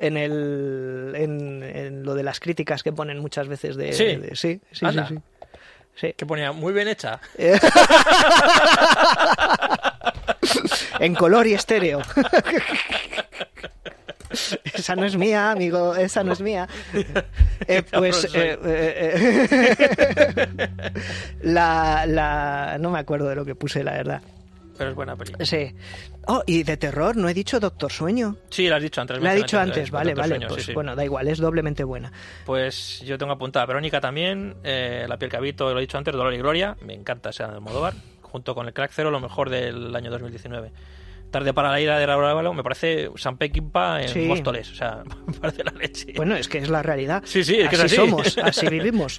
En, 0.00 0.16
el, 0.16 1.12
en, 1.16 1.62
en 1.64 2.02
lo 2.04 2.14
de 2.14 2.22
las 2.22 2.38
críticas 2.38 2.82
que 2.84 2.92
ponen 2.92 3.18
muchas 3.18 3.48
veces 3.48 3.74
de... 3.76 3.92
Sí. 3.92 4.04
de- 4.16 4.36
sí, 4.36 4.60
sí, 4.70 4.86
sí, 4.92 4.98
sí. 5.08 5.18
Sí. 5.96 6.12
que 6.16 6.24
ponía 6.24 6.52
muy 6.52 6.72
bien 6.72 6.86
hecha. 6.86 7.18
en 11.00 11.14
color 11.14 11.46
y 11.46 11.54
estéreo. 11.54 12.00
Esa 14.74 14.94
no 14.94 15.04
es 15.04 15.16
mía, 15.16 15.50
amigo, 15.50 15.94
esa 15.94 16.22
no 16.22 16.32
es 16.32 16.40
mía. 16.40 16.68
Eh, 17.66 17.82
pues 17.82 18.24
eh, 18.34 18.58
eh, 18.64 19.76
eh, 19.76 20.68
la, 21.42 22.06
la 22.06 22.78
no 22.80 22.90
me 22.90 22.98
acuerdo 22.98 23.28
de 23.28 23.34
lo 23.34 23.44
que 23.44 23.54
puse, 23.54 23.84
la 23.84 23.92
verdad. 23.92 24.22
Pero 24.78 24.90
es 24.90 24.96
buena 24.96 25.16
peli. 25.16 25.32
Sí. 25.44 25.74
Oh, 26.28 26.42
y 26.46 26.62
de 26.62 26.76
terror, 26.76 27.16
no 27.16 27.28
he 27.28 27.34
dicho 27.34 27.58
Doctor 27.60 27.92
Sueño. 27.92 28.36
Sí, 28.48 28.68
lo 28.68 28.76
has 28.76 28.82
dicho 28.82 29.00
antes. 29.00 29.18
Lo 29.18 29.28
he 29.28 29.34
dicho 29.34 29.58
antes, 29.58 29.90
vale, 29.90 30.14
vale. 30.14 30.36
Sueño, 30.36 30.48
pues 30.48 30.62
sí, 30.62 30.66
sí. 30.68 30.72
bueno, 30.72 30.94
da 30.94 31.04
igual, 31.04 31.28
es 31.28 31.38
doblemente 31.38 31.84
buena. 31.84 32.12
Pues 32.46 33.02
yo 33.04 33.18
tengo 33.18 33.32
apuntada 33.32 33.66
Verónica 33.66 34.00
también, 34.00 34.56
eh, 34.62 35.04
La 35.08 35.18
piel 35.18 35.30
que 35.30 35.36
habito, 35.36 35.70
lo 35.72 35.78
he 35.78 35.82
dicho 35.82 35.98
antes, 35.98 36.14
Dolor 36.14 36.32
y 36.32 36.38
Gloria, 36.38 36.76
me 36.86 36.94
encanta 36.94 37.30
esa 37.30 37.48
de 37.48 37.60
Modóvar, 37.60 37.94
junto 38.28 38.54
con 38.54 38.66
el 38.66 38.72
Crack 38.72 38.92
Cero, 38.94 39.10
lo 39.10 39.20
mejor 39.20 39.50
del 39.50 39.94
año 39.94 40.10
2019. 40.10 40.70
Tarde 41.30 41.52
para 41.52 41.70
la 41.70 41.78
ira 41.78 41.98
de 41.98 42.06
Raúl 42.06 42.24
Ávalo, 42.24 42.54
me 42.54 42.62
parece 42.62 43.10
San 43.16 43.36
Peckinpah 43.36 44.00
en 44.00 44.08
Sí. 44.08 44.20
Móstoles, 44.20 44.70
o 44.70 44.74
sea, 44.74 45.02
me 45.26 45.34
parece 45.34 45.62
la 45.62 45.72
leche. 45.72 46.14
Bueno, 46.16 46.34
es 46.36 46.48
que 46.48 46.56
es 46.56 46.70
la 46.70 46.82
realidad. 46.82 47.22
Sí, 47.26 47.44
sí, 47.44 47.60
es 47.60 47.68
que 47.68 47.76
es 47.76 47.82
así 47.82 47.96
somos, 47.96 48.38
así 48.42 48.66
vivimos. 48.68 49.18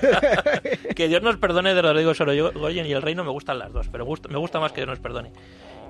que 0.96 1.06
Dios 1.08 1.22
nos 1.22 1.36
perdone 1.36 1.72
de 1.72 1.82
Rodrigo 1.82 2.14
Sorogoyen 2.14 2.86
y 2.86 2.92
El 2.92 3.02
Reino, 3.02 3.22
me 3.22 3.30
gustan 3.30 3.60
las 3.60 3.72
dos, 3.72 3.88
pero 3.92 4.04
me 4.28 4.38
gusta 4.38 4.58
más 4.58 4.72
que 4.72 4.80
Dios 4.80 4.88
nos 4.88 4.98
perdone. 4.98 5.30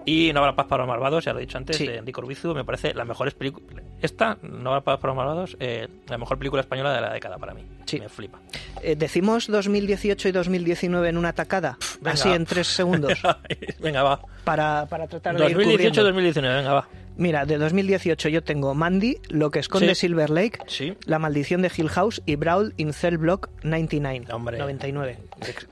Y 0.07 0.32
No 0.32 0.40
habrá 0.40 0.57
paz 0.57 0.66
para 0.66 0.82
los 0.84 0.88
malvados, 0.88 1.24
ya 1.24 1.32
lo 1.32 1.38
he 1.38 1.42
dicho 1.42 1.59
antes, 1.59 1.76
Sí. 1.76 1.86
de 1.86 1.96
Enrique 1.98 2.20
Urbizu, 2.20 2.55
me 2.55 2.64
parece 2.64 2.94
la 2.94 3.05
mejor 3.05 3.32
película. 3.34 3.82
Esta, 4.01 4.38
No 4.42 4.70
habrá 4.70 4.80
paz 4.82 4.98
para 4.98 5.14
los 5.14 5.16
malvados, 5.16 5.57
eh, 5.61 5.88
la 6.09 6.18
mejor 6.18 6.38
película 6.38 6.62
española 6.62 6.92
de 6.94 7.01
la 7.01 7.12
década 7.12 7.36
para 7.38 7.53
mí. 7.55 7.62
Sí. 7.84 8.01
Me 8.01 8.09
flipa. 8.09 8.38
Eh, 8.82 8.96
¿Decimos 8.96 9.46
2018 9.48 10.28
y 10.28 10.32
2019 10.32 11.09
en 11.09 11.16
una 11.18 11.32
tacada? 11.32 11.76
venga. 12.01 12.12
Así 12.12 12.30
en 12.30 12.46
tres 12.46 12.66
segundos. 12.68 13.12
Venga, 13.80 14.03
va. 14.03 14.20
para, 14.44 14.86
para 14.86 15.07
tratar 15.07 15.36
de 15.36 15.44
ir 15.51 15.55
2018, 15.57 15.78
cubriendo. 15.90 16.03
2019, 16.05 16.57
venga, 16.57 16.72
va. 16.72 16.88
Mira, 17.16 17.44
de 17.44 17.58
2018 17.58 18.28
yo 18.30 18.42
tengo 18.42 18.74
Mandy, 18.74 19.18
Lo 19.28 19.50
que 19.50 19.58
esconde 19.58 19.94
Sí. 19.94 20.06
Silver 20.06 20.30
Lake, 20.30 20.58
Sí. 20.66 20.94
La 21.04 21.18
maldición 21.18 21.61
de 21.61 21.70
Hill 21.76 21.88
House 21.90 22.22
y 22.24 22.36
Brawl 22.36 22.72
in 22.78 22.92
Cell 22.94 23.18
Block 23.18 23.50
99. 23.62 24.26
Hombre. 24.32 24.56
99. 24.58 25.18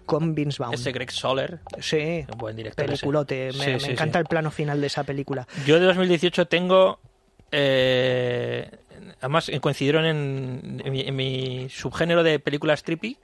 Con 0.04 0.34
Vince 0.34 0.62
Vaughn. 0.62 0.74
Ese 0.74 0.92
Greg 0.92 1.10
Soler, 1.10 1.60
Sí, 1.80 2.24
un 2.30 2.38
buen 2.38 2.54
director. 2.56 2.84
ese. 2.84 3.52
Me, 3.56 3.64
Sí, 3.64 3.70
me 3.70 3.80
sí, 3.80 3.90
encanta 3.92 4.18
el 4.18 4.26
plano 4.26 4.50
final 4.50 4.80
de 4.80 4.88
esa 4.88 5.04
película. 5.04 5.46
Yo 5.66 5.78
de 5.80 5.86
2018 5.86 6.46
tengo. 6.48 7.00
eh, 7.50 8.70
además, 9.20 9.50
coincidieron 9.60 10.04
en, 10.04 10.82
en 10.84 10.92
mi, 10.92 11.00
en 11.00 11.16
mi 11.16 11.68
subgénero 11.70 12.22
de 12.22 12.38
películas 12.40 12.82
trippy. 12.82 13.16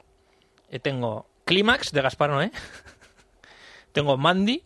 Eh, 0.70 0.78
tengo 0.78 1.26
Clímax 1.44 1.92
de 1.92 2.00
Gaspar 2.00 2.30
Noé. 2.30 2.50
tengo 3.92 4.16
Mandy. 4.16 4.62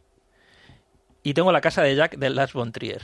Y 1.24 1.34
tengo 1.34 1.50
La 1.52 1.60
casa 1.60 1.82
de 1.82 1.96
Jack 1.96 2.16
de 2.18 2.30
Lars 2.30 2.52
von 2.52 2.70
Trier. 2.72 3.02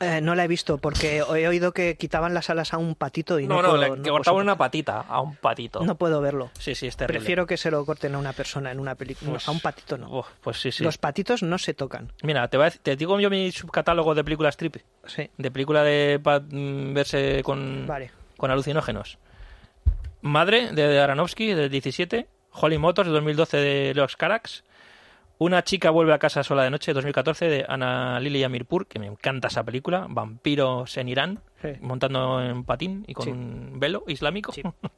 Eh, 0.00 0.20
no 0.20 0.34
la 0.34 0.44
he 0.44 0.48
visto 0.48 0.78
porque 0.78 1.16
he 1.18 1.48
oído 1.48 1.72
que 1.72 1.96
quitaban 1.96 2.32
las 2.32 2.50
alas 2.50 2.72
a 2.72 2.78
un 2.78 2.94
patito 2.94 3.40
y 3.40 3.46
no, 3.48 3.56
No, 3.56 3.62
no, 3.62 3.68
puedo, 3.70 3.82
le- 3.82 3.96
no 3.96 4.02
que 4.02 4.10
cortaban 4.10 4.42
una 4.42 4.56
patita 4.56 5.00
a 5.00 5.20
un 5.20 5.34
patito. 5.36 5.80
No 5.84 5.96
puedo 5.96 6.20
verlo. 6.20 6.50
Sí, 6.58 6.74
sí, 6.74 6.86
es 6.86 6.96
terrible. 6.96 7.18
Prefiero 7.18 7.46
que 7.46 7.56
se 7.56 7.70
lo 7.70 7.84
corten 7.84 8.14
a 8.14 8.18
una 8.18 8.32
persona 8.32 8.70
en 8.70 8.78
una 8.78 8.94
película. 8.94 9.32
Pues- 9.32 9.48
a 9.48 9.50
un 9.50 9.60
patito 9.60 9.98
no. 9.98 10.08
Uf, 10.20 10.26
pues 10.40 10.60
sí, 10.60 10.70
sí. 10.70 10.84
Los 10.84 10.98
patitos 10.98 11.42
no 11.42 11.58
se 11.58 11.74
tocan. 11.74 12.12
Mira, 12.22 12.46
te, 12.48 12.56
voy 12.56 12.66
a 12.66 12.70
te 12.70 12.94
digo 12.96 13.18
yo 13.18 13.28
mi 13.30 13.50
subcatálogo 13.50 14.14
de 14.14 14.22
películas 14.24 14.56
trip. 14.56 14.76
Sí. 15.06 15.28
De 15.36 15.50
película 15.50 15.82
de 15.82 16.20
pa- 16.22 16.40
mm, 16.40 16.94
verse 16.94 17.42
con, 17.42 17.86
Vale. 17.86 18.12
con 18.36 18.50
alucinógenos. 18.50 19.18
Madre, 20.20 20.72
de 20.72 21.00
Aronofsky, 21.00 21.54
del 21.54 21.70
17. 21.70 22.26
Holly 22.52 22.78
Motors, 22.78 23.08
de 23.08 23.14
2012, 23.14 23.56
de 23.56 23.94
Leox 23.94 24.16
Carax. 24.16 24.64
Una 25.40 25.62
chica 25.62 25.90
vuelve 25.90 26.12
a 26.12 26.18
casa 26.18 26.42
sola 26.42 26.64
de 26.64 26.70
noche, 26.70 26.92
2014, 26.92 27.48
de 27.48 27.64
Ana 27.68 28.18
Lilia 28.18 28.48
Mirpur, 28.48 28.88
que 28.88 28.98
me 28.98 29.06
encanta 29.06 29.46
esa 29.48 29.62
película. 29.62 30.06
Vampiros 30.08 30.96
en 30.96 31.08
Irán, 31.08 31.40
Sí. 31.62 31.68
montando 31.80 32.42
en 32.42 32.64
patín 32.64 33.04
y 33.06 33.14
con 33.14 33.24
Sí. 33.24 33.30
un 33.30 33.78
velo 33.78 34.04
islámico. 34.08 34.52
Sí. 34.52 34.62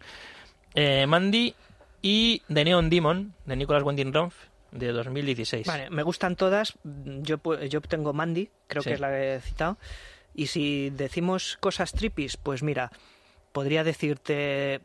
Eh, 0.77 1.05
Mandy 1.09 1.53
y 2.01 2.43
The 2.47 2.65
Neon 2.65 2.89
Demon, 2.91 3.35
de 3.45 3.57
Nicholas 3.57 3.83
Winding 3.83 4.13
Refn, 4.13 4.37
de 4.71 4.93
2016. 4.93 5.67
Vale, 5.67 5.91
me 5.91 6.05
gustan 6.05 6.37
todas. 6.37 6.75
Yo, 6.85 7.41
yo 7.69 7.81
tengo 7.81 8.13
Mandy, 8.13 8.49
creo 8.69 8.81
que 8.85 8.93
es 8.93 9.01
la 9.01 9.09
que 9.11 9.35
he 9.35 9.41
citado. 9.41 9.79
Y 10.33 10.47
si 10.47 10.91
decimos 10.91 11.57
cosas 11.59 11.91
tripis, 11.91 12.37
pues 12.37 12.63
mira, 12.63 12.93
podría 13.51 13.83
decirte. 13.83 14.81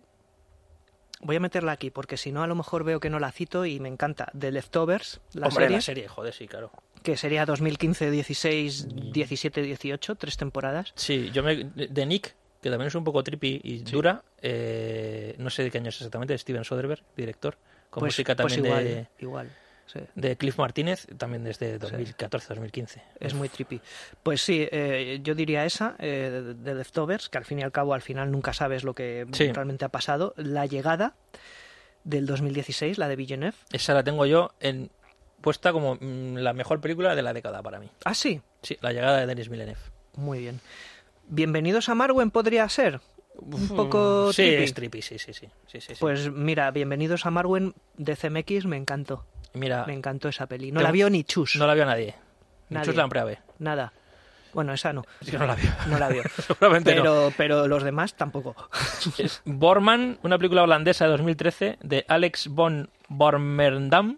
Voy 1.25 1.37
a 1.37 1.39
meterla 1.39 1.71
aquí, 1.71 1.89
porque 1.89 2.17
si 2.17 2.31
no, 2.31 2.43
a 2.43 2.47
lo 2.47 2.53
mejor 2.53 2.83
veo 2.83 2.99
que 2.99 3.09
no 3.09 3.17
la 3.17 3.31
cito 3.31 3.65
y 3.65 3.79
me 3.79 3.89
encanta. 3.89 4.31
The 4.37 4.51
Leftovers, 4.51 5.21
la 5.33 5.47
Hombre, 5.47 5.63
serie, 5.65 5.77
la 5.77 5.81
serie, 5.81 6.07
joder, 6.07 6.33
sí, 6.35 6.47
claro. 6.47 6.71
que 7.01 7.17
sería 7.17 7.47
2015, 7.47 8.11
16, 8.11 8.87
17, 9.11 9.61
18, 9.63 10.15
tres 10.17 10.37
temporadas. 10.37 10.93
Sí, 10.95 11.31
yo 11.33 11.41
me... 11.41 11.63
De 11.73 12.05
Nick, 12.05 12.35
que 12.61 12.69
también 12.69 12.89
es 12.89 12.95
un 12.95 13.03
poco 13.03 13.23
trippy 13.23 13.59
y 13.63 13.79
dura, 13.79 14.23
eh, 14.39 15.33
no 15.39 15.49
sé 15.49 15.63
de 15.63 15.71
qué 15.71 15.79
año 15.79 15.89
es 15.89 15.95
exactamente, 15.95 16.37
Steven 16.37 16.63
Soderbergh, 16.63 17.03
director, 17.17 17.57
con 17.89 18.01
Pues, 18.01 18.13
música 18.13 18.35
pues 18.35 18.53
también 18.53 18.65
igual, 18.65 18.83
de, 18.83 19.07
igual. 19.19 19.49
Sí. 19.85 19.99
de 20.15 20.35
Cliff 20.37 20.57
Martínez, 20.57 21.07
también 21.17 21.43
desde 21.43 21.79
2014-2015. 21.79 23.01
Es 23.19 23.33
muy 23.33 23.49
trippy. 23.49 23.81
Pues 24.23 24.41
sí, 24.41 24.67
eh, 24.71 25.19
yo 25.23 25.35
diría 25.35 25.65
esa, 25.65 25.95
eh, 25.99 26.53
de 26.57 26.75
Leftovers, 26.75 27.29
que 27.29 27.37
al 27.37 27.45
fin 27.45 27.59
y 27.59 27.63
al 27.63 27.71
cabo, 27.71 27.93
al 27.93 28.01
final 28.01 28.31
nunca 28.31 28.53
sabes 28.53 28.83
lo 28.83 28.93
que 28.93 29.25
Sí. 29.31 29.51
realmente 29.51 29.85
ha 29.85 29.89
pasado. 29.89 30.33
La 30.37 30.65
llegada 30.65 31.15
del 32.03 32.25
2016, 32.25 32.97
la 32.97 33.07
de 33.07 33.15
Villeneuve. 33.15 33.55
Esa 33.71 33.93
la 33.93 34.03
tengo 34.03 34.25
yo 34.25 34.51
en 34.59 34.89
puesta 35.41 35.71
como 35.71 35.95
mm, 35.95 36.37
la 36.37 36.53
mejor 36.53 36.81
película 36.81 37.15
de 37.15 37.21
la 37.21 37.33
década 37.33 37.61
para 37.63 37.79
mí. 37.79 37.89
Ah, 38.03 38.13
sí, 38.13 38.41
Sí, 38.61 38.77
la 38.81 38.91
llegada 38.93 39.19
de 39.19 39.27
Denis 39.27 39.49
Villeneuve. 39.49 39.79
muy 40.15 40.39
bien. 40.39 40.59
Bienvenidos 41.27 41.89
a 41.89 41.95
Marwen 41.95 42.31
podría 42.31 42.67
ser. 42.69 42.99
Un 43.37 43.67
poco 43.67 44.31
Sí, 44.31 44.43
trippy. 44.43 44.63
es 44.63 44.73
trippy, 44.73 45.01
sí, 45.01 45.19
sí, 45.19 45.33
sí. 45.33 45.47
sí, 45.67 45.81
sí, 45.81 45.93
sí. 45.93 45.95
Pues 45.99 46.31
mira, 46.31 46.71
Bienvenidos 46.71 47.25
a 47.25 47.31
Marwen 47.31 47.73
de 47.97 48.15
CMX 48.15 48.65
me 48.65 48.77
encantó. 48.77 49.25
Mira, 49.55 49.85
Me 49.85 49.93
encantó 49.93 50.29
esa 50.29 50.47
peli. 50.47 50.71
No 50.71 50.81
la 50.81 50.91
vio 50.91 51.09
ni 51.09 51.23
Chus. 51.23 51.55
no 51.55 51.65
la 51.67 51.73
vio 51.73 51.85
nadie. 51.85 52.15
Nadie. 52.69 52.79
Muchos 52.79 52.95
la 52.95 53.03
han 53.03 53.09
ver. 53.09 53.39
Nada. 53.59 53.93
Bueno, 54.53 54.71
esa 54.73 54.93
no. 54.93 55.03
Es 55.19 55.29
que 55.29 55.37
no 55.37 55.45
la 55.45 55.55
vio. 55.55 55.69
No 55.87 55.99
la 55.99 56.07
vio. 56.07 56.23
Seguramente 56.47 56.95
no. 56.95 57.01
pero, 57.03 57.33
pero 57.37 57.67
los 57.67 57.83
demás 57.83 58.15
tampoco. 58.15 58.55
Borman, 59.45 60.17
una 60.23 60.37
película 60.37 60.63
holandesa 60.63 61.05
de 61.05 61.11
2013 61.11 61.77
de 61.81 62.05
Alex 62.07 62.47
von 62.47 62.89
Bormerdam. 63.09 64.17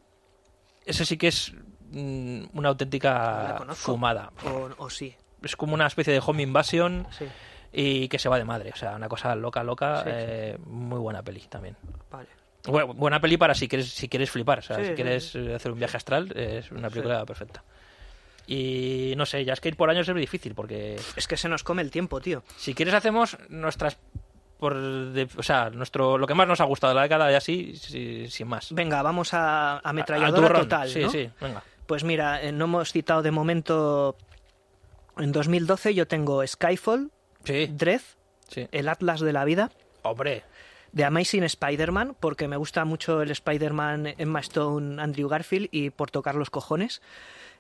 Ese 0.85 1.05
sí 1.05 1.17
que 1.17 1.27
es 1.29 1.53
mm, 1.91 2.45
una 2.53 2.69
auténtica 2.69 3.65
fumada. 3.73 4.31
O, 4.45 4.69
o 4.77 4.89
sí. 4.89 5.15
Es 5.41 5.55
como 5.55 5.73
una 5.73 5.87
especie 5.87 6.13
de 6.13 6.21
home 6.25 6.43
invasion 6.43 7.07
Sí. 7.11 7.25
y 7.73 8.07
que 8.07 8.19
se 8.19 8.29
va 8.29 8.37
de 8.37 8.45
madre. 8.45 8.71
O 8.73 8.75
sea, 8.77 8.95
una 8.95 9.09
cosa 9.09 9.35
loca, 9.35 9.63
loca. 9.63 9.97
Sí, 10.03 10.09
sí. 10.09 10.11
eh, 10.15 10.57
Muy 10.65 10.99
buena 10.99 11.23
peli 11.23 11.41
también. 11.49 11.75
Vale. 12.11 12.29
Bu- 12.63 12.93
buena 12.95 13.19
peli 13.21 13.37
para 13.37 13.53
si 13.55 13.67
quieres, 13.67 13.89
si 13.89 14.09
quieres 14.09 14.29
flipar. 14.31 14.59
O 14.59 14.61
sea, 14.61 14.75
Sí, 14.77 14.81
si 14.83 14.87
sí, 14.89 14.95
quieres 14.95 15.35
eh, 15.35 15.55
hacer 15.55 15.71
un 15.71 15.79
viaje 15.79 15.97
astral, 15.97 16.31
es 16.35 16.71
una 16.71 16.89
película 16.89 17.25
perfecta. 17.25 17.63
Y 18.45 19.13
no 19.17 19.25
sé, 19.25 19.43
ya 19.43 19.53
es 19.53 19.59
que 19.59 19.69
ir 19.69 19.75
por 19.75 19.89
años 19.89 20.07
es 20.07 20.13
muy 20.13 20.21
difícil 20.21 20.55
porque 20.55 20.97
Es 21.15 21.27
que 21.27 21.35
se 21.37 21.49
nos 21.49 21.63
come 21.63 21.81
el 21.81 21.91
tiempo, 21.91 22.21
tío. 22.21 22.43
si 22.57 22.73
quieres 22.73 22.93
hacemos 22.93 23.37
nuestras 23.49 23.97
por 24.57 24.73
de- 24.75 25.27
o 25.37 25.43
sea, 25.43 25.69
nuestro 25.69 26.17
lo 26.17 26.25
que 26.25 26.33
más 26.33 26.47
nos 26.47 26.61
ha 26.61 26.63
gustado 26.63 26.91
de 26.91 26.95
la 26.95 27.03
década 27.03 27.31
y 27.31 27.35
así 27.35 27.75
si- 27.75 28.27
sin 28.29 28.47
más. 28.47 28.71
Venga, 28.73 29.01
vamos 29.01 29.33
a 29.33 29.73
Al 29.75 29.81
ametralladora 29.83 30.59
total, 30.61 30.89
Sí, 30.89 31.01
¿no? 31.01 31.09
sí, 31.09 31.29
venga. 31.41 31.61
Pues 31.85 32.03
mira, 32.03 32.41
eh, 32.41 32.51
no 32.51 32.65
hemos 32.65 32.91
citado 32.91 33.21
de 33.21 33.31
momento. 33.31 34.15
En 35.17 35.31
2012 35.31 35.93
yo 35.93 36.07
tengo 36.07 36.45
Skyfall, 36.45 37.11
Sí, 37.43 37.67
Dread, 37.71 38.01
sí. 38.49 38.67
El 38.71 38.87
Atlas 38.89 39.19
de 39.19 39.33
la 39.33 39.45
Vida, 39.45 39.71
Hombre, 40.03 40.43
The 40.95 41.03
Amazing 41.05 41.43
Spider-Man, 41.43 42.15
porque 42.19 42.47
me 42.47 42.57
gusta 42.57 42.85
mucho 42.85 43.21
el 43.21 43.31
Spider-Man 43.31 44.15
Emma 44.17 44.39
Stone, 44.39 45.01
Andrew 45.01 45.27
Garfield 45.29 45.69
y 45.71 45.89
por 45.89 46.11
tocar 46.11 46.35
los 46.35 46.49
cojones. 46.49 47.01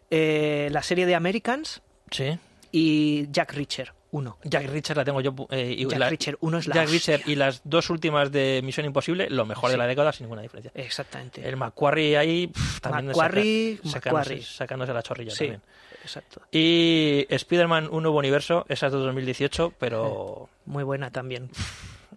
Eh, 0.09 0.69
la 0.71 0.81
serie 0.83 1.05
de 1.05 1.15
Americans 1.15 1.81
sí. 2.11 2.37
y 2.71 3.27
Jack 3.31 3.53
Reacher 3.53 3.93
1. 4.11 4.37
Jack 4.45 4.67
Richard 4.69 4.95
la 4.97 5.03
tengo 5.03 5.19
yo 5.19 5.35
eh, 5.49 5.75
y 5.77 5.85
Jack 5.85 5.99
la- 5.99 6.09
Reacher 6.09 6.37
1 6.39 6.57
es 6.59 6.67
la 6.67 6.75
Jack. 6.75 6.89
Reacher 6.89 7.21
y 7.25 7.35
las 7.35 7.61
dos 7.65 7.89
últimas 7.89 8.31
de 8.31 8.61
Misión 8.63 8.85
Imposible, 8.85 9.29
lo 9.29 9.45
mejor 9.45 9.69
de 9.69 9.75
la 9.77 9.85
década 9.85 10.13
sin 10.13 10.23
ninguna 10.25 10.41
diferencia. 10.41 10.71
Exactamente. 10.73 11.45
El 11.47 11.57
Macquarie 11.57 12.17
ahí 12.17 12.47
pff, 12.47 12.79
también 12.79 13.07
Macquarie, 13.07 13.77
saca- 13.83 14.11
Macquarie. 14.13 14.41
sacándose, 14.41 14.43
sacándose 14.57 14.93
la 14.93 15.03
chorrilla 15.03 15.31
sí, 15.31 15.37
también. 15.39 15.61
exacto. 16.01 16.41
Y 16.51 17.25
Spider-Man 17.29 17.89
Un 17.91 18.03
Nuevo 18.03 18.17
Universo, 18.19 18.65
esa 18.69 18.87
es 18.87 18.93
de 18.93 18.97
2018, 18.99 19.73
pero 19.77 20.47
Muy 20.65 20.85
buena 20.85 21.11
también. 21.11 21.49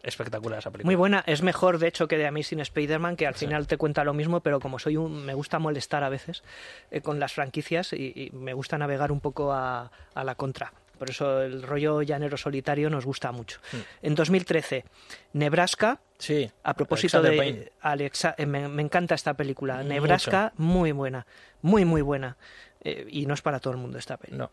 Espectacular 0.02 0.58
esa 0.58 0.70
película. 0.70 0.86
Muy 0.88 0.96
buena, 0.96 1.22
es 1.26 1.42
mejor 1.42 1.78
de 1.78 1.88
hecho 1.88 2.08
que 2.08 2.16
The 2.16 2.26
Amazing 2.26 2.60
Spider-Man, 2.60 3.16
que 3.16 3.26
al 3.26 3.34
final 3.34 3.66
te 3.66 3.76
cuenta 3.76 4.04
lo 4.04 4.14
mismo, 4.14 4.40
pero 4.40 4.60
como 4.60 4.78
soy 4.78 4.96
un, 4.96 5.24
me 5.24 5.34
gusta 5.34 5.58
molestar 5.58 6.04
a 6.04 6.08
veces 6.08 6.42
eh, 6.90 7.00
con 7.00 7.18
las 7.20 7.32
franquicias 7.32 7.92
y, 7.92 8.12
y 8.14 8.30
me 8.32 8.52
gusta 8.54 8.78
navegar 8.78 9.12
un 9.12 9.20
poco 9.20 9.52
a, 9.52 9.90
a 10.14 10.24
la 10.24 10.34
contra. 10.34 10.72
Por 10.98 11.08
eso 11.08 11.40
el 11.40 11.62
rollo 11.62 12.02
llanero 12.02 12.36
solitario 12.36 12.90
nos 12.90 13.06
gusta 13.06 13.32
mucho. 13.32 13.58
Mm. 13.72 13.76
En 14.06 14.14
2013, 14.14 14.84
Nebraska, 15.32 16.00
Sí. 16.18 16.50
a 16.62 16.74
propósito 16.74 17.18
Alexander 17.18 17.46
de 17.46 17.52
Payne. 17.54 17.72
Alexa, 17.80 18.34
eh, 18.36 18.44
me, 18.44 18.68
me 18.68 18.82
encanta 18.82 19.14
esta 19.14 19.32
película. 19.34 19.76
Mucho. 19.76 19.88
Nebraska, 19.88 20.52
muy 20.58 20.92
buena, 20.92 21.26
muy 21.62 21.84
muy 21.86 22.02
buena. 22.02 22.36
Eh, 22.82 23.06
y 23.10 23.24
no 23.26 23.34
es 23.34 23.42
para 23.42 23.60
todo 23.60 23.72
el 23.72 23.78
mundo 23.78 23.98
esta 23.98 24.16
peli. 24.18 24.36
No. 24.36 24.50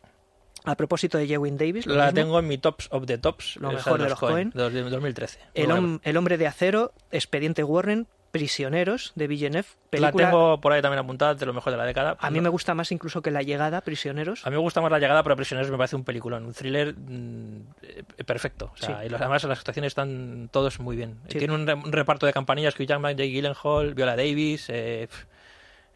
A 0.65 0.75
propósito 0.75 1.17
de 1.17 1.27
Jewin 1.27 1.57
Davis, 1.57 1.85
lo 1.85 1.95
La 1.95 2.05
mismo. 2.07 2.15
tengo 2.21 2.39
en 2.39 2.47
mi 2.47 2.57
tops 2.57 2.87
of 2.91 3.05
the 3.05 3.17
tops. 3.17 3.55
Lo 3.57 3.71
mejor 3.71 4.01
de 4.01 4.09
los 4.09 4.19
Coen. 4.19 4.49
de 4.51 4.81
2013. 4.89 5.39
Muy 5.55 5.63
el, 5.63 5.69
hom- 5.71 5.99
el 6.03 6.17
hombre 6.17 6.37
de 6.37 6.47
acero, 6.47 6.91
Expediente 7.11 7.63
Warren, 7.63 8.07
Prisioneros 8.31 9.13
de 9.15 9.25
Villeneuve. 9.27 9.67
La 9.93 10.11
Película, 10.11 10.25
tengo 10.29 10.59
por 10.61 10.73
ahí 10.73 10.81
también 10.81 10.99
apuntada 10.99 11.33
de 11.33 11.45
lo 11.45 11.53
mejor 11.53 11.71
de 11.71 11.77
la 11.77 11.85
década. 11.85 12.17
A 12.19 12.29
mí 12.29 12.41
me 12.41 12.49
gusta 12.49 12.73
más 12.75 12.91
incluso 12.91 13.21
que 13.21 13.31
La 13.31 13.41
Llegada, 13.41 13.79
Prisioneros. 13.81 14.45
A 14.45 14.49
mí 14.49 14.55
me 14.57 14.61
gusta 14.61 14.81
más 14.81 14.91
La 14.91 14.99
Llegada, 14.99 15.23
pero 15.23 15.35
Prisioneros 15.37 15.71
me 15.71 15.77
parece 15.77 15.95
un 15.95 16.03
peliculón, 16.03 16.45
un 16.45 16.53
thriller 16.53 16.93
mm, 16.93 18.23
perfecto. 18.25 18.71
O 18.73 18.77
sea, 18.77 18.99
Sí. 18.99 19.05
y 19.07 19.09
los- 19.09 19.21
además 19.21 19.43
las 19.45 19.59
actuaciones 19.59 19.91
están 19.91 20.49
todos 20.51 20.79
muy 20.79 20.95
bien. 20.97 21.17
Sí. 21.29 21.39
Tiene 21.39 21.53
un, 21.53 21.65
re- 21.65 21.73
un 21.75 21.91
reparto 21.91 22.25
de 22.25 22.33
campanillas 22.33 22.75
que 22.75 22.85
Jackman, 22.85 23.15
Jake 23.15 23.29
Gyllenhaal, 23.29 23.93
Viola 23.95 24.15
Davis, 24.15 24.69
eh, 24.69 25.03
eh, 25.03 25.07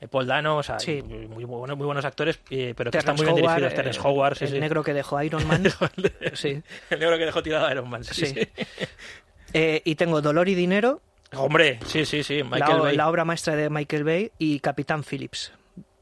Paul 0.08 0.26
Dano, 0.28 0.58
o 0.58 0.64
sea, 0.64 0.80
Sí. 0.80 1.02
muy, 1.02 1.28
muy 1.28 1.43
buenos, 1.45 1.78
muy 1.78 1.86
buenos 1.86 2.04
actores, 2.06 2.39
eh, 2.49 2.74
pero 2.76 2.89
que 2.91 2.97
están 2.97 3.16
muy 3.16 3.26
bien 3.26 3.38
Howard, 3.38 3.45
dirigidos. 3.56 3.74
eh, 3.74 3.76
Terrence 3.76 3.99
Howard, 4.04 4.38
sí, 4.38 4.45
el 4.45 4.52
sí. 4.52 4.60
negro 4.60 4.84
que 4.84 4.93
dejó 4.93 5.22
Iron 5.22 5.47
Man. 5.47 5.64
sí. 6.34 6.62
El 6.89 6.99
negro 6.99 7.18
que 7.18 7.26
dejó 7.26 7.43
tirado 7.43 7.68
a 7.68 7.72
Iron 7.72 7.89
Man. 7.89 8.04
Sí. 8.04 8.34
Eh, 9.54 9.82
y 9.84 9.95
tengo 9.95 10.22
Dolor 10.22 10.47
y 10.47 10.56
Dinero, 10.56 11.02
Hombre, 11.36 11.78
sí, 11.86 12.06
sí, 12.06 12.24
sí. 12.24 12.38
la, 12.38 12.45
Michael 12.45 12.80
Bay. 12.80 12.95
la 12.95 13.10
obra 13.10 13.26
maestra 13.26 13.56
de 13.58 13.70
Michael 13.70 14.06
Bay 14.06 14.32
y 14.38 14.62
Capitán 14.62 15.04
Phillips. 15.04 15.52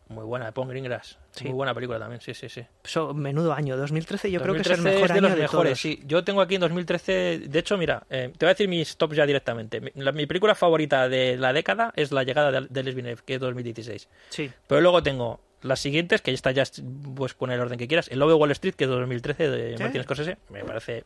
Muy 0.09 0.25
buena, 0.25 0.47
de 0.47 0.51
Paul 0.51 0.67
Greengrass. 0.69 1.17
Sí. 1.31 1.45
Muy 1.45 1.53
buena 1.53 1.73
película 1.75 1.99
también, 1.99 2.19
sí, 2.19 2.33
sí, 2.33 2.49
sí. 2.49 2.65
So, 2.83 3.13
menudo 3.13 3.53
año, 3.53 3.77
2013 3.77 4.31
yo 4.31 4.41
creo 4.41 4.55
que 4.55 4.61
es 4.61 4.67
el 4.67 4.77
2013 4.77 4.95
mejor 4.95 5.07
de 5.07 5.13
año 5.13 5.21
los 5.21 5.35
de 5.35 5.41
mejores, 5.43 5.69
todos. 5.71 5.79
sí. 5.81 6.01
Yo 6.05 6.23
tengo 6.23 6.41
aquí 6.41 6.55
en 6.55 6.61
2013, 6.61 7.39
de 7.47 7.59
hecho, 7.59 7.77
mira, 7.77 8.03
eh, 8.09 8.31
te 8.35 8.45
voy 8.45 8.49
a 8.49 8.53
decir 8.53 8.67
mis 8.67 8.97
tops 8.97 9.15
ya 9.15 9.25
directamente. 9.27 9.79
Mi, 9.81 9.91
la- 9.95 10.11
mi 10.11 10.25
película 10.25 10.55
favorita 10.55 11.07
de 11.07 11.37
la 11.37 11.53
década 11.53 11.93
es 11.95 12.11
La 12.11 12.23
llegada 12.23 12.51
de, 12.51 12.67
de 12.69 12.83
Les 12.83 12.95
Villeneuve, 12.95 13.21
que 13.23 13.35
es 13.35 13.39
2016. 13.39 14.09
Sí. 14.29 14.49
Pero 14.67 14.81
luego 14.81 15.03
tengo 15.03 15.39
las 15.61 15.79
siguientes, 15.79 16.21
que 16.21 16.31
esta 16.31 16.51
ya 16.51 16.63
es- 16.63 16.81
puedes 17.15 17.35
poner 17.35 17.57
el 17.57 17.61
orden 17.61 17.77
que 17.77 17.87
quieras. 17.87 18.07
El 18.09 18.17
Lobo 18.17 18.31
de 18.31 18.37
Wall 18.37 18.51
Street, 18.51 18.73
que 18.73 18.85
es 18.85 18.89
2013, 18.89 19.49
de 19.49 19.77
¿Sí? 19.77 19.83
Martin 19.83 20.03
Scorsese, 20.03 20.37
me 20.49 20.63
parece... 20.63 21.03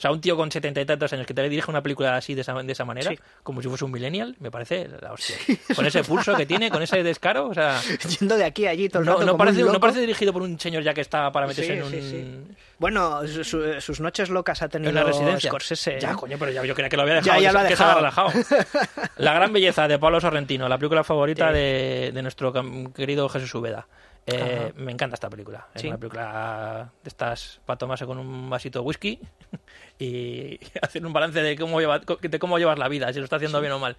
O 0.00 0.02
sea, 0.02 0.10
un 0.12 0.20
tío 0.22 0.34
con 0.34 0.50
setenta 0.50 0.80
y 0.80 0.86
tantos 0.86 1.12
años 1.12 1.26
que 1.26 1.34
te 1.34 1.46
dirige 1.46 1.70
una 1.70 1.82
película 1.82 2.16
así 2.16 2.34
de 2.34 2.40
esa, 2.40 2.54
de 2.54 2.72
esa 2.72 2.86
manera, 2.86 3.10
Sí. 3.10 3.18
como 3.42 3.60
si 3.60 3.68
fuese 3.68 3.84
un 3.84 3.90
millennial, 3.92 4.34
me 4.40 4.50
parece 4.50 4.88
la 4.98 5.12
hostia. 5.12 5.36
Con 5.76 5.84
ese 5.84 6.02
pulso 6.02 6.34
que 6.34 6.46
tiene, 6.46 6.70
con 6.70 6.80
ese 6.82 7.02
descaro, 7.02 7.48
o 7.48 7.52
sea... 7.54 7.78
Yendo 8.18 8.38
de 8.38 8.44
aquí 8.46 8.64
a 8.64 8.70
allí 8.70 8.88
todo 8.88 9.00
el 9.00 9.04
No, 9.06 9.12
rato 9.12 9.26
no 9.26 9.32
como 9.32 9.44
parece, 9.44 9.62
un 9.62 9.72
no 9.74 9.78
parece 9.78 10.00
dirigido 10.00 10.32
por 10.32 10.40
un 10.40 10.58
señor 10.58 10.82
ya 10.84 10.94
que 10.94 11.02
está 11.02 11.30
para 11.30 11.46
meterse 11.46 11.74
en 11.74 11.82
un... 11.82 12.56
Bueno, 12.78 13.26
su- 13.28 13.44
su- 13.44 13.78
sus 13.82 14.00
noches 14.00 14.30
locas 14.30 14.62
ha 14.62 14.64
En 14.64 14.70
tenido 14.70 14.90
una 14.92 15.04
residencia. 15.04 15.50
Scorsese. 15.50 15.96
¿eh? 15.96 16.00
Ya, 16.00 16.14
coño, 16.14 16.38
pero 16.38 16.50
ya, 16.50 16.64
yo 16.64 16.74
creía 16.74 16.88
que 16.88 16.96
lo 16.96 17.02
había 17.02 17.16
dejado. 17.16 17.38
Ya, 17.38 17.42
ya 17.42 17.52
lo 17.52 17.58
ha 17.58 17.64
dejado. 17.64 17.94
relajado. 17.96 18.30
La 19.18 19.34
gran 19.34 19.52
belleza 19.52 19.86
de 19.86 19.98
Pablo 19.98 20.18
Sorrentino, 20.18 20.66
la 20.66 20.78
película 20.78 21.04
favorita 21.04 21.52
de, 21.52 22.10
de 22.14 22.22
nuestro 22.22 22.54
querido 22.94 23.28
Jesús 23.28 23.54
Ubeda. 23.54 23.86
Eh, 24.26 24.72
me 24.76 24.92
encanta 24.92 25.14
esta 25.14 25.28
película. 25.28 25.66
Es 25.74 25.80
Sí. 25.82 25.88
una 25.88 25.98
película 25.98 26.92
de 27.02 27.08
estas 27.08 27.60
para 27.64 27.78
tomarse 27.78 28.06
con 28.06 28.18
un 28.18 28.48
vasito 28.50 28.78
de 28.80 28.84
whisky 28.84 29.18
y 29.98 30.58
hacer 30.82 31.04
un 31.04 31.12
balance 31.12 31.42
de 31.42 31.56
cómo, 31.56 31.80
lleva, 31.80 31.98
de 31.98 32.38
cómo 32.38 32.58
llevas 32.58 32.78
la 32.78 32.88
vida, 32.88 33.12
si 33.12 33.18
lo 33.18 33.24
está 33.24 33.36
haciendo 33.36 33.60
bien 33.60 33.72
o 33.72 33.78
mal. 33.78 33.96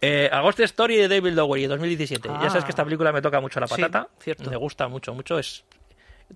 Eh, 0.00 0.28
A 0.32 0.40
Ghost 0.40 0.60
Story 0.60 0.96
de 0.96 1.08
David 1.08 1.32
Lowery, 1.32 1.66
2017. 1.66 2.28
Ya 2.28 2.48
sabes 2.48 2.62
Ah. 2.62 2.64
que 2.66 2.70
esta 2.70 2.84
película 2.84 3.12
me 3.12 3.22
toca 3.22 3.40
mucho 3.40 3.58
la 3.60 3.66
Sí, 3.66 3.80
patata. 3.80 4.08
cierto. 4.20 4.50
Me 4.50 4.56
gusta 4.56 4.88
mucho, 4.88 5.14
mucho. 5.14 5.38
Es 5.38 5.64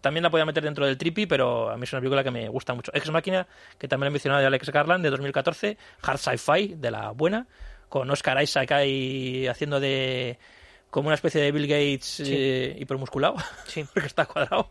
también 0.00 0.22
la 0.24 0.30
podía 0.30 0.44
meter 0.44 0.62
dentro 0.64 0.84
del 0.84 0.98
trippy, 0.98 1.26
pero 1.26 1.70
a 1.70 1.76
mí 1.76 1.84
es 1.84 1.92
una 1.92 2.00
película 2.00 2.22
que 2.24 2.30
me 2.30 2.48
gusta 2.48 2.74
mucho. 2.74 2.90
Ex 2.94 3.10
Máquina, 3.10 3.46
que 3.78 3.86
también 3.88 4.08
he 4.08 4.10
mencionado 4.10 4.40
de 4.40 4.46
Alex 4.48 4.68
Garland, 4.70 5.02
de 5.04 5.10
2014. 5.10 5.78
Hard 6.02 6.18
Sci-Fi, 6.18 6.74
de 6.76 6.90
la 6.90 7.10
buena, 7.12 7.46
con 7.88 8.10
Oscar 8.10 8.42
Isaac 8.42 8.72
ahí 8.72 9.46
haciendo 9.46 9.80
de 9.80 10.38
como 10.96 11.08
una 11.08 11.14
especie 11.14 11.42
de 11.42 11.52
Bill 11.52 11.66
Gates 11.66 12.22
eh, 12.24 12.74
hipermusculado, 12.78 13.36
Sí. 13.66 13.84
porque 13.92 14.06
está 14.06 14.24
cuadrado. 14.24 14.70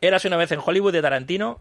Eras 0.00 0.24
una 0.24 0.36
vez 0.36 0.52
en 0.52 0.60
Hollywood 0.64 0.92
de 0.92 1.02
Tarantino. 1.02 1.60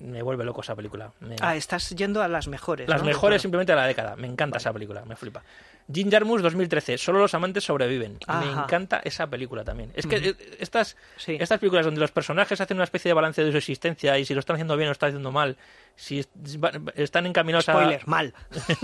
Me 0.00 0.20
vuelve 0.22 0.44
loco 0.44 0.62
esa 0.62 0.74
película. 0.74 1.12
Me- 1.20 1.36
Ah, 1.40 1.54
estás 1.54 1.90
yendo 1.90 2.22
a 2.22 2.26
las 2.28 2.48
mejores. 2.48 2.88
las 2.88 3.02
¿no? 3.02 3.06
mejores 3.06 3.34
Claro. 3.34 3.42
simplemente 3.42 3.72
de 3.72 3.76
la 3.76 3.86
década. 3.86 4.16
Me 4.16 4.26
encanta 4.26 4.58
esa 4.58 4.72
película, 4.72 5.04
me 5.04 5.14
flipa. 5.14 5.44
Jim 5.92 6.10
Jarmusch 6.10 6.40
2013, 6.40 6.98
Solo 6.98 7.18
los 7.20 7.34
amantes 7.34 7.62
sobreviven. 7.64 8.12
Me 8.26 8.34
Ajá. 8.34 8.62
encanta 8.64 9.00
esa 9.04 9.28
película 9.28 9.62
también. 9.62 9.92
Es 9.94 10.06
que 10.06 10.16
eh, 10.16 10.34
estas, 10.58 10.96
Sí. 11.18 11.36
estas 11.38 11.60
películas 11.60 11.84
donde 11.84 12.00
los 12.00 12.10
personajes 12.10 12.60
hacen 12.60 12.78
una 12.78 12.84
especie 12.84 13.10
de 13.10 13.14
balance 13.14 13.44
de 13.44 13.52
su 13.52 13.58
existencia 13.58 14.18
y 14.18 14.24
si 14.24 14.34
lo 14.34 14.40
están 14.40 14.54
haciendo 14.56 14.76
bien 14.76 14.88
o 14.88 14.90
lo 14.90 14.92
están 14.92 15.10
haciendo 15.10 15.30
mal, 15.30 15.56
si 15.94 16.24
están 16.96 17.26
encaminados 17.26 17.68
a... 17.68 17.72
Spoiler, 17.74 18.06
mal. 18.08 18.34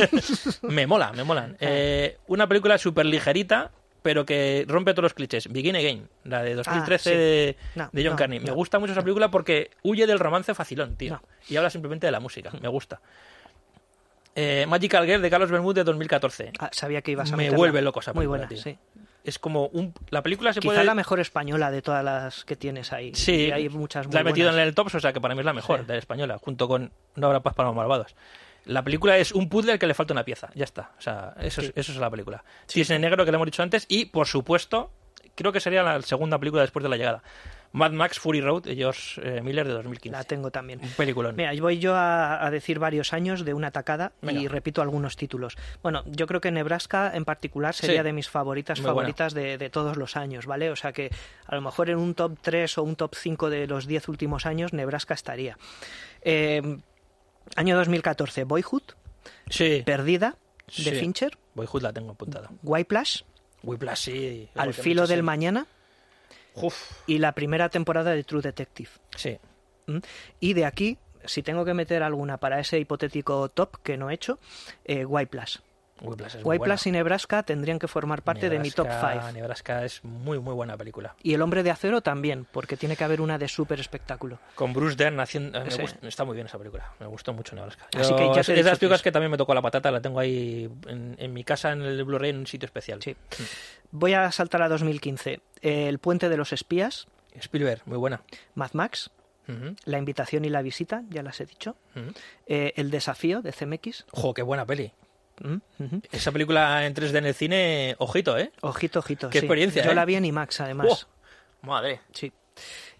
Me 0.63 0.87
mola, 0.87 1.13
me 1.13 1.25
molan. 1.25 1.57
Eh, 1.61 2.19
una 2.29 2.47
película 2.47 2.77
súper 2.79 3.07
ligerita, 3.07 3.71
pero 4.07 4.25
que 4.25 4.65
rompe 4.69 4.93
todos 4.93 5.03
los 5.03 5.15
clichés. 5.15 5.49
Begin 5.53 5.75
Again, 5.75 6.09
la 6.23 6.41
de 6.45 6.55
2013 6.55 6.95
Ah, 6.95 7.13
sí. 7.13 7.19
de, 7.19 7.57
No, 7.75 7.89
de 7.93 8.03
John 8.05 8.13
no, 8.13 8.17
Carney. 8.17 8.39
Me 8.39 8.47
no. 8.47 8.55
gusta 8.55 8.79
mucho 8.79 8.93
esa 8.93 9.03
película 9.03 9.33
porque 9.33 9.73
huye 9.83 10.07
del 10.07 10.21
romance 10.21 10.55
facilón, 10.55 10.95
tío. 10.95 11.21
Y 11.49 11.57
habla 11.57 11.71
simplemente 11.71 12.07
de 12.07 12.13
la 12.13 12.21
música. 12.21 12.53
Me 12.63 12.69
gusta. 12.69 13.01
Eh, 14.37 14.65
Magical 14.69 15.05
Girl 15.07 15.23
de 15.23 15.29
Carlos 15.31 15.51
Bermúdez 15.51 15.77
de 15.77 15.85
2014. 15.85 16.53
Ah, 16.61 16.69
sabía 16.73 17.03
que 17.03 17.11
ibas 17.11 17.33
a 17.33 17.37
Me 17.37 17.51
vuelve 17.51 17.83
loco 17.83 17.99
esa 17.99 18.13
Muy 18.13 18.21
película, 18.27 18.47
buena, 18.47 18.49
tío. 18.49 18.63
sí. 18.63 18.79
Es 19.25 19.41
como 19.41 19.67
un... 19.73 19.93
La 20.11 20.23
película 20.23 20.53
se 20.53 20.61
Quizá 20.61 20.73
puede... 20.75 20.85
la 20.85 20.95
mejor 20.95 21.19
española 21.19 21.73
de 21.73 21.83
todas 21.83 22.05
las 22.05 22.45
que 22.45 22.55
tienes 22.55 22.93
ahí. 22.93 23.13
Sí, 23.17 23.47
Y 23.47 23.51
hay 23.51 23.69
muchas 23.69 24.07
muy 24.07 24.15
la 24.15 24.21
he 24.21 24.25
metido 24.25 24.51
en 24.53 24.59
el 24.61 24.73
top, 24.73 24.87
o 24.95 25.01
sea 25.01 25.13
que 25.13 25.21
para 25.21 25.35
mí 25.35 25.41
es 25.41 25.45
la 25.47 25.53
mejor 25.53 25.81
Sí. 25.81 25.87
de 25.87 25.93
la 25.95 25.99
española, 25.99 26.39
junto 26.39 26.69
con 26.69 26.93
No 27.17 27.27
habrá 27.27 27.41
paz 27.41 27.55
para 27.55 27.71
los 27.71 27.77
malvados. 27.77 28.15
La 28.67 28.83
película 28.85 29.17
es 29.17 29.33
un 29.33 29.49
puzzle 29.49 29.73
al 29.73 29.79
que 29.79 29.87
le 29.87 29.95
falta 29.95 30.13
una 30.13 30.25
pieza, 30.25 30.51
ya 30.55 30.65
está. 30.65 30.93
O 30.99 31.01
sea, 31.01 31.35
eso, 31.41 31.61
es, 31.61 31.69
Sí. 31.69 31.73
eso 31.77 31.93
es 31.93 31.99
la 31.99 32.11
película. 32.11 32.45
Cisne 32.69 32.99
Negro, 32.99 33.25
que 33.25 33.31
le 33.31 33.37
hemos 33.37 33.47
dicho 33.47 33.63
antes, 33.63 33.87
y 33.89 34.07
por 34.07 34.27
supuesto, 34.27 34.91
creo 35.35 35.53
que 35.53 35.61
sería 35.61 35.83
la 35.83 36.03
segunda 36.03 36.39
película 36.39 36.63
después 36.63 36.83
de 36.83 36.89
la 36.89 36.97
llegada. 36.97 37.23
Mad 37.73 37.91
Max 37.93 38.19
Fury 38.19 38.41
Road 38.41 38.63
de 38.63 38.75
George 38.75 39.21
eh, 39.23 39.43
Miller 39.43 39.67
de 39.67 39.75
2015. 39.75 40.17
La 40.17 40.25
tengo 40.25 40.51
también. 40.51 40.81
Un 40.83 40.89
peliculón. 40.91 41.37
Mira, 41.37 41.53
voy 41.61 41.79
yo 41.79 41.95
a, 41.95 42.45
a 42.47 42.51
decir 42.51 42.79
varios 42.79 43.13
años 43.13 43.45
de 43.45 43.53
una 43.53 43.71
tacada 43.71 44.13
y 44.23 44.49
repito 44.49 44.81
algunos 44.81 45.17
títulos. 45.17 45.57
Bueno, 45.83 46.03
yo 46.07 46.27
creo 46.27 46.41
que 46.41 46.51
Nebraska 46.51 47.11
en 47.15 47.25
particular 47.27 47.75
sería 47.75 48.01
Sí. 48.01 48.05
de 48.07 48.13
mis 48.15 48.31
favoritas 48.31 48.81
Muy 48.81 48.87
favoritas 48.87 49.35
de, 49.35 49.59
de 49.59 49.69
todos 49.69 49.99
los 49.99 50.17
años, 50.17 50.47
¿vale? 50.47 50.71
O 50.71 50.77
sea 50.77 50.93
que 50.93 51.11
a 51.47 51.55
lo 51.55 51.61
mejor 51.61 51.91
en 51.91 51.99
un 51.99 52.15
top 52.15 52.39
3 52.41 52.79
o 52.79 52.83
un 52.83 52.97
top 52.97 53.15
5 53.15 53.51
de 53.51 53.67
los 53.67 53.87
10 53.87 54.09
últimos 54.09 54.47
años 54.47 54.73
Nebraska 54.73 55.13
estaría. 55.13 55.59
Eh, 56.23 56.79
año 57.55 57.77
2014, 57.77 58.45
Boyhood, 58.45 58.83
Sí, 59.49 59.83
Perdida, 59.87 60.37
de 60.67 60.73
Sí. 60.73 60.91
Fincher, 60.93 61.39
Boyhood 61.55 61.83
la 61.83 61.93
tengo 61.93 62.13
apuntada. 62.13 62.51
Whiplash, 62.63 63.23
Whiplash, 63.63 63.99
sí. 63.99 64.49
Al 64.55 64.75
filo 64.75 65.07
del 65.07 65.23
mañana 65.23 65.67
Uf, 66.55 66.75
y 67.07 67.19
la 67.19 67.33
primera 67.33 67.69
temporada 67.69 68.13
de 68.13 68.25
True 68.25 68.43
Detective. 68.43 68.91
sí. 69.17 69.39
¿Mm? 69.87 69.99
Y 70.41 70.55
de 70.55 70.65
aquí, 70.65 70.99
si 71.25 71.43
tengo 71.45 71.65
que 71.65 71.75
meter 71.75 72.03
alguna 72.03 72.39
para 72.39 72.59
ese 72.59 72.79
hipotético 72.81 73.49
top 73.51 73.77
que 73.85 73.97
no 73.97 74.11
he 74.11 74.15
hecho, 74.15 74.41
eh, 74.85 75.05
Whiplash. 75.05 75.59
Whiplash 76.03 76.87
y. 76.87 76.91
Nebraska 76.93 77.43
tendrían 77.43 77.79
que 77.79 77.89
formar 77.89 78.23
parte 78.23 78.51
de 78.51 78.59
mi 78.59 78.71
top 78.71 78.87
Nebraska- 78.87 79.21
5. 79.23 79.33
Nebraska 79.33 79.85
es 79.85 80.05
muy, 80.05 80.39
muy 80.39 80.53
buena 80.55 80.77
película. 80.77 81.17
Y 81.23 81.35
El 81.35 81.43
Hombre 81.43 81.63
de 81.63 81.71
Acero 81.71 82.01
también, 82.03 82.47
porque 82.53 82.77
tiene 82.77 82.97
que 82.97 83.05
haber 83.05 83.21
una 83.21 83.39
de 83.39 83.49
súper 83.49 83.81
espectáculo. 83.81 84.39
Con 84.55 84.73
Bruce 84.73 84.97
Dern 84.97 85.19
haciendo... 85.21 85.59
Sí. 85.71 85.81
gusta- 85.81 86.07
está 86.07 86.25
muy 86.25 86.35
bien 86.35 86.47
esa 86.47 86.59
película. 86.59 86.93
Me 87.01 87.07
gustó 87.07 87.33
mucho 87.33 87.55
Nebraska. 87.57 87.87
Así 87.97 88.11
Yo- 88.11 88.17
que 88.17 88.35
ya 88.35 88.41
es 88.41 88.47
películas 88.79 89.03
que 89.03 89.11
también 89.13 89.31
me 89.31 89.37
tocó 89.39 89.55
la 89.55 89.63
patata. 89.63 89.91
La 89.91 90.01
tengo 90.01 90.21
ahí 90.21 90.71
en, 90.87 91.17
en 91.19 91.33
mi 91.33 91.45
casa, 91.45 91.73
en 91.73 91.83
el 91.83 92.05
Blu-ray, 92.05 92.31
en 92.31 92.39
un 92.39 92.47
sitio 92.47 92.67
especial. 92.67 93.03
Sí. 93.03 93.17
Voy 93.91 94.13
a 94.15 94.31
saltar 94.33 94.63
a 94.63 94.69
2015. 94.69 95.41
El 95.63 95.99
Puente 95.99 96.29
de 96.29 96.37
los 96.37 96.53
Espías, 96.53 97.07
Spielberg, 97.35 97.83
muy 97.87 97.97
buena. 97.99 98.23
Mad 98.55 98.71
Max, 98.75 99.11
La 99.85 99.99
Invitación 99.99 100.45
y 100.45 100.51
la 100.51 100.61
Visita, 100.61 101.03
ya 101.09 101.23
las 101.23 101.41
he 101.41 101.47
dicho. 101.47 101.77
Eh, 102.47 102.73
el 102.77 102.91
Desafío 102.91 103.43
de 103.43 103.53
CMX. 103.53 104.05
Ojo, 104.13 104.35
qué 104.35 104.43
buena 104.43 104.67
peli. 104.67 104.93
Mm. 105.41 105.97
Esa 106.13 106.33
película 106.33 106.87
en 106.87 106.95
3D 106.95 107.19
en 107.19 107.27
el 107.27 107.35
cine, 107.35 107.95
ojito, 107.99 108.39
¿eh? 108.39 108.53
Ojito, 108.63 109.01
ojito. 109.01 109.29
Qué 109.31 109.41
sí. 109.41 109.45
experiencia, 109.45 109.85
Yo 109.85 109.91
¿eh? 109.93 109.95
la 109.95 110.05
vi 110.05 110.15
en 110.17 110.25
IMAX, 110.25 110.61
además. 110.61 111.07
Oh, 111.63 111.67
madre. 111.67 112.01
Sí. 112.13 112.33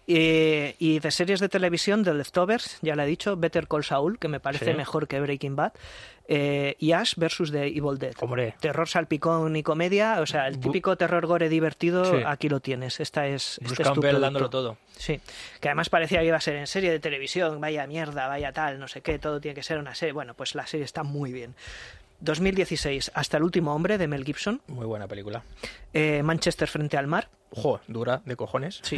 Eh, 0.09 0.75
y 0.79 0.99
de 0.99 1.11
series 1.11 1.41
de 1.41 1.49
televisión, 1.49 2.03
The 2.05 2.13
Leftovers, 2.13 2.77
ya 2.81 2.95
la 2.95 3.03
he 3.03 3.07
dicho, 3.07 3.35
Better 3.35 3.67
Call 3.67 3.83
Saul, 3.83 4.19
que 4.19 4.29
me 4.29 4.39
parece 4.39 4.71
Sí. 4.71 4.73
mejor 4.73 5.05
que 5.09 5.19
Breaking 5.19 5.57
Bad, 5.57 5.73
eh, 6.29 6.77
y 6.79 6.93
Ash 6.93 7.15
versus 7.17 7.51
The 7.51 7.67
Evil 7.67 7.97
Dead. 7.97 8.13
Hombre. 8.21 8.55
Terror 8.61 8.87
salpicón 8.87 9.57
y 9.57 9.63
comedia, 9.63 10.21
o 10.21 10.25
sea, 10.25 10.47
el 10.47 10.61
típico 10.61 10.95
terror 10.95 11.25
gore 11.25 11.49
divertido, 11.49 12.05
Sí. 12.05 12.23
aquí 12.25 12.47
lo 12.47 12.61
tienes. 12.61 13.01
Esta 13.01 13.27
es, 13.27 13.59
Bruce 13.61 13.83
este 13.83 14.09
es 14.09 14.19
dándolo 14.21 14.49
todo. 14.49 14.77
Sí, 14.95 15.19
que 15.59 15.67
además 15.67 15.89
parecía 15.89 16.19
que 16.19 16.27
iba 16.27 16.37
a 16.37 16.41
ser 16.41 16.55
en 16.55 16.67
serie 16.67 16.89
de 16.89 16.99
televisión, 17.01 17.59
vaya 17.59 17.85
mierda, 17.85 18.29
vaya 18.29 18.53
tal, 18.53 18.79
no 18.79 18.87
sé 18.87 19.01
qué, 19.01 19.19
todo 19.19 19.41
tiene 19.41 19.55
que 19.55 19.63
ser 19.63 19.77
una 19.77 19.93
serie. 19.93 20.13
Bueno, 20.13 20.35
pues 20.35 20.55
la 20.55 20.65
serie 20.67 20.85
está 20.85 21.03
muy 21.03 21.33
bien. 21.33 21.53
2016, 22.19 23.11
Hasta 23.13 23.37
el 23.37 23.43
último 23.43 23.73
hombre 23.73 23.97
de 23.97 24.07
Mel 24.07 24.23
Gibson, 24.25 24.61
Muy 24.67 24.85
buena 24.85 25.07
película. 25.07 25.43
eh, 25.93 26.21
Manchester 26.23 26.67
frente 26.67 26.97
al 26.97 27.07
mar, 27.07 27.29
Ojo, 27.51 27.79
dura, 27.87 28.21
de 28.25 28.35
cojones. 28.35 28.79
sí, 28.83 28.97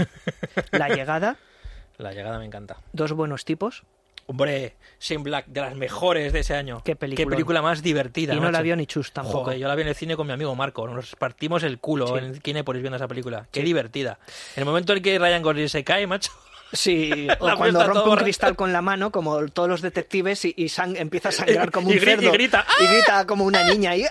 La 0.72 0.90
llegada, 0.90 1.38
La 1.98 2.14
llegada 2.14 2.40
me 2.40 2.46
encanta. 2.46 2.78
Dos 2.94 3.12
buenos 3.14 3.44
tipos, 3.46 3.84
Hombre, 4.32 4.76
Shane 5.00 5.24
Black, 5.24 5.48
de 5.48 5.60
las 5.60 5.76
mejores 5.76 6.32
de 6.32 6.42
ese 6.42 6.54
año. 6.54 6.84
Qué 6.86 6.96
peliculón. 6.96 7.32
película 7.32 7.64
más 7.64 7.82
divertida. 7.82 8.34
y 8.34 8.36
no 8.36 8.44
macho. 8.44 8.52
la 8.52 8.62
vio 8.62 8.76
ni 8.76 8.86
Chus 8.86 9.12
tampoco. 9.12 9.46
Joder, 9.46 9.58
yo 9.58 9.68
la 9.68 9.74
vi 9.74 9.82
en 9.82 9.88
el 9.88 9.96
cine 9.96 10.16
con 10.16 10.28
mi 10.28 10.34
amigo 10.34 10.54
Marco. 10.54 10.88
Nos 10.88 11.16
partimos 11.16 11.64
el 11.64 11.80
culo 11.80 12.06
Sí. 12.08 12.14
en 12.24 12.40
Kinépolis 12.40 12.84
viendo 12.84 12.98
esa 12.98 13.08
película. 13.08 13.48
Qué 13.52 13.62
Sí. 13.62 13.66
divertida. 13.66 14.20
En 14.56 14.62
el 14.62 14.66
momento 14.66 14.94
en 14.94 15.02
que 15.02 15.18
Ryan 15.18 15.42
Gosling 15.42 15.68
se 15.68 15.84
cae, 15.84 16.06
macho. 16.06 16.32
Sí, 16.74 17.28
o 17.40 17.56
cuando 17.58 17.84
rompe 17.84 18.00
todo 18.00 18.12
un 18.12 18.18
cristal 18.18 18.56
con 18.56 18.74
la 18.74 18.82
mano, 18.82 19.12
como 19.12 19.48
todos 19.48 19.70
los 19.70 19.82
detectives, 19.82 20.46
y, 20.46 20.54
y 20.58 20.66
sang- 20.66 20.98
empieza 20.98 21.30
a 21.30 21.32
sangrar 21.32 21.72
como 21.72 21.88
un 21.90 21.94
Y 21.94 21.98
gri- 21.98 22.02
y 22.02 22.06
cerdo. 22.06 22.32
grita, 22.32 22.66
Y 22.80 22.88
grita 22.88 23.26
como 23.26 23.46
una 23.46 23.64
niña. 23.64 23.96
Y... 23.96 24.06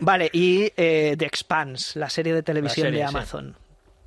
vale, 0.00 0.30
y 0.32 0.72
eh, 0.76 1.14
The 1.18 1.24
Expanse, 1.26 1.98
la 1.98 2.10
serie 2.10 2.34
de 2.34 2.42
televisión 2.42 2.86
serie, 2.88 3.02
de 3.02 3.08
sí. 3.08 3.14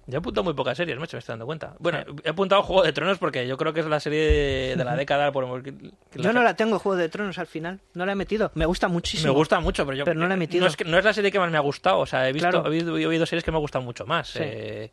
Yo 0.08 0.16
he 0.16 0.18
apuntado 0.20 0.44
muy 0.44 0.54
pocas 0.54 0.78
series, 0.78 1.00
macho, 1.00 1.18
me 1.18 1.20
estoy 1.20 1.34
dando 1.34 1.48
cuenta. 1.48 1.74
Bueno, 1.80 2.00
he 2.24 2.30
apuntado 2.30 2.62
Juego 2.62 2.84
de 2.84 2.94
Tronos 2.94 3.18
porque 3.18 3.48
yo 3.48 3.58
creo 3.58 3.74
que 3.74 3.80
es 3.80 3.88
la 3.88 4.00
serie 4.00 4.20
de, 4.20 4.76
de 4.76 4.84
la 4.84 4.96
década. 4.96 5.32
Por, 5.32 5.64
que- 5.64 5.74
que 5.76 5.90
Yo 6.16 6.24
la- 6.26 6.34
no 6.34 6.44
la 6.44 6.56
tengo, 6.56 6.78
Juego 6.78 6.96
de 6.96 7.10
Tronos, 7.10 7.38
al 7.40 7.48
final. 7.48 7.80
No 7.96 8.06
la 8.06 8.12
he 8.12 8.16
metido. 8.16 8.52
Me 8.54 8.66
gusta 8.68 8.88
muchísimo. 8.88 9.34
Me 9.34 9.38
gusta 9.38 9.60
mucho, 9.60 9.84
pero 9.86 9.98
yo 9.98 10.06
Pero 10.06 10.20
no 10.20 10.28
la 10.28 10.36
he 10.36 10.38
metido. 10.38 10.62
No 10.62 10.68
es, 10.68 10.76
que- 10.78 10.86
no 10.86 10.98
es 11.00 11.06
la 11.06 11.14
serie 11.14 11.32
que 11.32 11.40
más 11.40 11.50
me 11.50 11.58
ha 11.58 11.62
gustado. 11.62 12.00
O 12.00 12.06
sea, 12.06 12.30
he 12.30 12.34
visto, 12.34 12.50
Claro. 12.52 12.66
he, 12.68 12.70
oído, 12.70 12.98
he 13.00 13.08
oído 13.08 13.26
series 13.26 13.44
que 13.44 13.52
me 13.52 13.58
gustan 13.58 13.84
mucho 13.84 14.06
más. 14.06 14.28
Sí. 14.30 14.40
Eh, 14.44 14.92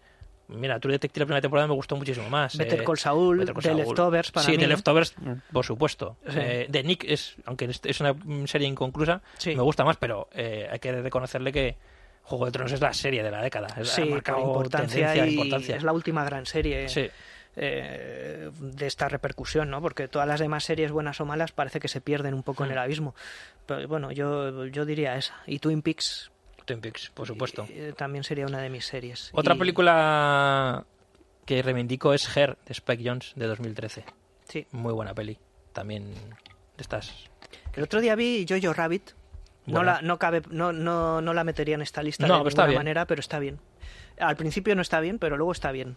mira, 0.49 0.81
True 0.81 0.93
Detective 0.93 1.21
la 1.21 1.27
primera 1.27 1.41
temporada 1.43 1.69
me 1.69 1.75
gustó 1.75 1.95
muchísimo 1.97 2.31
más. 2.31 2.57
Better 2.57 2.81
eh, 2.81 2.85
Call 2.85 2.97
Saul, 2.99 3.39
Better 3.39 3.53
Call 3.55 3.63
The 3.65 3.69
Saul. 3.69 3.79
Leftovers 3.81 4.31
para 4.31 4.47
sí, 4.47 4.53
mí. 4.53 4.59
The 4.59 4.67
Leftovers, 4.67 5.15
por 5.53 5.65
supuesto. 5.67 6.17
Sí. 6.27 6.39
Eh, 6.41 6.69
The 6.71 6.83
Nick 6.85 7.05
es, 7.05 7.37
aunque 7.45 7.67
es- 7.67 8.01
una 8.01 8.15
serie 8.47 8.67
inconclusa, 8.67 9.21
Sí. 9.37 9.55
me 9.55 9.63
gusta 9.63 9.85
más, 9.85 9.99
pero 9.99 10.29
eh, 10.33 10.69
hay 10.73 10.79
que 10.79 10.91
reconocerle 11.03 11.53
que 11.53 11.77
Juego 12.23 12.46
de 12.46 12.53
Tronos 12.53 12.72
es 12.72 12.80
la 12.80 12.92
serie 12.92 13.22
de 13.22 13.30
la 13.30 13.42
década. 13.42 13.68
Es, 13.76 13.88
Sí, 13.91 14.05
marcado 14.05 14.41
importancia 14.41 15.26
y 15.26 15.30
importancia. 15.34 15.76
es 15.76 15.83
la 15.83 15.92
última 15.92 16.25
gran 16.25 16.46
serie 16.46 16.88
Sí. 16.88 17.09
eh, 17.57 18.51
de 18.59 18.87
esta 18.87 19.09
repercusión, 19.09 19.68
¿no? 19.71 19.80
Porque 19.83 20.09
todas 20.09 20.26
las 20.29 20.41
demás 20.41 20.64
series, 20.64 20.91
buenas 20.92 21.21
o 21.21 21.26
malas, 21.26 21.53
parece 21.53 21.80
que 21.80 21.88
se 21.88 22.01
pierden 22.01 22.33
un 22.34 22.42
poco 22.42 22.64
en 22.64 22.71
Hmm. 22.71 22.72
el 22.72 22.79
abismo. 22.79 23.14
Pero 23.67 23.87
bueno, 23.88 24.11
yo, 24.13 24.67
yo 24.67 24.84
diría 24.84 25.17
esa. 25.17 25.34
Y 25.46 25.59
Twin 25.59 25.83
Peaks 25.83 26.30
Twin 26.64 26.80
Peaks, 26.80 27.11
por 27.11 27.26
supuesto. 27.26 27.67
eh, 27.71 27.92
también 27.96 28.22
sería 28.22 28.46
una 28.46 28.61
de 28.61 28.71
mis 28.71 28.87
series. 28.87 29.30
Otra 29.34 29.55
Y- 29.57 29.59
película 29.59 30.87
que 31.45 31.61
reivindico 31.61 32.14
es 32.14 32.34
Her, 32.37 32.57
de 32.67 32.72
Spike 32.72 33.03
Jones, 33.05 33.33
de 33.34 33.46
2013. 33.49 34.05
Sí. 34.49 34.67
Muy 34.71 34.92
buena 34.92 35.13
peli. 35.13 35.38
También 35.72 36.14
de 36.14 36.80
estas... 36.83 37.13
El 37.75 37.83
otro 37.83 38.01
día 38.01 38.14
vi 38.14 38.46
Jojo 38.49 38.72
Rabbit. 38.72 39.11
No 39.67 39.83
la, 39.83 40.03
no, 40.03 40.18
cabe, 40.18 40.43
no, 40.51 40.72
no, 40.72 41.21
no 41.21 41.34
la 41.34 41.45
metería 41.45 41.75
en 41.76 41.83
esta 41.83 42.03
lista 42.03 42.26
No, 42.26 42.43
de 42.43 42.49
está 42.49 42.63
ninguna 42.63 42.80
manera, 42.80 43.07
pero 43.07 43.21
está 43.21 43.39
bien. 43.39 43.59
Al 44.18 44.37
principio 44.37 44.75
no 44.75 44.83
está 44.83 45.01
bien, 45.01 45.18
pero 45.18 45.37
luego 45.37 45.53
está 45.53 45.72
bien. 45.72 45.97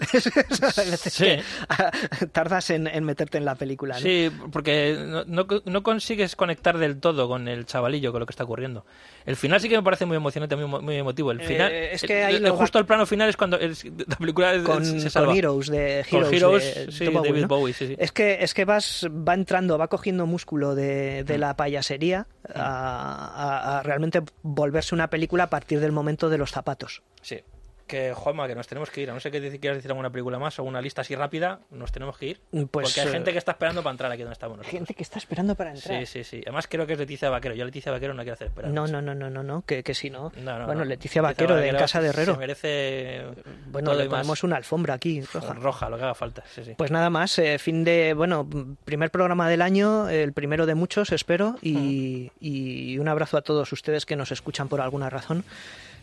Sí. 1.10 1.36
tardas 2.32 2.70
en, 2.70 2.86
en 2.86 3.04
meterte 3.04 3.38
en 3.38 3.44
la 3.44 3.54
película. 3.54 3.94
¿no? 3.94 4.00
Sí, 4.00 4.30
porque 4.52 4.96
no, 5.06 5.24
no, 5.24 5.46
no 5.64 5.82
consigues 5.82 6.36
conectar 6.36 6.78
del 6.78 6.98
todo 7.00 7.28
con 7.28 7.48
el 7.48 7.66
chavalillo, 7.66 8.12
con 8.12 8.20
lo 8.20 8.26
que 8.26 8.32
está 8.32 8.44
ocurriendo. 8.44 8.84
El 9.26 9.36
final 9.36 9.60
sí 9.60 9.68
que 9.68 9.76
me 9.76 9.82
parece 9.82 10.06
muy 10.06 10.16
emocionante, 10.16 10.56
muy, 10.56 10.80
muy 10.82 10.96
emotivo. 10.96 11.30
El 11.32 11.40
Eh, 11.40 11.44
final, 11.44 11.72
es 11.72 12.02
que 12.02 12.20
el- 12.20 12.26
ahí 12.26 12.34
el- 12.36 12.42
lo- 12.44 12.56
justo 12.56 12.78
el 12.78 12.86
plano 12.86 13.06
final 13.06 13.28
es 13.28 13.36
cuando 13.36 13.58
el- 13.58 13.76
la 14.06 14.16
película 14.16 14.52
Con, 14.62 14.84
se 14.84 15.00
con 15.02 15.10
salva. 15.10 15.34
Heroes 15.36 15.66
de 15.68 16.04
Con 16.10 16.20
Heroes, 16.20 16.32
Heroes, 16.34 16.74
de 16.86 16.92
sí, 16.92 17.04
Tom 17.04 17.14
Bowie, 17.14 17.30
David. 17.32 17.46
Bowie, 17.46 17.74
sí, 17.74 17.86
sí. 17.88 17.96
Es 17.98 18.12
que, 18.12 18.38
es 18.40 18.54
que 18.54 18.64
vas, 18.64 19.06
va 19.10 19.34
entrando, 19.34 19.78
va 19.78 19.88
cogiendo 19.88 20.26
músculo 20.26 20.74
de, 20.74 21.22
Mm. 21.22 21.26
de 21.26 21.38
la 21.38 21.56
payasería 21.56 22.26
a, 22.54 22.60
a- 22.62 23.78
a 23.78 23.82
realmente 23.82 24.22
volverse 24.42 24.94
una 24.94 25.08
película 25.10 25.44
a 25.44 25.50
partir 25.50 25.80
del 25.80 25.92
momento 25.92 26.28
de 26.30 26.38
los 26.38 26.50
zapatos. 26.50 27.02
Sí. 27.22 27.40
Que, 27.90 28.14
Juanma, 28.14 28.46
que 28.46 28.54
nos 28.54 28.68
tenemos 28.68 28.88
que 28.88 29.00
ir. 29.00 29.10
A 29.10 29.14
no 29.14 29.18
sé 29.18 29.32
qué 29.32 29.40
quieras 29.58 29.78
decir 29.78 29.90
alguna 29.90 30.10
película 30.10 30.38
más 30.38 30.60
o 30.60 30.62
una 30.62 30.80
lista 30.80 31.00
así 31.00 31.16
rápida, 31.16 31.58
nos 31.72 31.90
tenemos 31.90 32.16
que 32.16 32.26
ir. 32.26 32.40
Pues, 32.50 32.68
porque 32.70 33.00
hay 33.00 33.08
eh, 33.08 33.10
gente 33.10 33.32
que 33.32 33.38
está 33.38 33.50
esperando 33.50 33.82
para 33.82 33.90
entrar 33.90 34.12
aquí 34.12 34.22
donde 34.22 34.34
estamos 34.34 34.58
nosotros. 34.58 34.78
Gente 34.78 34.94
que 34.94 35.02
está 35.02 35.18
esperando 35.18 35.56
para 35.56 35.72
entrar. 35.72 35.98
Sí, 36.00 36.06
sí, 36.06 36.22
sí. 36.22 36.40
Además 36.44 36.68
creo 36.68 36.86
que 36.86 36.92
es 36.92 36.98
Leticia 37.00 37.30
Vaquero. 37.30 37.56
Yo 37.56 37.64
Leticia 37.64 37.90
Vaquero 37.90 38.14
no 38.14 38.22
quiero 38.22 38.34
hacer 38.34 38.46
esperar. 38.46 38.70
No, 38.70 38.86
no, 38.86 39.02
no, 39.02 39.12
no, 39.14 39.28
no, 39.28 39.42
no, 39.42 39.62
que, 39.66 39.82
que 39.82 39.92
si 39.94 40.08
no. 40.08 40.30
No, 40.36 40.58
no, 40.58 40.66
bueno, 40.66 40.82
no. 40.82 40.84
Leticia 40.84 41.20
Vaquero 41.20 41.56
de 41.56 41.72
Casa 41.72 42.00
de 42.00 42.10
Herrero. 42.10 42.34
Se 42.34 42.38
merece 42.38 43.22
Bueno, 43.66 43.90
todo 43.90 44.00
le 44.00 44.08
ponemos 44.08 44.44
una 44.44 44.56
alfombra 44.56 44.94
aquí, 44.94 45.20
roja. 45.22 45.52
roja, 45.54 45.90
lo 45.90 45.96
que 45.96 46.04
haga 46.04 46.14
falta. 46.14 46.44
Sí, 46.54 46.64
sí. 46.64 46.74
Pues 46.78 46.92
nada 46.92 47.10
más, 47.10 47.36
eh, 47.40 47.58
fin 47.58 47.82
de, 47.82 48.14
bueno, 48.14 48.48
primer 48.84 49.10
programa 49.10 49.48
del 49.48 49.62
año, 49.62 50.08
el 50.08 50.32
primero 50.32 50.66
de 50.66 50.76
muchos, 50.76 51.10
espero, 51.10 51.56
y, 51.60 52.30
y 52.40 52.98
un 52.98 53.08
abrazo 53.08 53.36
a 53.36 53.42
todos 53.42 53.72
ustedes 53.72 54.06
que 54.06 54.14
nos 54.14 54.30
escuchan 54.30 54.68
por 54.68 54.80
alguna 54.80 55.10
razón 55.10 55.44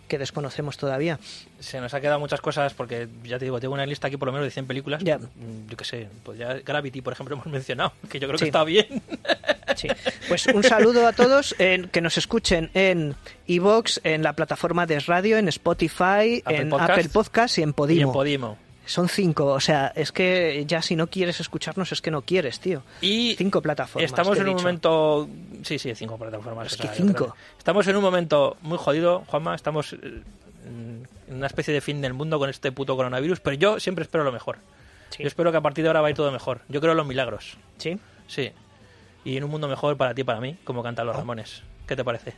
que 0.07 0.17
desconocemos 0.17 0.77
todavía. 0.77 1.19
Se 1.59 1.79
nos 1.81 1.93
ha 1.93 2.01
quedado 2.01 2.19
muchas 2.19 2.41
cosas 2.41 2.73
porque, 2.73 3.07
ya 3.23 3.37
te 3.39 3.45
digo, 3.45 3.59
tengo 3.59 3.73
una 3.73 3.85
lista 3.85 4.07
aquí 4.07 4.17
por 4.17 4.27
lo 4.27 4.31
menos 4.31 4.45
de 4.47 4.51
100 4.51 4.67
películas. 4.67 5.03
Ya. 5.03 5.17
Mm, 5.17 5.67
Yo 5.69 5.77
qué 5.77 5.85
sé, 5.85 6.07
pues 6.23 6.37
ya 6.39 6.53
Gravity, 6.53 7.01
por 7.01 7.13
ejemplo, 7.13 7.35
hemos 7.37 7.47
mencionado, 7.47 7.93
que 8.09 8.19
yo 8.19 8.27
creo 8.27 8.37
Sí. 8.37 8.45
que 8.45 8.49
está 8.49 8.63
bien. 8.63 9.01
Sí. 9.75 9.87
Pues 10.27 10.47
un 10.47 10.63
saludo 10.63 11.05
a 11.07 11.13
todos 11.13 11.55
en- 11.59 11.89
que 11.89 12.01
nos 12.01 12.17
escuchen 12.17 12.71
en 12.73 13.15
iVoox, 13.47 13.99
en 14.03 14.23
la 14.23 14.33
plataforma 14.33 14.85
de 14.85 14.99
Radio, 15.01 15.37
en 15.37 15.47
Spotify, 15.49 16.41
Apple 16.45 16.57
en 16.61 16.69
Podcast. 16.69 16.89
Apple 16.91 17.09
Podcast 17.09 17.57
y 17.57 17.63
en 17.63 17.69
Y 17.69 17.73
Podimo. 17.73 18.09
en 18.09 18.13
Podimo. 18.13 18.57
Son 18.87 19.07
cinco, 19.09 19.45
o 19.47 19.59
sea, 19.59 19.91
es 19.95 20.11
que 20.11 20.63
ya 20.65 20.81
si 20.81 20.95
no 20.95 21.07
quieres 21.07 21.39
escucharnos 21.39 21.91
es 21.91 22.01
que 22.01 22.09
no 22.09 22.21
quieres, 22.23 22.59
tío. 22.59 22.81
Y 23.01 23.35
Cinco 23.37 23.61
plataformas. 23.61 24.09
estamos 24.09 24.37
en 24.39 24.47
un 24.49 24.55
momento... 24.55 25.29
Sí, 25.63 25.77
sí, 25.77 25.93
cinco 25.93 26.17
plataformas. 26.17 26.67
Es 26.73 26.79
o 26.79 26.83
que 26.83 26.87
cinco. 26.89 27.35
Estamos 27.57 27.85
en 27.87 27.95
un 27.97 28.01
momento 28.01 28.57
muy 28.61 28.77
jodido, 28.77 29.23
Juanma. 29.27 29.53
Estamos 29.55 29.93
eh, 29.93 29.97
en 30.65 31.07
una 31.29 31.47
especie 31.47 31.73
de 31.73 31.81
fin 31.81 32.01
del 32.01 32.13
mundo 32.13 32.39
con 32.39 32.49
este 32.49 32.71
puto 32.71 32.95
coronavirus, 32.95 33.39
pero 33.41 33.55
yo 33.57 33.79
siempre 33.79 34.03
espero 34.03 34.23
lo 34.23 34.31
mejor. 34.31 34.57
Sí. 35.09 35.23
Yo 35.23 35.27
espero 35.27 35.51
que 35.51 35.57
a 35.57 35.61
partir 35.61 35.83
de 35.83 35.89
ahora 35.89 36.01
va 36.01 36.07
a 36.07 36.09
ir 36.11 36.15
todo 36.15 36.31
mejor. 36.31 36.61
Yo 36.69 36.79
creo 36.81 36.91
en 36.93 36.97
los 36.97 37.07
milagros. 37.07 37.57
Sí. 37.77 37.99
Sí. 38.27 38.51
Y 39.25 39.37
en 39.37 39.43
un 39.43 39.49
mundo 39.51 39.67
mejor 39.67 39.97
para 39.97 40.13
ti 40.13 40.21
y 40.21 40.23
para 40.23 40.39
mí, 40.39 40.55
como 40.63 40.81
cantan 40.83 41.05
los 41.07 41.15
Oh. 41.15 41.19
Ramones. 41.19 41.61
¿Qué 41.87 41.95
te 41.95 42.03
parece? 42.03 42.33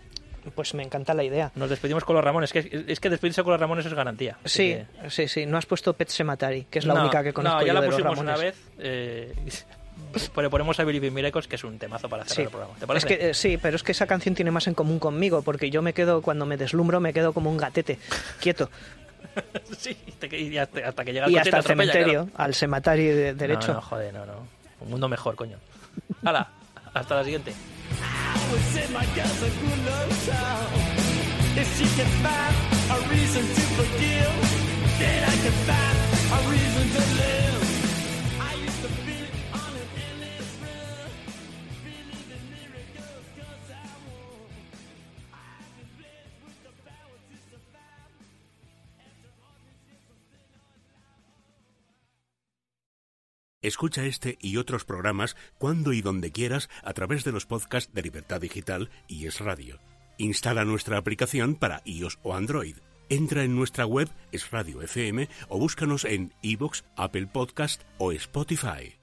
Pues 0.51 0.73
me 0.73 0.83
encanta 0.83 1.13
la 1.13 1.23
idea. 1.23 1.51
Nos 1.55 1.69
despedimos 1.69 2.03
con 2.03 2.15
los 2.15 2.23
Ramones. 2.23 2.51
Que 2.53 2.85
es 2.87 2.99
que 2.99 3.09
despedirse 3.09 3.43
con 3.43 3.51
los 3.51 3.59
Ramones 3.59 3.85
es 3.85 3.93
garantía. 3.93 4.37
Sí, 4.45 4.77
que- 5.01 5.09
sí, 5.09 5.27
sí. 5.27 5.45
No 5.45 5.57
has 5.57 5.65
puesto 5.65 5.93
Pet 5.93 6.09
Sematary, 6.09 6.65
que 6.69 6.79
es 6.79 6.85
la 6.85 6.93
No, 6.95 7.01
única 7.01 7.23
que 7.23 7.33
conozco 7.33 7.57
No, 7.59 7.61
ya 7.61 7.67
yo 7.67 7.73
la 7.73 7.81
de 7.81 7.87
los 7.87 7.95
pusimos 7.95 8.19
una 8.19 8.35
vez. 8.37 8.55
Eh, 8.79 9.33
pero 10.35 10.49
ponemos 10.49 10.79
a 10.79 10.83
Believe 10.83 11.07
in 11.07 11.13
Miracles, 11.13 11.47
que 11.47 11.55
es 11.55 11.63
un 11.63 11.77
temazo 11.77 12.09
para 12.09 12.23
cerrar 12.23 12.35
Sí. 12.35 12.41
el 12.43 12.49
programa. 12.49 12.73
¿Te 12.79 12.97
Es 12.97 13.05
que, 13.05 13.29
eh, 13.29 13.33
sí, 13.33 13.57
pero 13.61 13.75
es 13.75 13.83
que 13.83 13.91
esa 13.91 14.07
canción 14.07 14.33
tiene 14.35 14.51
más 14.51 14.67
en 14.67 14.73
común 14.73 14.99
conmigo, 14.99 15.41
porque 15.41 15.69
yo 15.69 15.81
me 15.81 15.93
quedo, 15.93 16.21
cuando 16.21 16.45
me 16.45 16.57
deslumbro, 16.57 16.99
me 16.99 17.13
quedo 17.13 17.33
como 17.33 17.49
un 17.49 17.57
gatete, 17.57 17.99
quieto. 18.39 18.69
sí, 19.77 19.95
y 20.31 20.57
hasta, 20.57 20.87
hasta 20.87 21.05
que 21.05 21.13
llega 21.13 21.25
el 21.27 21.31
Y 21.33 21.37
hasta 21.37 21.49
el 21.49 21.55
atropella, 21.61 21.91
cementerio, 21.93 22.25
claro. 22.25 22.43
al 22.43 22.55
cementerio 22.55 23.15
de- 23.15 23.31
No, 23.33 23.37
derecho. 23.37 23.73
No, 23.73 23.81
joder, 23.81 24.13
no, 24.13 24.25
no. 24.25 24.47
Un 24.81 24.89
mundo 24.89 25.07
mejor, 25.09 25.35
coño. 25.35 25.57
Hala, 26.23 26.49
hasta 26.93 27.15
la 27.15 27.23
siguiente. 27.23 27.53
If 31.61 31.77
she 31.77 31.83
can 31.97 32.07
find 32.23 32.55
a 32.89 33.09
reason 33.09 33.43
to 33.43 33.61
forgive, 33.75 34.33
then 34.97 35.23
I 35.23 35.35
can 35.43 35.51
find 35.67 35.97
a 36.31 36.49
reason 36.49 36.89
to 36.89 37.13
live. 37.17 37.38
Escucha 53.61 54.05
este 54.05 54.37
y 54.39 54.55
otros 54.55 54.85
programas 54.85 55.35
cuando 55.57 55.91
y 55.91 56.01
donde 56.01 56.31
quieras 56.31 56.69
a 56.81 56.93
través 56.93 57.25
de 57.25 57.33
los 57.33 57.45
podcasts 57.45 57.93
de 57.93 58.01
Libertad 58.01 58.39
Digital 58.39 58.89
y 59.09 59.27
Es 59.27 59.41
Radio. 59.41 59.79
Instala 60.17 60.63
nuestra 60.63 60.97
aplicación 60.97 61.55
para 61.55 61.81
iOS 61.83 62.19
o 62.23 62.35
Android. 62.35 62.77
Entra 63.09 63.43
en 63.43 63.55
nuestra 63.55 63.85
web 63.85 64.09
Es 64.31 64.49
Radio 64.51 64.81
FM 64.81 65.27
o 65.49 65.59
búscanos 65.59 66.05
en 66.05 66.33
iVoox, 66.41 66.83
Apple 66.95 67.27
Podcast 67.27 67.81
o 67.97 68.13
Spotify. 68.13 68.98